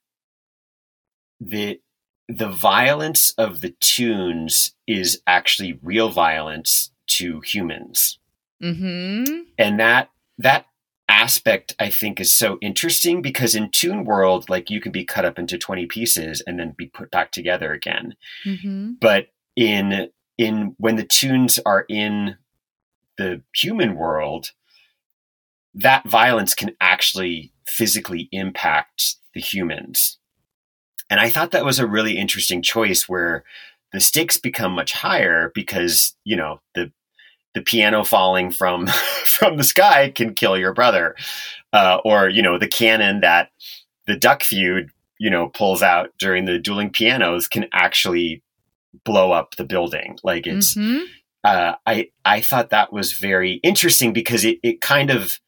the 1.41 1.81
the 2.29 2.49
violence 2.49 3.35
of 3.37 3.61
the 3.61 3.75
toons 3.81 4.75
is 4.87 5.21
actually 5.27 5.79
real 5.83 6.09
violence 6.09 6.91
to 7.07 7.41
humans. 7.41 8.19
mm-hmm. 8.63 9.43
And 9.59 9.81
that 9.81 10.11
that 10.39 10.67
aspect 11.09 11.77
I 11.79 11.91
think 11.91 12.19
is 12.19 12.33
so 12.33 12.59
interesting 12.63 13.21
because 13.21 13.55
in 13.55 13.71
Toon 13.71 14.05
World 14.05 14.49
like 14.49 14.71
you 14.71 14.81
can 14.81 14.91
be 14.91 15.05
cut 15.05 15.25
up 15.25 15.39
into 15.39 15.59
20 15.59 15.87
pieces 15.87 16.43
and 16.47 16.59
then 16.59 16.75
be 16.77 16.87
put 16.87 17.11
back 17.11 17.31
together 17.31 17.73
again. 17.73 18.15
Mm-hmm. 18.45 18.93
But 19.01 19.29
in 19.55 20.11
in 20.39 20.75
when 20.79 20.97
the 20.97 21.07
toons 21.07 21.59
are 21.65 21.85
in 21.89 22.37
the 23.17 23.43
human 23.55 23.95
world 23.95 24.51
that 25.75 26.09
violence 26.09 26.55
can 26.55 26.71
actually 26.81 27.53
physically 27.67 28.29
impact 28.31 29.17
the 29.35 29.41
humans. 29.41 30.19
And 31.11 31.21
i 31.21 31.31
thought 31.31 31.51
that 31.51 31.65
was 31.65 31.79
a 31.79 31.87
really 31.87 32.17
interesting 32.17 32.63
choice 32.63 33.09
where 33.09 33.45
the 33.93 34.01
stakes 34.01 34.37
become 34.37 34.73
much 34.73 34.93
higher 34.93 35.53
because 35.55 36.17
you 36.25 36.37
know 36.37 36.61
the 36.75 36.91
the 37.55 37.63
piano 37.63 38.05
falling 38.05 38.51
from 38.51 38.87
from 39.27 39.57
the 39.57 39.65
sky 39.65 40.11
can 40.11 40.35
kill 40.35 40.59
your 40.59 40.75
brother. 40.75 41.15
Uh, 41.73 41.99
or 42.05 42.29
you 42.29 42.43
know 42.43 42.59
the 42.59 42.69
cannon 42.69 43.21
that 43.21 43.51
the 44.07 44.17
duck 44.17 44.43
feud 44.43 44.91
you 45.19 45.31
know 45.31 45.49
pulls 45.49 45.83
out 45.83 46.11
during 46.19 46.45
the 46.45 46.59
dueling 46.59 46.91
pianos 46.91 47.49
can 47.49 47.67
actually 47.73 48.43
blow 49.05 49.33
up 49.33 49.57
the 49.57 49.65
building 49.65 50.17
like 50.23 50.47
it's 50.47 50.75
Mhm. 50.77 51.05
uh, 51.43 51.75
I 51.87 52.11
I 52.25 52.41
thought 52.41 52.71
that 52.71 52.93
was 52.93 53.13
very 53.15 53.55
interesting 53.63 54.13
because 54.13 54.45
it 54.45 54.59
it 54.63 54.81
kind 54.81 55.11
of 55.11 55.39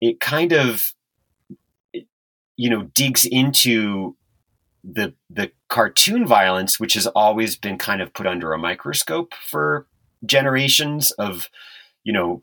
it 0.00 0.18
kind 0.20 0.52
of 0.52 0.92
you 2.56 2.68
know 2.70 2.82
digs 2.94 3.24
into 3.24 4.16
the 4.84 5.14
the 5.30 5.52
cartoon 5.68 6.26
violence 6.26 6.80
which 6.80 6.94
has 6.94 7.06
always 7.08 7.56
been 7.56 7.78
kind 7.78 8.02
of 8.02 8.12
put 8.12 8.26
under 8.26 8.52
a 8.52 8.58
microscope 8.58 9.32
for 9.48 9.86
generations 10.26 11.12
of 11.12 11.48
you 12.04 12.12
know 12.12 12.42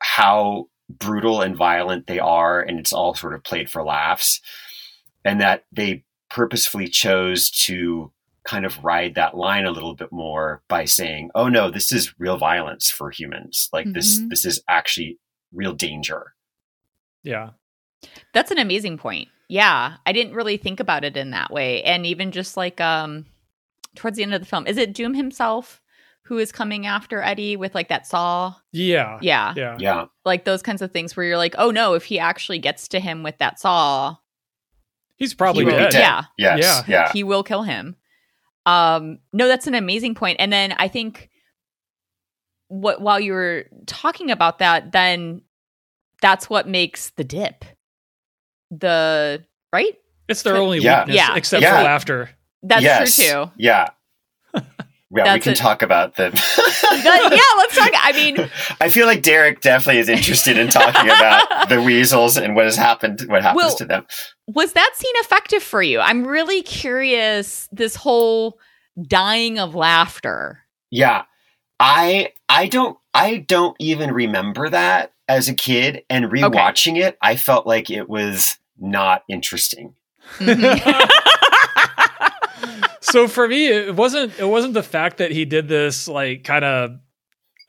how 0.00 0.68
brutal 0.90 1.40
and 1.40 1.56
violent 1.56 2.06
they 2.06 2.18
are 2.18 2.60
and 2.60 2.78
it's 2.78 2.92
all 2.92 3.14
sort 3.14 3.34
of 3.34 3.42
played 3.42 3.70
for 3.70 3.82
laughs 3.82 4.40
and 5.24 5.40
that 5.40 5.64
they 5.72 6.04
purposefully 6.28 6.86
chose 6.88 7.50
to 7.50 8.12
kind 8.44 8.64
of 8.66 8.82
ride 8.84 9.14
that 9.14 9.36
line 9.36 9.64
a 9.64 9.70
little 9.70 9.94
bit 9.94 10.12
more 10.12 10.62
by 10.68 10.84
saying, 10.84 11.30
"Oh 11.34 11.48
no, 11.48 11.70
this 11.70 11.90
is 11.92 12.14
real 12.18 12.36
violence 12.36 12.90
for 12.90 13.10
humans. 13.10 13.68
Like 13.72 13.92
this 13.92 14.18
Mhm. 14.20 14.28
this 14.30 14.44
is 14.44 14.62
actually 14.68 15.18
real 15.52 15.72
danger." 15.72 16.34
yeah, 17.22 17.50
That's 18.34 18.50
an 18.50 18.58
amazing 18.58 18.98
point. 18.98 19.28
Yeah, 19.48 19.96
I 20.04 20.12
didn't 20.12 20.34
really 20.34 20.58
think 20.58 20.78
about 20.78 21.04
it 21.04 21.16
in 21.16 21.30
that 21.30 21.50
way. 21.50 21.82
And 21.84 22.04
even 22.04 22.32
just 22.32 22.56
like 22.56 22.80
um 22.80 23.24
towards 23.94 24.16
the 24.18 24.22
end 24.22 24.34
of 24.34 24.40
the 24.42 24.46
film, 24.46 24.66
is 24.66 24.76
it 24.76 24.92
Doom 24.92 25.14
himself 25.14 25.80
who 26.24 26.36
is 26.38 26.52
coming 26.52 26.84
after 26.86 27.22
Eddie 27.22 27.56
with 27.56 27.74
like 27.74 27.88
that 27.88 28.06
saw? 28.06 28.54
yeah, 28.72 29.18
Yeah. 29.22 29.54
yeah. 29.56 29.76
Yeah. 29.78 30.04
Like 30.24 30.44
those 30.44 30.62
kinds 30.62 30.82
of 30.82 30.90
things 30.92 31.16
where 31.16 31.24
you're 31.24 31.38
like, 31.38 31.54
"Oh 31.56 31.70
no, 31.70 31.94
if 31.94 32.04
he 32.04 32.18
actually 32.18 32.58
gets 32.58 32.88
to 32.88 33.00
him 33.00 33.22
with 33.22 33.38
that 33.38 33.58
saw, 33.58 34.16
He's 35.16 35.32
probably 35.32 35.64
he 35.64 35.70
will, 35.70 35.78
dead. 35.78 35.90
dead. 35.92 36.00
Yeah. 36.00 36.24
Yes. 36.36 36.58
Yeah. 36.60 36.82
Yeah. 37.06 37.12
He 37.12 37.22
will 37.24 37.42
kill 37.42 37.62
him." 37.62 37.96
Um 38.66 39.18
no, 39.32 39.48
that's 39.48 39.66
an 39.66 39.74
amazing 39.74 40.14
point. 40.14 40.36
And 40.40 40.52
then 40.52 40.72
I 40.78 40.88
think 40.88 41.30
what 42.68 43.00
while 43.00 43.20
you 43.20 43.32
were 43.32 43.66
talking 43.86 44.30
about 44.30 44.58
that, 44.60 44.92
then 44.92 45.42
that's 46.22 46.48
what 46.48 46.66
makes 46.68 47.10
the 47.10 47.24
dip. 47.24 47.64
The 48.70 49.44
right? 49.72 49.96
It's 50.28 50.42
their 50.42 50.56
only 50.56 50.78
Yeah. 50.78 51.00
weakness, 51.00 51.16
Yeah. 51.16 51.36
except 51.36 51.62
Yeah. 51.62 51.76
for 51.78 51.84
laughter. 51.84 52.30
That's 52.62 52.82
yes. 52.82 53.16
true 53.16 53.24
too. 53.26 53.50
Yeah. 53.56 53.88
Yeah, 55.16 55.34
we 55.34 55.40
can 55.40 55.52
it. 55.52 55.56
talk 55.56 55.82
about 55.82 56.16
them. 56.16 56.32
Yeah, 56.34 57.40
let's 57.56 57.76
talk. 57.76 57.90
I 57.94 58.12
mean, 58.14 58.50
I 58.80 58.88
feel 58.88 59.06
like 59.06 59.22
Derek 59.22 59.60
definitely 59.60 60.00
is 60.00 60.08
interested 60.08 60.56
in 60.58 60.68
talking 60.68 61.06
about 61.08 61.68
the 61.68 61.80
weasels 61.82 62.36
and 62.36 62.54
what 62.56 62.64
has 62.64 62.76
happened, 62.76 63.20
what 63.28 63.42
happens 63.42 63.56
Well, 63.62 63.76
to 63.76 63.84
them. 63.84 64.06
was 64.46 64.72
that 64.72 64.90
scene 64.94 65.12
effective 65.16 65.62
for 65.62 65.82
you? 65.82 66.00
I'm 66.00 66.26
really 66.26 66.62
curious. 66.62 67.68
This 67.72 67.96
whole 67.96 68.58
dying 69.00 69.58
of 69.58 69.74
laughter. 69.74 70.60
Yeah, 70.90 71.24
I 71.80 72.32
I 72.48 72.66
don't 72.68 72.98
I 73.12 73.38
don't 73.38 73.76
even 73.80 74.12
remember 74.12 74.68
that 74.70 75.12
as 75.28 75.48
a 75.48 75.54
kid, 75.54 76.04
and 76.10 76.26
rewatching 76.26 76.98
it, 77.00 77.16
I 77.22 77.36
felt 77.36 77.66
like 77.66 77.90
it 77.90 78.08
was 78.08 78.58
not 78.78 79.22
interesting. 79.28 79.94
Mhm. 80.38 81.08
so 83.14 83.28
for 83.28 83.46
me, 83.46 83.68
it 83.68 83.94
wasn't 83.94 84.36
it 84.40 84.44
wasn't 84.44 84.74
the 84.74 84.82
fact 84.82 85.18
that 85.18 85.30
he 85.30 85.44
did 85.44 85.68
this 85.68 86.08
like 86.08 86.42
kind 86.42 86.64
of 86.64 86.90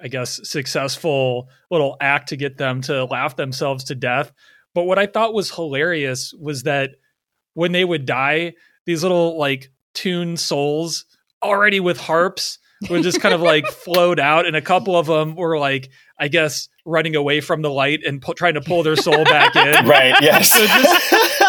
I 0.02 0.08
guess 0.08 0.40
successful 0.44 1.50
little 1.70 1.98
act 2.02 2.30
to 2.30 2.36
get 2.36 2.58
them 2.58 2.82
to 2.82 3.06
laugh 3.06 3.36
themselves 3.36 3.84
to 3.86 3.96
death. 3.96 4.32
But 4.74 4.86
what 4.86 4.98
I 4.98 5.06
thought 5.06 5.36
was 5.36 5.52
hilarious 5.52 6.34
was 6.34 6.64
that 6.64 6.96
when 7.54 7.74
they 7.74 7.86
would 7.86 8.08
die, 8.08 8.54
these 8.88 9.04
little 9.04 9.38
like 9.38 9.70
toon 9.94 10.36
souls 10.36 11.06
already 11.44 11.80
with 11.80 12.00
harps 12.00 12.58
would 12.90 13.04
just 13.04 13.22
kind 13.22 13.36
of 13.36 13.42
like 13.42 13.68
float 13.84 14.20
out, 14.20 14.48
and 14.48 14.56
a 14.56 14.64
couple 14.64 14.98
of 14.98 15.06
them 15.06 15.36
were 15.36 15.60
like, 15.60 15.92
I 16.20 16.28
guess, 16.28 16.70
running 16.86 17.16
away 17.16 17.40
from 17.40 17.62
the 17.62 17.70
light 17.70 18.00
and 18.04 18.20
pu- 18.20 18.34
trying 18.34 18.56
to 18.56 18.62
pull 18.62 18.82
their 18.82 18.96
soul 18.96 19.24
back 19.26 19.56
in. 19.56 19.86
right. 19.88 20.16
Yes. 20.22 20.52
So 20.52 20.66
just 20.66 21.42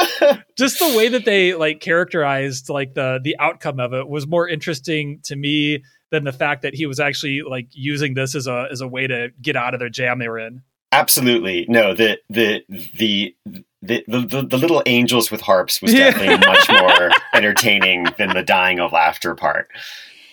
just 0.58 0.78
the 0.78 0.96
way 0.96 1.08
that 1.08 1.24
they 1.24 1.54
like 1.54 1.80
characterized 1.80 2.68
like 2.68 2.94
the 2.94 3.20
the 3.22 3.36
outcome 3.38 3.80
of 3.80 3.92
it 3.92 4.08
was 4.08 4.26
more 4.26 4.48
interesting 4.48 5.20
to 5.24 5.36
me 5.36 5.82
than 6.10 6.24
the 6.24 6.32
fact 6.32 6.62
that 6.62 6.74
he 6.74 6.86
was 6.86 7.00
actually 7.00 7.42
like 7.42 7.68
using 7.72 8.14
this 8.14 8.34
as 8.34 8.46
a 8.46 8.68
as 8.70 8.80
a 8.80 8.88
way 8.88 9.06
to 9.06 9.28
get 9.42 9.56
out 9.56 9.74
of 9.74 9.80
their 9.80 9.88
jam 9.88 10.18
they 10.18 10.28
were 10.28 10.38
in. 10.38 10.62
Absolutely. 10.92 11.66
No, 11.68 11.94
the 11.94 12.18
the 12.30 12.62
the 12.94 13.34
the, 13.82 14.02
the, 14.08 14.46
the 14.48 14.58
little 14.58 14.82
angels 14.86 15.30
with 15.30 15.40
harps 15.40 15.80
was 15.82 15.92
Yeah. 15.92 16.10
definitely 16.10 16.46
much 16.46 16.68
more 16.80 17.10
entertaining 17.34 18.06
than 18.18 18.30
the 18.30 18.42
dying 18.42 18.80
of 18.80 18.92
laughter 18.92 19.34
part. 19.34 19.68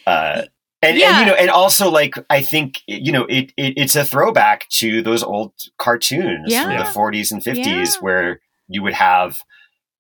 Uh, 0.07 0.43
and, 0.81 0.97
Yeah. 0.97 1.09
and 1.11 1.19
you 1.19 1.25
know, 1.31 1.37
and 1.37 1.49
also 1.49 1.89
like 1.89 2.15
I 2.29 2.41
think 2.41 2.81
you 2.87 3.11
know 3.11 3.25
it, 3.25 3.51
it 3.57 3.73
it's 3.77 3.95
a 3.95 4.05
throwback 4.05 4.67
to 4.69 5.01
those 5.01 5.23
old 5.23 5.53
cartoons 5.77 6.51
Yeah. 6.51 6.63
from 6.63 6.77
the 6.77 6.83
40s 6.99 7.31
and 7.31 7.41
50s 7.43 7.65
Yeah. 7.65 7.85
where 8.01 8.39
you 8.67 8.81
would 8.83 8.93
have 8.93 9.39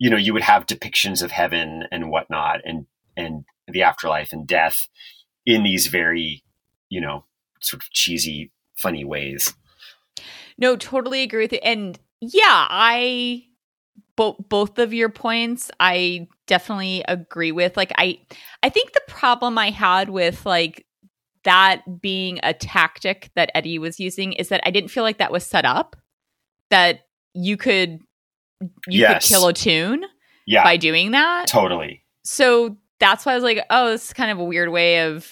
you 0.02 0.10
know 0.10 0.18
you 0.18 0.34
would 0.34 0.42
have 0.42 0.66
depictions 0.66 1.22
of 1.22 1.30
heaven 1.30 1.84
and 1.92 2.10
whatnot 2.10 2.60
and 2.66 2.88
and 3.16 3.46
the 3.68 3.84
afterlife 3.84 4.34
and 4.34 4.48
death 4.48 4.88
in 5.46 5.62
these 5.62 5.88
very 5.88 6.44
you 6.90 7.00
know 7.00 7.24
sort 7.62 7.84
of 7.84 7.90
cheesy 7.92 8.52
funny 8.76 9.06
ways. 9.06 9.54
No, 10.58 10.76
totally 10.76 11.22
agree 11.22 11.44
with 11.44 11.54
you. 11.54 11.60
And 11.64 12.00
yeah, 12.20 12.66
I 12.70 13.44
both 14.16 14.38
both 14.50 14.80
of 14.80 14.92
your 14.92 15.10
points 15.10 15.70
I 15.80 16.28
definitely 16.48 17.04
agree 17.08 17.52
with. 17.52 17.78
Like 17.78 17.94
I 17.96 18.22
I 18.64 18.70
think 18.70 18.94
the 18.94 19.04
problem 19.08 19.60
I 19.60 19.70
had 19.70 20.10
with 20.10 20.48
like 20.48 20.88
that 21.44 22.02
being 22.02 22.40
a 22.42 22.56
tactic 22.56 23.30
that 23.36 23.52
Eddie 23.54 23.78
was 23.78 24.00
using 24.00 24.34
is 24.34 24.50
that 24.50 24.62
I 24.66 24.72
didn't 24.72 24.90
feel 24.90 25.04
like 25.04 25.20
that 25.20 25.32
was 25.32 25.46
set 25.46 25.64
up 25.64 25.96
that 26.72 27.02
you 27.36 27.56
could 27.56 28.00
you 28.88 29.02
Yes. 29.02 29.28
could 29.28 29.34
kill 29.36 29.48
a 29.48 29.54
toon 29.54 30.06
Yeah, 30.46 30.64
by 30.64 30.78
doing 30.78 31.12
that. 31.12 31.48
totally. 31.48 32.04
So 32.24 32.78
that's 33.00 33.26
why 33.26 33.32
I 33.32 33.36
was 33.36 33.44
like, 33.44 33.66
oh, 33.70 33.90
this 33.92 34.06
is 34.08 34.14
kind 34.14 34.30
of 34.32 34.40
a 34.40 34.44
weird 34.44 34.70
way 34.70 35.02
of 35.08 35.28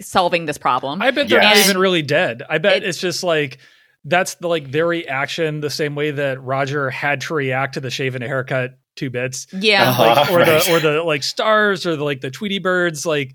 solving 0.00 0.46
this 0.46 0.58
problem. 0.58 1.00
I 1.00 1.10
bet 1.10 1.28
they're 1.28 1.40
not 1.40 1.56
even 1.56 1.78
really 1.78 2.02
dead. 2.02 2.42
I 2.48 2.58
bet 2.58 2.78
It- 2.78 2.84
it's 2.84 2.98
just 3.00 3.22
like 3.22 3.58
that's 4.06 4.34
the 4.34 4.48
like 4.48 4.70
their 4.70 4.86
reaction 4.86 5.60
the 5.60 5.70
same 5.70 5.94
way 5.94 6.10
that 6.10 6.42
Roger 6.42 6.90
had 6.90 7.22
to 7.22 7.34
react 7.34 7.74
to 7.74 7.80
the 7.80 7.90
shave 7.90 8.14
and 8.14 8.22
haircut 8.22 8.72
two 8.96 9.08
bits. 9.08 9.46
yeah. 9.52 9.88
Uh-huh. 9.90 10.02
Like 10.02 10.30
or 10.30 10.38
Right. 10.40 10.62
the 10.62 10.72
or 10.76 10.80
the 10.80 11.02
like 11.02 11.22
stars 11.22 11.86
or 11.86 11.96
the 11.96 12.04
like 12.04 12.20
the 12.20 12.30
Tweety 12.30 12.58
birds 12.58 13.06
like 13.06 13.34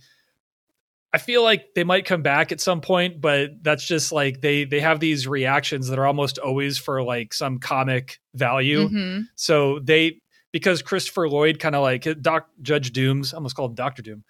I 1.11 1.17
feel 1.17 1.41
like 1.43 1.73
they 1.73 1.83
might 1.83 2.05
come 2.05 2.21
back 2.21 2.51
at 2.51 2.61
some 2.61 2.81
point, 2.81 3.19
but 3.19 3.49
that's 3.63 3.85
just 3.85 4.11
like 4.11 4.41
they 4.41 4.63
they 4.65 4.79
have 4.79 4.99
these 4.99 5.27
reactions 5.27 5.87
that 5.87 5.97
are 5.97 6.05
almost 6.05 6.37
always 6.37 6.77
for 6.77 7.01
like 7.03 7.33
some 7.33 7.57
comic 7.59 8.19
value. 8.35 8.87
Mhm. 8.89 9.23
So 9.35 9.79
they 9.79 10.21
because 10.51 10.81
Christopher 10.83 11.27
Lloyd 11.29 11.59
kind 11.59 11.75
of 11.75 11.81
like 11.81 12.07
Doc 12.21 12.47
Judge 12.61 12.91
Dooms, 12.91 13.33
almost 13.33 13.55
called 13.55 13.75
Doctor 13.75 14.01
Doom. 14.03 14.23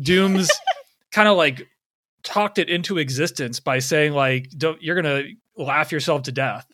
Dooms 0.00 0.50
kind 1.12 1.28
of 1.28 1.36
like 1.36 1.66
talked 2.24 2.58
it 2.58 2.68
into 2.68 2.98
existence 2.98 3.60
by 3.60 3.78
saying 3.78 4.12
like 4.12 4.48
don't 4.56 4.82
you're 4.82 4.96
gonna 5.00 5.22
laugh 5.56 5.92
yourself 5.92 6.22
to 6.24 6.32
death. 6.32 6.66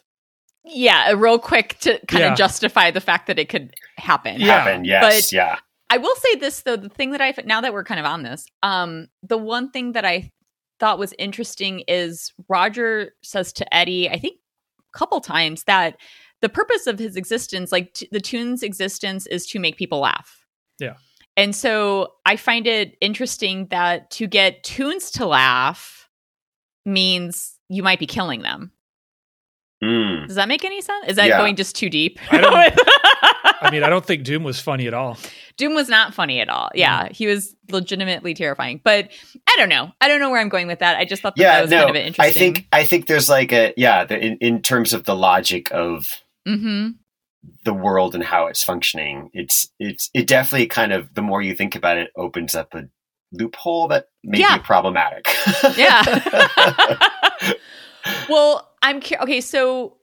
Yeah, 0.64 1.10
real 1.12 1.38
quick 1.38 1.76
to 1.80 1.98
kind 2.06 2.20
Yeah. 2.22 2.32
of 2.32 2.38
justify 2.38 2.90
the 2.90 3.00
fact 3.00 3.26
that 3.26 3.38
it 3.38 3.48
could 3.48 3.74
happen. 3.98 4.40
Yeah. 4.40 4.60
Happen, 4.62 4.84
yes, 4.86 5.26
but- 5.30 5.32
yeah. 5.36 5.58
I 5.92 5.98
will 5.98 6.14
say 6.16 6.36
this 6.36 6.62
though, 6.62 6.76
the 6.76 6.88
thing 6.88 7.10
that 7.10 7.20
I 7.20 7.34
now 7.44 7.60
that 7.60 7.74
we're 7.74 7.84
kind 7.84 8.00
of 8.00 8.06
on 8.06 8.22
this, 8.22 8.46
um, 8.62 9.08
the 9.22 9.36
one 9.36 9.70
thing 9.70 9.92
that 9.92 10.06
I 10.06 10.30
thought 10.80 10.98
was 10.98 11.12
interesting 11.18 11.80
is 11.86 12.32
Roger 12.48 13.12
says 13.22 13.52
to 13.54 13.74
Eddie, 13.74 14.08
I 14.08 14.18
think 14.18 14.38
a 14.94 14.98
couple 14.98 15.20
times 15.20 15.64
that 15.64 15.96
the 16.40 16.48
purpose 16.48 16.86
of 16.86 16.98
his 16.98 17.14
existence, 17.16 17.70
like 17.70 17.92
t- 17.92 18.08
the 18.10 18.20
toon's 18.20 18.62
existence, 18.62 19.26
is 19.26 19.46
to 19.48 19.60
make 19.60 19.76
people 19.76 20.00
laugh. 20.00 20.44
Yeah. 20.80 20.94
And 21.36 21.54
so 21.54 22.14
I 22.24 22.36
find 22.36 22.66
it 22.66 22.96
interesting 23.02 23.66
that 23.66 24.10
to 24.12 24.26
get 24.26 24.64
toons 24.64 25.10
to 25.12 25.26
laugh 25.26 26.08
means 26.86 27.54
you 27.68 27.82
might 27.82 27.98
be 27.98 28.06
killing 28.06 28.40
them. 28.42 28.72
Mm. 29.84 30.26
Does 30.26 30.36
that 30.36 30.48
make 30.48 30.64
any 30.64 30.80
sense? 30.80 31.06
Is 31.08 31.16
that 31.16 31.28
Yeah. 31.28 31.38
going 31.38 31.56
just 31.56 31.76
too 31.76 31.90
deep? 31.90 32.18
I 32.30 32.38
don't- 32.38 32.80
I 33.62 33.70
mean, 33.70 33.82
I 33.82 33.88
don't 33.88 34.04
think 34.04 34.24
Doom 34.24 34.42
was 34.44 34.60
funny 34.60 34.86
at 34.86 34.94
all. 34.94 35.16
Doom 35.56 35.74
was 35.74 35.88
not 35.88 36.12
funny 36.14 36.40
at 36.40 36.48
all. 36.48 36.70
Yeah, 36.74 37.08
he 37.10 37.26
was 37.26 37.54
legitimately 37.70 38.34
terrifying. 38.34 38.80
But 38.82 39.10
I 39.48 39.54
don't 39.56 39.68
know. 39.68 39.92
I 40.00 40.08
don't 40.08 40.20
know 40.20 40.30
where 40.30 40.40
I'm 40.40 40.48
going 40.48 40.66
with 40.66 40.80
that. 40.80 40.96
I 40.96 41.04
just 41.04 41.22
thought 41.22 41.36
that, 41.36 41.42
that 41.42 41.56
Yeah, 41.56 41.60
was 41.62 41.70
no. 41.70 41.76
kind 41.78 41.90
of 41.90 41.96
an 41.96 42.02
interesting. 42.02 42.42
I 42.42 42.52
think 42.52 42.66
I 42.72 42.84
think 42.84 43.06
there's 43.06 43.28
like 43.28 43.52
a 43.52 43.72
yeah, 43.76 44.04
the, 44.04 44.18
in 44.18 44.36
in 44.38 44.62
terms 44.62 44.92
of 44.92 45.04
the 45.04 45.14
logic 45.16 45.70
of 45.72 46.20
hmm 46.46 46.88
the 47.64 47.74
world 47.74 48.14
and 48.14 48.22
how 48.22 48.46
it's 48.46 48.62
functioning, 48.62 49.30
it's 49.32 49.68
it's 49.78 50.10
it 50.14 50.26
definitely 50.26 50.66
kind 50.66 50.92
of 50.92 51.14
the 51.14 51.22
more 51.22 51.40
you 51.42 51.54
think 51.54 51.74
about 51.74 51.96
it, 51.98 52.10
opens 52.16 52.54
up 52.54 52.72
a 52.74 52.84
loophole 53.32 53.88
that 53.88 54.06
may 54.24 54.38
Yeah. 54.40 54.58
be 54.58 54.62
problematic. 54.64 55.26
Yeah. 55.76 56.02
well, 58.28 58.70
I'm 58.82 59.00
cu- 59.00 59.16
okay. 59.22 59.40
So 59.40 59.96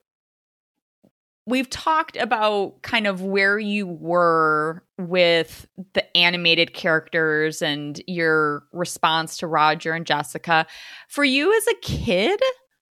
we've 1.50 1.68
talked 1.68 2.16
about 2.16 2.80
kind 2.82 3.06
of 3.06 3.22
where 3.22 3.58
you 3.58 3.86
were 3.86 4.82
with 4.98 5.66
the 5.92 6.16
animated 6.16 6.72
characters 6.72 7.62
and 7.62 8.00
your 8.06 8.64
response 8.72 9.36
to 9.38 9.46
Roger 9.46 9.92
and 9.92 10.06
Jessica. 10.06 10.66
For 11.08 11.24
you 11.24 11.54
as 11.56 11.66
a 11.66 11.74
kid 11.82 12.40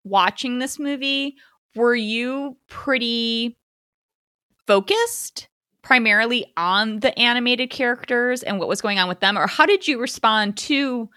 watching 0.03 0.59
this 0.59 0.77
movie, 0.77 1.35
were 1.75 1.95
you 1.95 2.57
pretty 2.67 3.57
focused 4.67 5.47
primarily 5.81 6.45
on 6.57 6.99
the 6.99 7.17
animated 7.17 7.69
characters 7.69 8.43
and 8.43 8.59
what 8.59 8.67
was 8.67 8.81
going 8.81 8.99
on 8.99 9.07
with 9.07 9.21
them 9.21 9.37
or 9.37 9.47
how 9.47 9.65
did 9.65 9.87
you 9.87 9.99
respond 9.99 10.57
to 10.57 11.09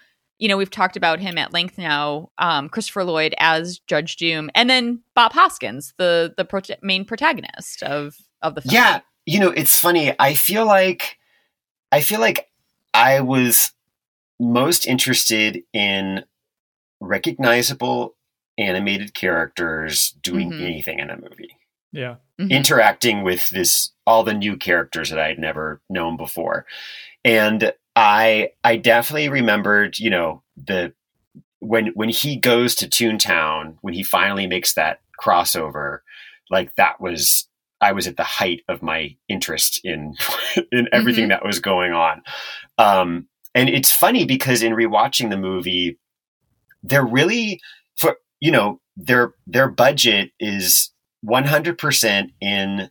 you 0.43 0.49
know 0.49 0.57
we've 0.57 0.69
talked 0.69 0.97
about 0.97 1.19
him 1.19 1.37
at 1.37 1.53
length 1.53 1.77
now 1.77 2.29
um, 2.37 2.67
christopher 2.67 3.03
lloyd 3.03 3.33
as 3.39 3.79
judge 3.87 4.17
doom 4.17 4.49
and 4.53 4.69
then 4.69 5.01
bob 5.15 5.31
hoskins 5.31 5.93
the 5.97 6.33
the 6.37 6.43
prota- 6.45 6.81
main 6.83 7.05
protagonist 7.05 7.81
of 7.83 8.15
of 8.41 8.55
the 8.55 8.61
film 8.61 8.73
yeah, 8.75 8.99
you 9.25 9.39
know, 9.39 9.51
it's 9.51 9.79
funny. 9.79 10.13
I 10.19 10.33
feel 10.33 10.65
like 10.65 11.17
I 11.93 12.01
feel 12.01 12.19
like 12.19 12.49
I 12.93 13.21
was 13.21 13.71
most 14.37 14.85
interested 14.85 15.63
in 15.71 16.25
recognizable 16.99 18.15
animated 18.57 19.13
characters 19.13 20.11
doing 20.21 20.51
Mhm. 20.51 20.61
anything 20.65 20.99
in 20.99 21.09
a 21.09 21.15
movie. 21.15 21.55
Yeah. 21.93 22.15
Mhm. 22.41 22.49
interacting 22.49 23.21
with 23.23 23.47
this 23.49 23.91
all 24.05 24.23
the 24.23 24.33
new 24.33 24.57
characters 24.57 25.09
that 25.11 25.19
I 25.19 25.27
had 25.29 25.39
never 25.39 25.81
known 25.89 26.17
before. 26.17 26.65
And 27.23 27.71
I 27.95 28.49
I 28.63 28.77
definitely 28.77 29.29
remembered, 29.29 29.99
you 29.99 30.09
know, 30.09 30.43
the 30.57 30.93
when 31.59 31.87
when 31.95 32.09
he 32.09 32.35
goes 32.35 32.75
to 32.75 32.87
Toontown, 32.87 33.77
when 33.81 33.93
he 33.93 34.03
finally 34.03 34.47
makes 34.47 34.73
that 34.73 35.01
crossover, 35.21 35.99
like 36.49 36.75
that 36.75 36.99
was 36.99 37.47
I 37.81 37.91
was 37.91 38.07
at 38.07 38.17
the 38.17 38.23
height 38.23 38.61
of 38.67 38.81
my 38.81 39.15
interest 39.27 39.81
in 39.83 40.15
in 40.71 40.87
everything 40.91 41.29
that 41.29 41.45
was 41.45 41.59
going 41.59 41.93
on. 41.93 42.21
Um 42.77 43.27
and 43.55 43.69
it's 43.69 43.91
funny 43.91 44.25
because 44.25 44.63
in 44.63 44.73
rewatching 44.73 45.29
the 45.29 45.37
movie, 45.37 45.99
they're 46.81 47.05
really 47.05 47.61
for 47.95 48.17
you 48.39 48.51
know, 48.51 48.81
their 48.97 49.33
their 49.47 49.69
budget 49.69 50.31
is 50.39 50.91
100% 51.25 52.31
in 52.41 52.89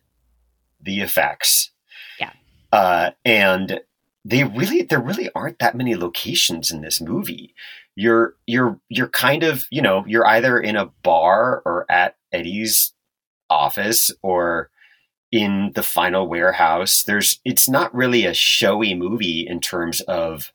the 0.81 1.01
effects. 1.01 1.71
Yeah. 2.19 2.31
Uh, 2.71 3.11
and 3.23 3.79
they 4.25 4.43
really 4.43 4.81
there 4.83 5.01
really 5.01 5.29
aren't 5.35 5.59
that 5.59 5.75
many 5.75 5.95
locations 5.95 6.71
in 6.71 6.81
this 6.81 7.01
movie. 7.01 7.53
You're 7.95 8.35
you're 8.47 8.79
you're 8.89 9.09
kind 9.09 9.43
of, 9.43 9.65
you 9.69 9.81
know, 9.81 10.03
you're 10.07 10.25
either 10.27 10.59
in 10.59 10.75
a 10.75 10.87
bar 11.03 11.61
or 11.65 11.85
at 11.91 12.15
Eddie's 12.31 12.93
office 13.49 14.11
or 14.21 14.69
in 15.31 15.71
the 15.75 15.83
final 15.83 16.27
warehouse. 16.27 17.03
There's 17.03 17.39
it's 17.45 17.67
not 17.69 17.93
really 17.93 18.25
a 18.25 18.33
showy 18.33 18.93
movie 18.93 19.45
in 19.47 19.59
terms 19.59 20.01
of 20.01 20.51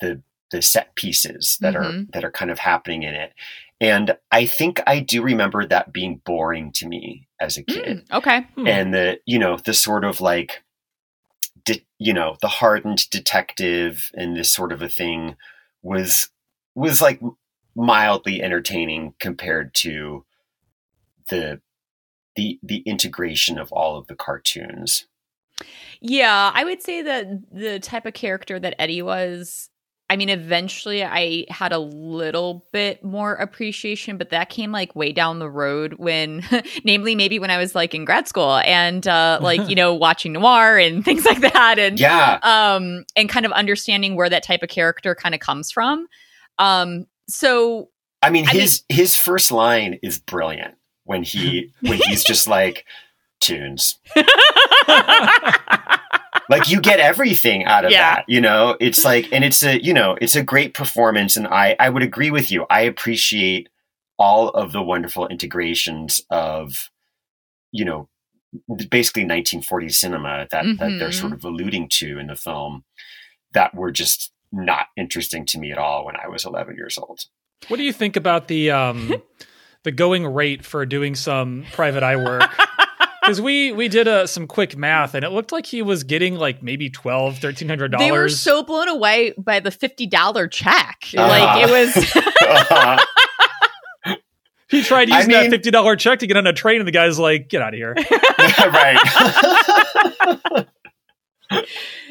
the 0.00 0.22
the 0.50 0.60
set 0.62 0.94
pieces 0.96 1.56
that 1.60 1.76
are 1.76 1.84
Mhm. 1.92 2.12
that 2.12 2.24
are 2.24 2.30
kind 2.30 2.50
of 2.50 2.58
happening 2.58 3.04
in 3.04 3.14
it. 3.14 3.32
And 3.80 4.16
I 4.32 4.44
think 4.46 4.80
I 4.86 5.00
do 5.00 5.22
remember 5.22 5.64
that 5.64 5.92
being 5.92 6.20
boring 6.26 6.72
to 6.72 6.88
me 6.88 7.28
as 7.40 7.56
a 7.56 7.62
kid 7.62 8.04
Mm, 8.08 8.16
okay 8.18 8.40
Hmm. 8.56 8.66
and 8.66 8.92
the 8.94 9.20
you 9.26 9.38
know 9.38 9.56
the 9.56 9.72
sort 9.74 10.04
of 10.04 10.20
like 10.20 10.62
de- 11.64 11.86
you 11.98 12.12
know 12.12 12.36
the 12.40 12.48
hardened 12.48 13.08
detective 13.10 14.10
and 14.14 14.36
this 14.36 14.52
sort 14.52 14.72
of 14.72 14.82
a 14.82 14.88
thing 14.88 15.36
was 15.82 16.30
was 16.74 17.00
like 17.00 17.20
mildly 17.74 18.42
entertaining 18.42 19.14
compared 19.18 19.74
to 19.74 20.24
the 21.30 21.60
the 22.36 22.58
the 22.62 22.78
integration 22.86 23.58
of 23.58 23.72
all 23.72 23.96
of 23.96 24.06
the 24.06 24.14
cartoons. 24.14 25.06
Yeah, 26.00 26.50
I 26.54 26.64
would 26.64 26.82
say 26.82 27.02
that 27.02 27.52
the 27.52 27.78
type 27.78 28.06
of 28.06 28.14
character 28.14 28.58
that 28.58 28.74
Eddie 28.78 29.02
was. 29.02 29.69
I 30.10 30.16
mean, 30.16 30.28
eventually 30.28 31.04
I 31.04 31.44
had 31.48 31.70
a 31.70 31.78
little 31.78 32.66
bit 32.72 33.04
more 33.04 33.34
appreciation, 33.34 34.16
but 34.16 34.30
that 34.30 34.50
came 34.50 34.72
like 34.72 34.96
way 34.96 35.12
down 35.12 35.38
the 35.38 35.48
road 35.48 35.94
when, 35.94 36.42
namely, 36.84 37.14
maybe 37.14 37.38
when 37.38 37.52
I 37.52 37.58
was 37.58 37.76
like 37.76 37.94
in 37.94 38.04
grad 38.04 38.26
school 38.26 38.56
and 38.56 39.06
uh, 39.06 39.38
like, 39.40 39.68
you 39.68 39.76
know, 39.76 39.94
watching 39.94 40.32
noir 40.32 40.78
and 40.78 41.04
things 41.06 41.24
like 41.24 41.40
that. 41.42 41.78
And 41.78 42.00
Yeah, 42.00 42.40
um, 42.42 43.04
and 43.14 43.28
kind 43.28 43.46
of 43.46 43.52
understanding 43.52 44.16
where 44.16 44.28
that 44.28 44.42
type 44.42 44.64
of 44.64 44.68
character 44.68 45.14
kind 45.14 45.32
of 45.32 45.40
comes 45.40 45.70
from. 45.70 46.08
Um, 46.58 47.06
so 47.28 47.90
I 48.20 48.30
mean 48.30 48.48
I 48.48 48.52
mean- 48.52 48.62
his 48.62 48.82
his 48.88 49.14
first 49.14 49.52
line 49.52 50.00
is 50.02 50.18
brilliant 50.18 50.74
when 51.04 51.22
he 51.22 51.72
when 51.82 52.00
he's 52.04 52.24
just 52.24 52.48
like 52.48 52.84
toons. 53.38 54.00
Like 56.50 56.68
you 56.68 56.80
get 56.80 57.00
everything 57.00 57.64
out 57.64 57.84
of 57.86 57.90
Yeah. 57.92 58.16
that 58.16 58.24
you 58.28 58.40
know 58.40 58.76
it's 58.80 59.04
like 59.04 59.32
and 59.32 59.42
it's 59.44 59.62
a 59.62 59.82
you 59.82 59.94
know 59.94 60.18
it's 60.20 60.36
a 60.36 60.42
great 60.42 60.74
performance 60.74 61.36
and 61.36 61.46
i 61.48 61.74
i 61.80 61.88
would 61.88 62.02
agree 62.02 62.30
with 62.30 62.50
you 62.52 62.66
i 62.68 62.82
appreciate 62.82 63.68
all 64.18 64.48
of 64.50 64.72
the 64.72 64.82
wonderful 64.82 65.26
integrations 65.28 66.20
of 66.30 66.90
you 67.72 67.84
know 67.84 68.08
basically 68.90 69.24
1940s 69.24 69.92
cinema 69.94 70.46
that 70.50 70.64
that 70.78 70.98
they're 70.98 71.12
sort 71.12 71.32
of 71.32 71.44
alluding 71.44 71.88
to 71.88 72.18
in 72.18 72.26
the 72.26 72.36
film 72.36 72.84
that 73.52 73.74
were 73.74 73.90
just 73.92 74.32
not 74.52 74.86
interesting 74.96 75.46
to 75.46 75.58
me 75.58 75.70
at 75.72 75.78
all 75.78 76.04
when 76.04 76.16
i 76.16 76.26
was 76.28 76.44
11 76.44 76.74
years 76.76 76.98
old 76.98 77.20
What 77.68 77.76
do 77.76 77.84
you 77.84 77.92
think 77.92 78.16
about 78.16 78.48
the 78.48 78.72
um 78.72 79.22
the 79.84 79.92
going 79.92 80.26
rate 80.26 80.62
for 80.64 80.84
doing 80.84 81.14
some 81.14 81.64
private 81.72 82.02
eye 82.02 82.16
work? 82.16 82.50
Because 83.20 83.40
we 83.40 83.72
we 83.72 83.88
did 83.88 84.08
uh, 84.08 84.26
some 84.26 84.46
quick 84.46 84.76
math 84.76 85.14
and 85.14 85.24
it 85.24 85.30
looked 85.30 85.52
like 85.52 85.66
he 85.66 85.82
was 85.82 86.04
getting 86.04 86.36
like 86.36 86.62
maybe 86.62 86.88
twelve, 86.88 87.38
thirteen 87.38 87.68
hundred 87.68 87.92
they 87.98 88.12
were 88.12 88.28
so 88.28 88.62
blown 88.62 88.88
away 88.88 89.34
by 89.36 89.60
the 89.60 89.70
fifty 89.70 90.06
dollar 90.06 90.48
check. 90.48 90.98
Uh-huh. 91.16 91.28
Like 91.28 91.68
it 91.68 91.70
was. 91.70 91.94
he 94.70 94.82
tried 94.82 95.10
I 95.10 95.18
using 95.18 95.32
that 95.32 95.50
fifty 95.50 95.70
dollar 95.70 95.96
check 95.96 96.20
to 96.20 96.26
get 96.26 96.36
on 96.36 96.46
a 96.46 96.52
train, 96.52 96.80
and 96.80 96.88
the 96.88 96.92
guy's 96.92 97.18
like, 97.18 97.48
"Get 97.48 97.62
out 97.62 97.74
of 97.74 97.78
here." 97.78 97.94
right 98.58 98.96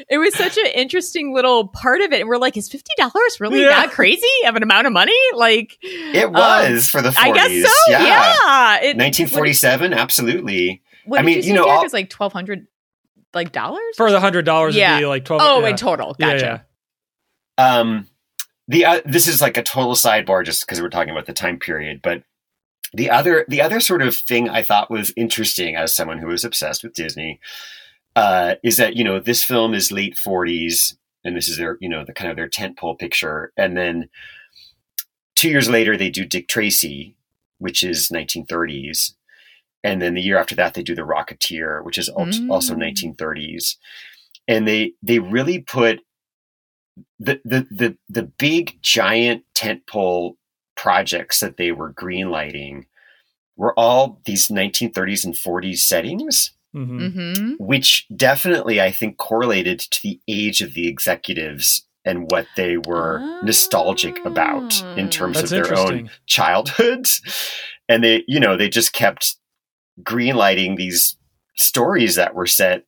it 0.08 0.18
was 0.18 0.34
such 0.34 0.58
an 0.58 0.66
interesting 0.74 1.32
little 1.32 1.68
part 1.68 2.00
of 2.02 2.12
it. 2.12 2.20
And 2.20 2.28
we're 2.28 2.36
like, 2.36 2.56
is 2.56 2.68
fifty 2.68 2.92
dollars 2.98 3.40
really 3.40 3.62
Yeah. 3.62 3.68
that 3.68 3.90
crazy 3.90 4.26
of 4.46 4.56
an 4.56 4.62
amount 4.62 4.86
of 4.86 4.92
money? 4.92 5.16
Like 5.34 5.78
it 5.82 6.30
was 6.30 6.88
for 6.88 7.00
the 7.00 7.10
40s 7.10 7.16
I 7.18 7.32
guess 7.32 7.70
so. 7.70 7.92
Yeah. 7.92 8.74
It- 8.76 8.96
1947 8.96 9.94
absolutely 9.94 10.82
What 11.04 11.20
I 11.20 11.22
did 11.22 11.26
mean, 11.26 11.36
you, 11.36 11.42
say, 11.42 11.48
you 11.48 11.54
know, 11.54 11.64
Derek? 11.64 11.78
all- 11.80 11.88
like 11.92 12.10
twelve 12.10 12.32
hundred 12.32 12.66
like 13.34 13.52
dollars 13.52 13.80
For 13.96 14.10
the 14.10 14.20
hundred 14.20 14.44
dollars, 14.44 14.74
Yeah. 14.76 14.94
would 14.94 15.00
be 15.00 15.06
like 15.06 15.24
twelve. 15.24 15.42
Oh, 15.44 15.60
yeah. 15.60 15.68
in 15.68 15.76
total. 15.76 16.16
Yeah, 16.18 16.32
Gotcha. 16.32 16.64
yeah. 17.58 17.78
um 17.78 18.06
the 18.68 18.84
uh, 18.84 19.00
this 19.04 19.26
is 19.26 19.40
like 19.40 19.56
a 19.56 19.62
total 19.62 19.94
sidebar 19.94 20.44
just 20.44 20.64
because 20.66 20.80
we're 20.80 20.88
talking 20.90 21.10
about 21.10 21.26
the 21.26 21.32
time 21.32 21.58
period 21.58 22.00
but 22.02 22.22
the 22.94 23.10
other 23.10 23.44
the 23.48 23.60
other 23.60 23.80
sort 23.80 24.00
of 24.02 24.14
thing 24.14 24.48
i 24.48 24.62
thought 24.62 24.90
was 24.90 25.12
interesting 25.16 25.74
as 25.76 25.94
someone 25.94 26.18
who 26.18 26.26
was 26.28 26.44
obsessed 26.44 26.82
with 26.84 26.94
disney 26.94 27.40
uh 28.16 28.54
is 28.62 28.76
that 28.76 28.94
you 28.96 29.02
know 29.04 29.18
this 29.20 29.42
film 29.44 29.74
is 29.74 29.90
late 29.92 30.16
40s 30.16 30.94
and 31.24 31.36
this 31.36 31.48
is 31.48 31.56
their 31.58 31.78
you 31.80 31.88
know 31.88 32.04
the 32.04 32.12
kind 32.12 32.30
of 32.30 32.36
their 32.36 32.48
tentpole 32.48 32.98
picture 32.98 33.52
and 33.56 33.76
then 33.76 34.08
two 35.34 35.48
years 35.50 35.68
later 35.68 35.96
they 35.96 36.10
do 36.10 36.24
dick 36.24 36.46
tracy 36.48 37.16
which 37.58 37.82
is 37.82 38.08
1930s 38.10 39.14
and 39.82 40.00
then 40.02 40.14
the 40.14 40.20
year 40.22 40.38
after 40.38 40.54
that 40.54 40.74
they 40.74 40.82
do 40.82 40.94
the 40.94 41.02
rocketeer 41.02 41.82
which 41.84 41.98
is 41.98 42.10
Mm. 42.10 42.50
also 42.50 42.74
1930s 42.74 43.76
and 44.48 44.66
they 44.66 44.92
they 45.02 45.18
really 45.18 45.60
put 45.60 46.00
the 47.18 47.40
the 47.44 47.66
the 47.70 47.96
the 48.08 48.22
big 48.22 48.78
giant 48.82 49.44
tentpole 49.54 50.34
projects 50.76 51.40
that 51.40 51.56
they 51.56 51.72
were 51.72 51.92
greenlighting 51.92 52.84
were 53.56 53.78
all 53.78 54.20
these 54.24 54.48
1930s 54.48 55.24
and 55.24 55.34
40s 55.34 55.78
settings 55.78 56.52
hmm 56.72 56.98
Mm-hmm. 57.00 57.54
which 57.58 58.06
definitely 58.14 58.80
i 58.80 58.90
think 58.92 59.16
correlated 59.16 59.80
to 59.80 60.00
the 60.02 60.20
age 60.28 60.60
of 60.60 60.74
the 60.74 60.86
executives 60.88 61.84
and 62.04 62.30
what 62.30 62.46
they 62.56 62.76
were 62.78 63.18
nostalgic 63.42 64.16
about 64.24 64.82
in 64.96 65.10
terms 65.10 65.36
That's 65.40 65.52
of 65.52 65.64
their 65.68 65.76
own 65.78 66.10
childhoods. 66.26 67.20
And 67.88 68.02
they 68.04 68.24
you 68.26 68.40
know 68.40 68.56
they 68.56 68.68
just 68.68 68.92
kept 68.92 69.36
greenlighting 70.02 70.76
these 70.76 71.16
stories 71.56 72.14
that 72.14 72.34
were 72.34 72.46
set 72.46 72.84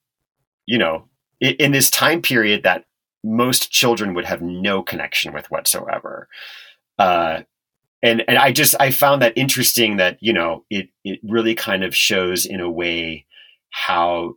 you 0.66 0.78
know 0.78 1.04
in, 1.40 1.54
in 1.54 1.72
this 1.72 1.90
time 1.90 2.22
period 2.22 2.62
that 2.62 2.84
most 3.24 3.70
children 3.70 4.14
would 4.14 4.24
have 4.24 4.40
no 4.42 4.82
connection 4.82 5.32
with 5.32 5.50
whatsoever 5.50 6.28
uh 6.98 7.40
and 8.02 8.24
and 8.28 8.38
i 8.38 8.50
just 8.50 8.74
i 8.80 8.90
found 8.90 9.20
that 9.22 9.36
interesting 9.36 9.96
that 9.98 10.16
you 10.20 10.32
know 10.32 10.64
it 10.70 10.88
it 11.04 11.20
really 11.22 11.54
kind 11.54 11.84
of 11.84 11.94
shows 11.94 12.46
in 12.46 12.60
a 12.60 12.70
way 12.70 13.26
how 13.70 14.34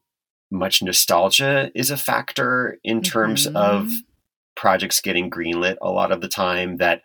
much 0.51 0.81
nostalgia 0.83 1.71
is 1.75 1.89
a 1.89 1.97
factor 1.97 2.77
in 2.83 3.01
terms 3.01 3.47
of 3.47 3.85
Mhm. 3.87 3.95
projects 4.55 5.01
getting 5.01 5.29
greenlit 5.29 5.75
a 5.81 5.89
lot 5.89 6.11
of 6.11 6.21
the 6.21 6.27
time 6.29 6.77
that 6.77 7.01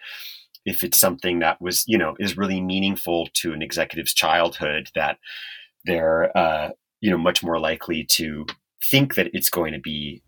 if 0.65 0.85
it's 0.85 0.99
something 0.99 1.39
that 1.41 1.61
was 1.61 1.85
you 1.87 1.99
know 1.99 2.15
is 2.19 2.37
really 2.37 2.61
meaningful 2.61 3.29
to 3.35 3.53
an 3.53 3.63
executive's 3.63 4.15
childhood 4.15 4.91
that 4.95 5.19
they're 5.85 6.37
uh, 6.37 6.71
you 7.01 7.11
know 7.11 7.19
much 7.19 7.43
more 7.43 7.59
likely 7.59 8.05
to 8.05 8.47
think 8.91 9.15
that 9.15 9.31
it's 9.33 9.51
going 9.51 9.73
to 9.73 9.81
be 9.81 10.23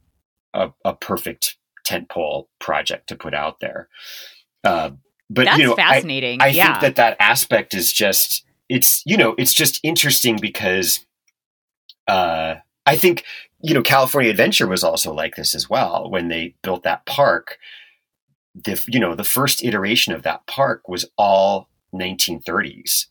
a, 0.54 0.70
a 0.84 0.94
perfect 0.94 1.56
tentpole 1.86 2.46
project 2.59 3.09
to 3.09 3.16
put 3.16 3.34
out 3.34 3.60
there 3.60 3.88
uh, 4.64 4.90
but 5.32 5.46
That's 5.46 5.59
you 5.59 5.66
know 5.66 5.72
I, 5.72 5.76
fascinating. 5.76 6.42
I 6.42 6.48
yeah. 6.48 6.66
think 6.66 6.80
that 6.82 6.96
that 6.96 7.16
aspect 7.18 7.74
is 7.74 7.92
just 7.92 8.44
it's 8.68 9.02
you 9.06 9.16
know 9.16 9.34
it's 9.38 9.54
just 9.54 9.80
interesting 9.82 10.38
because 10.40 11.04
uh, 12.06 12.56
I 12.84 12.96
think 12.96 13.24
you 13.62 13.74
know 13.74 13.82
California 13.82 14.30
Adventure 14.30 14.66
was 14.66 14.84
also 14.84 15.12
like 15.12 15.36
this 15.36 15.54
as 15.54 15.70
well 15.70 16.10
when 16.10 16.28
they 16.28 16.54
built 16.62 16.82
that 16.82 17.06
park. 17.06 17.59
The 18.55 18.83
you 18.87 19.01
know 19.01 19.15
the 19.15 19.24
first 19.24 19.65
iteration 19.65 20.12
of 20.12 20.23
that 20.23 20.47
park 20.47 20.89
was 20.89 21.09
all 21.16 21.69
1930s, 21.95 23.07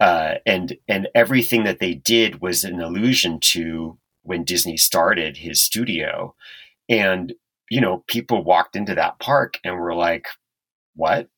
uh, 0.00 0.34
and 0.46 0.76
and 0.88 1.08
everything 1.14 1.64
that 1.64 1.78
they 1.78 1.94
did 1.94 2.40
was 2.40 2.64
an 2.64 2.80
allusion 2.80 3.40
to 3.40 3.98
when 4.22 4.44
Disney 4.44 4.76
started 4.76 5.36
his 5.36 5.62
studio, 5.62 6.34
and 6.88 7.34
you 7.70 7.80
know 7.80 8.04
people 8.08 8.42
walked 8.42 8.74
into 8.74 8.94
that 8.94 9.18
park 9.20 9.58
and 9.64 9.78
were 9.78 9.94
like, 9.94 10.26
"What?" 10.98 11.28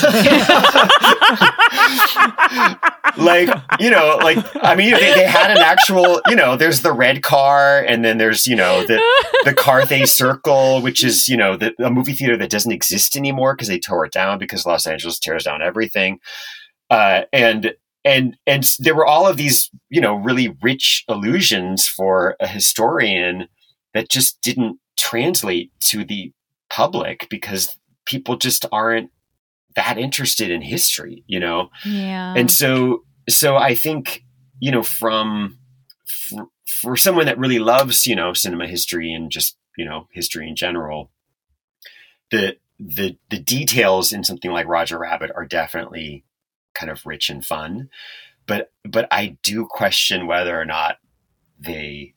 like 3.18 3.50
you 3.78 3.90
know 3.90 4.18
like 4.22 4.38
i 4.64 4.74
mean 4.74 4.92
they, 4.92 5.14
they 5.14 5.26
had 5.26 5.50
an 5.50 5.58
actual 5.58 6.22
you 6.26 6.34
know 6.34 6.56
there's 6.56 6.80
the 6.80 6.92
red 6.92 7.22
car 7.22 7.80
and 7.80 8.02
then 8.02 8.16
there's 8.16 8.46
you 8.46 8.56
know 8.56 8.82
the 8.86 8.96
the 9.44 9.52
carthay 9.52 10.08
circle 10.08 10.80
which 10.80 11.04
is 11.04 11.28
you 11.28 11.36
know 11.36 11.54
the, 11.54 11.74
a 11.84 11.90
movie 11.90 12.14
theater 12.14 12.34
that 12.34 12.48
doesn't 12.48 12.72
exist 12.72 13.14
anymore 13.14 13.54
because 13.54 13.68
they 13.68 13.78
tore 13.78 14.06
it 14.06 14.12
down 14.12 14.38
because 14.38 14.64
los 14.64 14.86
angeles 14.86 15.18
tears 15.18 15.44
down 15.44 15.60
everything 15.60 16.18
uh, 16.88 17.22
and 17.32 17.74
and 18.04 18.36
and 18.46 18.74
there 18.78 18.94
were 18.94 19.06
all 19.06 19.26
of 19.26 19.36
these 19.36 19.70
you 19.90 20.00
know 20.00 20.14
really 20.14 20.56
rich 20.62 21.04
illusions 21.08 21.86
for 21.86 22.36
a 22.40 22.46
historian 22.46 23.48
that 23.92 24.08
just 24.08 24.40
didn't 24.40 24.78
translate 24.98 25.70
to 25.80 26.04
the 26.04 26.32
public 26.70 27.26
because 27.28 27.76
people 28.10 28.36
just 28.36 28.66
aren't 28.72 29.10
that 29.76 29.96
interested 29.96 30.50
in 30.50 30.62
history 30.62 31.22
you 31.28 31.38
know 31.38 31.70
yeah. 31.84 32.34
and 32.36 32.50
so 32.50 33.04
so 33.28 33.56
i 33.56 33.72
think 33.72 34.24
you 34.58 34.72
know 34.72 34.82
from 34.82 35.58
for, 36.06 36.48
for 36.66 36.96
someone 36.96 37.26
that 37.26 37.38
really 37.38 37.60
loves 37.60 38.04
you 38.06 38.16
know 38.16 38.32
cinema 38.32 38.66
history 38.66 39.12
and 39.12 39.30
just 39.30 39.56
you 39.76 39.84
know 39.84 40.08
history 40.12 40.48
in 40.48 40.56
general 40.56 41.12
the 42.32 42.56
the 42.80 43.16
the 43.30 43.38
details 43.38 44.12
in 44.12 44.24
something 44.24 44.50
like 44.50 44.66
roger 44.66 44.98
rabbit 44.98 45.30
are 45.36 45.46
definitely 45.46 46.24
kind 46.74 46.90
of 46.90 47.06
rich 47.06 47.30
and 47.30 47.44
fun 47.44 47.88
but 48.46 48.72
but 48.84 49.06
i 49.12 49.36
do 49.44 49.64
question 49.66 50.26
whether 50.26 50.60
or 50.60 50.64
not 50.64 50.96
they 51.60 52.14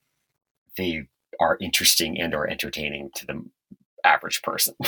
they 0.75 1.07
are 1.39 1.57
interesting 1.61 2.19
and 2.19 2.33
or 2.33 2.47
entertaining 2.47 3.11
to 3.13 3.27
the 3.27 3.45
average 4.03 4.41
person 4.41 4.75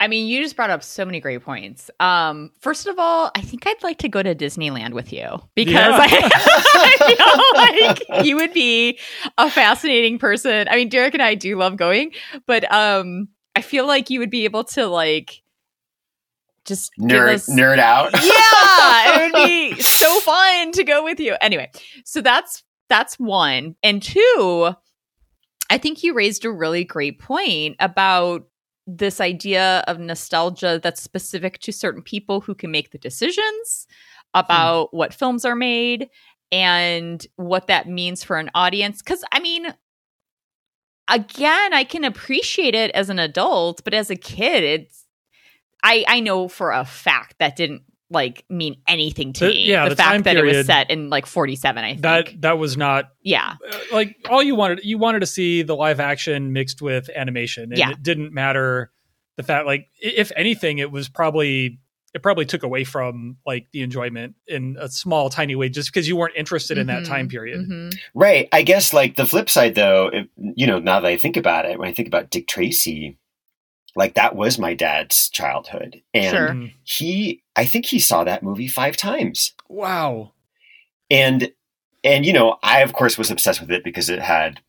I 0.00 0.06
mean, 0.06 0.28
you 0.28 0.40
just 0.44 0.54
brought 0.54 0.70
up 0.70 0.84
so 0.84 1.04
many 1.04 1.18
great 1.18 1.42
points. 1.42 1.90
Um, 1.98 2.52
first 2.60 2.86
of 2.86 3.00
all, 3.00 3.32
I 3.34 3.40
think 3.40 3.66
I'd 3.66 3.82
like 3.82 3.98
to 3.98 4.08
go 4.08 4.22
to 4.22 4.32
Disneyland 4.32 4.92
with 4.92 5.12
you 5.12 5.26
because 5.56 5.74
Yeah. 5.74 5.98
I, 6.00 6.30
I 7.98 7.98
feel 8.04 8.14
like 8.14 8.24
you 8.24 8.36
would 8.36 8.52
be 8.52 9.00
a 9.38 9.50
fascinating 9.50 10.20
person. 10.20 10.68
I 10.70 10.76
mean, 10.76 10.88
Derek 10.88 11.14
and 11.14 11.22
I 11.22 11.34
do 11.34 11.56
love 11.58 11.76
going, 11.76 12.12
but 12.46 12.72
um, 12.72 13.26
I 13.56 13.60
feel 13.60 13.88
like 13.88 14.08
you 14.08 14.20
would 14.20 14.30
be 14.30 14.44
able 14.44 14.62
to 14.64 14.86
like 14.86 15.42
just 16.64 16.92
Nerd 17.00 17.34
us- 17.34 17.50
nerd 17.50 17.80
out. 17.80 18.12
yeah, 18.22 19.16
it 19.26 19.32
would 19.32 19.44
be 19.48 19.80
so 19.82 20.20
fun 20.20 20.70
to 20.72 20.84
go 20.84 21.02
with 21.02 21.18
you. 21.18 21.34
Anyway, 21.40 21.72
so 22.04 22.20
that's 22.20 22.62
that's 22.88 23.18
one. 23.18 23.74
And 23.82 24.00
two, 24.00 24.70
I 25.70 25.78
think 25.78 26.02
you 26.02 26.14
raised 26.14 26.44
a 26.44 26.50
really 26.50 26.84
great 26.84 27.18
point 27.18 27.76
about 27.78 28.48
this 28.86 29.20
idea 29.20 29.84
of 29.86 29.98
nostalgia 29.98 30.80
that's 30.82 31.02
specific 31.02 31.58
to 31.58 31.72
certain 31.72 32.02
people 32.02 32.40
who 32.40 32.54
can 32.54 32.70
make 32.70 32.90
the 32.90 32.98
decisions 32.98 33.86
about 34.32 34.94
what 34.94 35.12
films 35.12 35.44
are 35.44 35.56
made 35.56 36.08
and 36.50 37.26
what 37.36 37.66
that 37.66 37.86
means 37.86 38.24
for 38.24 38.38
an 38.38 38.50
audience. 38.54 39.02
Cuz 39.02 39.22
I 39.30 39.40
mean 39.40 39.74
again, 41.08 41.72
I 41.72 41.84
can 41.84 42.04
appreciate 42.04 42.74
it 42.74 42.90
as 42.92 43.10
an 43.10 43.18
adult, 43.18 43.82
but 43.84 43.94
as 43.94 44.10
a 44.10 44.16
kid, 44.16 44.62
it's 44.64 45.04
I 45.82 46.04
I 46.08 46.20
know 46.20 46.48
for 46.48 46.72
a 46.72 46.84
fact 46.84 47.36
that 47.38 47.56
didn't 47.56 47.82
like 48.10 48.44
mean 48.48 48.76
anything 48.88 49.32
to 49.34 49.46
The- 49.46 49.50
me. 49.52 49.64
yeah, 49.66 49.84
the, 49.84 49.90
the 49.90 49.96
fact 49.96 50.10
time 50.10 50.22
that 50.22 50.36
it 50.36 50.44
was 50.44 50.66
set 50.66 50.90
in 50.90 51.10
like 51.10 51.26
47, 51.26 51.84
I 51.84 51.88
think. 51.90 52.02
That 52.02 52.40
that 52.42 52.58
was 52.58 52.76
not 52.76 53.10
yeah. 53.22 53.56
uh, 53.70 53.78
like 53.92 54.16
all 54.30 54.42
you 54.42 54.54
wanted. 54.54 54.80
You 54.84 54.98
wanted 54.98 55.20
to 55.20 55.26
see 55.26 55.62
the 55.62 55.76
live 55.76 56.00
action 56.00 56.52
mixed 56.52 56.80
with 56.82 57.10
animation, 57.14 57.64
and 57.64 57.78
Yeah. 57.78 57.90
it 57.90 58.02
didn't 58.02 58.32
matter 58.32 58.90
the 59.36 59.42
fact. 59.42 59.66
Like, 59.66 59.88
if 60.00 60.32
anything, 60.36 60.78
it 60.78 60.90
was 60.90 61.08
probably 61.08 61.78
it 62.14 62.22
probably 62.22 62.46
took 62.46 62.62
away 62.62 62.84
from 62.84 63.36
like 63.44 63.66
the 63.72 63.82
enjoyment 63.82 64.34
in 64.46 64.78
a 64.80 64.88
small, 64.88 65.28
tiny 65.28 65.54
way, 65.54 65.68
just 65.68 65.92
because 65.92 66.08
you 66.08 66.16
weren't 66.16 66.34
interested 66.36 66.78
in 66.78 66.86
that 66.86 67.04
time 67.04 67.28
period. 67.28 67.60
mhm. 67.60 67.94
Right. 68.14 68.48
I 68.50 68.62
guess 68.62 68.94
like 68.94 69.16
the 69.16 69.26
flip 69.26 69.50
side 69.50 69.74
though, 69.74 70.08
if, 70.10 70.26
you 70.56 70.66
know, 70.66 70.78
now 70.78 71.00
that 71.00 71.06
I 71.08 71.18
think 71.18 71.36
about 71.36 71.66
it, 71.66 71.78
when 71.78 71.86
I 71.86 71.92
think 71.92 72.08
about 72.08 72.30
Dick 72.30 72.48
Tracy, 72.48 73.18
like 73.98 74.14
that 74.14 74.34
was 74.36 74.58
my 74.58 74.72
dad's 74.74 75.28
childhood. 75.28 76.00
And 76.14 76.30
Sure. 76.36 76.48
Mhm. 76.50 76.72
he 76.84 77.42
I 77.56 77.66
think 77.66 77.84
he 77.84 77.98
saw 77.98 78.24
that 78.24 78.42
movie 78.42 78.68
5 78.68 78.96
times. 78.96 79.52
Wow. 79.68 80.32
And 81.10 81.50
and 82.04 82.24
you 82.24 82.32
know, 82.32 82.56
I 82.62 82.80
of 82.80 82.92
course 82.92 83.18
was 83.18 83.30
obsessed 83.30 83.60
with 83.60 83.70
it 83.70 83.82
because 83.84 84.08
it 84.08 84.20
had 84.20 84.60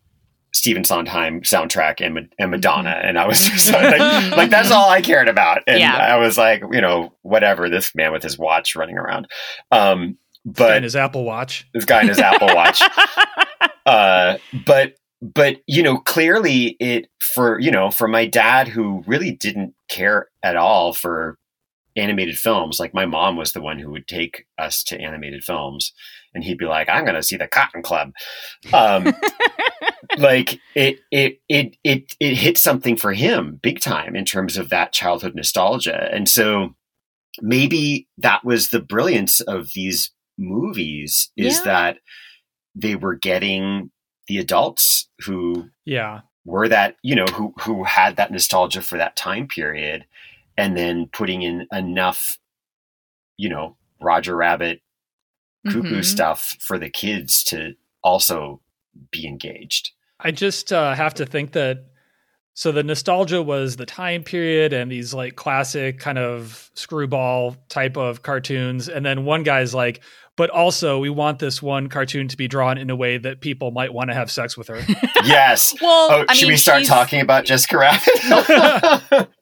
Stephen 0.52 0.84
Sondheim 0.84 1.42
soundtrack 1.42 2.04
and, 2.04 2.28
and 2.40 2.50
Madonna, 2.50 3.00
and 3.04 3.20
I 3.20 3.28
was 3.28 3.48
just 3.48 3.72
like, 3.72 4.00
like 4.36 4.50
that's 4.50 4.72
all 4.72 4.90
I 4.90 5.00
cared 5.02 5.30
about. 5.30 5.62
And 5.68 5.80
Yeah. 5.80 5.96
I 5.96 6.18
was 6.18 6.40
like, 6.40 6.64
you 6.72 6.82
know, 6.82 7.14
whatever. 7.22 7.70
This 7.70 7.94
man 7.94 8.12
with 8.12 8.24
his 8.24 8.38
watch 8.40 8.76
running 8.76 8.98
around, 8.98 9.28
um, 9.72 10.18
but 10.46 10.72
and 10.78 10.84
his 10.84 10.96
Apple 10.96 11.24
Watch. 11.24 11.68
this 11.76 11.86
guy 11.86 12.02
in 12.02 12.08
his 12.08 12.18
Apple 12.20 12.48
Watch. 12.56 12.82
uh 13.86 14.38
but 14.66 14.96
but 15.22 15.58
you 15.68 15.84
know 15.84 15.98
clearly 15.98 16.78
it 16.80 17.08
for 17.20 17.60
you 17.60 17.72
know 17.72 17.92
for 17.92 18.08
my 18.08 18.26
dad 18.26 18.68
who 18.68 19.04
really 19.08 19.32
didn't 19.32 19.74
care 19.90 20.28
at 20.44 20.56
all 20.56 20.94
for 20.94 21.38
animated 21.98 22.38
films 22.38 22.80
like 22.80 22.94
my 22.94 23.06
mom 23.06 23.36
was 23.36 23.52
the 23.52 23.62
one 23.62 23.80
who 23.80 23.92
would 23.92 24.08
take 24.08 24.46
us 24.58 24.84
to 24.84 25.00
animated 25.02 25.44
films 25.44 25.92
and 26.34 26.44
he'd 26.44 26.58
be 26.58 26.66
like 26.66 26.88
i'm 26.88 27.04
going 27.04 27.16
to 27.16 27.24
see 27.24 27.36
the 27.36 27.48
cotton 27.48 27.82
club 27.82 28.12
um 28.72 29.12
like 30.18 30.60
it, 30.76 31.00
it 31.12 31.40
it 31.50 31.76
it 31.84 32.16
it 32.20 32.36
hit 32.36 32.58
something 32.58 32.96
for 32.96 33.12
him 33.14 33.60
big 33.62 33.80
time 33.82 34.16
in 34.16 34.24
terms 34.24 34.56
of 34.58 34.70
that 34.70 34.94
childhood 34.94 35.36
nostalgia 35.36 36.10
and 36.14 36.30
so 36.30 36.74
maybe 37.42 38.08
that 38.18 38.44
was 38.46 38.70
the 38.70 38.80
brilliance 38.82 39.42
of 39.42 39.70
these 39.76 40.12
movies 40.38 41.32
is 41.36 41.58
Yeah. 41.58 41.64
that 41.66 41.98
they 42.76 42.96
were 42.96 43.16
getting 43.16 43.92
the 44.30 44.38
adults 44.38 45.10
who 45.26 45.70
Yeah. 45.86 46.22
were 46.46 46.70
that 46.70 46.96
you 47.02 47.16
know 47.16 47.26
who 47.26 47.54
who 47.60 47.84
had 47.84 48.16
that 48.16 48.32
nostalgia 48.32 48.82
for 48.82 48.98
that 48.98 49.16
time 49.18 49.48
period 49.48 50.06
and 50.58 50.78
then 50.78 51.08
putting 51.12 51.42
in 51.42 51.68
enough 51.74 52.38
you 53.38 53.50
know 53.50 53.76
roger 54.00 54.36
rabbit 54.36 54.82
cuckoo 55.68 56.00
Mhm. 56.00 56.06
stuff 56.06 56.56
for 56.62 56.78
the 56.78 56.90
kids 56.90 57.44
to 57.46 57.74
also 58.04 58.62
be 59.12 59.28
engaged 59.28 59.92
I 60.22 60.32
just 60.32 60.72
uh, 60.74 60.94
have 60.96 61.14
to 61.16 61.26
think 61.26 61.54
that 61.54 61.86
so 62.54 62.72
the 62.74 62.84
nostalgia 62.84 63.42
was 63.42 63.78
the 63.78 63.86
time 63.86 64.22
period 64.24 64.74
and 64.74 64.92
these 64.92 65.14
like 65.14 65.36
classic 65.38 65.98
kind 66.00 66.18
of 66.18 66.70
screwball 66.74 67.56
type 67.70 67.96
of 67.96 68.22
cartoons, 68.22 68.90
and 68.90 69.06
then 69.06 69.24
one 69.24 69.44
guy's 69.44 69.74
like, 69.74 70.02
but 70.40 70.50
also 70.50 71.00
we 71.00 71.10
want 71.10 71.40
this 71.40 71.62
one 71.62 71.90
cartoon 71.90 72.30
to 72.30 72.38
be 72.38 72.48
drawn 72.48 72.78
in 72.78 72.90
a 72.90 72.96
way 72.96 73.18
that 73.18 73.42
people 73.42 73.72
might 73.72 73.94
want 73.94 74.10
to 74.10 74.14
have 74.14 74.32
sex 74.32 74.56
with 74.58 74.70
her. 74.70 74.82
yes 75.26 75.76
Well, 75.82 76.08
oh 76.12 76.26
I 76.30 76.34
should 76.34 76.46
mean, 76.46 76.54
we 76.54 76.58
start 76.58 76.80
she's- 76.80 76.88
talking 76.88 77.20
about 77.20 77.44
jessica 77.44 77.78
rabbit 77.78 79.28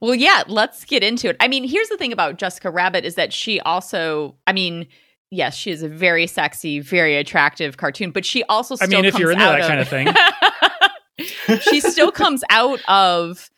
Well, 0.00 0.14
yeah, 0.14 0.44
let's 0.46 0.84
get 0.84 1.02
into 1.02 1.30
it. 1.30 1.36
I 1.40 1.48
mean, 1.48 1.64
here's 1.64 1.88
the 1.88 1.96
thing 1.96 2.12
about 2.12 2.36
Jessica 2.36 2.70
Rabbit 2.70 3.06
is 3.06 3.14
that 3.14 3.32
she 3.32 3.60
also, 3.60 4.36
I 4.46 4.52
mean, 4.52 4.88
yes, 5.30 5.56
she 5.56 5.70
is 5.70 5.82
a 5.82 5.88
very 5.88 6.26
sexy, 6.26 6.80
very 6.80 7.16
attractive 7.16 7.78
cartoon, 7.78 8.10
but 8.10 8.26
she 8.26 8.44
also 8.44 8.76
I 8.78 8.86
mean, 8.88 9.06
if 9.06 9.12
comes 9.12 9.22
you're 9.22 9.32
into 9.32 9.42
out 9.44 9.58
that 9.58 9.66
kind 9.66 9.80
of 9.80 9.88
thing. 11.48 11.60
she 11.62 11.80
still 11.80 12.12
comes 12.12 12.44
out 12.50 12.80
of 12.88 13.48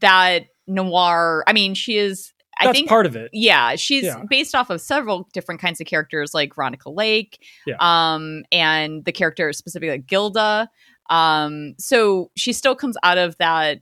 that 0.00 0.46
noir. 0.66 1.44
I 1.46 1.52
mean, 1.52 1.74
she 1.74 1.96
is 1.96 2.32
I 2.58 2.66
That's 2.66 2.78
think 2.78 2.88
part 2.88 3.06
of 3.06 3.16
it. 3.16 3.30
yeah, 3.32 3.76
she's 3.76 4.04
Yeah. 4.04 4.22
based 4.28 4.54
off 4.54 4.70
of 4.70 4.80
several 4.80 5.28
different 5.32 5.60
kinds 5.60 5.80
of 5.80 5.86
characters 5.86 6.32
like 6.34 6.54
Veronica 6.54 6.88
Lake, 6.90 7.38
Yeah. 7.66 7.76
um, 7.80 8.44
and 8.50 9.04
the 9.04 9.12
character 9.12 9.52
specifically 9.52 9.90
like 9.90 10.06
Gilda. 10.06 10.68
Um, 11.10 11.74
so 11.78 12.30
she 12.36 12.52
still 12.52 12.74
comes 12.74 12.96
out 13.02 13.18
of 13.18 13.36
that 13.38 13.80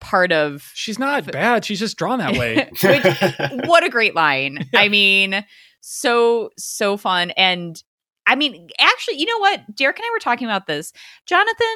part 0.00 0.32
of 0.32 0.70
She's 0.74 0.98
not 0.98 1.30
bad. 1.32 1.64
She's 1.64 1.80
just 1.80 1.96
drawn 1.96 2.18
that 2.18 2.36
way. 2.36 2.68
Which- 2.82 3.66
what 3.66 3.84
a 3.84 3.88
great 3.88 4.14
line. 4.14 4.68
I 4.74 4.88
mean, 4.88 5.44
so 5.80 6.50
so 6.58 6.96
fun 6.96 7.30
and 7.32 7.82
I 8.26 8.36
mean, 8.36 8.68
actually, 8.78 9.18
you 9.18 9.26
know 9.26 9.38
what? 9.38 9.60
Derek 9.74 9.98
and 9.98 10.06
I 10.06 10.10
were 10.10 10.18
talking 10.18 10.46
about 10.46 10.66
this. 10.66 10.92
Jonathan, 11.26 11.74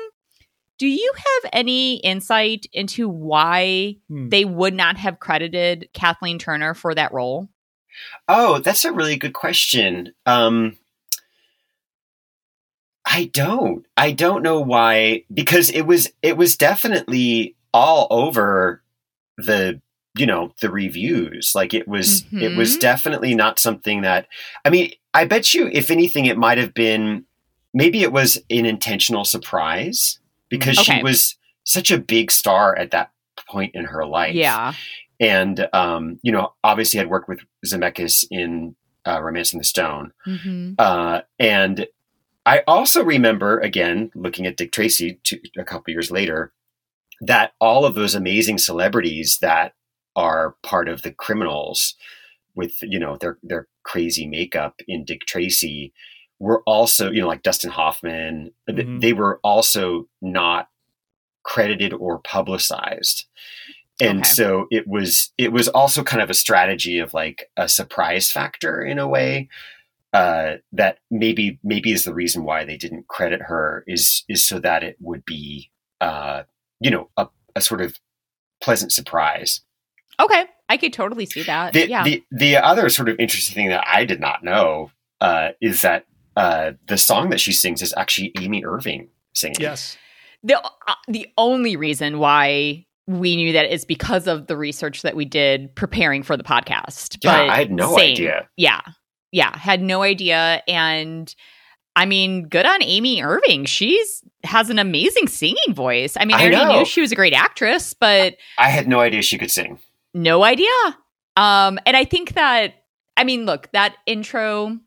do 0.78 0.86
you 0.86 1.12
have 1.16 1.50
any 1.52 1.96
insight 1.96 2.66
into 2.72 3.08
why 3.08 3.96
Hmm. 4.08 4.28
they 4.28 4.44
would 4.44 4.74
not 4.74 4.96
have 4.96 5.18
credited 5.20 5.88
Kathleen 5.92 6.38
Turner 6.38 6.74
for 6.74 6.94
that 6.94 7.12
role? 7.12 7.48
Oh, 8.28 8.58
that's 8.60 8.84
a 8.84 8.92
really 8.92 9.16
good 9.16 9.32
question. 9.32 10.12
Um, 10.24 10.78
I 13.04 13.24
don't. 13.32 13.86
I 13.96 14.12
don't 14.12 14.42
know 14.42 14.60
why 14.60 15.24
because 15.32 15.70
it 15.70 15.82
was 15.82 16.10
it 16.22 16.36
was 16.36 16.56
definitely 16.56 17.56
all 17.72 18.06
over 18.10 18.82
the 19.38 19.80
you 20.16 20.26
know 20.26 20.52
the 20.60 20.70
reviews. 20.70 21.52
Like 21.54 21.72
it 21.74 21.88
was 21.88 22.24
it 22.32 22.54
was 22.56 22.76
Mhm. 22.76 22.80
definitely 22.80 23.34
not 23.34 23.58
something 23.58 24.02
that 24.02 24.28
I 24.64 24.70
mean, 24.70 24.92
I 25.14 25.24
bet 25.24 25.54
you 25.54 25.68
if 25.72 25.90
anything 25.90 26.26
it 26.26 26.36
might 26.36 26.58
have 26.58 26.74
been 26.74 27.24
maybe 27.72 28.02
it 28.02 28.12
was 28.12 28.36
an 28.50 28.66
intentional 28.66 29.24
surprise 29.24 30.17
because 30.48 30.78
Okay. 30.78 30.98
she 30.98 31.02
was 31.02 31.36
such 31.64 31.90
a 31.90 31.98
big 31.98 32.30
star 32.30 32.76
at 32.76 32.90
that 32.92 33.10
point 33.48 33.74
in 33.74 33.84
her 33.84 34.04
life 34.06 34.34
Yeah. 34.34 34.72
and 35.20 35.68
um, 35.72 36.18
you 36.22 36.32
know, 36.32 36.54
obviously 36.64 36.98
had 36.98 37.08
worked 37.10 37.28
with 37.28 37.40
Zemeckis 37.66 38.24
in 38.30 38.74
uh, 39.06 39.20
*Romancing 39.22 39.58
the 39.58 39.64
Stone*, 39.64 40.12
hmm 40.24 40.72
uh, 40.78 41.20
and 41.38 41.86
I 42.46 42.62
also 42.66 43.04
remember 43.04 43.58
again 43.60 44.10
looking 44.14 44.46
at 44.46 44.56
Dick 44.56 44.72
Tracy 44.72 45.18
two, 45.22 45.40
a 45.58 45.64
couple 45.64 45.92
years 45.92 46.10
later 46.10 46.52
that 47.20 47.52
all 47.60 47.84
of 47.84 47.94
those 47.94 48.14
amazing 48.14 48.58
celebrities 48.58 49.38
that 49.40 49.74
are 50.16 50.56
part 50.62 50.88
of 50.88 51.02
the 51.02 51.10
criminals 51.12 51.94
with 52.54 52.74
you 52.82 52.98
know 52.98 53.16
their 53.16 53.38
their 53.42 53.66
crazy 53.84 54.26
makeup 54.26 54.74
in 54.88 55.04
Dick 55.04 55.26
Tracy 55.26 55.92
were 56.38 56.62
also 56.66 57.10
you 57.10 57.20
know 57.20 57.28
like 57.28 57.42
Dustin 57.42 57.70
Hoffman 57.70 58.52
Mhm. 58.68 59.00
they 59.00 59.12
were 59.12 59.40
also 59.42 60.08
not 60.20 60.68
credited 61.42 61.92
or 61.92 62.18
publicized 62.18 63.26
and 64.00 64.20
Okay. 64.20 64.28
so 64.28 64.66
it 64.70 64.86
was 64.86 65.32
it 65.38 65.52
was 65.52 65.68
also 65.68 66.02
kind 66.02 66.22
of 66.22 66.30
a 66.30 66.34
strategy 66.34 66.98
of 66.98 67.14
like 67.14 67.50
a 67.56 67.68
surprise 67.68 68.30
factor 68.30 68.82
in 68.82 68.98
a 68.98 69.08
way 69.08 69.48
uh, 70.12 70.54
that 70.72 70.98
maybe 71.10 71.58
maybe 71.62 71.92
is 71.92 72.04
the 72.04 72.14
reason 72.14 72.44
why 72.44 72.64
they 72.64 72.76
didn't 72.76 73.08
credit 73.08 73.42
her 73.42 73.84
is 73.86 74.24
is 74.28 74.46
so 74.46 74.58
that 74.58 74.82
it 74.82 74.96
would 75.00 75.24
be 75.24 75.70
uh, 76.00 76.44
you 76.80 76.90
know 76.90 77.10
a, 77.16 77.28
a 77.56 77.60
sort 77.60 77.80
of 77.80 77.98
pleasant 78.60 78.92
surprise. 78.92 79.60
Okay. 80.20 80.46
I 80.70 80.76
could 80.76 80.92
totally 80.92 81.24
see 81.26 81.42
that. 81.44 81.72
The, 81.72 81.88
yeah. 81.88 82.04
the 82.04 82.22
the 82.30 82.56
other 82.56 82.88
sort 82.88 83.08
of 83.08 83.16
interesting 83.18 83.54
thing 83.54 83.68
that 83.68 83.84
I 83.86 84.04
did 84.04 84.20
not 84.20 84.42
know 84.42 84.90
uh, 85.20 85.50
is 85.60 85.82
that 85.82 86.06
uh, 86.38 86.72
the 86.86 86.98
song 86.98 87.30
that 87.30 87.40
she 87.40 87.52
sings 87.52 87.82
is 87.82 87.92
actually 87.96 88.32
Amy 88.40 88.64
Irving 88.64 89.08
singing. 89.34 89.56
yes. 89.60 89.96
the 90.42 90.58
uh, 90.60 90.94
the 91.08 91.26
only 91.36 91.76
reason 91.76 92.18
why 92.18 92.86
we 93.06 93.36
knew 93.36 93.52
that 93.52 93.72
is 93.72 93.84
because 93.84 94.26
of 94.26 94.46
the 94.48 94.56
research 94.56 95.02
that 95.02 95.16
we 95.16 95.24
did 95.24 95.74
preparing 95.74 96.22
for 96.22 96.36
the 96.36 96.44
podcast. 96.44 97.16
Yeah, 97.22 97.32
but 97.38 97.48
I 97.50 97.56
had 97.56 97.70
no 97.72 97.96
same. 97.96 98.12
idea. 98.12 98.48
Yeah. 98.56 98.80
Yeah. 99.32 99.56
Had 99.58 99.80
no 99.80 100.02
idea. 100.02 100.62
And 100.68 101.34
I 101.96 102.04
mean, 102.04 102.48
good 102.48 102.66
on 102.66 102.82
Amy 102.82 103.22
Irving. 103.22 103.64
She's 103.64 104.22
has 104.44 104.68
an 104.70 104.78
amazing 104.78 105.26
singing 105.26 105.72
voice. 105.74 106.16
I 106.20 106.24
mean, 106.26 106.36
I, 106.36 106.40
I 106.40 106.42
already 106.42 106.64
know. 106.64 106.78
knew 106.78 106.84
she 106.84 107.00
was 107.00 107.10
a 107.10 107.16
great 107.16 107.32
actress, 107.32 107.94
but 107.94 108.36
I 108.58 108.68
had 108.68 108.86
no 108.86 109.00
idea 109.00 109.22
she 109.22 109.38
could 109.38 109.50
sing. 109.50 109.78
no 110.14 110.44
idea. 110.44 110.68
Um, 111.36 111.78
and 111.86 111.96
I 111.96 112.04
think 112.04 112.34
that 112.34 112.74
I 113.16 113.24
mean, 113.24 113.46
look, 113.46 113.70
that 113.72 113.96
intro 114.06 114.78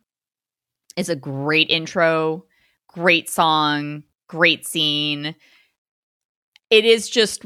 is 1.02 1.10
a 1.10 1.15
great 1.15 1.69
intro, 1.69 2.45
great 2.88 3.30
song, 3.30 4.03
great 4.28 4.65
scene. 4.65 5.36
It 6.69 6.86
is 6.86 7.10
just 7.10 7.45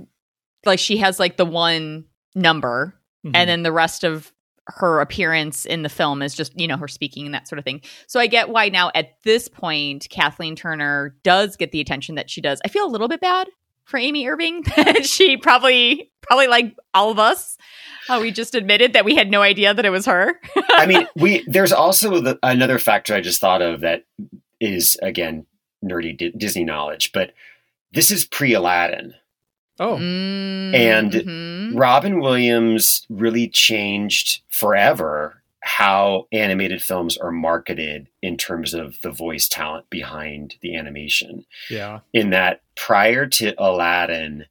like 0.66 0.80
she 0.80 0.98
has 0.98 1.20
like 1.20 1.38
the 1.38 1.46
one 1.46 2.06
number 2.36 3.00
Mhm. 3.26 3.32
and 3.34 3.50
then 3.50 3.64
the 3.64 3.72
rest 3.72 4.04
of 4.04 4.32
her 4.68 5.00
appearance 5.00 5.66
in 5.66 5.84
the 5.84 5.90
film 5.90 6.22
is 6.22 6.34
just 6.36 6.60
you 6.60 6.68
know 6.68 6.76
her 6.78 6.88
speaking 6.88 7.26
and 7.26 7.34
that 7.36 7.48
sort 7.48 7.60
of 7.60 7.64
thing 7.66 7.82
so 8.08 8.20
i 8.20 8.26
get 8.26 8.50
why 8.50 8.68
now 8.68 8.90
at 8.96 9.22
this 9.24 9.48
point 9.48 10.08
kathleen 10.10 10.56
turner 10.56 11.16
does 11.24 11.56
get 11.56 11.72
the 11.72 11.80
attention 11.80 12.16
that 12.16 12.32
she 12.32 12.42
does 12.42 12.60
i 12.66 12.68
feel 12.68 12.84
a 12.86 12.90
little 12.90 13.08
bit 13.08 13.22
bad 13.22 13.48
for 13.86 13.98
amy 13.98 14.28
irving 14.28 14.64
that 14.76 15.06
she 15.06 15.38
probably 15.38 16.12
probably 16.22 16.48
like 16.48 16.76
all 16.94 17.10
of 17.12 17.20
us 17.20 17.58
how 18.08 18.22
we 18.22 18.32
just 18.32 18.54
admitted 18.54 18.94
that 18.94 19.06
we 19.06 19.16
had 19.16 19.32
no 19.32 19.42
idea 19.42 19.74
that 19.74 19.86
it 19.86 19.90
was 19.90 20.06
her 20.06 20.40
I 20.70 20.86
mean, 20.86 21.08
we 21.16 21.44
there's 21.48 21.72
also 21.72 22.20
the, 22.20 22.40
another 22.44 22.78
factor 22.80 23.16
I 23.16 23.22
just 23.22 23.42
thought 23.42 23.62
of 23.62 23.82
that 23.82 24.04
is 24.60 24.98
again 25.02 25.46
nerdy 25.84 26.18
D- 26.18 26.34
Disney 26.38 26.64
knowledge, 26.64 27.12
but 27.14 27.34
this 27.94 28.12
is 28.12 28.26
pre 28.26 28.54
Aladdin. 28.54 29.14
oh, 29.80 29.96
And 29.98 31.12
Mhm. 31.12 31.72
Robin 31.80 32.20
Williams 32.20 33.06
really 33.10 33.48
changed 33.48 34.42
forever 34.50 35.42
how 35.66 36.28
animated 36.32 36.80
films 36.80 37.18
are 37.18 37.32
marketed 37.32 38.08
in 38.22 38.38
terms 38.38 38.76
of 38.76 39.02
the 39.02 39.10
voice 39.10 39.50
talent 39.50 39.90
behind 39.90 40.56
the 40.62 40.76
animation. 40.76 41.44
yeah. 41.72 42.02
In 42.14 42.30
that 42.30 42.62
prior 42.76 43.26
to 43.26 43.56
Aladdin, 43.58 44.46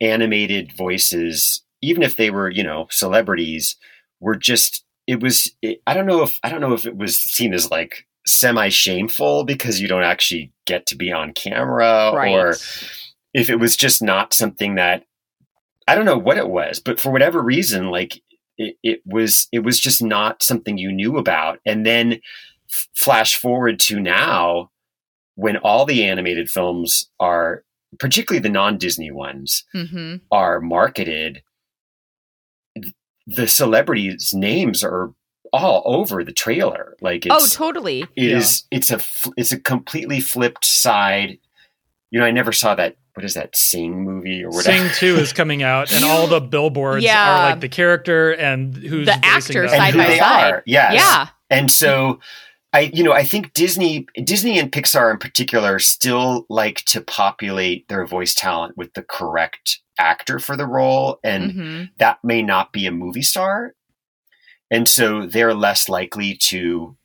animated 0.00 0.72
voices, 0.72 1.62
even 1.82 2.02
if 2.02 2.16
they 2.16 2.30
were, 2.30 2.48
you 2.48 2.62
know, 2.62 2.86
celebrities, 2.90 3.76
were 4.18 4.34
just 4.34 4.82
it 5.06 5.20
was 5.20 5.52
it, 5.60 5.82
I 5.86 5.92
don't 5.92 6.06
know 6.06 6.22
if 6.22 6.38
I 6.42 6.48
don't 6.48 6.62
know 6.62 6.72
if 6.72 6.86
it 6.86 6.96
was 6.96 7.18
seen 7.18 7.52
as 7.52 7.70
like 7.70 8.06
semi 8.26 8.70
shameful 8.70 9.44
because 9.44 9.78
you 9.78 9.88
don't 9.88 10.04
actually 10.04 10.52
get 10.66 10.86
to 10.86 10.96
be 10.96 11.12
on 11.12 11.34
camera 11.34 12.12
right 12.14 12.32
or 12.32 12.50
if 13.34 13.50
it 13.50 13.56
was 13.56 13.76
just 13.76 14.02
not 14.02 14.32
something 14.32 14.76
that 14.76 15.04
I 15.86 15.94
don't 15.94 16.04
know 16.04 16.18
what 16.18 16.38
it 16.38 16.48
was, 16.48 16.78
but 16.78 17.00
for 17.00 17.10
whatever 17.10 17.42
reason, 17.42 17.90
like 17.90 18.22
it, 18.60 18.76
it 18.82 19.00
was, 19.06 19.48
it 19.52 19.60
was 19.60 19.80
just 19.80 20.02
not 20.02 20.42
something 20.42 20.76
you 20.78 20.92
knew 20.92 21.16
about. 21.16 21.58
And 21.64 21.84
then 21.86 22.20
f- 22.68 22.88
flash 22.94 23.34
forward 23.36 23.80
to 23.80 23.98
now, 24.00 24.70
when 25.34 25.56
all 25.56 25.86
the 25.86 26.04
animated 26.04 26.50
films 26.50 27.08
are, 27.18 27.64
particularly 27.98 28.40
the 28.42 28.48
non-Disney 28.50 29.10
ones, 29.10 29.64
hmm 29.72 30.16
are 30.30 30.60
marketed, 30.60 31.42
the 33.26 33.46
celebrities' 33.48 34.32
names 34.34 34.82
are 34.84 35.12
all 35.52 35.82
over 35.84 36.22
the 36.24 36.32
trailer. 36.32 36.96
Like 37.00 37.26
it's, 37.26 37.34
oh 37.34 37.46
totally 37.46 38.02
it 38.02 38.08
Yeah. 38.16 38.36
is- 38.38 38.64
it's 38.70 38.90
a 38.90 39.00
it's 39.36 39.52
a 39.52 39.58
completely 39.58 40.20
flipped 40.20 40.64
side. 40.64 41.38
You 42.10 42.20
know, 42.20 42.26
I 42.26 42.30
never 42.30 42.52
saw 42.52 42.74
that. 42.74 42.96
What 43.14 43.24
is 43.24 43.34
that 43.34 43.56
Sing 43.56 44.02
movie 44.04 44.42
or 44.44 44.50
whatever? 44.50 44.76
Sing 44.88 45.14
2 45.16 45.20
is 45.20 45.32
coming 45.32 45.62
out, 45.62 45.92
and 45.92 46.04
all 46.04 46.26
the 46.26 46.40
billboards 46.40 47.04
Yeah. 47.04 47.38
are 47.46 47.50
like 47.50 47.60
the 47.60 47.68
character 47.68 48.32
and 48.32 48.74
who's 48.76 49.06
The 49.06 49.24
actor 49.24 49.52
them. 49.54 49.64
and 49.64 49.70
side 49.70 49.92
who 49.94 49.98
by 49.98 50.06
they 50.06 50.18
side. 50.18 50.52
are. 50.52 50.62
Yes. 50.66 50.94
yeah 50.94 51.28
And 51.50 51.70
so 51.70 52.20
I 52.72 52.90
you 52.94 53.02
know, 53.02 53.12
I 53.12 53.24
think 53.24 53.52
Disney 53.52 54.06
Disney 54.24 54.58
and 54.58 54.70
Pixar 54.70 55.10
in 55.10 55.18
particular 55.18 55.78
still 55.80 56.46
like 56.48 56.84
to 56.86 57.00
populate 57.00 57.88
their 57.88 58.06
voice 58.06 58.32
talent 58.34 58.76
with 58.76 58.92
the 58.94 59.02
correct 59.02 59.80
actor 59.98 60.38
for 60.38 60.56
the 60.56 60.66
role 60.66 61.18
and 61.24 61.52
hmm 61.52 61.82
that 61.98 62.18
may 62.24 62.42
not 62.42 62.72
be 62.72 62.86
a 62.86 62.92
movie 62.92 63.22
star. 63.22 63.74
And 64.70 64.88
so 64.88 65.26
they're 65.26 65.52
less 65.54 65.88
likely 65.88 66.36
to 66.42 66.96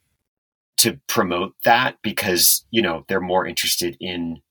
to 0.77 0.99
promote 1.07 1.53
that 1.63 1.97
because, 2.03 2.65
you 2.69 2.81
know, 2.81 3.05
they're 3.07 3.19
more 3.21 3.45
interested 3.47 3.97
in 3.99 4.41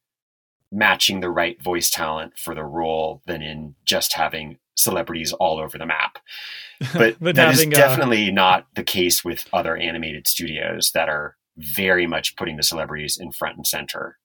matching 0.75 1.21
the 1.21 1.31
right 1.31 1.63
voice 1.63 1.89
talent 1.89 2.37
for 2.37 2.55
the 2.55 2.65
role 2.65 3.23
than 3.27 3.43
in 3.43 3.75
just 3.85 4.15
having 4.15 4.59
celebrities 4.75 5.33
all 5.35 5.59
over 5.59 5.79
the 5.79 5.87
map. 5.87 6.19
But 6.93 7.19
Than 7.21 7.37
that 7.37 7.55
is 7.55 7.67
uh, 7.67 7.71
definitely 7.71 8.31
not 8.33 8.67
the 8.75 8.83
case 8.83 9.25
with 9.25 9.47
other 9.53 9.77
animated 9.77 10.27
studios 10.27 10.91
that 10.93 11.09
are 11.09 11.37
very 11.57 12.07
much 12.07 12.37
putting 12.37 12.57
the 12.57 12.65
celebrities 12.65 13.17
in 13.17 13.31
front 13.31 13.57
and 13.57 13.67
center. 13.67 14.19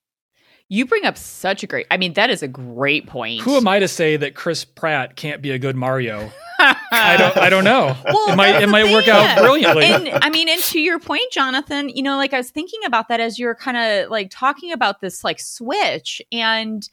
You 0.70 0.86
bring 0.86 1.06
up 1.06 1.18
such 1.18 1.64
a 1.64 1.68
great 1.68 1.88
i 1.92 1.98
mean 1.98 2.14
that 2.14 2.30
is 2.30 2.42
a 2.44 2.48
great 2.48 3.08
point 3.08 3.42
Who 3.42 3.56
am 3.58 3.68
I 3.68 3.80
to 3.80 3.88
say 3.88 4.16
that 4.18 4.36
Chris 4.36 4.64
Pratt 4.64 5.16
can't 5.16 5.42
be 5.42 5.52
a 5.52 5.60
good 5.60 5.76
Mario? 5.76 6.32
I 6.60 7.16
don't. 7.18 7.38
I 7.38 7.50
don't 7.50 7.64
know. 7.64 7.96
Well, 8.06 8.34
it 8.34 8.36
might. 8.36 8.62
It 8.62 8.68
might 8.68 8.92
work 8.92 9.08
out 9.08 9.38
brilliantly. 9.38 9.86
and 9.86 10.10
I 10.22 10.30
mean, 10.30 10.50
and 10.50 10.62
to 10.64 10.80
your 10.80 11.00
point, 11.00 11.32
Jonathan, 11.32 11.88
you 11.90 12.04
know, 12.04 12.18
like 12.18 12.34
I 12.34 12.38
was 12.38 12.50
thinking 12.50 12.82
about 12.86 13.08
that 13.08 13.20
as 13.22 13.40
you 13.40 13.46
were 13.46 13.56
kind 13.56 13.78
of 13.78 14.10
like 14.10 14.30
talking 14.30 14.74
about 14.74 15.00
this 15.00 15.24
like 15.24 15.40
switch, 15.40 16.22
and 16.34 16.88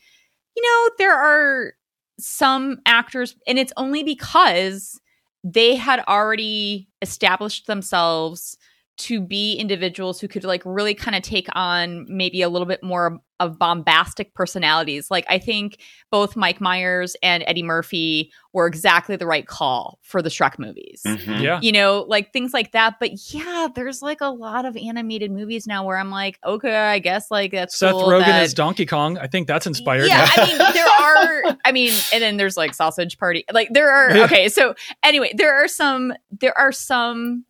you 0.56 0.62
know, 0.62 0.90
there 0.98 1.14
are 1.14 1.72
some 2.20 2.78
actors, 2.86 3.34
and 3.48 3.58
it's 3.58 3.72
only 3.76 4.04
because 4.04 5.00
they 5.42 5.74
had 5.74 6.00
already 6.06 6.88
established 7.02 7.66
themselves 7.66 8.56
to 8.98 9.20
be 9.20 9.54
individuals 9.56 10.20
who 10.20 10.28
could 10.28 10.44
like 10.44 10.62
really 10.64 10.94
kind 10.94 11.14
of 11.16 11.22
take 11.22 11.48
on 11.52 12.06
maybe 12.08 12.42
a 12.42 12.48
little 12.48 12.66
bit 12.66 12.82
more 12.82 13.20
of 13.38 13.58
bombastic 13.58 14.32
personalities. 14.32 15.10
Like 15.10 15.26
I 15.28 15.38
think 15.38 15.78
both 16.10 16.36
Mike 16.36 16.58
Myers 16.58 17.14
and 17.22 17.44
Eddie 17.46 17.62
Murphy 17.62 18.32
were 18.54 18.66
exactly 18.66 19.14
the 19.16 19.26
right 19.26 19.46
call 19.46 19.98
for 20.00 20.22
the 20.22 20.30
Shrek 20.30 20.58
movies 20.58 21.02
Mhm. 21.06 21.42
yeah. 21.42 21.60
you 21.62 21.70
know, 21.70 22.06
like 22.08 22.32
things 22.32 22.54
like 22.54 22.72
that. 22.72 22.94
But 22.98 23.10
yeah, 23.34 23.68
there's 23.74 24.00
like 24.00 24.22
a 24.22 24.30
lot 24.30 24.64
of 24.64 24.74
animated 24.78 25.30
movies 25.30 25.66
now 25.66 25.84
where 25.84 25.98
I'm 25.98 26.10
like, 26.10 26.38
okay, 26.46 26.74
I 26.74 26.98
guess 26.98 27.30
like 27.30 27.50
that's 27.52 27.76
Seth 27.78 27.92
cool 27.92 28.08
Rogen 28.08 28.20
that- 28.24 28.42
as 28.44 28.54
Donkey 28.54 28.86
Kong. 28.86 29.18
I 29.18 29.26
think 29.26 29.46
that's 29.48 29.66
inspired. 29.66 30.06
Yeah, 30.06 30.26
I 30.34 30.46
mean, 30.46 30.58
there 30.72 30.86
are. 31.52 31.58
I 31.66 31.72
mean, 31.72 31.92
and 32.14 32.22
then 32.22 32.38
there's 32.38 32.56
like 32.56 32.72
Sausage 32.72 33.18
Party. 33.18 33.44
Like 33.52 33.68
there 33.72 33.90
are. 33.90 34.10
Okay, 34.24 34.48
so 34.48 34.74
anyway, 35.02 35.32
there 35.34 35.54
are 35.62 35.68
some. 35.68 36.14
There 36.30 36.56
are 36.56 36.72
some 36.72 37.44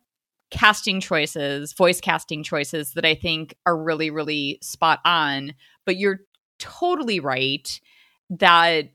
casting 0.51 0.99
choices, 0.99 1.73
voice 1.73 1.99
casting 2.01 2.43
choices 2.43 2.93
that 2.93 3.05
I 3.05 3.15
think 3.15 3.55
are 3.65 3.77
really, 3.77 4.09
really 4.09 4.59
spot 4.61 4.99
on. 5.05 5.53
But 5.85 5.97
you're 5.97 6.19
totally 6.59 7.19
right 7.19 7.79
that 8.29 8.89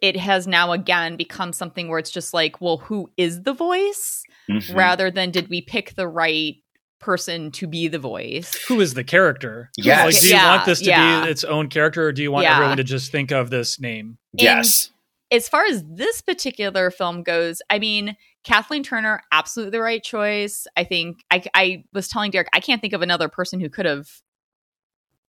it 0.00 0.16
has 0.16 0.46
now 0.46 0.72
again 0.72 1.16
become 1.16 1.52
something 1.52 1.88
where 1.88 1.98
it's 1.98 2.10
just 2.10 2.34
like, 2.34 2.60
well, 2.60 2.78
who 2.78 3.10
is 3.16 3.42
the 3.42 3.52
voice? 3.52 4.22
Mhm. 4.50 4.74
rather 4.74 5.08
than 5.10 5.30
did 5.30 5.48
we 5.48 5.60
pick 5.60 5.94
the 5.94 6.08
right 6.08 6.56
person 7.00 7.50
to 7.52 7.66
be 7.68 7.86
the 7.88 7.98
voice. 7.98 8.54
Who 8.68 8.80
is 8.80 8.94
the 8.94 9.04
character? 9.04 9.70
Yes. 9.76 10.04
Like, 10.14 10.20
do 10.20 10.26
you 10.28 10.32
Yeah, 10.34 10.54
want 10.54 10.66
this 10.66 10.78
to 10.80 10.84
yeah. 10.84 11.24
be 11.24 11.30
its 11.30 11.42
own 11.44 11.68
character, 11.68 12.06
or 12.06 12.12
do 12.12 12.22
you 12.22 12.30
want 12.32 12.44
Yeah. 12.44 12.54
everyone 12.56 12.76
to 12.76 12.84
just 12.84 13.10
think 13.12 13.30
of 13.32 13.50
this 13.50 13.80
name? 13.80 14.18
Yes. 14.32 14.91
As 15.32 15.48
far 15.48 15.64
as 15.64 15.82
this 15.88 16.20
particular 16.20 16.90
film 16.90 17.22
goes, 17.22 17.60
I 17.70 17.78
mean, 17.78 18.16
Kathleen 18.44 18.82
Turner, 18.82 19.22
absolutely 19.32 19.70
the 19.70 19.80
right 19.82 20.02
choice. 20.02 20.66
I 20.76 20.84
think 20.84 21.24
I, 21.30 21.42
I 21.54 21.84
was 21.92 22.06
telling 22.08 22.30
Derek, 22.30 22.48
I 22.52 22.60
can't 22.60 22.80
think 22.80 22.92
of 22.92 23.02
another 23.02 23.28
person 23.28 23.58
who 23.58 23.70
could 23.70 23.86
have 23.86 24.08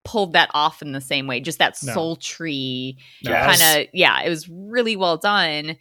pulled 0.06 0.34
that 0.34 0.50
off 0.54 0.82
in 0.82 0.94
the 0.94 1.02
same 1.02 1.28
way. 1.28 1.42
Just 1.42 1.60
that 1.60 1.76
No. 1.84 1.94
sultry 1.94 2.98
Yes. 3.22 3.60
kind 3.60 3.82
of, 3.82 3.88
yeah, 3.94 4.22
it 4.22 4.30
was 4.30 4.48
really 4.50 4.96
well 4.96 5.18
done. 5.18 5.76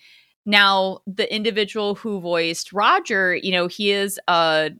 Now, 0.45 1.01
the 1.07 1.32
individual 1.32 1.95
who 1.95 2.20
voiced 2.20 2.73
Roger, 2.73 3.36
you 3.36 3.53
know, 3.53 3.69
he 3.69 3.93
is 3.93 4.19
a, 4.27 4.70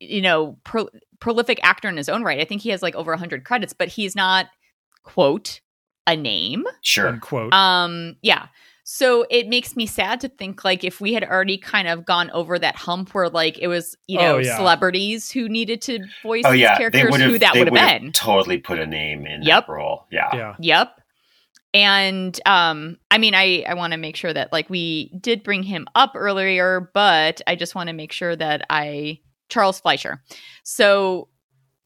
you 0.00 0.20
know, 0.20 0.58
pro- 0.64 0.88
prolific 1.20 1.60
actor 1.62 1.88
in 1.88 1.96
his 1.96 2.08
own 2.08 2.22
right. 2.22 2.40
I 2.40 2.44
think 2.44 2.60
he 2.62 2.70
has 2.70 2.82
like 2.82 2.94
over 2.94 3.12
100 3.12 3.44
credits, 3.44 3.72
but 3.72 3.88
he's 3.88 4.14
not, 4.14 4.46
quote, 5.02 5.60
a 6.06 6.16
name. 6.16 6.64
Sure. 6.82 7.08
Unquote. 7.08 7.52
Um, 7.52 8.16
yeah. 8.22 8.46
So 8.84 9.24
it 9.30 9.46
makes 9.48 9.76
me 9.76 9.86
sad 9.86 10.18
to 10.20 10.28
think 10.28 10.64
like 10.64 10.82
if 10.82 11.00
we 11.00 11.12
had 11.12 11.22
already 11.22 11.58
kind 11.58 11.86
of 11.86 12.04
gone 12.04 12.28
over 12.32 12.58
that 12.58 12.74
hump 12.74 13.14
where 13.14 13.28
like 13.28 13.56
it 13.58 13.68
was, 13.68 13.96
you 14.08 14.18
know, 14.18 14.36
Oh, 14.36 14.38
yeah. 14.38 14.56
celebrities 14.56 15.30
who 15.30 15.48
needed 15.48 15.80
to 15.82 16.00
voice 16.24 16.42
Oh 16.44 16.50
these 16.52 16.62
yeah, 16.62 16.74
they 16.76 16.90
characters, 16.90 17.22
who 17.22 17.38
that 17.38 17.54
would 17.54 17.68
have 17.68 17.72
would've 17.72 18.00
been. 18.02 18.12
totally 18.12 18.58
put 18.58 18.80
a 18.80 18.86
name 18.86 19.26
in 19.26 19.42
Yep. 19.42 19.66
that 19.66 19.72
role. 19.72 20.06
Yeah. 20.10 20.28
yeah. 20.34 20.54
Yep. 20.58 21.00
And 21.72 22.40
um 22.46 22.96
I 23.12 23.18
mean 23.18 23.34
I 23.34 23.64
I 23.68 23.74
want 23.74 23.92
to 23.92 23.96
make 23.96 24.16
sure 24.16 24.32
that 24.32 24.50
like 24.52 24.68
we 24.68 25.12
did 25.20 25.44
bring 25.44 25.62
him 25.62 25.86
up 25.94 26.12
earlier, 26.16 26.90
but 26.92 27.40
I 27.46 27.54
just 27.54 27.76
want 27.76 27.88
to 27.88 27.92
make 27.92 28.10
sure 28.10 28.34
that 28.34 28.66
I 28.70 29.20
Charles 29.48 29.78
Fleischer. 29.80 30.22
So 30.64 31.28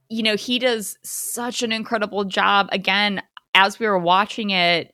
you 0.09 0.23
know, 0.23 0.37
he 0.37 0.59
does 0.59 0.97
such 1.03 1.63
an 1.63 1.73
incredible 1.73 2.25
job 2.25 2.69
again 2.73 3.23
as 3.55 3.79
we 3.79 3.87
were 3.87 3.99
watching 3.99 4.51
it 4.51 4.93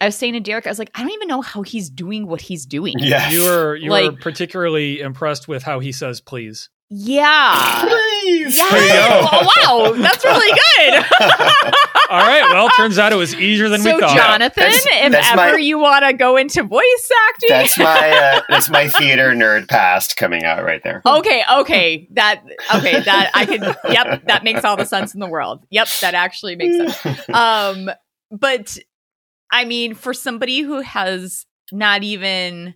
I 0.00 0.06
was 0.06 0.16
saying 0.16 0.34
to 0.34 0.40
Derek, 0.40 0.66
I 0.66 0.70
was 0.70 0.78
like, 0.78 0.90
I 0.94 1.00
don't 1.00 1.10
even 1.10 1.26
know 1.26 1.40
how 1.40 1.62
he's 1.62 1.90
doing 1.90 2.28
what 2.28 2.40
he's 2.40 2.66
doing. 2.66 2.94
Yes. 2.98 3.32
You 3.32 3.42
were 3.42 3.74
you 3.74 3.90
were 3.90 4.12
particularly 4.12 5.00
impressed 5.00 5.48
with 5.48 5.62
how 5.62 5.80
he 5.80 5.92
says 5.92 6.20
please. 6.20 6.70
Yeah. 6.90 7.82
Please. 7.86 8.56
Yeah. 8.56 8.68
There 8.70 8.88
go. 9.22 9.28
Oh, 9.30 9.92
wow, 9.92 9.92
that's 10.02 10.24
really 10.24 10.50
good. 10.78 10.94
All 12.10 12.18
right. 12.20 12.42
Well, 12.50 12.70
turns 12.70 12.98
out 12.98 13.12
it 13.12 13.16
was 13.16 13.34
easier 13.34 13.68
than 13.68 13.82
so, 13.82 13.94
we 13.96 14.00
thought. 14.00 14.16
Jonathan, 14.16 14.62
That's- 14.62 14.86
if 14.86 15.12
that's 15.12 15.28
ever 15.32 15.52
my- 15.52 15.58
you 15.58 15.78
want 15.78 16.06
to 16.06 16.14
go 16.14 16.36
into 16.38 16.62
voice 16.62 17.10
acting, 17.28 17.48
That's 17.50 17.78
my 17.78 18.10
uh, 18.10 18.40
that's 18.48 18.70
my 18.70 18.88
theater 18.88 19.32
nerd 19.32 19.68
past 19.68 20.16
coming 20.16 20.44
out 20.44 20.64
right 20.64 20.82
there. 20.82 21.02
okay, 21.04 21.42
okay, 21.58 22.08
that 22.12 22.42
okay, 22.74 23.00
that 23.00 23.30
I 23.34 23.44
can. 23.44 23.60
Yep, 23.92 24.24
that 24.26 24.42
makes 24.44 24.64
all 24.64 24.76
the 24.78 24.86
sense 24.86 25.12
in 25.12 25.20
the 25.20 25.28
world. 25.28 25.66
Yep, 25.70 25.88
that 26.00 26.14
actually 26.14 26.56
makes 26.56 27.02
sense. 27.02 27.28
Um, 27.28 27.90
but 28.30 28.78
I 29.50 29.66
mean, 29.66 29.94
for 29.94 30.14
somebody 30.14 30.60
who 30.60 30.80
has 30.80 31.44
not 31.70 32.02
even 32.02 32.74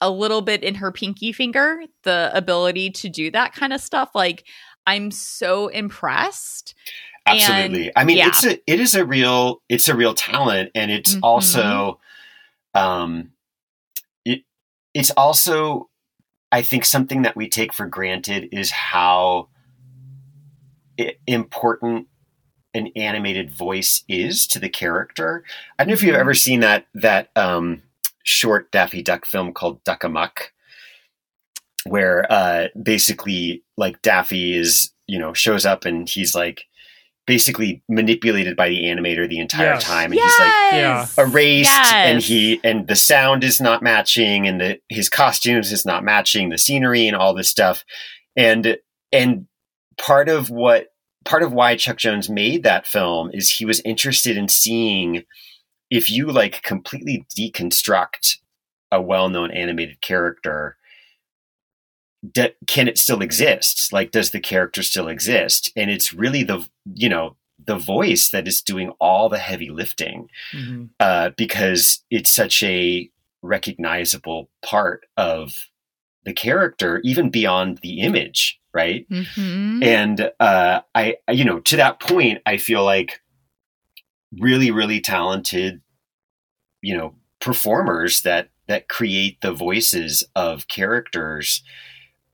a 0.00 0.10
little 0.10 0.42
bit 0.42 0.62
in 0.62 0.74
her 0.76 0.92
pinky 0.92 1.32
finger, 1.32 1.80
the 2.02 2.30
ability 2.34 2.90
to 2.90 3.08
do 3.08 3.30
that 3.30 3.54
kind 3.54 3.72
of 3.72 3.80
stuff, 3.80 4.10
like 4.14 4.44
I'm 4.86 5.10
so 5.10 5.68
impressed. 5.68 6.74
Absolutely. 7.26 7.84
And- 7.86 7.92
I 7.96 8.04
mean, 8.04 8.18
yeah. 8.18 8.28
it's 8.28 8.44
a 8.44 8.52
it 8.70 8.78
is 8.80 8.94
a 8.94 9.04
real 9.04 9.62
it's 9.68 9.88
a 9.88 9.96
real 9.96 10.14
talent, 10.14 10.70
and 10.74 10.90
it's 10.90 11.14
Mhm. 11.16 11.20
also, 11.22 12.00
um, 12.74 13.32
it 14.24 14.42
it's 14.94 15.10
also, 15.12 15.88
I 16.52 16.62
think 16.62 16.84
something 16.84 17.22
that 17.22 17.34
we 17.36 17.48
take 17.48 17.72
for 17.72 17.86
granted 17.86 18.48
is 18.52 18.70
how 18.70 19.48
important 21.26 22.06
an 22.74 22.88
animated 22.94 23.50
voice 23.50 24.04
is 24.08 24.46
to 24.48 24.58
the 24.58 24.68
character. 24.68 25.44
I 25.78 25.82
don't 25.84 25.88
know 25.88 25.94
if 25.94 26.02
you've 26.02 26.14
Mhm. 26.14 26.20
ever 26.20 26.34
seen 26.34 26.60
that 26.60 26.86
that 26.94 27.30
um, 27.36 27.82
short 28.26 28.70
Daffy 28.72 29.02
Duck 29.02 29.24
film 29.24 29.52
called 29.54 29.82
Duck 29.84 30.02
Amuck, 30.04 30.52
where 31.84 32.30
uh, 32.30 32.68
basically 32.80 33.62
like 33.76 34.02
Daffy 34.02 34.56
is 34.56 34.92
you 35.06 35.18
know 35.18 35.32
shows 35.32 35.64
up 35.64 35.84
and 35.84 36.08
he's 36.08 36.34
like 36.34 36.64
basically 37.26 37.82
manipulated 37.88 38.56
by 38.56 38.68
the 38.68 38.84
animator 38.84 39.28
the 39.28 39.38
entire 39.40 39.74
Yes. 39.74 39.84
time, 39.84 40.12
and 40.12 40.20
he's 40.20 40.38
like 40.38 40.52
Yes, 40.72 41.18
erased 41.18 41.70
and 41.92 42.22
he 42.22 42.60
and 42.64 42.86
the 42.88 42.96
sound 42.96 43.42
is 43.44 43.60
not 43.60 43.82
matching 43.82 44.46
and 44.46 44.60
the 44.60 44.78
his 44.88 45.08
costumes 45.08 45.72
is 45.72 45.84
not 45.86 46.04
matching 46.04 46.48
the 46.50 46.58
scenery 46.58 47.06
and 47.08 47.16
all 47.16 47.34
this 47.34 47.48
stuff 47.48 47.84
and 48.36 48.76
and 49.12 49.46
part 49.98 50.28
of 50.28 50.50
what 50.50 50.88
part 51.24 51.42
of 51.42 51.52
why 51.52 51.76
Chuck 51.76 51.96
Jones 51.96 52.28
made 52.30 52.62
that 52.64 52.86
film 52.86 53.30
is 53.32 53.50
he 53.50 53.64
was 53.64 53.80
interested 53.80 54.36
in 54.36 54.48
seeing 54.48 55.24
if 55.90 56.10
you 56.10 56.26
like 56.30 56.62
completely 56.62 57.24
deconstruct 57.38 58.36
a 58.92 59.00
well-known 59.00 59.50
animated 59.50 60.00
character 60.00 60.76
can 62.66 62.88
it 62.88 62.98
still 62.98 63.20
exist 63.22 63.92
like 63.92 64.10
does 64.10 64.30
the 64.30 64.40
character 64.40 64.82
still 64.82 65.06
exist 65.08 65.70
and 65.76 65.90
it's 65.90 66.12
really 66.12 66.42
the 66.42 66.66
you 66.94 67.08
know 67.08 67.36
the 67.64 67.76
voice 67.76 68.30
that 68.30 68.48
is 68.48 68.60
doing 68.62 68.90
all 69.00 69.28
the 69.28 69.38
heavy 69.38 69.70
lifting 69.70 70.28
Mhm. 70.52 70.90
uh, 71.00 71.30
because 71.36 72.04
it's 72.10 72.30
such 72.30 72.62
a 72.62 73.10
recognizable 73.42 74.50
part 74.62 75.06
of 75.16 75.68
the 76.24 76.32
character, 76.32 77.00
even 77.04 77.30
beyond 77.30 77.78
the 77.78 78.00
image, 78.00 78.58
right? 78.74 79.08
Mhm. 79.08 79.82
And 79.84 80.30
uh, 80.40 80.80
I- 80.94 81.16
you 81.30 81.44
know, 81.44 81.60
to 81.60 81.76
that 81.76 81.98
point, 82.00 82.42
I 82.44 82.56
feel 82.56 82.84
like 82.84 83.20
really, 84.38 84.70
really 84.70 85.00
talented, 85.00 85.80
you 86.82 86.96
know, 86.96 87.14
performers 87.40 88.22
that 88.22 88.50
that 88.68 88.88
create 88.88 89.40
the 89.40 89.52
voices 89.52 90.24
of 90.34 90.68
characters. 90.68 91.62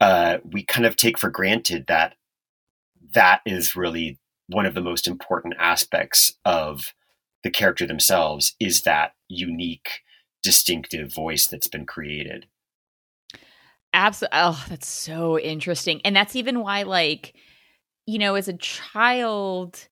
Uh, 0.00 0.38
we 0.44 0.64
kind 0.64 0.86
of 0.86 0.96
take 0.96 1.18
for 1.18 1.30
granted 1.30 1.86
that 1.86 2.14
that 3.14 3.40
is 3.46 3.76
really 3.76 4.18
one 4.48 4.66
of 4.66 4.74
the 4.74 4.80
most 4.80 5.06
important 5.06 5.54
aspects 5.58 6.32
of 6.44 6.94
the 7.44 7.50
character 7.50 7.86
themselves 7.86 8.54
is 8.58 8.82
that 8.82 9.14
unique, 9.28 10.00
distinctive 10.42 11.12
voice 11.12 11.46
that's 11.46 11.66
been 11.66 11.86
created. 11.86 12.46
Absolutely. 13.94 14.38
Oh, 14.38 14.64
that's 14.68 14.88
so 14.88 15.38
interesting. 15.38 16.00
And 16.04 16.16
that's 16.16 16.34
even 16.34 16.60
why, 16.60 16.82
like, 16.82 17.34
you 18.06 18.18
know, 18.18 18.34
as 18.34 18.48
a 18.48 18.54
child, 18.54 19.88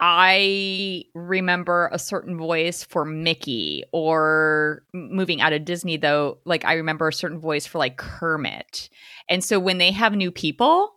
I 0.00 1.04
remember 1.14 1.88
a 1.92 1.98
certain 1.98 2.36
voice 2.38 2.84
for 2.84 3.04
Mickey, 3.04 3.82
or 3.92 4.84
moving 4.94 5.40
out 5.40 5.52
of 5.52 5.64
Disney, 5.64 5.96
though, 5.96 6.38
like, 6.44 6.64
I 6.64 6.74
remember 6.74 7.08
a 7.08 7.12
certain 7.12 7.38
voice 7.40 7.66
for 7.66 7.78
like 7.78 7.96
Kermit. 7.96 8.88
And 9.28 9.42
so 9.42 9.58
when 9.58 9.78
they 9.78 9.90
have 9.92 10.14
new 10.14 10.30
people, 10.30 10.92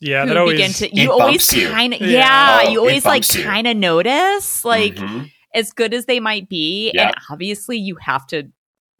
Yeah, 0.00 0.22
who 0.22 0.28
that 0.28 0.36
always. 0.38 0.56
begin 0.56 0.72
to, 0.72 0.96
you 1.00 1.12
always 1.12 1.50
bumps 1.50 1.66
kind 1.72 1.94
of, 1.94 2.00
Yeah. 2.00 2.08
yeah, 2.08 2.60
Oh, 2.66 2.70
you 2.70 2.78
always 2.80 3.04
like 3.04 3.22
bumps 3.22 3.42
kind 3.42 3.66
of 3.66 3.76
notice, 3.76 4.64
like, 4.64 4.94
Mhm. 4.96 5.30
as 5.54 5.72
good 5.72 5.92
as 5.94 6.06
they 6.06 6.20
might 6.20 6.48
be 6.48 6.90
Yeah. 6.94 7.08
and 7.08 7.16
obviously 7.30 7.76
you 7.78 7.96
have 7.96 8.26
to 8.28 8.44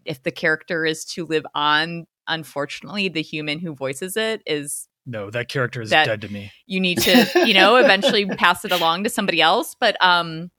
if 0.05 0.23
the 0.23 0.31
character 0.31 0.87
is 0.87 1.05
to 1.05 1.27
live 1.27 1.45
on 1.55 2.07
unfortunately 2.29 3.09
the 3.09 3.20
human 3.23 3.59
who 3.59 3.75
voices 3.75 4.16
it 4.16 4.43
is 4.47 4.89
no, 5.09 5.30
that 5.30 5.48
character 5.48 5.80
is 5.82 5.90
That- 5.90 6.05
dead 6.06 6.20
to 6.20 6.28
me. 6.32 6.52
you 6.66 6.78
need 6.80 6.98
to 7.01 7.43
you 7.47 7.55
know 7.55 7.76
eventually 7.76 8.26
pass 8.26 8.64
it 8.64 8.72
along 8.72 9.05
to 9.05 9.10
somebody 9.10 9.40
else 9.40 9.74
but 9.80 9.97
um 10.01 10.51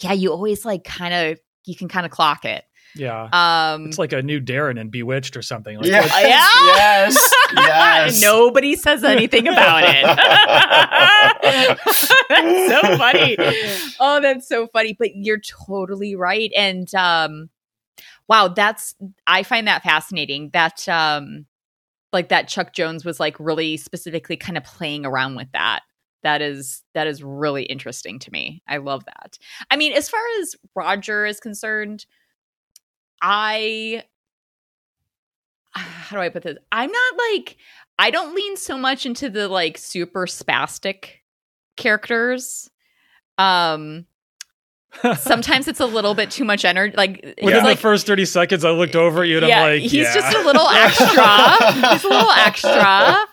yeah 0.00 0.12
you 0.12 0.30
always 0.32 0.64
like 0.64 0.84
kind 0.84 1.12
of 1.12 1.38
you 1.66 1.74
can 1.76 1.88
kind 1.88 2.06
of 2.06 2.12
clock 2.12 2.44
it 2.44 2.64
Yeah. 2.94 3.28
um 3.32 3.86
it's 3.86 3.98
like 3.98 4.12
a 4.12 4.22
new 4.22 4.40
Darren 4.40 4.78
in 4.80 4.88
Bewitched 4.88 5.36
or 5.36 5.42
something. 5.42 5.76
Like, 5.76 5.86
yes, 5.86 6.12
Yeah. 6.22 6.76
yes, 6.76 7.32
yes. 7.52 8.22
nobody 8.32 8.76
says 8.76 9.02
anything 9.04 9.48
about 9.48 9.82
it 9.84 10.04
that's 12.28 12.70
so 12.70 12.96
funny 12.96 13.36
oh 14.00 14.20
that's 14.22 14.48
so 14.48 14.66
funny 14.68 14.94
but 14.98 15.10
you're 15.14 15.40
totally 15.40 16.14
right 16.16 16.52
and 16.56 16.94
um 16.94 17.48
wow 18.28 18.48
that's 18.48 18.94
i 19.26 19.42
find 19.42 19.66
that 19.66 19.82
fascinating 19.82 20.50
that 20.52 20.88
um 20.88 21.46
like 22.12 22.28
that 22.28 22.48
chuck 22.48 22.72
jones 22.72 23.04
was 23.04 23.20
like 23.20 23.36
really 23.38 23.76
specifically 23.76 24.36
kind 24.36 24.56
of 24.56 24.64
playing 24.64 25.04
around 25.04 25.36
with 25.36 25.50
that. 25.52 25.80
That 26.22 26.42
is 26.42 26.82
that 26.94 27.06
is 27.06 27.22
really 27.22 27.64
interesting 27.64 28.18
to 28.20 28.30
me. 28.30 28.62
I 28.68 28.78
love 28.78 29.04
that. 29.04 29.38
I 29.70 29.76
mean 29.76 29.92
as 29.92 30.08
far 30.08 30.20
as 30.40 30.56
roger 30.74 31.26
is 31.26 31.40
concerned 31.40 32.06
i 33.20 34.02
how 35.72 36.16
do 36.16 36.22
i 36.22 36.28
put 36.28 36.42
this? 36.42 36.58
I'm 36.72 36.90
not 36.90 37.14
like 37.32 37.56
i 37.98 38.10
don't 38.10 38.34
lean 38.34 38.56
so 38.56 38.78
much 38.78 39.06
into 39.06 39.28
the 39.28 39.48
like 39.48 39.78
super 39.78 40.26
spastic 40.26 41.20
characters. 41.76 42.70
Um 43.38 44.06
sometimes 45.18 45.68
it's 45.68 45.80
a 45.80 45.86
little 45.86 46.14
bit 46.14 46.30
too 46.30 46.44
much 46.44 46.64
energy 46.64 46.96
like 46.96 47.20
it's 47.22 47.44
Within 47.44 47.64
like 47.64 47.76
the 47.76 47.82
first 47.82 48.06
30 48.06 48.24
seconds, 48.24 48.64
I 48.64 48.70
looked 48.70 48.96
over 48.96 49.22
at 49.22 49.28
you 49.28 49.38
and 49.38 49.46
yeah, 49.46 49.62
I'm 49.62 49.72
like, 49.72 49.82
he's 49.82 49.92
yeah. 49.92 50.14
just 50.14 50.36
a 50.36 50.42
little 50.42 50.68
extra. 50.68 51.92
he's 51.92 52.04
a 52.04 52.08
little 52.08 52.30
extra. 52.30 53.26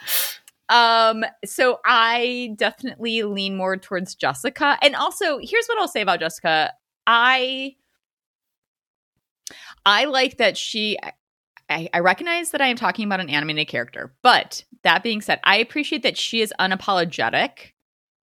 Um, 0.67 1.23
so 1.45 1.79
I 1.85 2.53
definitely 2.57 3.23
lean 3.23 3.55
more 3.55 3.77
towards 3.77 4.15
Jessica. 4.15 4.77
And 4.81 4.95
also, 4.95 5.37
here's 5.37 5.67
what 5.67 5.79
I'll 5.79 5.87
say 5.87 6.01
about 6.01 6.19
Jessica. 6.19 6.73
I 7.07 7.75
I 9.85 10.05
like 10.05 10.37
that 10.37 10.57
she 10.57 10.97
I, 11.69 11.89
I 11.93 11.99
recognize 11.99 12.51
that 12.51 12.61
I 12.61 12.67
am 12.67 12.75
talking 12.75 13.05
about 13.05 13.19
an 13.19 13.29
animated 13.29 13.67
character, 13.67 14.13
but 14.21 14.63
that 14.83 15.03
being 15.03 15.21
said, 15.21 15.39
I 15.43 15.57
appreciate 15.57 16.03
that 16.03 16.17
she 16.17 16.41
is 16.41 16.53
unapologetic 16.59 17.71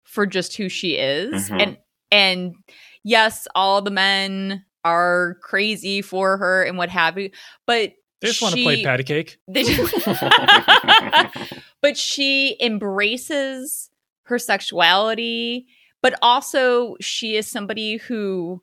for 0.05 0.27
just 0.27 0.57
who 0.57 0.69
she 0.69 0.97
is. 0.97 1.51
Mhm. 1.51 1.63
And 1.63 1.79
and 2.11 2.55
yes, 3.05 3.47
all 3.55 3.83
the 3.83 3.91
men 3.91 4.65
are 4.85 5.39
crazy 5.43 6.03
for 6.03 6.37
her 6.37 6.63
and 6.63 6.77
what 6.77 6.89
have 6.91 7.17
you, 7.19 7.31
but 7.67 7.93
they 8.21 8.29
just 8.29 8.43
want 8.43 8.55
to 8.55 8.63
play 8.63 8.77
she- 8.77 8.85
patty 8.85 9.05
cake. 9.05 9.39
they 9.49 9.63
just- 9.63 9.95
but 11.83 11.97
she 11.97 12.57
embraces 12.61 13.91
her 14.25 14.39
sexuality, 14.39 15.67
but 16.03 16.15
also 16.23 16.97
she 17.01 17.37
is 17.37 17.47
somebody 17.47 17.99
who 17.99 18.63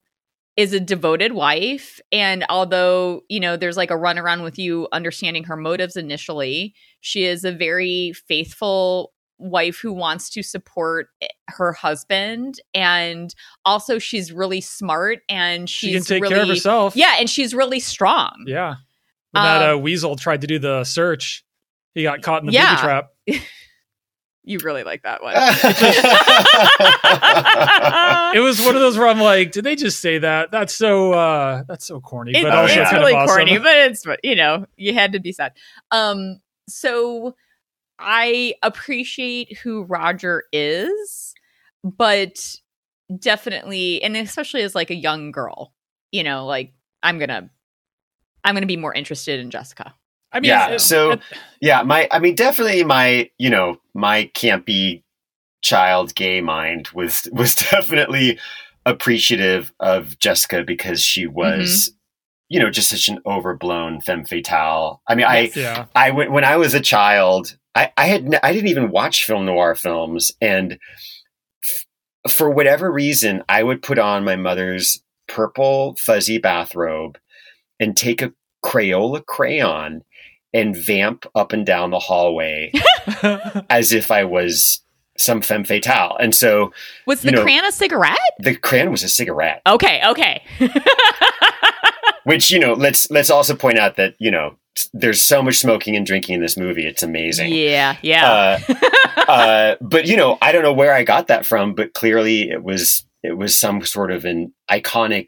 is 0.57 0.73
a 0.73 0.79
devoted 0.79 1.33
wife. 1.33 1.99
And 2.11 2.45
although, 2.49 3.21
you 3.29 3.39
know, 3.39 3.55
there's 3.55 3.77
like 3.77 3.91
a 3.91 3.95
runaround 3.95 4.43
with 4.43 4.59
you 4.59 4.87
understanding 4.91 5.45
her 5.45 5.55
motives 5.55 5.95
initially, 5.95 6.75
she 6.99 7.23
is 7.23 7.45
a 7.45 7.51
very 7.51 8.13
faithful 8.27 9.13
wife 9.41 9.79
who 9.79 9.91
wants 9.91 10.29
to 10.31 10.43
support 10.43 11.09
her 11.49 11.73
husband. 11.73 12.59
And 12.73 13.33
also, 13.65 13.99
she's 13.99 14.31
really 14.31 14.61
smart 14.61 15.19
and 15.27 15.69
She 15.69 15.91
she's 15.91 16.07
can 16.07 16.15
take 16.15 16.23
really, 16.23 16.35
care 16.35 16.43
of 16.43 16.49
herself. 16.49 16.95
Yeah, 16.95 17.15
and 17.19 17.29
she's 17.29 17.53
really 17.53 17.79
strong. 17.79 18.43
Yeah. 18.47 18.75
When 19.31 19.43
that 19.43 19.69
uh, 19.69 19.75
Um, 19.75 19.81
weasel 19.81 20.15
tried 20.15 20.41
to 20.41 20.47
do 20.47 20.59
the 20.59 20.83
search, 20.83 21.43
he 21.93 22.03
got 22.03 22.21
caught 22.21 22.41
in 22.41 22.47
the 22.47 22.53
Yeah. 22.53 22.75
booby 22.75 22.81
trap. 22.81 23.09
You 24.43 24.57
really 24.63 24.83
like 24.83 25.03
that 25.03 25.21
one. 25.21 25.35
It 28.33 28.39
was 28.39 28.59
one 28.65 28.75
of 28.75 28.81
those 28.81 28.97
where 28.97 29.07
I'm 29.07 29.19
like, 29.19 29.51
did 29.51 29.63
they 29.65 29.75
just 29.75 29.99
say 29.99 30.19
that? 30.19 30.51
That's 30.51 30.73
so 30.73 31.13
uh 31.13 31.63
that's 31.67 31.85
so 31.85 31.99
corny, 31.99 32.31
It- 32.35 32.43
but 32.43 32.53
also 32.53 32.81
it's 32.81 32.89
kind 32.89 33.01
really 33.03 33.13
of 33.13 33.19
awesome. 33.19 33.35
corny, 33.35 33.57
but 33.59 33.75
it's 33.75 34.05
you 34.23 34.35
know 34.35 34.65
you 34.77 34.93
had 34.93 35.13
to 35.13 35.19
be 35.19 35.31
sad. 35.31 35.53
Um, 35.91 36.39
so 36.67 37.35
I 38.01 38.55
appreciate 38.63 39.57
who 39.57 39.83
Roger 39.83 40.43
is, 40.51 41.33
but 41.83 42.55
definitely, 43.19 44.01
and 44.03 44.15
especially 44.17 44.61
as 44.63 44.75
like 44.75 44.89
a 44.89 44.95
young 44.95 45.31
girl, 45.31 45.73
you 46.11 46.23
know, 46.23 46.45
like 46.45 46.73
I'm 47.03 47.19
gonna, 47.19 47.49
I'm 48.43 48.55
gonna 48.55 48.65
be 48.65 48.77
more 48.77 48.93
interested 48.93 49.39
in 49.39 49.51
Jessica. 49.51 49.93
I 50.33 50.39
mean, 50.39 50.49
yeah. 50.49 50.67
Uh, 50.67 50.79
so 50.79 51.11
uh, 51.11 51.17
yeah, 51.59 51.83
my 51.83 52.07
I 52.11 52.19
mean, 52.19 52.35
definitely 52.35 52.83
my 52.83 53.29
you 53.37 53.49
know 53.49 53.77
my 53.93 54.29
campy 54.33 55.03
child 55.61 56.15
gay 56.15 56.41
mind 56.41 56.89
was 56.93 57.27
was 57.33 57.55
definitely 57.55 58.39
appreciative 58.85 59.71
of 59.79 60.17
Jessica 60.19 60.63
because 60.63 61.01
she 61.01 61.25
mm-hmm. 61.25 61.35
was 61.35 61.93
you 62.49 62.59
know 62.59 62.69
just 62.69 62.89
such 62.89 63.09
an 63.09 63.19
overblown 63.25 64.01
femme 64.01 64.25
fatale. 64.25 65.01
I 65.07 65.15
mean, 65.15 65.25
I 65.25 65.51
yeah. 65.55 65.85
I 65.95 66.11
when 66.11 66.43
I 66.43 66.57
was 66.57 66.73
a 66.73 66.81
child. 66.81 67.57
I, 67.75 67.91
I 67.97 68.05
had 68.07 68.25
n- 68.25 68.39
I 68.43 68.53
didn't 68.53 68.69
even 68.69 68.91
watch 68.91 69.25
film 69.25 69.45
noir 69.45 69.75
films, 69.75 70.31
and 70.41 70.77
f- 71.63 72.31
for 72.31 72.49
whatever 72.49 72.91
reason, 72.91 73.43
I 73.47 73.63
would 73.63 73.81
put 73.81 73.99
on 73.99 74.23
my 74.23 74.35
mother's 74.35 75.01
purple 75.27 75.95
fuzzy 75.95 76.37
bathrobe 76.37 77.17
and 77.79 77.95
take 77.95 78.21
a 78.21 78.33
Crayola 78.63 79.25
crayon 79.25 80.03
and 80.53 80.75
vamp 80.75 81.25
up 81.33 81.53
and 81.53 81.65
down 81.65 81.91
the 81.91 81.99
hallway 81.99 82.71
as 83.69 83.91
if 83.91 84.11
I 84.11 84.25
was 84.25 84.81
some 85.21 85.41
femme 85.41 85.63
fatale. 85.63 86.17
And 86.19 86.33
so 86.35 86.71
Was 87.05 87.21
the 87.21 87.31
know- 87.31 87.43
crayon 87.43 87.65
a 87.65 87.71
cigarette? 87.71 88.17
the 88.39 88.55
crayon 88.55 88.91
was 88.91 89.03
a 89.03 89.09
cigarette, 89.09 89.61
Okay, 89.67 90.01
okay. 90.07 90.43
which 92.23 92.51
you 92.51 92.59
know 92.59 92.73
let's 92.73 93.09
let's 93.09 93.29
also 93.29 93.55
point 93.55 93.77
out 93.79 93.95
that 93.95 94.15
you 94.19 94.31
know 94.31 94.55
there's 94.93 95.21
so 95.21 95.41
much 95.43 95.57
smoking 95.57 95.95
and 95.95 96.05
drinking 96.05 96.35
in 96.35 96.41
this 96.41 96.55
movie. 96.57 96.85
It's 96.87 97.03
amazing. 97.03 97.51
yeah, 97.53 97.97
yeah. 98.01 98.59
Uh, 98.67 98.73
uh, 99.27 99.75
but 99.81 100.05
you 100.07 100.15
know, 100.15 100.37
I 100.41 100.51
don't 100.51 100.63
know 100.63 100.71
where 100.73 100.93
I 100.93 101.03
got 101.03 101.27
that 101.27 101.45
from, 101.45 101.73
but 101.75 101.93
clearly 101.93 102.49
it 102.49 102.63
was 102.63 103.05
it 103.23 103.37
was 103.37 103.59
some 103.59 103.83
sort 103.85 104.11
of 104.11 104.23
an 104.25 104.53
iconic 104.69 105.27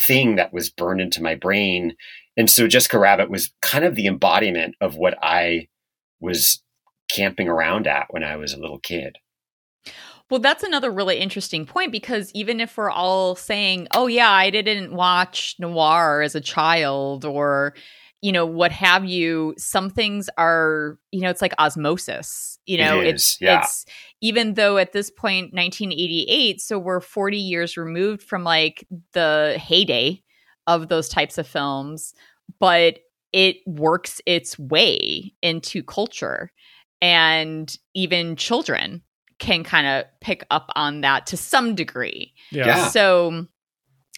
thing 0.00 0.36
that 0.36 0.52
was 0.52 0.70
burned 0.70 1.00
into 1.00 1.22
my 1.22 1.34
brain. 1.34 1.96
And 2.36 2.50
so 2.50 2.68
Jessica 2.68 2.98
Rabbit 2.98 3.30
was 3.30 3.50
kind 3.62 3.84
of 3.84 3.94
the 3.94 4.06
embodiment 4.06 4.74
of 4.80 4.94
what 4.94 5.18
I 5.22 5.68
was 6.20 6.62
camping 7.10 7.48
around 7.48 7.86
at 7.86 8.06
when 8.10 8.22
I 8.22 8.36
was 8.36 8.52
a 8.52 8.58
little 8.60 8.78
kid. 8.78 9.16
Well, 10.28 10.40
that's 10.40 10.64
another 10.64 10.90
really 10.90 11.18
interesting 11.18 11.66
point 11.66 11.92
because 11.92 12.32
even 12.34 12.60
if 12.60 12.76
we're 12.76 12.90
all 12.90 13.36
saying, 13.36 13.86
oh, 13.94 14.08
yeah, 14.08 14.30
I 14.30 14.50
didn't 14.50 14.92
watch 14.92 15.54
noir 15.60 16.20
as 16.22 16.34
a 16.34 16.40
child 16.40 17.24
or, 17.24 17.74
you 18.22 18.32
know, 18.32 18.44
what 18.44 18.72
have 18.72 19.04
you, 19.04 19.54
some 19.56 19.88
things 19.88 20.28
are, 20.36 20.98
you 21.12 21.20
know, 21.20 21.30
it's 21.30 21.42
like 21.42 21.54
osmosis. 21.60 22.58
You 22.66 22.78
know, 22.78 23.00
is, 23.00 23.14
it's, 23.14 23.40
yeah. 23.40 23.60
it's, 23.60 23.86
even 24.20 24.54
though 24.54 24.78
at 24.78 24.92
this 24.92 25.10
point, 25.10 25.54
1988, 25.54 26.60
so 26.60 26.76
we're 26.80 27.00
40 27.00 27.38
years 27.38 27.76
removed 27.76 28.22
from 28.22 28.42
like 28.42 28.84
the 29.12 29.56
heyday 29.62 30.24
of 30.66 30.88
those 30.88 31.08
types 31.08 31.38
of 31.38 31.46
films, 31.46 32.14
but 32.58 32.98
it 33.32 33.58
works 33.64 34.20
its 34.26 34.58
way 34.58 35.32
into 35.42 35.84
culture. 35.84 36.50
And 37.00 37.76
even 37.94 38.34
children 38.34 39.02
can 39.38 39.64
kind 39.64 39.86
of 39.86 40.04
pick 40.20 40.44
up 40.50 40.70
on 40.74 41.02
that 41.02 41.26
to 41.28 41.36
some 41.36 41.74
degree. 41.74 42.32
yeah. 42.50 42.66
Yeah. 42.66 42.88
So 42.88 43.46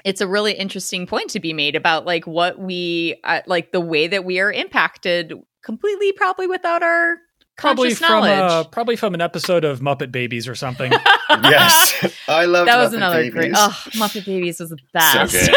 it's 0.05 0.21
a 0.21 0.27
really 0.29 0.53
interesting 0.53 1.07
point 1.07 1.31
to 1.31 1.41
be 1.41 1.53
made 1.53 1.75
about 1.77 2.07
like 2.07 2.27
what 2.27 2.59
we 2.59 3.19
uh, 3.25 3.41
like 3.47 3.73
the 3.73 3.81
way 3.81 4.07
that 4.07 4.25
we 4.25 4.39
are 4.41 4.53
impacted 4.53 5.33
completely 5.65 6.13
probably 6.13 6.47
without 6.47 6.83
our 6.83 7.17
Probably 7.57 7.89
conscious 7.89 7.99
from 7.99 8.09
knowledge. 8.25 8.39
uh, 8.53 8.65
probably 8.69 8.95
from 8.95 9.15
an 9.15 9.21
episode 9.21 9.65
of 9.65 9.81
Muppet 9.81 10.13
Babies 10.13 10.47
or 10.47 10.55
something. 10.55 10.93
yes, 11.31 12.15
I 12.29 12.45
love 12.45 12.67
that 12.67 12.77
was 12.79 12.95
another 12.95 13.29
great. 13.31 13.51
Oh, 13.57 13.69
Oh, 13.87 13.91
Muppet 13.99 14.25
Babies 14.25 14.61
was 14.61 14.71
the 14.71 14.79
best. 14.93 15.33
So 15.33 15.53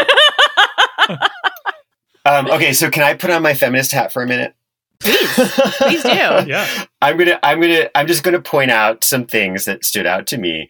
good. 1.07 1.19
um, 2.25 2.47
okay, 2.49 2.73
so 2.73 2.89
can 2.89 3.03
I 3.03 3.13
put 3.13 3.29
on 3.29 3.43
my 3.43 3.53
feminist 3.53 3.91
hat 3.91 4.11
for 4.11 4.23
a 4.23 4.27
minute? 4.27 4.55
Please, 5.01 5.51
please 5.77 6.03
do. 6.03 6.09
yeah. 6.47 6.85
I'm 7.01 7.17
gonna 7.17 7.39
I'm 7.43 7.59
gonna 7.59 7.89
I'm 7.95 8.07
just 8.07 8.23
gonna 8.23 8.41
point 8.41 8.71
out 8.71 9.03
some 9.03 9.25
things 9.25 9.65
that 9.65 9.83
stood 9.85 10.05
out 10.05 10.27
to 10.27 10.37
me. 10.37 10.69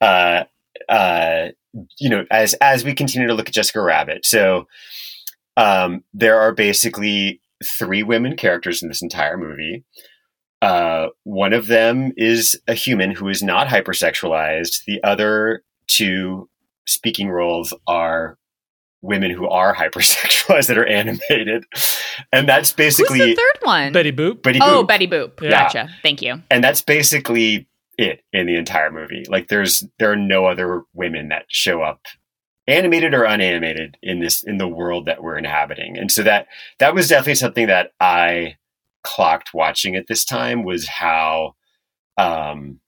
Uh 0.00 0.44
uh 0.88 1.48
you 1.98 2.08
know, 2.08 2.24
as 2.30 2.54
as 2.54 2.84
we 2.84 2.94
continue 2.94 3.28
to 3.28 3.34
look 3.34 3.48
at 3.48 3.54
Jessica 3.54 3.80
Rabbit. 3.80 4.26
So 4.26 4.66
um 5.56 6.04
there 6.12 6.38
are 6.40 6.52
basically 6.52 7.40
three 7.78 8.02
women 8.02 8.36
characters 8.36 8.82
in 8.82 8.88
this 8.88 9.02
entire 9.02 9.36
movie. 9.36 9.84
Uh 10.62 11.08
one 11.24 11.52
of 11.52 11.66
them 11.66 12.12
is 12.16 12.60
a 12.68 12.74
human 12.74 13.12
who 13.12 13.28
is 13.28 13.42
not 13.42 13.68
hypersexualized. 13.68 14.84
The 14.86 15.02
other 15.02 15.62
two 15.86 16.48
speaking 16.86 17.30
roles 17.30 17.72
are 17.86 18.36
women 19.02 19.30
who 19.30 19.48
are 19.48 19.74
hypersexualized 19.74 20.66
that 20.68 20.78
are 20.78 20.86
animated. 20.86 21.64
And 22.32 22.48
that's 22.48 22.70
Who's 22.70 22.76
basically 22.76 23.18
the 23.18 23.34
third 23.34 23.58
one? 23.66 23.92
Betty 23.92 24.12
Boop. 24.12 24.42
Betty 24.42 24.58
Boop. 24.58 24.66
oh, 24.66 24.82
Betty 24.82 25.06
Boop. 25.06 25.40
Yeah. 25.40 25.50
Gotcha. 25.50 25.88
Thank 26.02 26.22
you. 26.22 26.42
and 26.50 26.62
that's 26.62 26.82
basically 26.82 27.66
it 27.98 28.22
in 28.32 28.46
the 28.46 28.56
entire 28.56 28.90
movie. 28.90 29.24
Like 29.28 29.48
there's 29.48 29.84
there 29.98 30.10
are 30.12 30.16
no 30.16 30.46
other 30.46 30.82
women 30.94 31.28
that 31.28 31.44
show 31.48 31.82
up 31.82 32.00
animated 32.66 33.14
or 33.14 33.26
unanimated 33.26 33.96
in 34.02 34.20
this 34.20 34.42
in 34.42 34.58
the 34.58 34.68
world 34.68 35.06
that 35.06 35.22
we're 35.22 35.36
inhabiting. 35.38 35.96
And 35.98 36.10
so 36.12 36.22
that 36.22 36.46
that 36.78 36.94
was 36.94 37.08
definitely 37.08 37.34
something 37.36 37.66
that 37.66 37.92
I 38.00 38.56
clocked 39.02 39.54
watching 39.54 39.96
at 39.96 40.06
this 40.08 40.24
time 40.24 40.62
was 40.62 40.86
how 40.86 41.54
um 42.18 42.80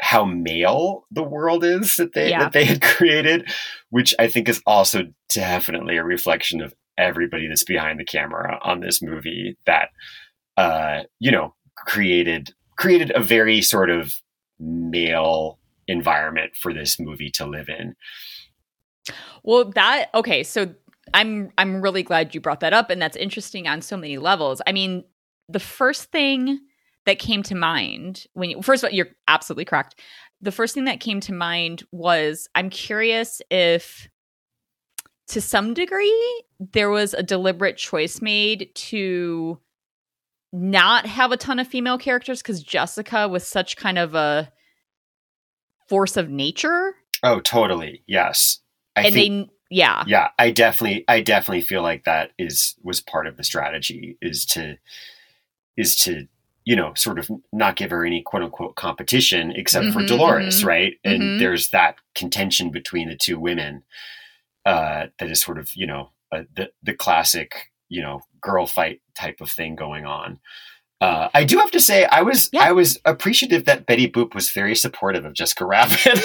how 0.00 0.24
male 0.26 1.06
the 1.10 1.22
world 1.22 1.64
is 1.64 1.96
that 1.96 2.12
they 2.12 2.28
Yeah. 2.30 2.40
that 2.40 2.52
they 2.52 2.64
had 2.66 2.82
created, 2.82 3.50
which 3.90 4.14
I 4.18 4.28
think 4.28 4.48
is 4.48 4.62
also 4.66 5.04
definitely 5.32 5.96
a 5.96 6.04
reflection 6.04 6.60
of 6.60 6.74
everybody 6.98 7.46
that's 7.46 7.64
behind 7.64 8.00
the 8.00 8.04
camera 8.04 8.58
on 8.62 8.80
this 8.80 9.02
movie 9.02 9.56
that 9.66 9.90
uh 10.56 11.02
you 11.18 11.30
know 11.30 11.54
created 11.76 12.54
created 12.76 13.12
a 13.14 13.20
very 13.20 13.60
sort 13.60 13.90
of 13.90 14.14
male 14.58 15.58
environment 15.88 16.54
for 16.56 16.72
this 16.72 16.98
movie 16.98 17.30
to 17.30 17.46
live 17.46 17.68
in. 17.68 17.94
Well, 19.42 19.70
that 19.74 20.08
okay, 20.14 20.42
so 20.42 20.74
I'm 21.14 21.50
I'm 21.58 21.80
really 21.80 22.02
glad 22.02 22.34
you 22.34 22.40
brought 22.40 22.60
that 22.60 22.72
up 22.72 22.90
and 22.90 23.00
that's 23.00 23.16
interesting 23.16 23.68
on 23.68 23.82
so 23.82 23.96
many 23.96 24.18
levels. 24.18 24.60
I 24.66 24.72
mean, 24.72 25.04
the 25.48 25.60
first 25.60 26.10
thing 26.10 26.58
that 27.04 27.18
came 27.20 27.42
to 27.44 27.54
mind 27.54 28.26
when 28.32 28.50
you, 28.50 28.62
first 28.62 28.82
of 28.82 28.88
all 28.88 28.94
you're 28.94 29.10
absolutely 29.28 29.64
correct. 29.64 30.00
The 30.40 30.52
first 30.52 30.74
thing 30.74 30.84
that 30.84 31.00
came 31.00 31.20
to 31.20 31.32
mind 31.32 31.82
was 31.92 32.48
I'm 32.54 32.70
curious 32.70 33.40
if 33.50 34.08
to 35.28 35.40
some 35.40 35.74
degree 35.74 36.42
there 36.60 36.90
was 36.90 37.14
a 37.14 37.22
deliberate 37.22 37.76
choice 37.76 38.22
made 38.22 38.70
to 38.74 39.58
not 40.52 41.06
have 41.06 41.32
a 41.32 41.36
ton 41.36 41.58
of 41.58 41.66
female 41.66 41.98
characters 41.98 42.42
cuz 42.42 42.62
Jessica 42.62 43.26
was 43.28 43.46
such 43.46 43.76
kind 43.76 43.98
of 43.98 44.14
a 44.14 44.52
force 45.88 46.16
of 46.16 46.30
nature 46.30 46.94
Oh, 47.22 47.40
totally. 47.40 48.02
Yes. 48.06 48.60
I 48.94 49.06
and 49.06 49.14
think 49.14 49.48
they 49.48 49.52
yeah. 49.68 50.04
yeah, 50.06 50.28
I 50.38 50.52
definitely 50.52 51.04
I 51.08 51.20
definitely 51.20 51.62
feel 51.62 51.82
like 51.82 52.04
that 52.04 52.30
is 52.38 52.76
was 52.82 53.00
part 53.00 53.26
of 53.26 53.36
the 53.36 53.44
strategy 53.44 54.16
is 54.22 54.46
to 54.46 54.76
is 55.76 55.96
to 55.96 56.28
you 56.66 56.76
know 56.76 56.92
sort 56.94 57.18
of 57.18 57.30
not 57.52 57.76
give 57.76 57.90
her 57.90 58.04
any 58.04 58.20
quote 58.20 58.42
unquote 58.42 58.74
competition 58.76 59.52
except 59.52 59.86
for 59.92 60.00
Mhm, 60.00 60.08
Dolores, 60.08 60.62
mhm, 60.62 60.66
right? 60.66 60.94
And 61.04 61.22
mhm. 61.22 61.38
there's 61.38 61.70
that 61.70 61.96
contention 62.14 62.70
between 62.70 63.08
the 63.08 63.16
two 63.16 63.38
women 63.40 63.84
uh 64.66 65.06
that 65.18 65.30
is 65.30 65.40
sort 65.40 65.58
of, 65.58 65.70
you 65.74 65.86
know, 65.86 66.10
uh, 66.32 66.42
the 66.54 66.70
the 66.82 66.92
classic, 66.92 67.70
you 67.88 68.02
know, 68.02 68.20
girl 68.42 68.66
fight 68.66 69.00
type 69.14 69.40
of 69.40 69.50
thing 69.50 69.76
going 69.76 70.04
on. 70.04 70.40
Uh, 71.00 71.28
I 71.34 71.44
do 71.44 71.58
have 71.58 71.70
to 71.72 71.80
say, 71.80 72.06
I 72.06 72.22
was 72.22 72.48
Yeah. 72.52 72.64
I 72.64 72.72
was 72.72 72.98
appreciative 73.04 73.66
that 73.66 73.84
Betty 73.86 74.08
Boop 74.10 74.34
was 74.34 74.50
very 74.50 74.74
supportive 74.74 75.24
of 75.26 75.34
Jessica 75.34 75.66
Rabbit. 75.66 76.00
Yes, 76.04 76.20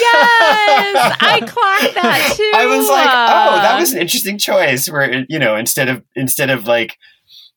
I 1.20 1.40
clocked 1.40 1.94
that 1.94 2.34
too. 2.36 2.52
I 2.54 2.66
was 2.66 2.88
like, 2.88 3.10
oh, 3.10 3.62
that 3.62 3.78
was 3.78 3.92
an 3.92 4.00
interesting 4.00 4.38
choice. 4.38 4.88
Where 4.90 5.24
you 5.28 5.38
know, 5.38 5.56
instead 5.56 5.88
of 5.88 6.02
instead 6.16 6.50
of 6.50 6.66
like 6.66 6.96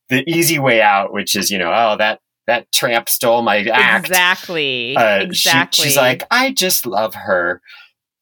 the 0.09 0.23
easy 0.29 0.59
way 0.59 0.81
out, 0.81 1.13
which 1.13 1.35
is 1.35 1.49
you 1.49 1.57
know, 1.57 1.71
oh 1.73 1.95
that 1.97 2.19
that 2.47 2.71
tramp 2.71 3.09
stole 3.09 3.41
my 3.41 3.63
act. 3.65 4.05
exactly, 4.07 4.95
Uh, 4.95 5.19
she- 5.19 5.25
exactly. 5.25 5.85
she's 5.85 5.97
like, 5.97 6.23
I 6.31 6.51
just 6.51 6.85
love 6.85 7.13
her. 7.15 7.61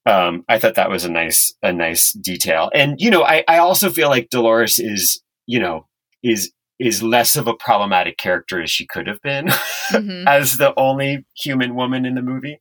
Um, 0.05 0.43
I 0.49 0.59
thought 0.59 0.75
that 0.75 0.89
was 0.89 1.05
a 1.05 1.11
nice 1.11 1.53
a 1.63 1.71
nice 1.71 2.11
detail, 2.11 2.69
and 2.75 2.99
you 2.99 3.09
know, 3.09 3.23
I 3.23 3.43
I 3.47 3.57
also 3.59 3.89
feel 3.89 4.09
like 4.09 4.29
Dolores 4.29 4.77
is 4.79 5.21
you 5.45 5.59
know 5.59 5.87
is 6.21 6.51
is 6.79 7.01
less 7.01 7.35
of 7.37 7.47
a 7.47 7.53
problematic 7.53 8.17
character 8.17 8.61
as 8.61 8.69
she 8.69 8.85
could 8.85 9.07
have 9.07 9.21
been 9.21 9.45
Mhm. 9.91 10.27
as 10.27 10.57
the 10.57 10.73
only 10.77 11.25
human 11.37 11.75
woman 11.75 12.05
in 12.05 12.15
the 12.15 12.21
movie. 12.21 12.59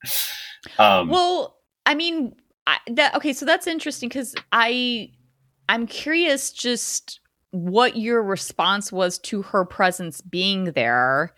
Um, 0.78 1.08
Well, 1.08 1.56
I 1.86 1.94
mean, 1.96 2.36
I, 2.66 2.76
that 2.92 3.16
okay. 3.16 3.32
So 3.32 3.44
that's 3.44 3.66
interesting 3.66 4.08
because 4.08 4.34
I, 4.52 5.10
I'm 5.68 5.86
curious 5.88 6.52
just 6.52 7.18
what 7.50 7.96
your 7.96 8.22
response 8.22 8.92
was 8.92 9.18
to 9.18 9.42
her 9.42 9.64
presence 9.64 10.20
being 10.20 10.66
there, 10.72 11.34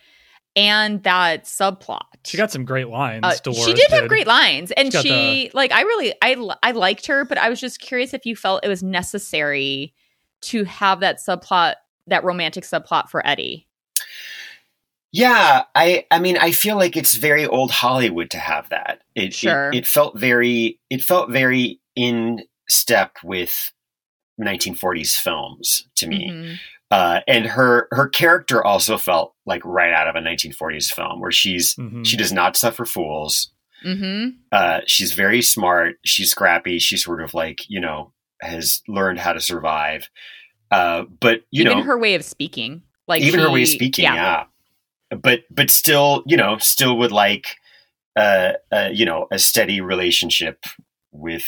and 0.56 1.02
that 1.02 1.44
subplot. 1.44 2.00
She 2.24 2.36
got 2.36 2.50
some 2.50 2.64
great 2.64 2.88
lines. 2.88 3.20
Uh, 3.24 3.34
Dolores 3.42 3.64
she 3.64 3.74
did 3.74 3.90
have 3.90 4.08
great 4.08 4.26
lines, 4.26 4.70
and 4.72 4.86
She's 4.86 4.94
got 4.94 5.02
she 5.02 5.50
like 5.54 5.72
I 5.72 5.82
really 5.82 6.14
I 6.22 6.36
I 6.62 6.70
liked 6.72 7.06
her, 7.06 7.24
but 7.24 7.38
I 7.38 7.48
was 7.48 7.60
just 7.60 7.80
curious 7.80 8.14
if 8.14 8.24
you 8.24 8.36
felt 8.36 8.64
it 8.64 8.68
was 8.68 8.82
necessary 8.82 9.94
to 10.42 10.64
have 10.64 11.00
that 11.00 11.18
subplot, 11.18 11.74
that 12.06 12.24
romantic 12.24 12.64
subplot 12.64 13.08
for 13.08 13.26
Eddie. 13.26 13.66
Yeah, 15.12 15.64
I 15.74 16.06
I 16.10 16.18
mean 16.18 16.36
I 16.38 16.50
feel 16.50 16.76
like 16.76 16.96
it's 16.96 17.14
very 17.14 17.46
old 17.46 17.70
Hollywood 17.70 18.30
to 18.30 18.38
have 18.38 18.68
that. 18.70 19.02
It 19.14 19.32
Sure. 19.32 19.70
it, 19.70 19.78
it 19.78 19.86
felt 19.86 20.18
very 20.18 20.80
it 20.90 21.02
felt 21.04 21.30
very 21.30 21.80
in 21.94 22.42
step 22.68 23.12
with 23.22 23.72
1940s 24.40 25.14
films 25.16 25.86
to 25.96 26.08
me. 26.08 26.30
Mhm. 26.30 26.58
Uh, 26.94 27.20
and 27.26 27.44
her 27.46 27.88
her 27.90 28.08
character 28.08 28.62
also 28.64 28.96
felt 28.96 29.34
like 29.46 29.64
right 29.64 29.92
out 29.92 30.06
of 30.06 30.14
a 30.14 30.20
1940s 30.20 30.92
film 30.92 31.20
where 31.20 31.32
she's 31.32 31.74
Mhm. 31.74 32.06
she 32.06 32.16
does 32.16 32.32
not 32.32 32.56
suffer 32.56 32.84
fools. 32.84 33.50
Mhm. 33.84 34.36
Uh, 34.52 34.80
she's 34.86 35.12
very 35.12 35.42
smart, 35.42 35.96
she's 36.04 36.30
scrappy, 36.30 36.78
she's 36.78 37.02
sort 37.04 37.20
of 37.20 37.34
like, 37.34 37.68
you 37.68 37.80
know, 37.80 38.12
has 38.40 38.80
learned 38.86 39.18
how 39.18 39.32
to 39.32 39.40
survive. 39.40 40.08
Uh, 40.70 41.02
but 41.20 41.42
you 41.50 41.62
Even 41.64 41.78
know, 41.78 41.84
her 41.84 41.98
way 41.98 42.14
of 42.14 42.24
speaking, 42.24 42.82
like 43.08 43.22
even 43.22 43.40
her 43.40 43.50
way 43.50 43.62
of 43.62 43.68
speaking 43.68 44.04
yeah. 44.04 44.44
but 45.20 45.40
but 45.50 45.70
still 45.70 46.22
you 46.26 46.36
know 46.36 46.58
still 46.58 46.96
would 46.98 47.12
like 47.12 47.56
uh, 48.16 48.52
uh 48.70 48.90
you 48.92 49.04
know 49.04 49.26
a 49.32 49.38
steady 49.38 49.80
relationship 49.80 50.64
with 51.10 51.44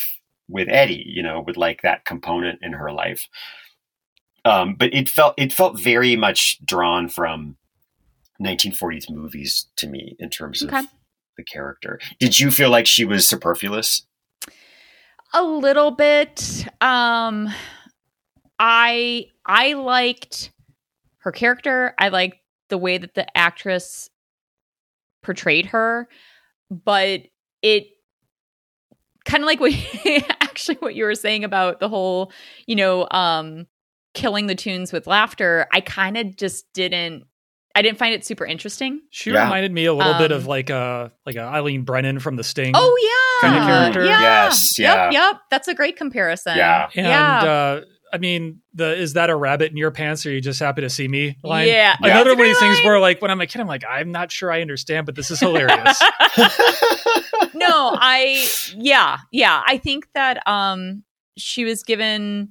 with 0.49 0.69
eddie 0.69 1.05
you 1.07 1.23
know 1.23 1.41
with 1.41 1.57
like 1.57 1.83
that 1.83 2.05
component 2.05 2.59
in 2.63 2.73
her 2.73 2.91
life 2.93 3.29
um 4.47 4.75
but 4.79 4.95
it 4.95 5.09
felt 5.09 5.35
it 5.37 5.53
felt 5.53 5.79
very 5.79 6.17
much 6.17 6.59
drawn 6.65 7.09
from 7.09 7.57
1940s 8.43 9.11
movies 9.11 9.67
to 9.77 9.87
me 9.89 10.15
in 10.19 10.31
terms 10.31 10.63
Okay. 10.63 10.79
of 10.79 10.87
the 11.37 11.45
character. 11.45 11.99
Did 12.19 12.39
you 12.39 12.51
feel 12.51 12.71
like 12.71 12.87
she 12.87 13.05
was 13.05 13.27
superfluous? 13.29 14.07
A 15.35 15.43
little 15.43 15.91
bit. 15.91 16.67
Um 16.81 17.49
i 18.59 19.27
i 19.45 19.73
liked 19.75 20.51
her 21.19 21.33
character. 21.33 21.95
I 21.99 22.09
liked 22.09 22.39
the 22.69 22.79
way 22.79 22.99
that 22.99 23.15
the 23.15 23.27
actress 23.37 24.09
portrayed 25.23 25.67
her 25.67 26.09
but 26.71 27.21
it 27.63 27.87
kind 29.25 29.43
of 29.43 29.47
like 29.47 29.59
what 29.61 29.73
actually 30.41 30.77
what 30.77 30.95
you 30.95 31.05
were 31.05 31.15
saying 31.17 31.43
about 31.45 31.81
the 31.81 31.89
whole 31.89 32.31
you 32.67 32.77
know 32.77 33.07
um 33.11 33.67
killing 34.17 34.47
the 34.49 34.55
toons 34.57 34.93
with 34.93 35.07
laughter 35.07 35.67
i 35.73 35.81
kind 35.81 36.17
of 36.17 36.35
just 36.37 36.65
didn't 36.73 37.23
i 37.75 37.83
didn't 37.83 37.99
find 37.99 38.13
it 38.15 38.25
super 38.25 38.45
interesting 38.47 39.01
She 39.11 39.31
Yeah. 39.31 39.45
reminded 39.45 39.71
me 39.73 39.85
a 39.85 39.93
little 39.95 40.15
bit 40.19 40.33
Um, 40.33 40.39
of 40.39 40.47
like 40.47 40.71
a 40.71 41.13
like 41.27 41.37
a 41.37 41.43
Eileen 41.43 41.83
Brennan 41.83 42.19
from 42.19 42.35
The 42.37 42.43
Sting. 42.45 42.73
oh 42.75 42.97
yeah 43.43 43.51
Kinda 43.51 43.67
character? 43.67 44.05
yeah. 44.07 44.21
Yes, 44.21 44.79
yeah. 44.79 45.05
yep 45.05 45.13
yep 45.13 45.41
that's 45.51 45.69
a 45.69 45.75
great 45.75 45.97
comparison 45.97 46.57
Yeah. 46.57 46.89
and 46.97 47.07
yeah. 47.07 47.43
uh, 47.45 47.81
I 48.13 48.19
mean, 48.19 48.61
the 48.73 48.97
is 48.97 49.15
that 49.15 49.31
a 49.31 49.37
rabbit 49.37 49.73
in 49.73 49.77
your 49.77 49.91
pants? 49.91 50.25
Or 50.25 50.31
are 50.31 50.33
you 50.33 50.41
just 50.41 50.61
happy 50.61 50.81
to 50.83 50.89
see 50.89 51.09
me? 51.09 51.37
Line. 51.43 51.67
Yeah. 51.67 51.73
Yeah. 51.75 51.97
Another 52.13 52.31
That's 52.31 52.39
one 52.39 52.47
of 52.47 52.51
these 52.51 52.59
things 52.61 52.79
where, 52.85 53.01
like, 53.01 53.21
when 53.21 53.33
I'm 53.33 53.41
a 53.41 53.47
kid, 53.49 53.61
I'm 53.61 53.67
like, 53.67 53.83
I'm 53.87 54.13
not 54.13 54.31
sure 54.31 54.51
I 54.51 54.61
understand, 54.63 55.07
but 55.07 55.17
this 55.17 55.31
is 55.33 55.41
hilarious. 55.41 56.01
no, 57.55 57.97
I 58.01 58.49
yeah, 58.77 59.19
yeah. 59.33 59.61
I 59.67 59.79
think 59.79 60.07
that 60.15 60.47
um 60.47 61.03
she 61.37 61.65
was 61.65 61.83
given 61.83 62.51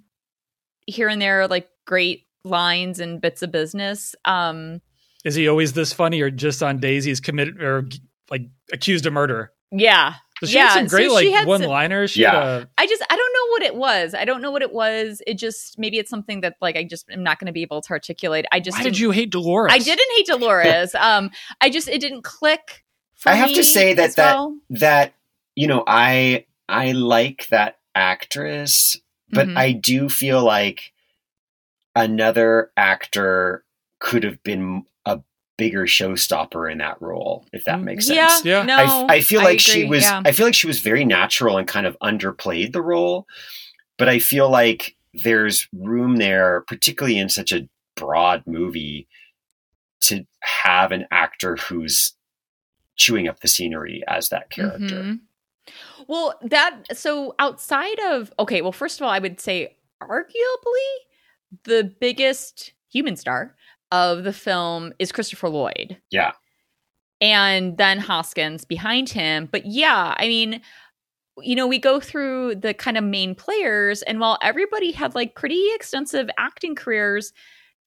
here 0.85 1.07
and 1.09 1.21
there 1.21 1.47
like 1.47 1.69
great 1.85 2.25
lines 2.43 2.99
and 2.99 3.21
bits 3.21 3.41
of 3.41 3.51
business. 3.51 4.15
Um 4.25 4.81
is 5.23 5.33
he 5.35 5.47
always 5.47 5.73
this 5.73 5.91
funny, 5.91 6.21
or 6.21 6.29
just 6.29 6.61
on 6.61 6.79
days 6.79 7.03
he's 7.03 7.19
committed 7.19 7.61
or 7.61 7.87
like 8.29 8.43
accused 8.71 9.05
of 9.05 9.13
murder? 9.13 9.51
yeah. 9.71 10.15
So 10.41 10.47
she 10.47 10.55
Yeah, 10.57 10.65
had 10.67 10.73
some 10.73 10.87
great 10.87 11.09
she 11.21 11.31
like 11.33 11.47
one 11.47 11.61
liners. 11.63 12.17
Yeah. 12.17 12.31
had 12.33 12.43
a, 12.63 12.69
I 12.77 12.85
just 12.87 13.01
I 13.09 13.15
don't 13.15 13.33
know 13.33 13.51
what 13.51 13.63
it 13.63 13.75
was. 13.75 14.13
I 14.13 14.25
don't 14.25 14.41
know 14.41 14.51
what 14.51 14.61
it 14.61 14.73
was. 14.73 15.21
It 15.25 15.37
just 15.37 15.79
maybe 15.79 15.97
it's 15.97 16.09
something 16.09 16.41
that 16.41 16.55
like 16.61 16.75
I 16.75 16.83
just 16.83 17.09
am 17.09 17.23
not 17.23 17.39
going 17.39 17.47
to 17.47 17.53
be 17.53 17.61
able 17.61 17.81
to 17.81 17.91
articulate. 17.91 18.45
I 18.51 18.59
just 18.59 18.77
why 18.77 18.83
did 18.83 18.99
you 18.99 19.11
hate 19.11 19.29
Dolores? 19.31 19.71
I 19.73 19.79
didn't 19.79 20.05
hate 20.17 20.27
Dolores. 20.27 20.93
um 20.99 21.31
I 21.61 21.69
just 21.69 21.87
it 21.87 22.01
didn't 22.01 22.23
click 22.23 22.83
for 23.15 23.29
I 23.29 23.35
have 23.35 23.53
to 23.53 23.63
say 23.63 23.93
that 23.93 24.15
that- 24.17 24.35
well. 24.35 24.57
that 24.71 25.13
you 25.55 25.67
know 25.67 25.83
i 25.87 26.45
i 26.67 26.91
like 26.91 27.47
that 27.47 27.79
actress 27.95 28.97
but 29.29 29.47
Mhm. 29.47 29.57
I 29.57 29.71
do 29.71 30.09
feel 30.09 30.43
like 30.43 30.93
another 31.95 32.71
actor 32.77 33.63
could 33.99 34.23
have 34.23 34.41
been 34.43 34.83
a 35.05 35.21
bigger 35.57 35.85
showstopper 35.85 36.69
in 36.71 36.79
that 36.79 37.01
role, 37.01 37.45
if 37.53 37.63
that 37.65 37.79
Mm, 37.79 37.83
makes 37.83 38.09
yeah, 38.09 38.27
sense. 38.27 38.45
Yeah. 38.45 38.63
no, 38.63 38.77
I, 39.07 39.15
I 39.15 39.21
feel 39.21 39.41
like 39.41 39.59
she 39.59 39.85
was. 39.85 40.03
yeah. 40.03 40.21
I 40.25 40.31
feel 40.31 40.45
like 40.45 40.55
she 40.55 40.67
was 40.67 40.81
very 40.81 41.05
natural 41.05 41.57
and 41.57 41.67
kind 41.67 41.85
of 41.87 41.97
underplayed 42.01 42.73
the 42.73 42.81
role, 42.81 43.25
but 43.97 44.09
I 44.09 44.19
feel 44.19 44.49
like 44.49 44.95
there's 45.13 45.67
room 45.73 46.17
there, 46.17 46.61
particularly 46.67 47.17
in 47.17 47.29
such 47.29 47.51
a 47.53 47.69
broad 47.95 48.43
movie, 48.45 49.07
to 50.01 50.25
have 50.41 50.91
an 50.91 51.07
actor 51.09 51.55
who's 51.55 52.13
chewing 52.97 53.27
up 53.29 53.39
the 53.39 53.47
scenery 53.47 54.03
as 54.07 54.29
that 54.29 54.49
character. 54.49 54.95
Mhm. 55.03 55.19
Well, 56.07 56.39
that 56.43 56.83
so 56.97 57.35
outside 57.39 57.99
of 58.11 58.31
okay, 58.39 58.61
well, 58.61 58.71
first 58.71 58.99
of 58.99 59.05
all, 59.05 59.11
I 59.11 59.19
would 59.19 59.39
say 59.39 59.75
arguably 60.01 60.93
the 61.63 61.91
biggest 61.99 62.73
human 62.89 63.15
star 63.15 63.55
of 63.91 64.23
the 64.23 64.33
film 64.33 64.93
is 64.99 65.11
Christopher 65.11 65.49
Lloyd. 65.49 65.97
Yeah. 66.11 66.31
And 67.21 67.77
then 67.77 67.97
Hoskins 67.97 68.65
behind 68.65 69.09
him. 69.09 69.47
But 69.51 69.65
yeah, 69.65 70.13
I 70.17 70.27
mean, 70.27 70.61
you 71.41 71.55
know, 71.55 71.67
we 71.67 71.79
go 71.79 71.99
through 71.99 72.55
the 72.55 72.73
kind 72.73 72.97
of 72.97 73.03
main 73.03 73.35
players, 73.35 74.01
and 74.03 74.19
while 74.19 74.37
everybody 74.41 74.91
had 74.91 75.15
like 75.15 75.35
pretty 75.35 75.65
extensive 75.73 76.29
acting 76.37 76.75
careers, 76.75 77.33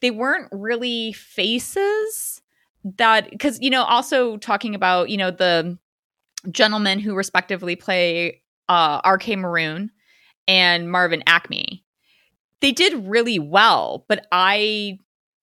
they 0.01 0.11
weren't 0.11 0.49
really 0.53 1.13
faces 1.13 2.43
that 2.97 3.31
because 3.31 3.59
you 3.61 3.71
know 3.71 3.83
also 3.85 4.37
talking 4.37 4.75
about 4.75 5.11
you 5.11 5.17
know 5.17 5.31
the 5.31 5.77
gentlemen 6.51 6.99
who 6.99 7.15
respectively 7.15 7.77
play 7.77 8.43
uh 8.69 9.01
RK 9.07 9.37
Maroon 9.39 9.91
and 10.47 10.91
Marvin 10.91 11.23
Acme 11.27 11.85
they 12.61 12.73
did 12.73 12.93
really 13.07 13.39
well 13.39 14.05
but 14.09 14.27
I 14.33 14.99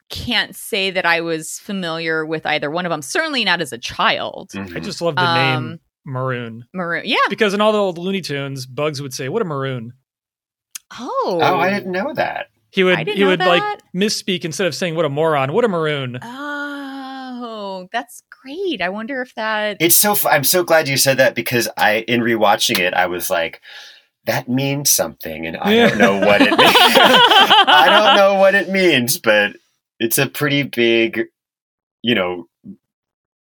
can't 0.09 0.55
say 0.55 0.91
that 0.91 1.05
I 1.05 1.22
was 1.22 1.59
familiar 1.59 2.26
with 2.26 2.45
either 2.45 2.69
one 2.69 2.85
of 2.85 2.91
them 2.91 3.01
certainly 3.01 3.43
not 3.43 3.61
as 3.61 3.73
a 3.73 3.77
child 3.77 4.51
Mhm. 4.53 4.76
I 4.76 4.80
just 4.80 5.01
love 5.01 5.15
the 5.15 5.34
name 5.34 5.55
um 5.57 5.80
Maroon 6.05 6.65
Maroon 6.73 7.03
yeah 7.05 7.17
because 7.30 7.53
in 7.53 7.61
all 7.61 7.72
the 7.72 7.80
old 7.80 7.97
Looney 7.97 8.22
Tunes, 8.22 8.65
Bugs 8.67 9.01
would 9.01 9.13
say, 9.13 9.27
"What 9.27 9.41
a 9.41 9.45
maroon." 9.45 9.93
oh 10.99 11.39
Oh, 11.41 11.59
I 11.59 11.72
didn't 11.72 11.91
know 11.91 12.13
that. 12.13 12.47
He 12.69 12.84
would 12.84 13.07
he 13.07 13.23
would 13.23 13.39
that. 13.39 13.47
like 13.47 13.80
misspeak 13.95 14.45
instead 14.45 14.67
of 14.67 14.76
saying 14.76 14.95
"What 14.95 15.05
a 15.05 15.09
moron." 15.09 15.51
What 15.53 15.65
a 15.65 15.67
maroon. 15.67 16.19
oh 16.22 16.64
Oh, 17.84 17.88
that's 17.91 18.22
great 18.30 18.81
I 18.81 18.89
wonder 18.89 19.22
if 19.22 19.34
that 19.35 19.77
It's 19.80 19.95
so. 19.95 20.15
I'm 20.30 20.43
so 20.43 20.64
glad 20.64 20.88
you 20.88 20.97
said 20.97 21.18
that 21.18 21.35
because 21.35 21.68
I, 21.77 21.99
in 22.07 22.22
rewatching 22.22 22.80
it, 22.80 22.93
I 22.93 23.07
was 23.07 23.30
like, 23.30 23.61
that 24.26 24.47
means 24.49 24.91
something, 24.91 25.45
and 25.45 25.57
I 25.61 25.73
Yeah. 25.73 25.89
don't 25.89 25.97
know 25.99 26.26
what 26.26 26.41
it 26.41 26.49
means. 26.52 26.61
I 26.77 27.88
don't 27.89 28.15
know 28.18 28.35
what 28.39 28.56
it 28.56 28.69
means, 28.69 29.18
but 29.19 29.56
it's 29.99 30.18
a 30.18 30.27
pretty 30.27 30.64
big, 30.64 31.26
you 32.02 32.15
know, 32.15 32.47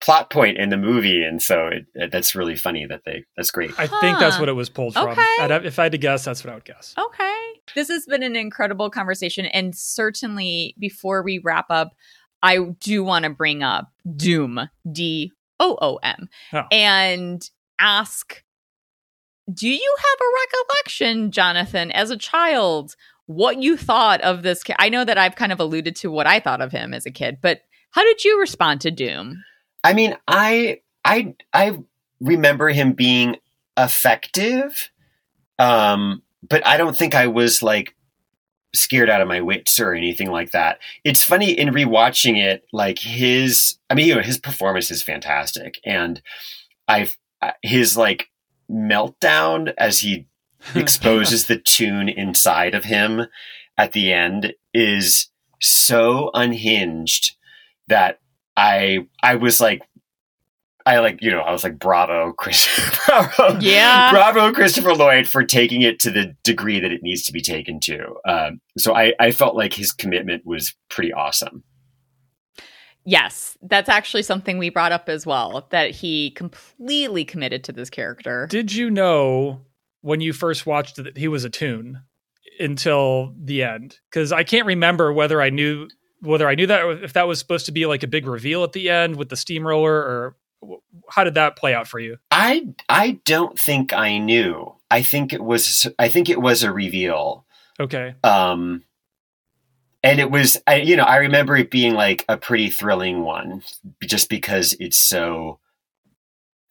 plot 0.04 0.30
point 0.32 0.58
in 0.58 0.70
the 0.70 0.78
movie, 0.78 1.24
and 1.24 1.42
so 1.42 1.68
it, 1.68 1.86
it- 1.94 2.12
that's 2.12 2.34
really 2.36 2.56
funny 2.56 2.86
that 2.88 3.02
they. 3.06 3.24
That's 3.38 3.52
great. 3.52 3.72
I 3.80 3.86
think 3.88 4.18
that's 4.20 4.40
what 4.40 4.50
it 4.50 4.54
was 4.54 4.70
pulled 4.70 4.94
from. 4.94 5.10
Okay. 5.10 5.22
I'd 5.40 5.52
have- 5.52 5.66
if 5.66 5.78
I 5.80 5.84
had 5.84 5.92
to 5.92 5.98
guess, 6.00 6.26
that's 6.26 6.44
what 6.44 6.52
I 6.52 6.56
would 6.56 6.66
guess. 6.66 6.96
Okay. 6.98 7.38
This 7.76 7.88
has 7.90 8.06
been 8.08 8.24
an 8.24 8.36
incredible 8.36 8.90
conversation. 8.90 9.46
And 9.46 9.76
certainly 9.76 10.76
before 10.80 11.22
we 11.22 11.38
wrap 11.40 11.68
up, 11.70 11.94
I 12.44 12.58
do 12.80 13.04
want 13.04 13.24
to 13.24 13.30
bring 13.30 13.64
up 13.64 13.92
Doom, 14.16 14.60
D 14.92 15.32
O 15.60 15.78
O 15.82 15.96
M, 16.02 16.30
Oh. 16.54 16.64
and 16.72 17.48
ask 17.80 18.44
Do 19.52 19.68
you 19.70 19.96
have 19.98 20.20
a 20.20 20.34
recollection, 20.46 21.32
Jonathan, 21.32 21.92
as 21.92 22.10
a 22.10 22.18
child, 22.18 22.96
what 23.26 23.62
you 23.62 23.76
thought 23.78 24.22
of 24.22 24.44
this? 24.44 24.64
Ca- 24.64 24.76
I 24.80 24.90
know 24.90 25.04
that 25.06 25.18
I've 25.18 25.36
kind 25.36 25.52
of 25.52 25.60
alluded 25.60 25.96
to 25.98 26.12
what 26.12 26.28
I 26.28 26.40
thought 26.40 26.62
of 26.62 26.72
him 26.72 26.94
as 26.94 27.06
a 27.06 27.12
kid, 27.12 27.38
but 27.42 27.62
how 27.92 28.04
did 28.04 28.24
you 28.24 28.40
respond 28.40 28.82
to 28.82 28.92
Doom? 28.92 29.44
I 29.84 29.94
mean, 29.94 30.16
I, 30.28 30.80
I, 31.04 31.34
I 31.54 31.78
remember 32.20 32.70
him 32.70 32.94
being 32.94 33.38
effective, 33.78 34.90
um, 35.60 36.22
but 36.48 36.66
I 36.66 36.78
don't 36.78 36.96
think 36.96 37.14
I 37.16 37.28
was 37.28 37.62
like 37.62 37.96
scared 38.74 39.10
out 39.10 39.22
of 39.22 39.28
my 39.28 39.42
wits 39.42 39.80
or 39.80 39.94
anything 39.94 40.32
like 40.32 40.52
that. 40.52 40.80
It's 41.04 41.24
funny 41.24 41.52
in 41.52 41.70
rewatching 41.70 42.38
it, 42.38 42.64
like 42.72 43.00
his, 43.00 43.78
I 43.90 43.96
mean, 43.96 44.08
you 44.08 44.16
know, 44.16 44.22
his 44.22 44.38
performance 44.38 44.92
is 44.92 45.04
fantastic, 45.04 45.80
and 45.86 46.22
I've 46.88 47.18
his 47.64 47.98
like 47.98 48.30
meltdown 48.70 49.74
as 49.78 50.00
he 50.00 50.28
exposes 50.76 51.48
the 51.48 51.58
toon 51.58 52.08
inside 52.10 52.76
of 52.76 52.86
him 52.86 53.26
at 53.78 53.94
the 53.94 54.14
end 54.14 54.54
is 54.74 55.30
so 55.60 56.30
unhinged 56.34 57.36
that 57.88 58.20
I 58.56 59.08
I 59.24 59.36
was 59.36 59.60
like 59.60 59.82
I 60.86 61.00
like 61.00 61.22
you 61.22 61.32
know 61.32 61.40
I 61.42 61.52
was 61.52 61.64
like 61.64 61.78
bravo 61.80 62.34
Chris 62.38 62.68
bravo 63.08 63.60
Yeah. 63.60 64.12
bravo 64.12 64.52
Christopher 64.52 64.94
Lloyd 64.94 65.28
for 65.28 65.44
taking 65.44 65.82
it 65.82 66.00
to 66.02 66.12
the 66.12 66.36
degree 66.44 66.80
that 66.80 66.92
it 66.92 67.04
needs 67.04 67.24
to 67.24 67.32
be 67.34 67.42
taken 67.42 67.80
to. 67.82 68.16
Um, 68.28 68.62
so 68.78 68.96
I 68.96 69.14
I 69.20 69.32
felt 69.32 69.56
like 69.56 69.74
his 69.74 69.92
commitment 69.92 70.46
was 70.46 70.76
pretty 70.90 71.14
awesome. 71.14 71.64
Yes, 73.04 73.58
that's 73.64 73.90
actually 73.90 74.22
something 74.24 74.58
we 74.60 74.70
brought 74.70 74.92
up 74.92 75.10
as 75.10 75.26
well 75.26 75.68
that 75.72 75.90
he 75.92 76.32
completely 76.32 77.26
committed 77.26 77.64
to 77.64 77.72
this 77.72 77.90
character. 77.90 78.46
Did 78.50 78.74
you 78.74 78.92
know 78.92 79.62
when 80.02 80.22
you 80.22 80.34
first 80.34 80.68
watched 80.68 80.98
that 80.98 81.18
he 81.18 81.28
was 81.28 81.44
a 81.44 81.50
toon 81.50 82.04
until 82.60 83.34
the 83.42 83.64
end? 83.64 83.98
Because 84.12 84.32
I 84.32 84.44
can't 84.44 84.68
remember 84.68 85.12
whether 85.12 85.42
I 85.42 85.50
knew 85.50 85.88
whether 86.20 86.48
I 86.48 86.54
knew 86.54 86.68
that 86.68 86.86
if 87.04 87.14
that 87.14 87.28
was 87.28 87.40
supposed 87.40 87.66
to 87.66 87.72
be 87.72 87.88
like 87.88 88.04
a 88.04 88.08
big 88.08 88.28
reveal 88.28 88.64
at 88.64 88.74
the 88.74 88.92
end 88.92 89.16
with 89.16 89.30
the 89.30 89.36
steamroller, 89.36 89.96
or 89.96 90.22
w- 90.22 90.36
how 91.10 91.24
did 91.24 91.36
that 91.36 91.56
play 91.56 91.74
out 91.74 91.88
for 91.88 92.00
you? 92.00 92.18
I 92.30 92.68
I 92.90 93.20
don't 93.26 93.58
think 93.60 93.94
I 93.94 94.18
knew. 94.18 94.76
I 94.90 95.02
think 95.02 95.34
it 95.34 95.44
was 95.44 95.88
I 95.98 96.10
think 96.10 96.30
it 96.30 96.42
was 96.42 96.64
a 96.64 96.72
reveal. 96.72 97.46
Okay, 97.80 98.14
Um, 98.24 98.84
and 100.04 100.20
it 100.20 100.30
was, 100.30 100.58
I, 100.68 100.76
you 100.76 100.96
know, 100.96 101.04
I 101.04 101.18
remember 101.18 101.56
it 101.56 101.72
being 101.72 101.94
like 101.94 102.26
a 102.28 102.38
pretty 102.38 102.70
thrilling 102.70 103.24
one, 103.24 103.64
just 104.04 104.30
because 104.30 104.76
it's 104.80 104.98
so 104.98 105.60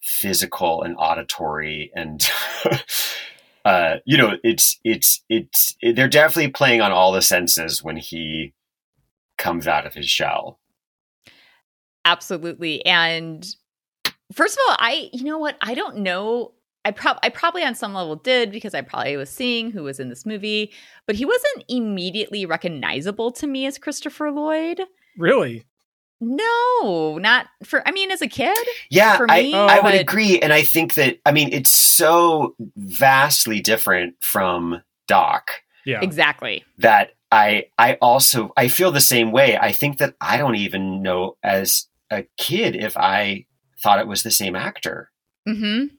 physical 0.01 0.83
and 0.83 0.97
auditory, 0.99 1.91
and 1.95 2.29
uh, 3.65 3.97
you 4.05 4.17
know, 4.17 4.37
it's 4.43 4.79
it's 4.85 5.23
it's 5.29 5.77
they're 5.83 6.09
definitely 6.09 6.51
playing 6.51 6.81
on 6.81 6.93
all 6.93 7.12
the 7.12 7.23
senses 7.23 7.83
when 7.83 7.97
he 7.97 8.53
comes 9.39 9.67
out 9.67 9.87
of 9.87 9.95
his 9.95 10.09
shell. 10.09 10.59
Absolutely. 12.05 12.85
And 12.85 13.47
first 14.32 14.57
of 14.57 14.61
all, 14.69 14.77
I 14.78 15.11
you 15.12 15.24
know 15.24 15.39
what? 15.39 15.57
I 15.61 15.74
don't 15.74 15.98
know. 15.98 16.52
I 16.85 16.93
prob 16.93 17.19
I 17.23 17.28
probably 17.28 17.62
on 17.62 17.74
some 17.74 17.93
level 17.94 18.16
did 18.16 18.51
because 18.51 18.74
I 18.74 18.81
probably 18.81 19.16
was 19.16 19.28
seeing 19.31 19.70
who 19.70 19.82
was 19.82 20.01
in 20.01 20.09
this 20.09 20.24
movie, 20.24 20.73
but 21.07 21.15
he 21.16 21.24
wasn't 21.27 21.65
immediately 21.69 22.47
recognizable 22.47 23.31
to 23.32 23.47
me 23.47 23.66
as 23.66 23.77
Christopher 23.78 24.31
Lloyd. 24.31 24.81
really? 25.19 25.65
No, 26.23 27.19
not 27.19 27.47
for 27.65 27.86
I 27.89 27.93
mean 27.93 28.11
as 28.11 28.20
a 28.20 28.28
kid. 28.28 28.57
Yeah, 28.90 29.16
For 29.16 29.31
I 29.31 29.43
me, 29.43 29.55
oh. 29.55 29.66
I 29.66 29.77
would 29.77 29.93
but- 29.93 30.01
agree, 30.01 30.39
and 30.39 30.52
I 30.52 30.62
think 30.62 30.94
that 30.94 31.19
I 31.24 31.32
mean 31.32 31.51
it's 31.52 31.70
so 31.70 32.55
vastly 32.77 33.61
different 33.61 34.15
from 34.20 34.82
Doc. 35.07 35.51
Yeah. 35.86 36.01
Exactly. 36.02 36.62
that 36.78 37.12
I 37.32 37.66
I 37.78 37.94
also 38.02 38.52
I 38.57 38.69
feel 38.69 38.93
the 38.93 39.01
same 39.01 39.32
way. 39.32 39.57
I 39.57 39.73
think 39.73 39.97
that 39.98 40.15
I 40.20 40.36
don't 40.36 40.57
even 40.57 41.02
know 41.02 41.36
as 41.43 41.86
a 42.11 42.24
kid 42.36 42.77
if 42.77 42.97
I 42.98 43.47
thought 43.82 43.98
it 43.98 44.07
was 44.09 44.23
the 44.23 44.31
same 44.31 44.55
actor. 44.57 45.11
Mhm. 45.48 45.90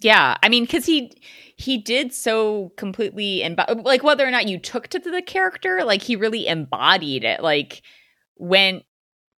Yeah, 0.00 0.36
I 0.42 0.48
mean 0.48 0.66
cuz 0.66 0.86
he 0.86 1.12
he 1.56 1.78
did 1.78 2.12
so 2.12 2.72
completely 2.76 3.42
and 3.44 3.58
like 3.84 4.02
whether 4.02 4.26
or 4.26 4.30
not 4.30 4.48
you 4.48 4.58
took 4.58 4.88
to 4.88 4.98
the 4.98 5.22
character, 5.22 5.84
like 5.84 6.02
he 6.02 6.16
really 6.16 6.46
embodied 6.46 7.24
it. 7.24 7.42
Like 7.42 7.82
went 8.36 8.84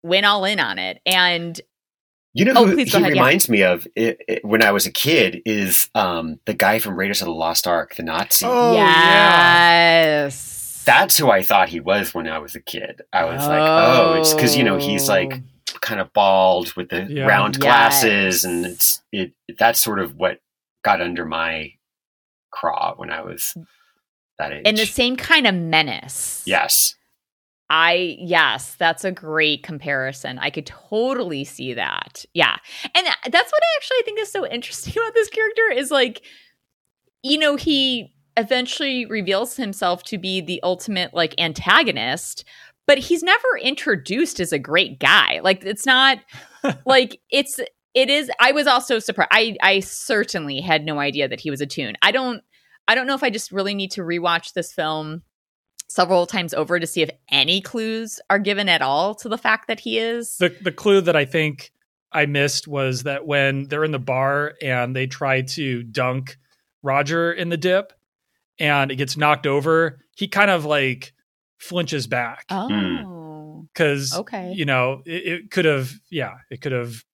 went 0.03 0.27
all 0.27 0.45
in 0.45 0.61
on 0.61 0.79
it. 0.79 1.01
And 1.07 1.61
You 2.35 2.45
know 2.47 2.53
Oh, 2.57 2.67
who 2.67 2.77
he 2.77 2.85
go 2.85 2.99
ahead, 2.99 3.15
yeah. 3.15 3.21
reminds 3.23 3.49
me 3.49 3.63
of 3.63 3.87
i 3.99 4.17
i 4.31 4.39
when 4.43 4.63
I 4.63 4.71
was 4.73 4.87
a 4.87 4.93
kid 4.93 5.43
is 5.45 5.89
um, 5.95 6.39
the 6.47 6.55
guy 6.55 6.79
from 6.79 6.97
Raiders 6.97 7.21
of 7.23 7.27
the 7.27 7.33
Lost 7.35 7.67
Ark, 7.67 7.95
the 7.97 8.03
Nazi. 8.05 8.47
Oh, 8.49 8.75
yeah. 8.75 10.23
yes. 10.25 10.83
That's 10.85 11.17
who 11.17 11.31
I 11.31 11.43
thought 11.43 11.69
he 11.69 11.79
was 11.81 12.15
when 12.15 12.27
I 12.29 12.39
was 12.39 12.55
a 12.55 12.61
kid. 12.61 13.03
I 13.13 13.25
was 13.27 13.47
like, 13.47 13.63
oh, 13.63 14.15
it's 14.15 14.33
because 14.35 14.57
you 14.57 14.65
know 14.65 14.79
he's 14.79 15.09
Oh. 15.09 15.13
like 15.13 15.41
kind 15.81 16.01
of 16.01 16.13
bald 16.13 16.73
with 16.75 16.91
the 16.91 17.05
Yeah. 17.09 17.25
round 17.27 17.55
Yes. 17.57 17.63
glasses, 17.63 18.45
and 18.45 18.67
it's 18.67 19.03
it. 19.13 19.33
That's 19.59 19.81
sort 19.81 19.99
of 20.01 20.17
what 20.17 20.39
got 20.85 21.01
under 21.01 21.25
my 21.25 21.73
craw 22.51 22.95
when 22.97 23.11
I 23.11 23.23
was 23.23 23.57
that 24.39 24.53
age. 24.53 24.63
and 24.67 24.77
the 24.77 24.87
same 24.87 25.17
kind 25.17 25.47
of 25.47 25.55
menace. 25.55 26.43
yes. 26.47 26.95
I 27.71 28.17
yes, 28.19 28.75
that's 28.75 29.03
a 29.05 29.11
great 29.13 29.63
comparison. 29.63 30.39
I 30.39 30.51
could 30.51 30.67
totally 30.67 31.45
see 31.45 31.73
that. 31.73 32.23
Yeah. 32.35 32.57
And 32.95 33.07
that's 33.31 33.51
what 33.53 33.63
I 33.63 33.77
actually 33.77 34.03
think 34.05 34.21
is 34.21 34.31
so 34.31 34.47
interesting 34.47 34.93
about 35.03 35.15
this 35.15 35.29
character 35.31 35.71
is 35.75 35.91
like 35.91 36.23
you 37.23 37.39
know, 37.39 37.55
he 37.57 38.13
eventually 38.37 39.07
reveals 39.07 39.57
himself 39.57 40.03
to 40.03 40.19
be 40.19 40.41
the 40.41 40.61
ultimate 40.65 41.15
like 41.15 41.35
antagonist, 41.39 42.45
but 42.93 42.99
he's 42.99 43.23
never 43.23 43.57
introduced 43.63 44.39
as 44.39 44.53
a 44.53 44.59
great 44.59 44.99
guy. 44.99 45.41
Like 45.43 45.65
it's 45.65 45.87
not 45.87 46.19
like 46.85 47.23
it's 47.31 47.59
it 47.95 48.11
is 48.11 48.31
I 48.39 48.53
was 48.53 48.67
also 48.67 48.99
surprised. 48.99 49.31
I 49.33 49.57
I 49.63 49.81
certainly 49.81 50.61
had 50.61 50.85
no 50.85 50.99
idea 50.99 51.27
that 51.27 51.41
he 51.41 51.51
was 51.51 51.63
a 51.63 51.67
toon. 51.67 51.95
I 52.03 52.11
don't 52.11 52.43
I 52.87 52.95
don't 52.95 53.07
know 53.07 53.15
if 53.15 53.23
I 53.23 53.31
just 53.31 53.51
really 53.51 53.75
need 53.75 53.93
to 53.93 54.03
rewatch 54.03 54.53
this 54.53 54.75
film 54.75 55.23
several 55.89 56.27
times 56.27 56.53
over 56.53 56.79
to 56.79 56.87
see 56.87 57.01
if 57.01 57.09
any 57.31 57.63
clues 57.63 58.21
are 58.29 58.39
given 58.39 58.69
at 58.69 58.83
all 58.83 59.15
to 59.15 59.29
the 59.31 59.39
fact 59.39 59.69
that 59.69 59.81
he 59.81 59.99
is. 59.99 60.37
The 60.37 60.55
the 60.61 60.71
clue 60.71 61.01
that 61.01 61.17
I 61.17 61.25
think 61.25 61.73
I 62.13 62.27
missed 62.27 62.69
was 62.69 63.05
that 63.05 63.27
when 63.27 63.69
they're 63.69 63.85
in 63.85 63.93
the 63.93 63.99
bar 63.99 64.53
and 64.61 64.95
they 64.95 65.07
try 65.07 65.41
to 65.41 65.83
dunk 65.83 66.37
Roger 66.83 67.33
in 67.33 67.49
the 67.49 67.57
dip 67.57 67.95
and 68.59 68.91
it 68.91 68.97
gets 68.97 69.17
knocked 69.17 69.47
over, 69.47 70.05
he 70.15 70.29
kind 70.29 70.51
of 70.51 70.67
like 70.67 71.15
flinches 71.63 72.07
back 72.07 72.47
mm. 72.51 73.05
oh. 73.07 73.67
because 73.73 74.15
Okay. 74.15 74.53
you 74.55 74.65
know 74.65 75.03
it, 75.07 75.27
it 75.27 75.51
could 75.51 75.65
have 75.65 75.93
yeah 76.11 76.35
it 76.51 76.61
could 76.61 76.73
have 76.73 77.05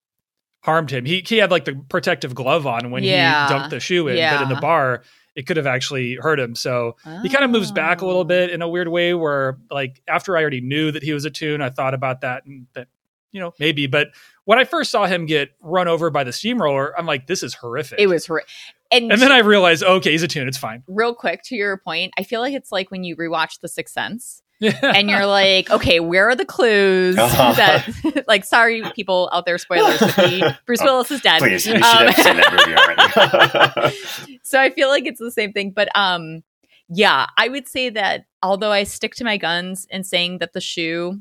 harmed 0.65 0.91
him. 0.91 1.05
He 1.05 1.23
he 1.27 1.39
had 1.39 1.51
like 1.51 1.65
the 1.65 1.75
protective 1.89 2.35
glove 2.35 2.67
on 2.67 2.91
when 2.91 3.03
Yeah. 3.05 3.47
he 3.49 3.55
dunked 3.55 3.71
the 3.71 3.81
shoe 3.81 4.09
in, 4.09 4.17
but 4.17 4.43
in 4.43 4.49
the 4.49 4.61
bar 4.61 5.03
it 5.37 5.47
could 5.47 5.57
have 5.57 5.69
actually 5.69 6.17
hurt 6.17 6.41
him. 6.41 6.57
So 6.57 6.97
he 7.23 7.29
kind 7.29 7.45
of 7.45 7.51
moves 7.51 7.71
back 7.71 8.01
a 8.01 8.07
little 8.07 8.23
Oh. 8.23 8.25
bit 8.25 8.51
in 8.51 8.61
a 8.61 8.69
weird 8.69 8.89
way 8.89 9.15
where 9.15 9.59
like 9.71 10.03
after 10.09 10.37
i 10.37 10.41
already 10.41 10.61
knew 10.61 10.91
that 10.91 11.03
he 11.05 11.13
was 11.13 11.25
a 11.25 11.31
toon 11.31 11.63
i 11.63 11.71
thought 11.71 11.95
about 11.95 12.23
that 12.23 12.45
and 12.45 12.67
that 12.75 12.89
you 13.33 13.41
know 13.41 13.53
maybe 13.59 13.87
but 13.87 14.09
when 14.45 14.59
i 14.59 14.65
first 14.65 14.91
saw 14.91 15.07
him 15.07 15.27
get 15.27 15.51
run 15.61 15.87
over 15.89 16.11
by 16.11 16.25
the 16.25 16.33
steamroller 16.33 16.99
i'm 16.99 17.07
like 17.07 17.27
this 17.27 17.43
is 17.43 17.55
horrific 17.55 17.99
It 18.01 18.07
was 18.07 18.27
horrific. 18.27 18.49
and, 18.91 19.13
and 19.13 19.21
then 19.21 19.31
i 19.33 19.39
realized 19.39 19.83
okay 19.83 20.13
he's 20.13 20.23
a 20.23 20.29
toon 20.29 20.49
it's 20.49 20.57
fine 20.59 20.83
real 20.87 21.15
quick 21.15 21.43
to 21.45 21.55
your 21.57 21.77
point, 21.77 22.13
I 22.19 22.23
feel 22.23 22.41
like 22.41 22.55
it's 22.55 22.73
like 22.73 22.91
when 22.91 23.05
you 23.05 23.17
rewatch 23.17 23.61
The 23.61 23.69
Sixth 23.69 23.93
Sense 23.95 24.43
and 24.61 25.09
you're 25.09 25.25
like, 25.27 25.71
okay, 25.71 26.01
where 26.01 26.29
are 26.29 26.35
the 26.35 26.45
clues 26.45 27.17
Uh-huh. 27.19 27.53
that 27.53 28.25
like 28.29 28.45
sorry 28.45 28.83
people 28.95 29.29
out 29.33 29.47
there 29.47 29.57
spoilers, 29.59 30.01
but 30.01 30.17
the, 30.17 30.59
Bruce 30.67 30.81
Oh, 30.83 30.87
Willis 30.87 31.11
is 31.13 31.21
dead. 31.21 31.39
Please, 31.39 31.65
you 31.67 31.75
Um, 31.75 31.81
have 31.83 32.15
seen 32.17 32.37
that 32.39 32.53
movie 33.77 33.85
already. 33.85 34.39
so 34.43 34.59
I 34.61 34.71
feel 34.71 34.89
like 34.89 35.07
it's 35.07 35.21
the 35.21 35.31
same 35.31 35.53
thing. 35.53 35.71
But 35.71 35.89
um, 35.95 36.43
yeah, 36.89 37.27
I 37.37 37.49
would 37.49 37.69
say 37.69 37.91
that 37.91 38.25
although 38.43 38.73
I 38.73 38.83
stick 38.83 39.15
to 39.17 39.25
my 39.25 39.37
guns 39.37 39.87
in 39.91 40.03
saying 40.03 40.39
that 40.39 40.55
the 40.55 40.61
shoe 40.61 41.21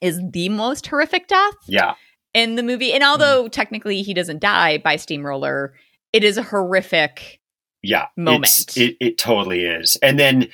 is 0.00 0.20
the 0.32 0.48
most 0.48 0.86
horrific 0.86 1.28
death 1.28 1.54
yeah, 1.66 1.94
in 2.34 2.56
the 2.56 2.62
movie, 2.62 2.92
and 2.92 3.02
although 3.04 3.44
mm. 3.44 3.52
technically 3.52 4.02
he 4.02 4.14
doesn't 4.14 4.40
die 4.40 4.78
by 4.78 4.96
steamroller, 4.96 5.74
it 6.12 6.24
is 6.24 6.36
a 6.38 6.42
horrific. 6.42 7.40
yeah. 7.82 8.06
Moment. 8.16 8.46
It's, 8.46 8.76
it 8.76 8.96
it 9.00 9.18
totally 9.18 9.64
is, 9.64 9.96
and 10.02 10.18
then. 10.18 10.48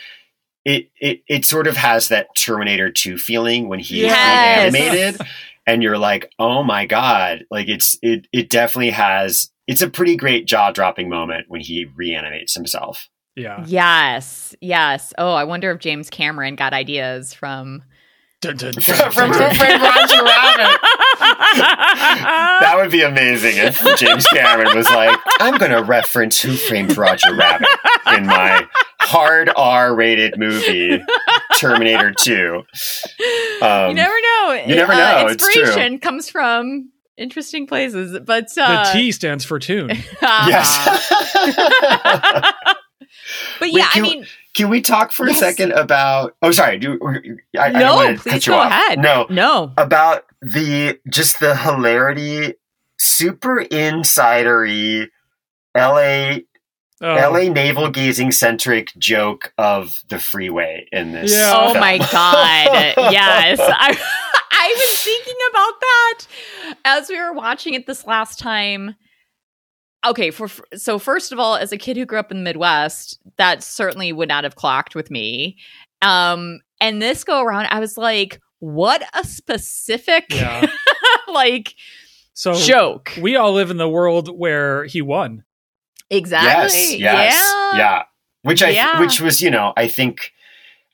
It, 0.69 0.91
it 1.01 1.23
it 1.29 1.45
sort 1.45 1.69
of 1.69 1.77
has 1.77 2.09
that 2.09 2.27
Terminator 2.35 2.91
2 2.91 3.19
feeling 3.19 3.69
when 3.69 3.79
he's 3.79 4.03
Yes. 4.03 4.73
reanimated 4.75 5.21
and 5.65 5.81
you're 5.81 5.97
like, 5.97 6.33
"Oh 6.41 6.65
my 6.65 6.87
god." 6.87 7.45
Like 7.53 7.69
it's 7.69 7.97
it 8.03 8.27
it 8.33 8.51
definitely 8.51 8.91
has 8.91 9.53
it's 9.69 9.81
a 9.81 9.89
pretty 9.89 10.17
great 10.17 10.45
jaw-dropping 10.49 11.09
moment 11.09 11.45
when 11.47 11.61
he 11.61 11.85
reanimates 11.95 12.55
himself. 12.55 13.09
yeah 13.37 13.63
Yes, 13.69 14.57
yes. 14.61 15.15
Oh, 15.19 15.35
I 15.35 15.45
wonder 15.45 15.71
if 15.71 15.79
James 15.79 16.11
Cameron 16.11 16.57
got 16.57 16.73
ideas 16.73 17.33
from. 17.33 17.85
Dun, 18.43 18.57
dun, 18.57 18.73
dun, 18.75 18.83
From, 18.83 19.13
from 19.13 19.31
dun, 19.33 19.51
Who. 19.51 19.57
Framed 19.57 19.83
Roger 19.83 20.23
Rabbit. 20.23 20.81
That 22.61 22.75
would 22.77 22.91
be 22.91 23.03
amazing 23.03 23.55
if 23.57 23.81
James 23.99 24.27
Cameron 24.27 24.77
was 24.77 24.89
like, 24.91 25.19
I'm 25.41 25.57
going 25.59 25.71
to 25.73 25.83
reference 25.83 26.41
Who 26.41 26.53
Framed 26.53 26.97
Roger 26.97 27.35
Rabbit 27.35 27.69
in 28.15 28.27
my 28.27 28.67
hard 29.01 29.51
R 29.57 29.95
rated 29.95 30.39
movie, 30.39 31.03
Terminator 31.59 32.13
2. 32.13 32.63
Um, 33.63 33.89
you 33.89 33.95
never 33.95 34.15
know. 34.21 34.63
you 34.67 34.75
never 34.75 34.93
Uh, 34.93 34.97
know, 35.23 35.27
it's 35.29 35.43
true. 35.53 35.63
inspiration 35.63 35.99
comes 35.99 36.29
from 36.29 36.91
interesting 37.17 37.67
places, 37.67 38.19
but 38.27 38.53
the 38.55 38.63
uh, 38.63 38.93
t 38.93 39.11
stands 39.13 39.45
for 39.47 39.59
toon 39.59 39.89
Yes. 40.23 41.09
but 41.43 42.55
Wait, 43.63 43.73
yeah, 43.73 43.87
I 43.89 43.93
can- 43.95 44.03
mean, 44.03 44.27
can 44.57 44.69
we 44.71 44.81
talk 44.81 45.13
for 45.13 45.29
Yes. 45.29 45.37
a 45.37 45.41
second 45.41 45.73
about? 45.73 46.35
Oh, 46.43 46.51
sorry. 46.51 46.79
Do 46.79 46.99
I, 47.57 47.67
I 47.67 47.71
don't 47.71 47.81
no, 47.81 47.95
want 47.95 48.17
to 48.17 48.23
please 48.23 48.31
cut 48.33 48.47
you 48.47 48.53
go 48.53 48.59
off. 48.59 48.71
ahead. 48.73 48.99
No, 48.99 49.27
no. 49.31 49.73
about 49.77 50.25
the 50.43 50.99
just 51.09 51.39
the 51.41 51.55
hilarity, 51.57 52.55
super 52.99 53.65
insidery, 53.71 55.09
L.A. 55.75 56.45
Oh, 57.03 57.15
LA 57.15 57.53
navel 57.53 57.91
gazing 57.91 58.33
centric 58.33 58.91
joke 58.97 59.53
of 59.59 60.01
the 60.09 60.19
freeway 60.19 60.89
in 60.93 61.13
this. 61.13 61.31
Yeah. 61.31 61.53
Oh 61.55 61.75
my 61.75 61.99
god. 61.99 62.95
Yes. 63.13 63.59
I 63.61 63.99
I 64.51 64.75
was 64.75 65.01
thinking 65.03 65.37
about 65.51 65.81
that 65.81 66.19
as 66.87 67.09
we 67.11 67.21
were 67.21 67.35
watching 67.35 67.75
it 67.75 67.87
this 67.87 68.07
last 68.07 68.39
time. 68.39 68.97
Okay, 70.07 70.31
for 70.31 70.49
so 70.77 70.99
first 70.99 71.33
of 71.33 71.39
all, 71.39 71.57
as 71.57 71.73
a 71.73 71.79
kid 71.79 71.97
who 71.97 72.07
grew 72.07 72.19
up 72.19 72.31
in 72.31 72.39
the 72.39 72.43
Midwest, 72.45 73.19
that 73.37 73.63
certainly 73.63 74.13
would 74.13 74.29
not 74.29 74.45
have 74.45 74.55
clocked 74.57 74.95
with 74.95 75.11
me. 75.11 75.57
Um 76.03 76.61
and 76.81 77.01
this 77.03 77.25
go 77.25 77.43
around 77.43 77.67
I 77.71 77.81
was 77.81 77.97
like, 77.97 78.41
what 78.61 79.03
a 79.15 79.25
specific 79.25 80.25
Yeah. 80.31 80.67
like 81.29 81.75
So 82.35 82.55
joke. 82.55 83.13
we 83.21 83.37
all 83.37 83.53
live 83.53 83.71
in 83.71 83.79
the 83.79 83.89
world 83.89 84.29
where 84.39 84.85
he 84.85 85.03
won. 85.03 85.45
Exactly. 86.11 86.79
Yes, 86.81 86.93
yes, 86.93 87.35
Yeah. 87.73 87.79
yeah. 87.79 88.03
Which 88.43 88.63
I, 88.63 88.69
Yeah. 88.71 89.01
which 89.01 89.21
was, 89.21 89.41
you 89.41 89.51
know, 89.51 89.73
I 89.77 89.89
think, 89.89 90.33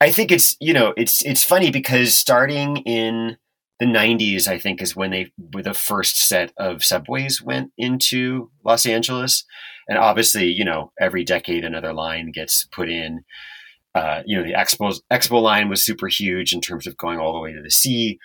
I 0.01 0.11
think 0.11 0.33
it's, 0.33 0.57
you 0.61 0.73
know, 0.73 0.95
it's 0.97 1.23
it's 1.25 1.45
funny 1.45 1.71
because 1.71 2.17
starting 2.17 2.79
in 2.79 3.37
the 3.83 3.99
'90s, 3.99 4.47
I 4.47 4.59
think 4.59 4.81
is 4.81 4.95
when 4.97 5.11
they, 5.11 5.33
when 5.53 5.65
the 5.65 5.75
first 5.75 6.17
set 6.29 6.53
of 6.57 6.85
subways 6.85 7.43
went 7.43 7.73
into 7.77 8.51
Los 8.65 8.87
Angeles, 8.87 9.45
and 9.89 9.99
obviously, 9.99 10.47
you 10.47 10.65
know, 10.65 10.93
every 11.01 11.25
decade 11.25 11.65
another 11.65 11.93
line 11.93 12.31
gets 12.31 12.65
put 12.67 12.89
in. 12.89 13.25
Uh, 13.95 14.23
you 14.25 14.37
know, 14.39 14.45
the 14.45 14.55
Expo 14.55 14.99
Expo 15.11 15.43
line 15.43 15.69
was 15.69 15.85
super 15.85 16.09
huge 16.09 16.53
in 16.53 16.61
terms 16.61 16.87
of 16.87 16.97
going 16.97 17.19
all 17.19 17.35
the 17.35 17.41
way 17.41 17.53
to 17.53 17.61
the 17.63 17.71
sea, 17.71 18.19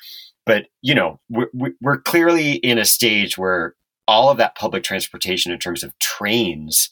but 0.46 0.68
you 0.82 0.96
know, 0.96 1.20
we're, 1.30 1.50
we're 1.82 2.02
clearly 2.02 2.54
in 2.54 2.78
a 2.78 2.86
stage 2.86 3.38
where 3.38 3.76
all 4.08 4.30
of 4.30 4.38
that 4.38 4.56
public 4.56 4.84
transportation 4.84 5.52
in 5.52 5.60
terms 5.60 5.84
of 5.84 5.98
trains 6.00 6.90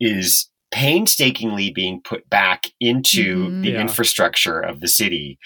is 0.00 0.50
painstakingly 0.70 1.70
being 1.70 2.00
put 2.02 2.28
back 2.28 2.66
into 2.80 3.48
Mhm. 3.48 3.62
the 3.62 3.70
Yeah. 3.70 3.80
infrastructure 3.80 4.60
of 4.60 4.80
the 4.80 4.88
city 4.88 5.38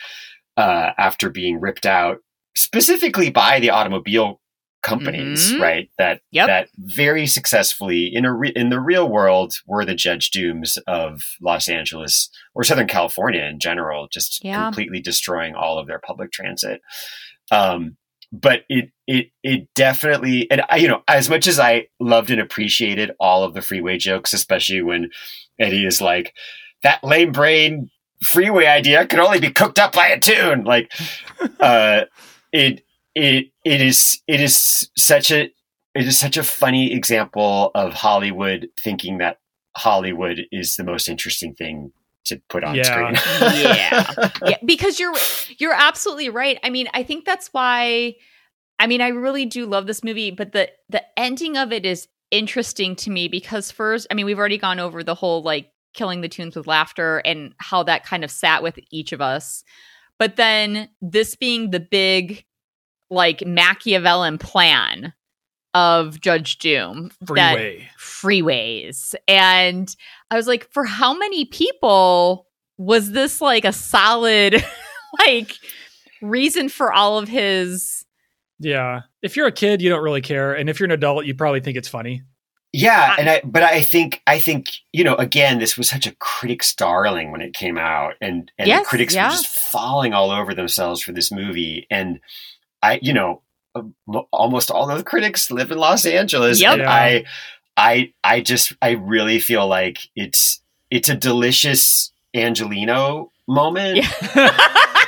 uh, 0.57 0.91
after 0.99 1.31
being 1.31 1.61
ripped 1.61 1.87
out 1.87 2.19
specifically 2.61 3.31
by 3.31 3.61
the 3.61 3.71
automobile 3.71 4.41
companies 4.83 5.53
Mhm. 5.53 5.61
right 5.61 5.91
that 5.99 6.21
Yep. 6.31 6.47
that 6.47 6.69
very 6.79 7.27
successfully 7.27 8.07
in 8.15 8.25
a 8.25 8.33
re- 8.33 8.53
in 8.55 8.69
the 8.71 8.79
real 8.81 9.09
world 9.09 9.55
were 9.67 9.85
the 9.85 9.95
judge 9.97 10.31
dooms 10.31 10.79
of 10.87 11.21
Los 11.41 11.69
Angeles 11.69 12.31
or 12.55 12.63
Southern 12.63 12.87
California 12.87 13.43
in 13.43 13.59
general 13.59 14.07
just 14.09 14.43
Yeah. 14.45 14.63
completely 14.65 15.01
destroying 15.01 15.55
all 15.57 15.79
of 15.79 15.89
their 15.89 15.99
public 15.99 16.31
transit 16.31 16.81
um, 17.51 17.97
but 18.31 18.63
it 18.69 18.91
it 19.09 19.31
it 19.43 19.69
definitely 19.75 20.49
and 20.51 20.63
I, 20.69 20.77
you 20.77 20.87
know 20.87 21.03
as 21.09 21.29
much 21.29 21.47
as 21.49 21.59
I 21.59 21.87
loved 21.99 22.31
and 22.31 22.41
appreciated 22.41 23.11
all 23.19 23.43
of 23.43 23.55
the 23.55 23.63
freeway 23.63 23.97
jokes, 23.99 24.33
especially 24.33 24.83
when 24.83 25.11
Eddie 25.59 25.87
is 25.87 26.01
like 26.01 26.35
that 26.85 27.03
lame 27.03 27.33
brain 27.33 27.91
freeway 28.23 28.67
idea 28.67 29.07
could 29.07 29.19
only 29.19 29.41
be 29.41 29.51
cooked 29.51 29.79
up 29.79 29.93
by 29.93 30.09
a 30.09 30.21
toon. 30.21 30.65
Like 30.65 30.93
uh, 31.61 32.03
it 32.53 32.85
it 33.15 33.51
it 33.65 33.81
is 33.81 34.21
it 34.27 34.41
is 34.41 34.91
such 34.97 35.31
a 35.31 35.51
it 35.95 36.07
is 36.07 36.19
such 36.19 36.37
a 36.37 36.43
funny 36.45 36.93
example 36.93 37.71
of 37.75 37.93
Hollywood 37.95 38.69
thinking 38.81 39.19
that 39.19 39.39
Hollywood 39.77 40.47
is 40.53 40.77
the 40.77 40.85
most 40.85 41.09
interesting 41.09 41.55
thing 41.55 41.93
to 42.27 42.41
put 42.49 42.63
on 42.65 42.75
Yeah. 42.75 43.15
screen. 43.15 43.63
yeah. 43.65 44.31
yeah, 44.47 44.57
because 44.65 45.01
you're 45.01 45.15
you're 45.59 45.73
absolutely 45.75 46.29
right. 46.29 46.59
I 46.63 46.71
mean, 46.71 46.89
I 46.95 47.03
think 47.03 47.25
that's 47.25 47.49
why 47.53 48.17
I 48.79 48.87
mean, 48.87 49.01
I 49.01 49.09
really 49.09 49.45
do 49.47 49.67
love 49.67 49.87
this 49.87 50.05
movie, 50.05 50.31
but 50.31 50.53
the 50.53 50.69
the 50.89 51.03
ending 51.19 51.57
of 51.57 51.73
it 51.73 51.85
is 51.87 52.07
interesting 52.31 52.95
to 52.97 53.11
me 53.11 53.27
because 53.29 53.71
first, 53.71 54.07
I 54.11 54.15
mean, 54.15 54.27
we've 54.27 54.39
already 54.39 54.59
gone 54.59 54.79
over 54.79 55.03
the 55.03 55.15
whole 55.15 55.43
like 55.43 55.73
killing 55.95 56.21
the 56.21 56.29
toons 56.29 56.55
with 56.55 56.67
laughter 56.67 57.19
and 57.25 57.55
how 57.59 57.83
that 57.85 58.05
kind 58.05 58.23
of 58.23 58.31
sat 58.31 58.63
with 58.63 58.79
each 58.91 59.13
of 59.13 59.21
us. 59.21 59.65
But 60.19 60.37
then 60.37 60.89
this 61.01 61.35
being 61.37 61.71
the 61.71 61.81
big 61.81 62.45
like 63.11 63.47
Machiavellian 63.47 64.39
plan 64.39 65.13
of 65.75 66.21
Judge 66.21 66.59
Doom 66.59 67.11
Freeway. 67.27 67.89
freeways. 67.99 69.15
And 69.27 69.95
I 70.31 70.37
was 70.37 70.47
like, 70.47 70.71
for 70.73 70.85
how 70.85 71.17
many 71.17 71.45
people 71.45 72.47
was 72.79 73.13
this 73.13 73.41
like 73.41 73.65
a 73.65 73.73
solid 73.73 74.65
like 75.27 75.53
reason 76.23 76.69
for 76.69 76.93
all 76.93 77.19
of 77.19 77.29
his 77.29 78.05
Yeah. 78.59 79.03
If 79.23 79.37
you're 79.37 79.47
a 79.47 79.53
kid, 79.53 79.81
you 79.81 79.89
don't 79.89 80.03
really 80.03 80.21
care. 80.21 80.55
And 80.55 80.69
if 80.69 80.81
you're 80.81 80.87
an 80.87 80.93
adult, 80.93 81.27
you 81.27 81.35
probably 81.35 81.61
think 81.61 81.77
it's 81.77 81.89
funny. 81.89 82.23
Yeah, 82.73 83.15
I- 83.17 83.21
and 83.21 83.31
I 83.31 83.41
but 83.45 83.63
I 83.63 83.81
think 83.83 84.21
I 84.27 84.39
think 84.39 84.67
you 84.93 85.03
know 85.05 85.15
again 85.15 85.59
this 85.59 85.77
was 85.79 85.89
such 85.89 86.07
a 86.07 86.15
critic's 86.17 86.75
darling 86.75 87.33
when 87.33 87.41
it 87.41 87.55
came 87.55 87.79
out, 87.79 88.15
and 88.21 88.51
and 88.59 88.69
Yes, 88.69 88.85
the 88.85 88.89
critics 88.89 89.15
yeah. 89.15 89.27
were 89.27 89.31
just 89.33 89.47
falling 89.47 90.13
all 90.13 90.31
over 90.31 90.53
themselves 90.55 91.03
for 91.03 91.13
this 91.13 91.33
movie, 91.33 91.87
and 91.91 92.21
I 92.83 92.99
you 93.03 93.13
know 93.15 93.43
um, 93.75 93.95
almost 94.33 94.71
all 94.71 94.91
of 94.91 94.99
the 94.99 95.05
critics 95.05 95.51
live 95.51 95.71
in 95.71 95.79
Los 95.79 96.05
Angeles, 96.05 96.61
Yep. 96.61 96.73
and 96.75 96.83
Yeah. 96.83 96.93
I 96.93 97.25
I 97.77 98.13
I 98.23 98.41
just 98.43 98.73
I 98.83 98.91
really 98.91 99.41
feel 99.41 99.67
like 99.67 99.99
it's 100.15 100.61
it's 100.91 101.09
a 101.09 101.15
delicious 101.15 102.13
Angelino 102.35 103.31
moment, 103.47 103.97
Yeah. 103.97 104.11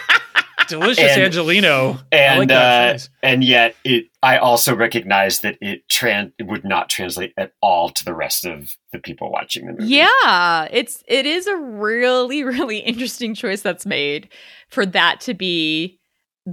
Delicious 0.70 1.04
And- 1.04 1.22
Angelino. 1.22 1.98
And 2.10 2.50
like 2.50 2.50
uh, 2.50 2.98
and 3.22 3.44
yet 3.44 3.74
it 3.84 4.06
I 4.22 4.38
also 4.38 4.74
recognize 4.74 5.40
that 5.40 5.56
it 5.60 5.86
tran 5.88 6.32
it 6.38 6.44
would 6.46 6.64
not 6.64 6.88
translate 6.88 7.32
at 7.36 7.52
all 7.62 7.90
to 7.90 8.04
the 8.04 8.14
rest 8.14 8.44
of 8.44 8.76
the 8.92 8.98
people 8.98 9.30
watching 9.30 9.66
the 9.66 9.72
movie. 9.72 9.86
Yeah, 9.94 10.68
it's 10.70 11.02
it 11.06 11.26
is 11.26 11.46
a 11.46 11.56
really 11.56 12.42
really 12.44 12.78
interesting 12.78 13.34
choice 13.34 13.62
that's 13.62 13.86
made 13.86 14.28
for 14.68 14.84
that 14.86 15.20
to 15.22 15.34
be 15.34 15.98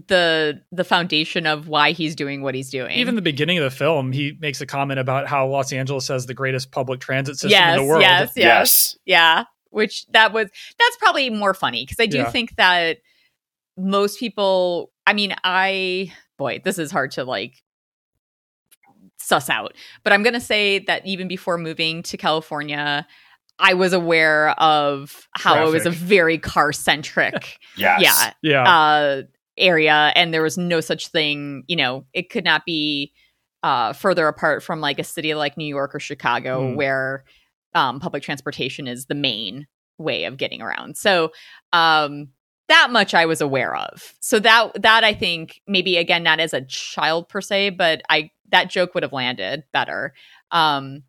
the 0.07 0.61
the 0.71 0.83
foundation 0.83 1.47
of 1.47 1.67
why 1.67 1.91
he's 1.91 2.15
doing 2.15 2.41
what 2.41 2.53
he's 2.55 2.69
doing. 2.69 2.91
Even 2.97 3.15
the 3.15 3.21
beginning 3.21 3.57
of 3.57 3.63
the 3.63 3.71
film, 3.75 4.11
he 4.11 4.37
makes 4.39 4.59
a 4.61 4.65
comment 4.65 4.99
about 4.99 5.27
how 5.27 5.47
Los 5.47 5.71
Angeles 5.71 6.07
has 6.09 6.25
the 6.25 6.33
greatest 6.33 6.71
public 6.71 6.99
transit 6.99 7.35
system 7.35 7.51
yes, 7.51 7.77
in 7.77 7.83
the 7.83 7.89
world. 7.89 8.01
yes, 8.01 8.31
yes, 8.35 8.35
yes. 8.35 8.97
yeah. 9.05 9.43
Which 9.69 10.05
that 10.07 10.33
was 10.33 10.49
that's 10.77 10.97
probably 10.97 11.29
more 11.29 11.53
funny 11.53 11.83
because 11.85 11.99
I 12.01 12.05
do 12.05 12.17
Yeah. 12.17 12.31
think 12.31 12.55
that 12.57 12.97
most 13.77 14.19
people. 14.19 14.91
I 15.05 15.13
mean, 15.13 15.33
I 15.43 16.11
boy, 16.37 16.61
this 16.63 16.77
is 16.79 16.91
hard 16.91 17.11
to 17.11 17.23
like 17.23 17.63
suss 19.17 19.49
out, 19.49 19.73
but 20.03 20.13
I'm 20.13 20.23
gonna 20.23 20.39
say 20.39 20.79
that 20.79 21.05
even 21.05 21.27
before 21.27 21.57
moving 21.57 22.03
to 22.03 22.17
California. 22.17 23.07
I 23.59 23.73
was 23.73 23.91
aware 23.91 24.51
of 24.59 25.27
how 25.35 25.65
it 25.67 25.71
was 25.71 25.87
a 25.87 25.89
very 25.89 26.37
car 26.37 26.71
centric 26.71 27.57
Yes. 27.75 28.01
yeah 28.03 28.33
Yeah. 28.43 28.69
uh 28.71 29.21
area 29.57 30.11
and 30.15 30.31
there 30.31 30.43
was 30.43 30.59
no 30.59 30.79
such 30.79 31.07
thing 31.07 31.63
you 31.67 31.75
know 31.75 32.05
it 32.13 32.29
could 32.29 32.43
not 32.43 32.65
be 32.67 33.13
uh 33.63 33.93
further 33.93 34.27
apart 34.27 34.61
from 34.61 34.79
like 34.79 34.99
a 34.99 35.03
city 35.03 35.33
like 35.33 35.57
new 35.57 35.65
york 35.65 35.95
or 35.95 35.99
chicago 35.99 36.69
Hmm. 36.69 36.75
where 36.75 37.23
um 37.73 37.99
public 37.99 38.21
transportation 38.21 38.87
is 38.87 39.07
the 39.07 39.15
main 39.15 39.65
way 39.97 40.25
of 40.25 40.37
getting 40.37 40.61
around 40.61 40.95
so 40.95 41.31
um 41.73 42.27
that 42.69 42.89
much 42.91 43.13
i 43.13 43.25
was 43.25 43.41
aware 43.41 43.75
of. 43.75 44.13
So 44.19 44.39
that 44.39 44.81
that 44.81 45.03
i 45.03 45.13
think 45.13 45.61
maybe 45.67 45.97
again 45.97 46.23
not 46.23 46.39
as 46.39 46.53
a 46.53 46.61
child 46.61 47.29
per 47.29 47.41
se 47.41 47.71
but 47.71 48.01
i 48.09 48.29
that 48.49 48.69
joke 48.69 48.93
would 48.93 49.03
have 49.03 49.13
landed 49.13 49.63
better. 49.73 50.13
Um 50.51 51.03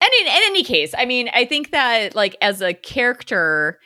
and 0.00 0.10
in, 0.20 0.26
in 0.26 0.42
any 0.46 0.62
case 0.62 0.94
i 0.96 1.04
mean 1.04 1.28
i 1.34 1.44
think 1.44 1.72
that 1.72 2.14
like 2.14 2.36
as 2.40 2.60
a 2.62 2.74
character 2.74 3.78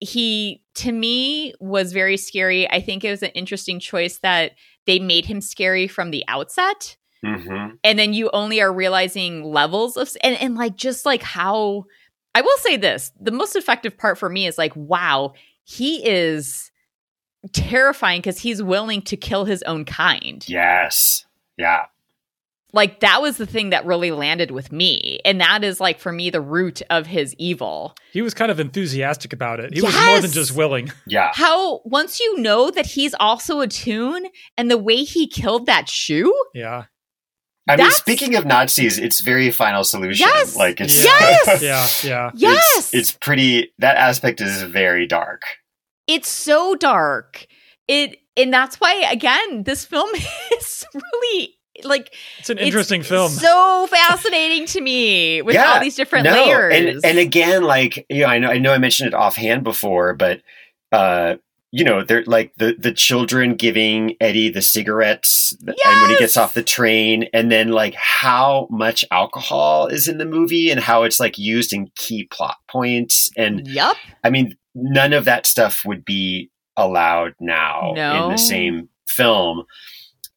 he 0.00 0.62
to 0.74 0.90
me 0.90 1.54
was 1.60 1.92
very 1.92 2.16
scary. 2.16 2.68
I 2.68 2.80
think 2.80 3.04
it 3.04 3.10
was 3.10 3.22
an 3.22 3.30
interesting 3.30 3.78
choice 3.78 4.18
that 4.18 4.52
they 4.84 4.98
made 4.98 5.26
him 5.26 5.40
scary 5.40 5.86
from 5.86 6.10
the 6.10 6.24
outset. 6.26 6.96
Hmm 7.24 7.62
and 7.84 7.98
then 7.98 8.12
you 8.12 8.30
only 8.32 8.60
are 8.60 8.72
realizing 8.72 9.44
levels 9.44 9.96
of 9.96 10.10
and, 10.22 10.36
and 10.36 10.54
like 10.56 10.76
just 10.76 11.04
like 11.06 11.22
how 11.22 11.84
i 12.34 12.40
will 12.40 12.56
say 12.58 12.76
this 12.76 13.12
the 13.20 13.30
most 13.30 13.56
effective 13.56 13.96
part 13.96 14.18
for 14.18 14.28
me 14.28 14.46
is 14.46 14.58
like 14.58 14.74
wow 14.76 15.32
he 15.64 16.06
is 16.08 16.70
terrifying 17.52 18.20
because 18.20 18.38
he's 18.38 18.62
willing 18.62 19.02
to 19.02 19.16
kill 19.16 19.44
his 19.44 19.62
own 19.64 19.84
kind 19.84 20.44
Yes. 20.48 21.24
Yeah. 21.56 21.86
like 22.72 23.00
that 23.00 23.20
was 23.20 23.36
the 23.36 23.46
thing 23.46 23.70
that 23.70 23.84
really 23.84 24.10
landed 24.12 24.50
with 24.52 24.70
me 24.72 25.18
and 25.24 25.40
that 25.40 25.64
is 25.64 25.80
like 25.80 25.98
for 25.98 26.12
me 26.12 26.30
the 26.30 26.40
root 26.40 26.82
of 26.88 27.06
his 27.06 27.34
evil 27.38 27.94
he 28.12 28.22
was 28.22 28.32
kind 28.34 28.50
of 28.50 28.60
enthusiastic 28.60 29.32
about 29.32 29.58
it. 29.60 29.74
He 29.74 29.82
was 29.82 29.94
more 29.94 30.20
than 30.20 30.30
just 30.30 30.54
willing. 30.54 30.92
Yeah. 31.06 31.32
how 31.34 31.80
once 31.84 32.20
you 32.20 32.38
know 32.38 32.70
that 32.70 32.86
he's 32.86 33.14
also 33.18 33.60
a 33.60 33.66
toon 33.66 34.26
and 34.56 34.70
the 34.70 34.78
way 34.78 35.02
he 35.04 35.26
killed 35.26 35.66
that 35.66 35.88
shoe 35.88 36.32
Yeah. 36.54 36.84
I 37.68 37.76
mean, 37.76 37.90
speaking 37.92 38.34
of 38.34 38.44
Nazis, 38.44 38.98
it's 38.98 39.20
very 39.20 39.50
Final 39.50 39.84
Solution. 39.84 40.26
Yes! 40.26 40.56
Like 40.56 40.80
it's 40.80 41.04
Yes! 41.04 41.62
Yeah, 41.62 41.86
yeah. 42.02 42.30
yes, 42.34 42.78
it's, 42.78 42.94
it's 42.94 43.12
pretty. 43.12 43.72
That 43.78 43.96
aspect 43.96 44.40
is 44.40 44.62
very 44.62 45.06
dark. 45.06 45.42
it's 46.08 46.28
so 46.28 46.74
dark. 46.74 47.46
It 47.88 48.16
and 48.36 48.52
that's 48.52 48.80
why 48.80 48.94
again, 49.10 49.62
this 49.64 49.84
film 49.84 50.10
is 50.58 50.84
really 50.94 51.54
like 51.84 52.12
It's 52.38 52.50
an 52.50 52.58
it's 52.58 52.66
interesting 52.66 53.02
film. 53.02 53.30
So 53.30 53.86
fascinating 53.88 54.66
to 54.66 54.80
me 54.80 55.42
with 55.42 55.54
Yeah, 55.54 55.72
all 55.74 55.80
these 55.80 55.96
different 55.96 56.24
no, 56.24 56.32
layers. 56.32 56.74
and 56.74 57.00
and 57.04 57.18
again, 57.18 57.62
like 57.62 58.04
you 58.08 58.20
know, 58.22 58.26
I 58.26 58.38
know 58.38 58.48
I 58.50 58.58
know 58.58 58.72
I 58.72 58.78
mentioned 58.78 59.08
it 59.08 59.14
offhand 59.14 59.62
before, 59.64 60.14
but 60.14 60.42
uh, 60.90 61.36
you 61.74 61.84
know, 61.84 62.04
they're 62.04 62.22
like 62.26 62.52
the 62.58 62.76
the 62.78 62.92
children 62.92 63.54
giving 63.56 64.14
Eddie 64.20 64.50
the 64.50 64.60
cigarettes, 64.62 65.56
and 65.66 65.74
when 66.02 66.10
he 66.10 66.18
gets 66.18 66.36
off 66.36 66.52
the 66.54 66.62
train, 66.62 67.28
and 67.32 67.50
then 67.50 67.68
like 67.68 67.94
how 67.94 68.68
much 68.70 69.04
alcohol 69.10 69.86
is 69.86 70.06
in 70.06 70.18
the 70.18 70.26
movie, 70.26 70.70
and 70.70 70.78
how 70.80 71.02
it's 71.02 71.18
like 71.18 71.38
used 71.38 71.72
in 71.72 71.90
key 71.96 72.24
plot 72.24 72.56
points, 72.70 73.30
and 73.36 73.66
Yep. 73.66 73.96
I 74.22 74.30
mean, 74.30 74.56
none 74.74 75.12
of 75.14 75.24
that 75.24 75.46
stuff 75.46 75.82
would 75.86 76.04
be 76.04 76.50
allowed 76.76 77.34
now 77.40 77.94
in 77.94 78.30
the 78.32 78.38
same 78.38 78.88
film. 79.08 79.64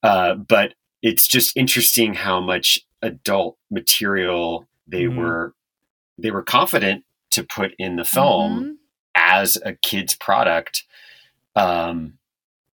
Uh, 0.03 0.35
but 0.35 0.73
it's 1.01 1.27
just 1.27 1.55
interesting 1.57 2.13
how 2.13 2.39
much 2.39 2.79
adult 3.01 3.57
material 3.69 4.67
they 4.87 5.03
Mhm. 5.03 5.17
were 5.17 5.53
they 6.17 6.31
were 6.31 6.43
confident 6.43 7.03
to 7.31 7.43
put 7.43 7.73
in 7.77 7.97
the 7.97 8.05
film 8.05 8.63
Mhm. 8.63 8.73
as 9.15 9.57
a 9.65 9.73
kid's 9.73 10.15
product 10.15 10.85
um, 11.55 12.17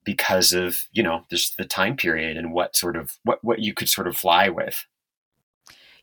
because 0.05 0.52
of 0.52 0.78
you 0.93 1.02
know 1.02 1.24
just 1.31 1.57
the 1.57 1.65
time 1.65 1.97
period 1.97 2.36
and 2.36 2.52
what 2.52 2.77
sort 2.77 2.97
of 2.97 3.19
what 3.24 3.43
what 3.44 3.61
you 3.61 3.74
could 3.74 3.89
sort 3.89 4.07
of 4.07 4.16
fly 4.16 4.48
with 4.48 4.86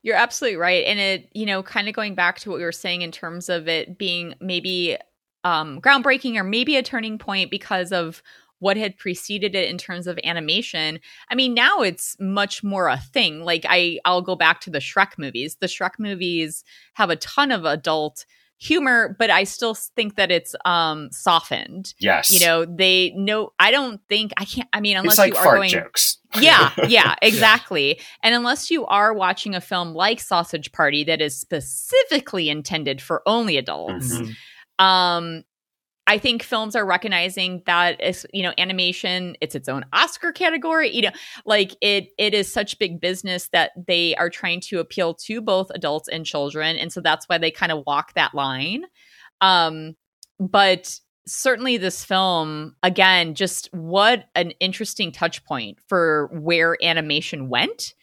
You're 0.04 0.16
absolutely 0.16 0.58
right. 0.58 0.86
And 0.86 1.00
it, 1.00 1.30
you 1.34 1.46
know, 1.46 1.64
kind 1.64 1.90
of 1.90 1.96
going 1.96 2.16
back 2.16 2.40
to 2.40 2.50
what 2.50 2.60
we 2.60 2.64
were 2.64 2.72
saying 2.72 3.02
in 3.02 3.12
terms 3.12 3.50
of 3.50 3.68
it 3.68 3.98
being 3.98 4.36
maybe 4.40 4.98
um, 5.44 5.82
groundbreaking 5.82 6.36
or 6.36 6.44
maybe 6.44 6.76
a 6.76 6.84
turning 6.84 7.18
point 7.18 7.52
because 7.52 7.92
of 7.92 8.22
what 8.60 8.78
had 8.78 8.98
preceded 8.98 9.56
it 9.56 9.70
in 9.70 9.78
terms 9.78 10.08
of 10.08 10.20
animation. 10.24 11.00
I 11.30 11.36
mean, 11.36 11.54
now 11.54 11.82
it's 11.82 12.16
much 12.20 12.64
more 12.64 12.88
a 12.88 12.98
thing. 12.98 13.42
Like 13.42 13.66
I 13.68 14.00
I'll 14.06 14.22
go 14.22 14.36
back 14.36 14.62
to 14.62 14.70
the 14.70 14.80
Shrek 14.80 15.18
movies. 15.18 15.58
The 15.60 15.68
Shrek 15.68 16.00
movies 16.00 16.64
have 16.94 17.10
a 17.10 17.16
ton 17.18 17.52
of 17.52 17.66
adult 17.66 18.26
humor, 18.60 19.16
but 19.20 19.30
I 19.30 19.44
still 19.44 19.74
think 19.76 20.16
that 20.16 20.32
it's 20.32 20.56
um 20.66 21.10
softened. 21.12 21.94
yes 22.00 22.32
You 22.32 22.40
know, 22.46 22.66
they 22.66 23.12
know 23.16 23.54
I 23.60 23.72
don't 23.72 24.02
think 24.10 24.32
I 24.38 24.46
can't 24.46 24.68
I 24.74 24.80
mean 24.80 24.98
unless 24.98 25.14
it's 25.14 25.20
like 25.20 25.34
you 25.34 25.38
are 25.40 25.56
going 25.56 25.70
jokes 25.70 26.18
yeah, 26.42 26.72
yeah, 26.88 27.16
exactly. 27.22 28.00
And 28.22 28.36
unless 28.36 28.70
you 28.70 28.86
are 28.88 29.14
watching 29.14 29.56
a 29.56 29.62
film 29.62 29.94
like 29.94 30.20
Sausage 30.20 30.72
Party 30.74 31.04
that 31.06 31.22
is 31.22 31.40
specifically 31.40 32.50
intended 32.50 33.02
for 33.02 33.22
only 33.26 33.58
adults, 33.58 34.14
Mhm. 34.14 34.36
um, 34.84 35.44
I 36.08 36.18
think 36.18 36.42
films 36.42 36.76
are 36.76 36.86
recognizing 36.86 37.62
that 37.66 38.00
you 38.34 38.42
know 38.42 38.54
animation 38.58 39.36
it's 39.42 39.56
its 39.56 39.68
own 39.68 39.86
Oscar 39.94 40.32
category. 40.32 40.90
You 40.96 41.04
know, 41.04 41.12
like 41.46 41.76
it 41.82 42.10
it 42.18 42.34
is 42.34 42.52
such 42.52 42.80
big 42.80 43.00
business 43.02 43.50
that 43.50 43.72
they 43.88 44.16
are 44.16 44.30
trying 44.30 44.62
to 44.62 44.80
appeal 44.80 45.14
to 45.14 45.42
both 45.42 45.70
adults 45.72 46.08
and 46.08 46.26
children, 46.26 46.78
and 46.78 46.92
so 46.92 47.02
that's 47.02 47.28
why 47.28 47.38
they 47.38 47.52
kind 47.52 47.72
of 47.72 47.84
walk 47.86 48.14
that 48.14 48.34
line. 48.34 48.86
Um, 49.42 49.96
but 50.40 50.98
certainly 51.28 51.76
this 51.76 52.06
film 52.06 52.74
again 52.84 53.36
just 53.36 53.68
what 53.74 54.30
an 54.34 54.52
interesting 54.62 55.12
touch 55.12 55.44
point 55.44 55.78
for 55.88 56.30
where 56.32 56.78
animation 56.82 57.50
went 57.50 57.94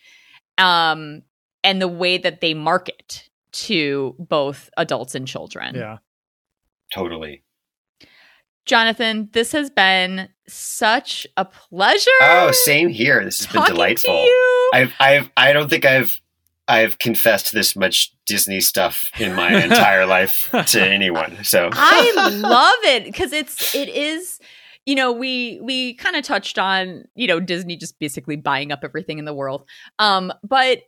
um 0.59 1.23
and 1.63 1.81
the 1.81 1.89
way 1.89 2.19
that 2.19 2.43
they 2.43 2.53
market 2.53 3.31
to 3.51 4.15
both 4.19 4.69
adults 4.77 5.15
and 5.15 5.27
children 5.27 5.75
yeah. 5.75 5.97
totally 6.93 7.43
jonathan 8.65 9.29
this 9.33 9.53
has 9.53 9.71
been 9.71 10.29
such 10.47 11.27
a 11.37 11.45
pleasure 11.45 12.11
oh 12.23 12.51
same 12.53 12.89
here. 12.89 13.25
This 13.25 13.45
has 13.45 13.53
been 13.53 13.65
delightful 13.65 14.15
to 14.15 14.21
you. 14.21 14.71
I've, 14.75 14.93
I've, 15.01 15.31
I 15.37 15.53
don't 15.53 15.69
think 15.69 15.85
I've, 15.85 16.21
I've 16.67 16.99
confessed 16.99 17.53
this 17.53 17.77
much 17.77 18.15
Disney 18.27 18.61
stuff 18.61 19.11
in 19.19 19.35
my 19.35 19.53
entire 19.65 20.07
life 20.07 20.51
to 20.69 20.83
anyone. 20.83 21.45
So. 21.45 21.71
I 21.73 22.13
love 22.41 22.95
it 22.95 23.05
because 23.05 23.33
it's 23.33 23.75
it 23.75 23.89
is 23.89 24.41
you 24.87 24.95
know 24.95 25.13
we 25.13 25.61
we 25.63 25.95
kind 25.95 26.17
of 26.17 26.25
touched 26.25 26.59
on 26.59 27.05
you 27.15 27.27
know 27.27 27.41
Disney 27.41 27.77
just 27.77 27.99
basically 27.99 28.37
buying 28.37 28.73
up 28.73 28.81
everything 28.83 29.19
in 29.19 29.25
the 29.25 29.35
world. 29.35 29.67
Um 29.99 30.33
but 30.43 30.83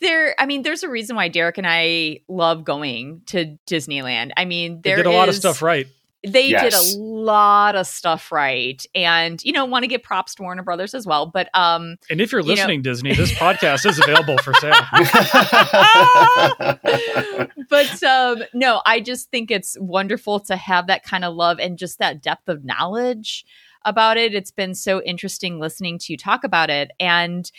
there 0.00 0.34
I 0.38 0.46
mean 0.46 0.62
there's 0.62 0.82
a 0.82 0.88
reason 0.88 1.16
why 1.16 1.28
Derek 1.28 1.58
and 1.58 1.66
I 1.68 2.20
love 2.28 2.64
going 2.64 3.22
to 3.26 3.56
Disneyland. 3.68 4.30
I 4.36 4.44
mean 4.44 4.80
They 4.82 4.90
there 4.90 4.96
did 4.96 5.06
a 5.06 5.10
lot 5.10 5.28
of 5.28 5.34
stuff 5.34 5.60
right. 5.60 5.86
They 6.26 6.48
Yes. 6.50 6.92
did 6.92 6.98
a 6.98 7.02
lot 7.02 7.74
of 7.74 7.86
stuff 7.86 8.30
right 8.30 8.84
and 8.94 9.42
you 9.44 9.52
know 9.52 9.64
want 9.64 9.82
to 9.82 9.86
give 9.88 10.02
props 10.02 10.34
to 10.36 10.42
Warner 10.42 10.62
Brothers 10.62 10.94
as 10.94 11.06
well 11.06 11.26
but 11.26 11.48
um 11.54 11.96
And 12.10 12.20
if 12.20 12.32
you're 12.32 12.40
You 12.42 12.48
know- 12.48 12.52
listening, 12.54 12.82
Disney, 12.82 13.14
this 13.14 13.32
podcast 13.32 13.86
is 13.86 13.98
available 13.98 14.36
for 14.38 14.52
sale. 14.54 14.72
but 17.68 18.02
um 18.02 18.42
no 18.54 18.82
i 18.86 19.00
just 19.00 19.30
think 19.30 19.50
it's 19.50 19.76
wonderful 19.80 20.40
to 20.40 20.56
have 20.56 20.86
that 20.86 21.02
kind 21.04 21.24
of 21.24 21.34
love 21.34 21.58
and 21.58 21.78
just 21.78 21.98
that 21.98 22.22
depth 22.22 22.48
of 22.48 22.64
knowledge 22.64 23.44
about 23.84 24.16
it 24.16 24.34
it's 24.34 24.50
been 24.50 24.74
so 24.74 25.02
interesting 25.02 25.58
listening 25.58 25.98
to 25.98 26.12
you 26.12 26.16
talk 26.16 26.44
about 26.44 26.70
it 26.70 26.90
and 27.00 27.50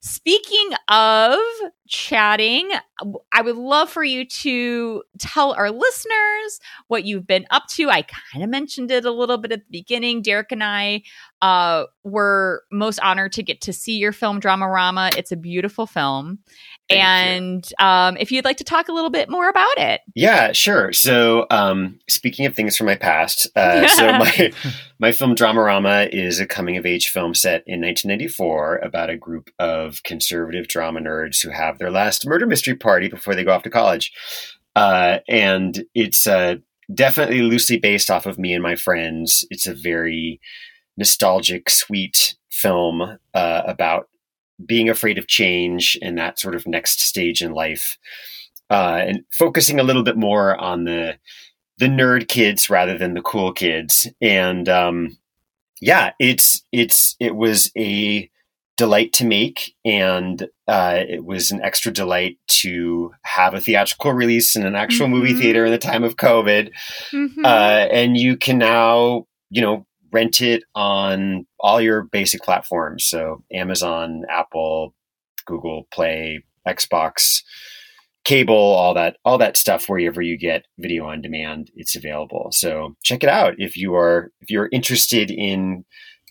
speaking 0.00 0.70
of 0.88 1.38
chatting 1.88 2.70
i 3.32 3.40
would 3.40 3.56
love 3.56 3.88
for 3.88 4.04
you 4.04 4.24
to 4.24 5.02
tell 5.18 5.52
our 5.52 5.70
listeners 5.70 6.60
what 6.88 7.04
you've 7.04 7.26
been 7.26 7.46
up 7.50 7.66
to 7.68 7.88
i 7.90 8.02
kind 8.02 8.44
of 8.44 8.50
mentioned 8.50 8.90
it 8.90 9.04
a 9.04 9.10
little 9.10 9.38
bit 9.38 9.52
at 9.52 9.60
the 9.60 9.80
beginning 9.80 10.22
derek 10.22 10.52
and 10.52 10.62
i 10.62 11.02
uh, 11.40 11.84
were 12.04 12.64
most 12.72 12.98
honored 13.00 13.32
to 13.32 13.42
get 13.42 13.60
to 13.60 13.72
see 13.72 13.96
your 13.96 14.12
film 14.12 14.40
Dramarama. 14.40 15.16
It's 15.16 15.30
a 15.30 15.36
beautiful 15.36 15.86
film. 15.86 16.38
Thank 16.88 16.98
you. 16.98 17.04
and 17.04 17.72
um, 17.78 18.16
if 18.16 18.32
you'd 18.32 18.46
like 18.46 18.56
to 18.56 18.64
talk 18.64 18.88
a 18.88 18.92
little 18.92 19.10
bit 19.10 19.28
more 19.28 19.48
about 19.48 19.76
it. 19.76 20.00
Yeah, 20.14 20.52
sure. 20.52 20.92
So, 20.92 21.46
um, 21.50 21.98
speaking 22.08 22.46
of 22.46 22.56
things 22.56 22.76
from 22.76 22.86
my 22.86 22.96
past, 22.96 23.46
uh, 23.54 23.86
so 23.96 24.12
my 24.12 24.52
my 24.98 25.12
film 25.12 25.34
Dramarama 25.34 26.08
is 26.10 26.40
a 26.40 26.46
coming 26.46 26.76
of 26.76 26.86
age 26.86 27.08
film 27.08 27.34
set 27.34 27.62
in 27.66 27.82
1994 27.82 28.78
about 28.78 29.10
a 29.10 29.16
group 29.16 29.50
of 29.58 30.02
conservative 30.02 30.66
drama 30.66 31.00
nerds 31.00 31.42
who 31.42 31.50
have 31.50 31.77
their 31.78 31.90
last 31.90 32.26
murder 32.26 32.46
mystery 32.46 32.74
party 32.74 33.08
before 33.08 33.34
they 33.34 33.44
go 33.44 33.52
off 33.52 33.62
to 33.62 33.70
college, 33.70 34.12
uh, 34.76 35.18
and 35.28 35.84
it's 35.94 36.26
uh, 36.26 36.56
definitely 36.92 37.42
loosely 37.42 37.78
based 37.78 38.10
off 38.10 38.26
of 38.26 38.38
me 38.38 38.52
and 38.54 38.62
my 38.62 38.76
friends. 38.76 39.44
It's 39.50 39.66
a 39.66 39.74
very 39.74 40.40
nostalgic, 40.96 41.70
sweet 41.70 42.36
film 42.50 43.18
uh, 43.34 43.62
about 43.66 44.08
being 44.66 44.88
afraid 44.88 45.18
of 45.18 45.28
change 45.28 45.96
and 46.02 46.18
that 46.18 46.38
sort 46.38 46.54
of 46.54 46.66
next 46.66 47.00
stage 47.00 47.42
in 47.42 47.52
life 47.52 47.96
uh, 48.70 49.02
and 49.06 49.24
focusing 49.30 49.80
a 49.80 49.84
little 49.84 50.02
bit 50.02 50.16
more 50.16 50.56
on 50.56 50.84
the 50.84 51.18
the 51.78 51.86
nerd 51.86 52.26
kids 52.26 52.68
rather 52.68 52.98
than 52.98 53.14
the 53.14 53.22
cool 53.22 53.52
kids. 53.52 54.08
And 54.20 54.68
um, 54.68 55.16
yeah, 55.80 56.10
it's 56.18 56.62
it's 56.72 57.16
it 57.20 57.36
was 57.36 57.70
a 57.76 58.30
delight 58.78 59.12
to 59.12 59.26
make, 59.26 59.74
and 59.84 60.48
uh, 60.68 61.02
it 61.06 61.24
was 61.24 61.50
an 61.50 61.60
extra 61.62 61.92
delight 61.92 62.38
to 62.46 63.12
have 63.24 63.52
a 63.52 63.60
theatrical 63.60 64.12
release 64.12 64.56
in 64.56 64.64
an 64.64 64.76
actual 64.76 65.08
movie 65.08 65.34
Mhm. 65.34 65.40
theater 65.40 65.64
in 65.66 65.72
the 65.72 65.78
time 65.78 66.04
of 66.04 66.16
COVID. 66.16 66.70
Mm-hmm. 67.12 67.44
Uh, 67.44 67.86
and 67.90 68.16
you 68.16 68.36
can 68.38 68.56
now, 68.56 69.26
you 69.50 69.60
know, 69.60 69.84
rent 70.12 70.40
it 70.40 70.62
on 70.74 71.44
all 71.60 71.80
your 71.80 72.04
basic 72.04 72.40
platforms. 72.42 73.04
So 73.04 73.42
Amazon, 73.52 74.22
Apple, 74.30 74.94
Google 75.44 75.86
Play, 75.90 76.44
Xbox, 76.66 77.42
cable, 78.24 78.54
all 78.54 78.94
that, 78.94 79.16
all 79.24 79.38
that 79.38 79.56
stuff. 79.56 79.88
Wherever 79.88 80.22
you 80.22 80.38
get 80.38 80.66
video 80.78 81.06
on 81.06 81.20
demand, 81.20 81.70
it's 81.74 81.96
available. 81.96 82.48
So 82.52 82.94
check 83.02 83.22
it 83.22 83.28
out 83.28 83.54
if 83.58 83.76
you 83.76 83.94
are 83.96 84.30
if 84.40 84.50
you're 84.50 84.68
interested 84.70 85.30
in 85.30 85.84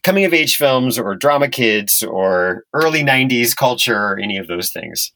coming 0.03 0.25
of 0.25 0.33
age 0.33 0.55
films 0.55 0.97
or 0.97 1.15
drama 1.15 1.47
kids 1.47 2.03
or 2.03 2.63
early 2.73 3.03
'90s 3.03 3.55
culture 3.55 3.97
or 3.97 4.19
any 4.19 4.37
of 4.37 4.47
those 4.47 4.71
things. 4.71 5.11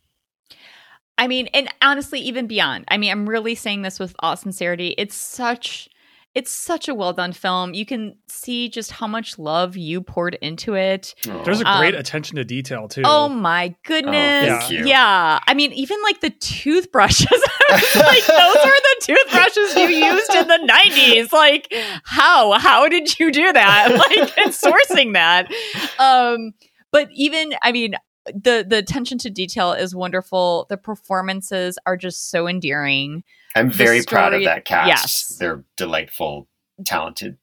I 1.17 1.27
mean, 1.27 1.47
and 1.53 1.71
honestly, 1.81 2.19
even 2.21 2.47
beyond. 2.47 2.85
I 2.87 2.97
mean, 2.97 3.11
I'm 3.11 3.29
really 3.29 3.53
saying 3.53 3.83
this 3.83 3.99
with 3.99 4.15
all 4.19 4.35
sincerity. 4.35 4.95
It's 4.97 5.15
such 5.15 5.87
it's 6.33 6.51
such 6.51 6.87
a 6.87 6.95
well 6.95 7.11
done 7.11 7.33
film. 7.33 7.73
You 7.73 7.85
can 7.85 8.15
see 8.27 8.69
just 8.69 8.91
how 8.91 9.05
much 9.07 9.37
love 9.37 9.75
you 9.75 10.01
poured 10.01 10.35
into 10.35 10.75
it. 10.75 11.13
There's 11.43 11.59
a 11.61 11.67
Um, 11.67 11.79
great 11.79 11.93
attention 11.95 12.37
to 12.37 12.45
detail 12.45 12.87
too. 12.87 13.01
Oh 13.03 13.27
my 13.27 13.75
goodness. 13.83 14.47
thank 14.47 14.71
you. 14.71 14.85
Yeah. 14.85 15.39
I 15.45 15.53
mean, 15.53 15.73
even 15.73 15.97
like 16.03 16.21
the 16.21 16.29
toothbrushes. 16.29 17.27
like 17.69 18.25
those 18.25 18.55
are 18.55 18.79
the 18.79 18.95
toothbrushes 19.01 19.75
you 19.75 19.87
used 19.87 20.33
in 20.35 20.47
the 20.47 20.67
90s. 20.71 21.33
Like 21.33 21.73
how? 22.05 22.53
How 22.53 22.87
did 22.87 23.19
you 23.19 23.31
do 23.31 23.51
that? 23.53 23.89
Like 23.91 24.37
and 24.37 24.51
sourcing 24.51 25.13
that. 25.13 25.51
Um 25.99 26.53
but 26.91 27.09
even 27.13 27.53
I 27.61 27.71
mean 27.71 27.95
the 28.25 28.65
the 28.67 28.77
attention 28.77 29.17
to 29.19 29.29
detail 29.29 29.73
is 29.73 29.93
wonderful. 29.95 30.65
The 30.69 30.77
performances 30.77 31.77
are 31.85 31.97
just 31.97 32.29
so 32.29 32.47
endearing. 32.47 33.23
I'm 33.55 33.71
very 33.71 34.03
proud 34.03 34.33
of 34.33 34.43
that 34.43 34.65
cast. 34.65 34.87
yes. 34.87 35.37
They're 35.39 35.63
delightful, 35.77 36.47
talented 36.85 37.37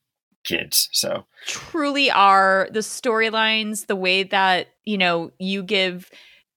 kids. 0.44 0.88
So 0.92 1.26
truly 1.46 2.10
are 2.10 2.68
the 2.72 2.80
storylines, 2.80 3.86
the 3.86 3.96
way 3.96 4.22
that, 4.24 4.68
you 4.84 4.96
know, 4.98 5.30
you 5.38 5.62
give 5.62 6.10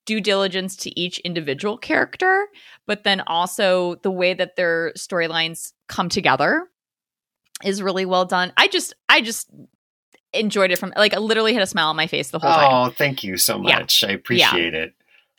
due 0.06 0.22
diligence 0.22 0.76
to 0.78 1.00
each 1.00 1.20
individual 1.20 1.78
character, 1.78 2.48
but 2.88 3.04
then 3.04 3.22
also 3.28 3.96
the 4.04 4.12
way 4.12 4.34
that 4.34 4.56
their 4.56 4.94
storylines 4.98 5.74
come 5.88 6.10
together 6.10 6.68
is 7.64 7.82
really 7.82 8.06
well 8.06 8.26
done. 8.26 8.52
I 8.58 8.68
just 8.68 8.94
I 9.10 9.22
just 9.22 9.50
enjoyed 10.34 10.72
it 10.72 10.80
from 10.80 10.94
like 10.96 11.14
I 11.14 11.18
literally 11.20 11.54
had 11.54 11.62
a 11.62 11.68
smile 11.68 11.90
on 11.90 11.96
my 11.96 12.08
face 12.08 12.32
the 12.32 12.40
whole 12.40 12.52
time. 12.52 12.70
Oh, 12.72 12.90
thank 12.90 13.24
you 13.24 13.38
so 13.38 13.56
Yeah. 13.62 13.80
much. 13.80 14.04
I 14.04 14.12
appreciate 14.12 14.74
it. 14.74 14.94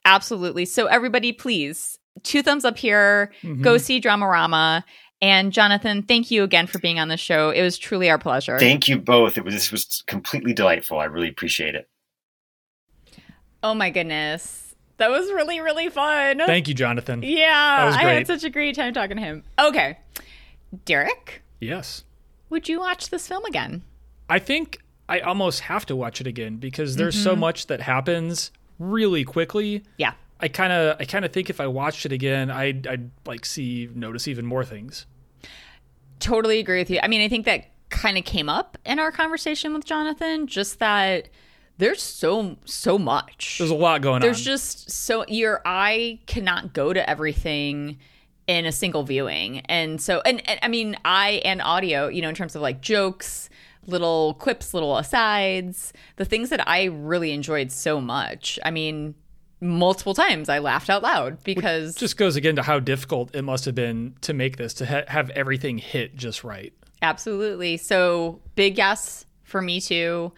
Absolutely. 0.04 0.64
So 0.64 0.86
everybody 0.86 1.32
please, 1.32 1.98
two 2.22 2.42
thumbs 2.42 2.64
up 2.64 2.78
here. 2.78 3.32
Mhm. 3.42 3.62
Go 3.62 3.78
see 3.78 4.00
Dramarama. 4.00 4.84
And 5.20 5.52
Jonathan, 5.52 6.02
thank 6.02 6.30
you 6.32 6.42
again 6.42 6.66
for 6.66 6.78
being 6.80 6.98
on 6.98 7.06
the 7.08 7.16
show. 7.16 7.50
It 7.50 7.62
was 7.62 7.78
truly 7.78 8.10
our 8.10 8.18
pleasure. 8.18 8.58
Thank 8.58 8.88
you 8.88 8.98
both. 8.98 9.38
It 9.38 9.44
was 9.44 9.54
this 9.54 9.70
was 9.70 10.02
completely 10.08 10.52
delightful. 10.52 10.98
I 10.98 11.04
really 11.04 11.28
appreciate 11.28 11.74
it. 11.76 11.88
oh 13.62 13.74
my 13.74 13.90
goodness. 13.90 14.74
That 14.98 15.10
was 15.10 15.26
really, 15.32 15.60
really 15.60 15.88
fun. 15.88 16.38
Thank 16.46 16.68
you, 16.68 16.74
Jonathan. 16.74 17.22
Yeah, 17.22 17.86
was 17.86 17.96
I 17.96 18.02
had 18.02 18.26
such 18.26 18.44
a 18.44 18.50
great 18.50 18.74
time 18.76 18.92
talking 18.94 19.16
to 19.16 19.22
him. 19.22 19.42
Okay. 19.58 19.98
Derek, 20.84 21.42
Yes. 21.60 22.04
would 22.50 22.68
you 22.68 22.78
watch 22.80 23.10
this 23.10 23.26
film 23.28 23.44
again? 23.44 23.82
I 24.28 24.38
think 24.38 24.78
I 25.08 25.20
almost 25.20 25.60
have 25.60 25.84
to 25.86 25.96
watch 25.96 26.20
it 26.20 26.26
again 26.26 26.56
because 26.56 26.96
there's 26.96 27.14
Mm-hmm. 27.16 27.24
so 27.24 27.36
much 27.36 27.66
that 27.66 27.80
happens 27.82 28.50
really 28.78 29.24
quickly. 29.24 29.82
Yeah. 29.98 30.12
I 30.42 30.48
kind 30.48 30.72
of 30.72 30.96
I 31.00 31.04
kind 31.04 31.24
of 31.24 31.32
think 31.32 31.48
if 31.48 31.60
I 31.60 31.68
watched 31.68 32.04
it 32.04 32.12
again, 32.12 32.50
I'd, 32.50 32.86
I'd 32.86 33.10
like 33.26 33.46
see 33.46 33.88
notice 33.94 34.26
even 34.26 34.44
more 34.44 34.64
things. 34.64 35.06
Totally 36.18 36.58
agree 36.58 36.78
with 36.78 36.90
you. 36.90 36.98
I 37.02 37.08
mean, 37.08 37.20
I 37.22 37.28
think 37.28 37.46
that 37.46 37.66
kind 37.90 38.18
of 38.18 38.24
came 38.24 38.48
up 38.48 38.76
in 38.84 38.98
our 38.98 39.12
conversation 39.12 39.72
with 39.72 39.84
Jonathan, 39.84 40.46
just 40.48 40.80
that 40.80 41.28
there's 41.78 42.02
so 42.02 42.56
so 42.64 42.98
much. 42.98 43.58
There's 43.58 43.70
a 43.70 43.74
lot 43.74 44.02
going 44.02 44.20
There's 44.20 44.40
on. 44.40 44.44
There's 44.44 44.60
just 44.62 44.90
so 44.90 45.24
your 45.28 45.62
eye 45.64 46.18
cannot 46.26 46.72
go 46.72 46.92
to 46.92 47.08
everything 47.08 47.98
in 48.48 48.66
a 48.66 48.72
single 48.72 49.04
viewing. 49.04 49.60
And 49.60 50.00
so 50.00 50.20
and, 50.24 50.46
and 50.48 50.58
I 50.62 50.68
mean, 50.68 50.96
I 51.04 51.40
and 51.44 51.62
audio, 51.62 52.08
you 52.08 52.20
know, 52.20 52.28
in 52.28 52.34
terms 52.34 52.56
of 52.56 52.62
like 52.62 52.80
jokes, 52.80 53.48
little 53.86 54.34
quips, 54.34 54.74
little 54.74 54.98
asides, 54.98 55.92
the 56.16 56.24
things 56.24 56.50
that 56.50 56.66
I 56.68 56.84
really 56.84 57.32
enjoyed 57.32 57.70
so 57.70 58.00
much. 58.00 58.58
I 58.64 58.70
mean, 58.70 59.14
multiple 59.62 60.12
times 60.12 60.48
I 60.48 60.58
laughed 60.58 60.90
out 60.90 61.02
loud 61.02 61.42
because 61.44 61.94
just 61.94 62.16
goes 62.16 62.36
again 62.36 62.56
to 62.56 62.62
how 62.62 62.80
difficult 62.80 63.34
it 63.34 63.42
must 63.42 63.64
have 63.64 63.76
been 63.76 64.16
to 64.22 64.34
make 64.34 64.56
this 64.56 64.74
to 64.74 64.86
ha- 64.86 65.04
have 65.06 65.30
everything 65.30 65.78
hit 65.78 66.16
just 66.16 66.42
right. 66.42 66.72
Absolutely. 67.00 67.76
So 67.76 68.40
big 68.56 68.76
yes 68.76 69.24
for 69.44 69.62
me 69.62 69.80
too. 69.80 70.32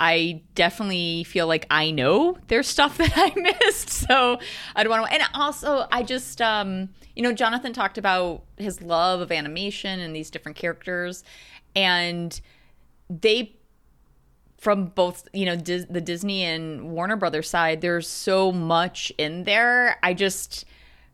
I 0.00 0.42
definitely 0.54 1.24
feel 1.24 1.48
like 1.48 1.66
I 1.70 1.90
know 1.90 2.38
there's 2.46 2.68
stuff 2.68 2.96
that 2.98 3.12
I 3.16 3.32
missed. 3.34 3.90
So 3.90 4.38
I 4.76 4.84
don't 4.84 4.90
want 4.90 5.06
to. 5.06 5.12
And 5.12 5.22
also, 5.34 5.86
I 5.90 6.04
just, 6.04 6.40
um, 6.40 6.88
you 7.16 7.22
know, 7.22 7.32
Jonathan 7.32 7.72
talked 7.72 7.98
about 7.98 8.44
his 8.56 8.80
love 8.80 9.20
of 9.20 9.32
animation 9.32 9.98
and 9.98 10.14
these 10.14 10.30
different 10.30 10.56
characters, 10.56 11.24
and 11.74 12.40
they, 13.10 13.56
from 14.58 14.86
both, 14.86 15.28
you 15.32 15.46
know, 15.46 15.56
Dis- 15.56 15.86
the 15.88 16.00
Disney 16.00 16.42
and 16.42 16.90
Warner 16.90 17.16
Brothers 17.16 17.48
side, 17.48 17.80
there's 17.80 18.08
so 18.08 18.52
much 18.52 19.12
in 19.16 19.44
there. 19.44 19.98
I 20.02 20.14
just. 20.14 20.64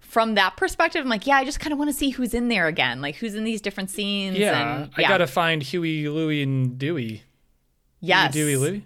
From 0.01 0.37
that 0.37 0.57
perspective, 0.57 1.03
I'm 1.03 1.09
like, 1.09 1.27
yeah, 1.27 1.39
I 1.39 1.45
just 1.45 1.59
kind 1.59 1.73
of 1.73 1.79
want 1.79 1.91
to 1.91 1.97
see 1.97 2.11
who's 2.11 2.35
in 2.35 2.47
there 2.47 2.69
again, 2.69 3.01
like 3.01 3.17
who's 3.17 3.35
in 3.35 3.43
these 3.43 3.61
different 3.61 3.91
scenes. 3.91 4.39
Yeah, 4.39 4.83
and, 4.83 4.91
I 4.97 5.03
gotta 5.03 5.27
find 5.27 5.61
Huey, 5.61 6.09
Louie, 6.09 6.41
and 6.41 6.79
Dewey. 6.79 7.25
Yes. 7.99 8.33
Dewey, 8.33 8.57
Louie. 8.57 8.85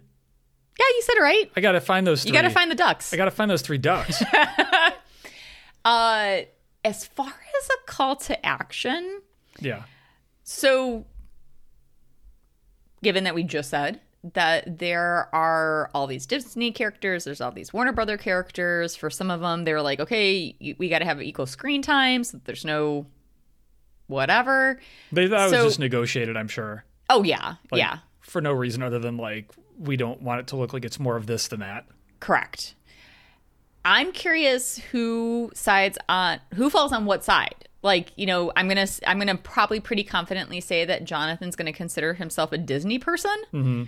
Yeah, 0.78 0.86
you 0.88 1.02
said 1.02 1.16
it 1.16 1.20
right. 1.20 1.50
I 1.54 1.60
gotta 1.60 1.82
find 1.82 2.06
those. 2.06 2.22
Three. 2.22 2.30
You 2.30 2.32
got 2.32 2.42
to 2.42 2.50
find 2.50 2.70
the 2.70 2.76
ducks. 2.76 3.12
I 3.12 3.18
gotta 3.18 3.30
find 3.30 3.50
those 3.50 3.60
three 3.60 3.76
ducks. 3.76 4.22
uh, 5.84 6.40
as 6.84 7.04
far 7.04 7.26
as 7.26 7.68
a 7.68 7.90
call 7.90 8.16
to 8.16 8.46
action, 8.46 9.20
yeah. 9.60 9.82
so 10.44 11.04
given 13.02 13.24
that 13.24 13.34
we 13.34 13.42
just 13.42 13.68
said 13.68 14.00
that 14.34 14.78
there 14.78 15.28
are 15.34 15.90
all 15.94 16.06
these 16.06 16.26
Disney 16.26 16.72
characters, 16.72 17.24
there's 17.24 17.40
all 17.40 17.52
these 17.52 17.72
Warner 17.72 17.92
Brother 17.92 18.16
characters. 18.16 18.94
For 18.96 19.10
some 19.10 19.30
of 19.30 19.40
them, 19.40 19.64
they're 19.64 19.82
like, 19.82 20.00
okay, 20.00 20.54
we 20.78 20.88
got 20.88 20.98
to 21.00 21.04
have 21.04 21.20
equal 21.22 21.46
screen 21.46 21.82
time, 21.82 22.24
so 22.24 22.36
that 22.38 22.44
there's 22.44 22.64
no 22.64 23.06
whatever. 24.06 24.80
They 25.12 25.26
that 25.26 25.50
So- 25.50 25.64
was 25.64 25.72
just 25.74 25.78
negotiated. 25.80 26.36
I'm 26.36 26.48
sure. 26.48 26.84
Oh 27.10 27.22
yeah, 27.22 27.54
Like, 27.70 27.78
yeah, 27.78 27.98
For 28.20 28.40
no 28.40 28.52
reason 28.52 28.82
other 28.82 28.98
than 28.98 29.16
like 29.16 29.50
we 29.78 29.96
don't 29.96 30.20
want 30.20 30.40
it 30.40 30.46
to 30.48 30.56
look 30.56 30.72
like 30.72 30.84
it's 30.84 30.98
more 31.00 31.16
of 31.16 31.26
this 31.26 31.48
than 31.48 31.60
that. 31.60 31.86
correct. 32.20 32.74
I'm 33.84 34.12
curious 34.12 34.76
who 34.76 35.50
sides 35.54 35.96
on 36.08 36.40
who 36.54 36.68
falls 36.68 36.92
on 36.92 37.06
what 37.06 37.24
side. 37.24 37.54
Like, 37.82 38.10
you 38.16 38.26
know, 38.26 38.52
I'm 38.56 38.68
gonna 38.68 38.86
I'm 39.06 39.18
gonna 39.18 39.36
probably 39.36 39.80
pretty 39.80 40.02
confidently 40.04 40.60
say 40.60 40.84
that 40.84 41.04
Jonathan's 41.04 41.56
gonna 41.56 41.72
consider 41.72 42.12
himself 42.14 42.52
a 42.52 42.58
Disney 42.58 42.98
person. 42.98 43.36
Mm-hmm. 43.54 43.82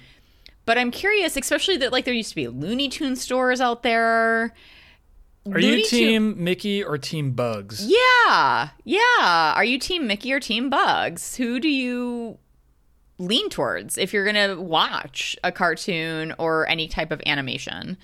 But 0.71 0.79
I'm 0.79 0.93
curious, 0.93 1.37
especially 1.37 1.79
that 1.79 1.91
like 1.91 2.05
there 2.05 2.15
used 2.15 2.29
to 2.29 2.37
be 2.37 2.47
Looney 2.47 2.89
Tune 2.89 3.17
stores 3.17 3.61
out 3.61 3.83
there. 3.83 4.55
Are 5.51 5.59
you 5.59 5.85
team 5.85 6.45
Mickey 6.45 6.85
or 6.85 6.97
team 6.97 7.33
Bugs? 7.33 7.85
Yeah, 7.85 8.69
yeah. 8.85 9.53
Are 9.57 9.65
you 9.65 9.81
team 9.81 10.07
Mickey 10.07 10.33
or 10.33 10.39
team 10.39 10.71
Bugs? 10.71 11.35
Who 11.35 11.59
do 11.59 11.69
you 11.69 12.39
lean 13.19 13.51
towards 13.51 13.99
if 13.99 14.13
you're 14.13 14.25
gonna 14.25 14.61
watch 14.61 15.37
a 15.43 15.51
cartoon 15.51 16.37
or 16.39 16.69
any 16.69 16.87
type 16.87 17.11
of 17.11 17.21
animation? 17.27 17.99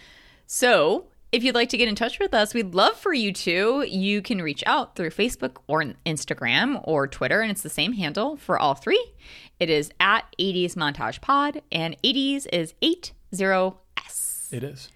So, 0.48 1.06
if 1.32 1.42
you'd 1.44 1.54
like 1.54 1.68
to 1.70 1.76
get 1.76 1.88
in 1.88 1.94
touch 1.94 2.18
with 2.18 2.32
us, 2.32 2.54
we'd 2.54 2.74
love 2.74 2.96
for 2.96 3.12
you 3.12 3.32
to. 3.32 3.84
You 3.86 4.22
can 4.22 4.40
reach 4.40 4.62
out 4.66 4.96
through 4.96 5.10
Facebook 5.10 5.56
or 5.66 5.82
Instagram 6.04 6.80
or 6.84 7.06
Twitter, 7.06 7.40
and 7.40 7.50
it's 7.50 7.62
the 7.62 7.68
same 7.68 7.92
handle 7.92 8.36
for 8.36 8.58
all 8.58 8.74
three. 8.74 9.04
It 9.58 9.70
is 9.70 9.90
at 10.00 10.24
80s 10.38 10.74
Montage 10.74 11.20
Pod, 11.20 11.62
and 11.72 11.96
80s 12.02 12.46
is 12.52 12.74
80S. 12.82 14.52
It 14.52 14.62
is. 14.62 14.88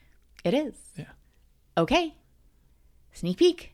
It 0.44 0.54
is. 0.54 0.74
Yeah. 0.96 1.04
Okay. 1.76 2.14
Sneak 3.12 3.36
peek. 3.36 3.69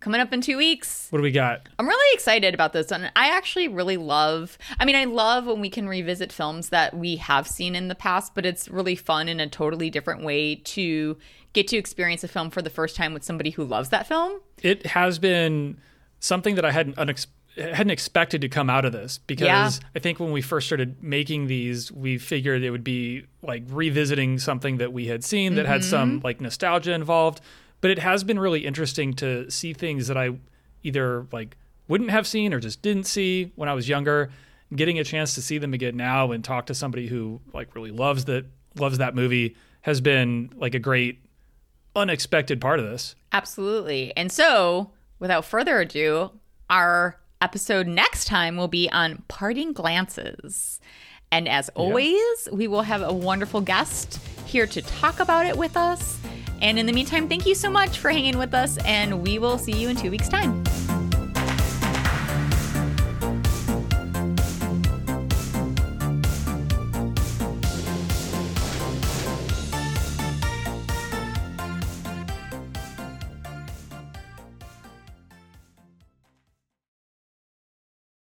Coming 0.00 0.20
up 0.20 0.32
in 0.32 0.40
two 0.40 0.56
weeks. 0.56 1.08
What 1.10 1.18
do 1.18 1.22
we 1.24 1.32
got? 1.32 1.68
I'm 1.78 1.88
really 1.88 2.14
excited 2.14 2.54
about 2.54 2.72
this. 2.72 2.92
And 2.92 3.10
I 3.16 3.30
actually 3.36 3.66
really 3.66 3.96
love, 3.96 4.56
I 4.78 4.84
mean, 4.84 4.94
I 4.94 5.04
love 5.04 5.46
when 5.46 5.60
we 5.60 5.68
can 5.70 5.88
revisit 5.88 6.30
films 6.32 6.68
that 6.68 6.96
we 6.96 7.16
have 7.16 7.48
seen 7.48 7.74
in 7.74 7.88
the 7.88 7.96
past, 7.96 8.32
but 8.34 8.46
it's 8.46 8.68
really 8.68 8.94
fun 8.94 9.28
in 9.28 9.40
a 9.40 9.48
totally 9.48 9.90
different 9.90 10.22
way 10.22 10.54
to 10.54 11.16
get 11.52 11.66
to 11.68 11.76
experience 11.76 12.22
a 12.22 12.28
film 12.28 12.50
for 12.50 12.62
the 12.62 12.70
first 12.70 12.94
time 12.94 13.12
with 13.12 13.24
somebody 13.24 13.50
who 13.50 13.64
loves 13.64 13.88
that 13.88 14.06
film. 14.06 14.40
It 14.62 14.86
has 14.86 15.18
been 15.18 15.78
something 16.20 16.54
that 16.54 16.64
I 16.64 16.70
hadn't 16.70 16.94
unex- 16.96 17.26
hadn't 17.56 17.90
expected 17.90 18.40
to 18.42 18.48
come 18.48 18.70
out 18.70 18.84
of 18.84 18.92
this 18.92 19.18
because 19.18 19.46
Yeah. 19.46 19.70
I 19.96 19.98
think 19.98 20.20
when 20.20 20.30
we 20.30 20.42
first 20.42 20.68
started 20.68 21.02
making 21.02 21.48
these, 21.48 21.90
we 21.90 22.18
figured 22.18 22.62
it 22.62 22.70
would 22.70 22.84
be 22.84 23.24
like 23.42 23.64
revisiting 23.68 24.38
something 24.38 24.76
that 24.76 24.92
we 24.92 25.06
had 25.06 25.24
seen 25.24 25.56
that 25.56 25.66
had 25.66 25.80
Mm-hmm. 25.80 25.90
some 25.90 26.20
like 26.22 26.40
nostalgia 26.40 26.92
involved. 26.92 27.40
But 27.80 27.90
it 27.90 27.98
has 27.98 28.24
been 28.24 28.38
really 28.38 28.66
interesting 28.66 29.14
to 29.14 29.50
see 29.50 29.72
things 29.72 30.08
that 30.08 30.16
I 30.16 30.30
either 30.82 31.26
like 31.32 31.56
wouldn't 31.86 32.10
have 32.10 32.26
seen 32.26 32.52
or 32.52 32.60
just 32.60 32.82
didn't 32.82 33.04
see 33.04 33.52
when 33.56 33.68
I 33.68 33.74
was 33.74 33.88
younger. 33.88 34.30
Getting 34.74 34.98
a 34.98 35.04
chance 35.04 35.34
to 35.34 35.42
see 35.42 35.58
them 35.58 35.72
again 35.72 35.96
now 35.96 36.32
and 36.32 36.44
talk 36.44 36.66
to 36.66 36.74
somebody 36.74 37.06
who 37.06 37.40
like 37.54 37.74
really 37.74 37.90
loves 37.90 38.26
that 38.26 38.44
loves 38.76 38.98
that 38.98 39.14
movie 39.14 39.56
has 39.82 40.00
been 40.00 40.50
like 40.56 40.74
a 40.74 40.78
great 40.78 41.20
unexpected 41.96 42.60
part 42.60 42.78
of 42.78 42.84
this. 42.84 43.14
Absolutely. 43.32 44.12
And 44.16 44.30
so, 44.30 44.90
without 45.18 45.44
further 45.44 45.80
ado, 45.80 46.32
our 46.68 47.18
episode 47.40 47.86
next 47.86 48.26
time 48.26 48.56
will 48.56 48.68
be 48.68 48.90
on 48.90 49.22
parting 49.28 49.72
glances. 49.72 50.80
And 51.30 51.48
as 51.48 51.68
always, 51.70 52.48
we 52.52 52.68
will 52.68 52.82
have 52.82 53.02
a 53.02 53.12
wonderful 53.12 53.60
guest 53.60 54.18
here 54.46 54.66
to 54.66 54.80
talk 54.80 55.20
about 55.20 55.46
it 55.46 55.56
with 55.56 55.76
us. 55.76 56.18
And 56.60 56.78
in 56.78 56.86
the 56.86 56.92
meantime, 56.92 57.28
thank 57.28 57.46
you 57.46 57.54
so 57.54 57.70
much 57.70 57.98
for 57.98 58.10
hanging 58.10 58.38
with 58.38 58.54
us, 58.54 58.78
and 58.78 59.22
we 59.22 59.38
will 59.38 59.58
see 59.58 59.72
you 59.72 59.88
in 59.88 59.96
two 59.96 60.10
weeks' 60.10 60.28
time. 60.28 60.64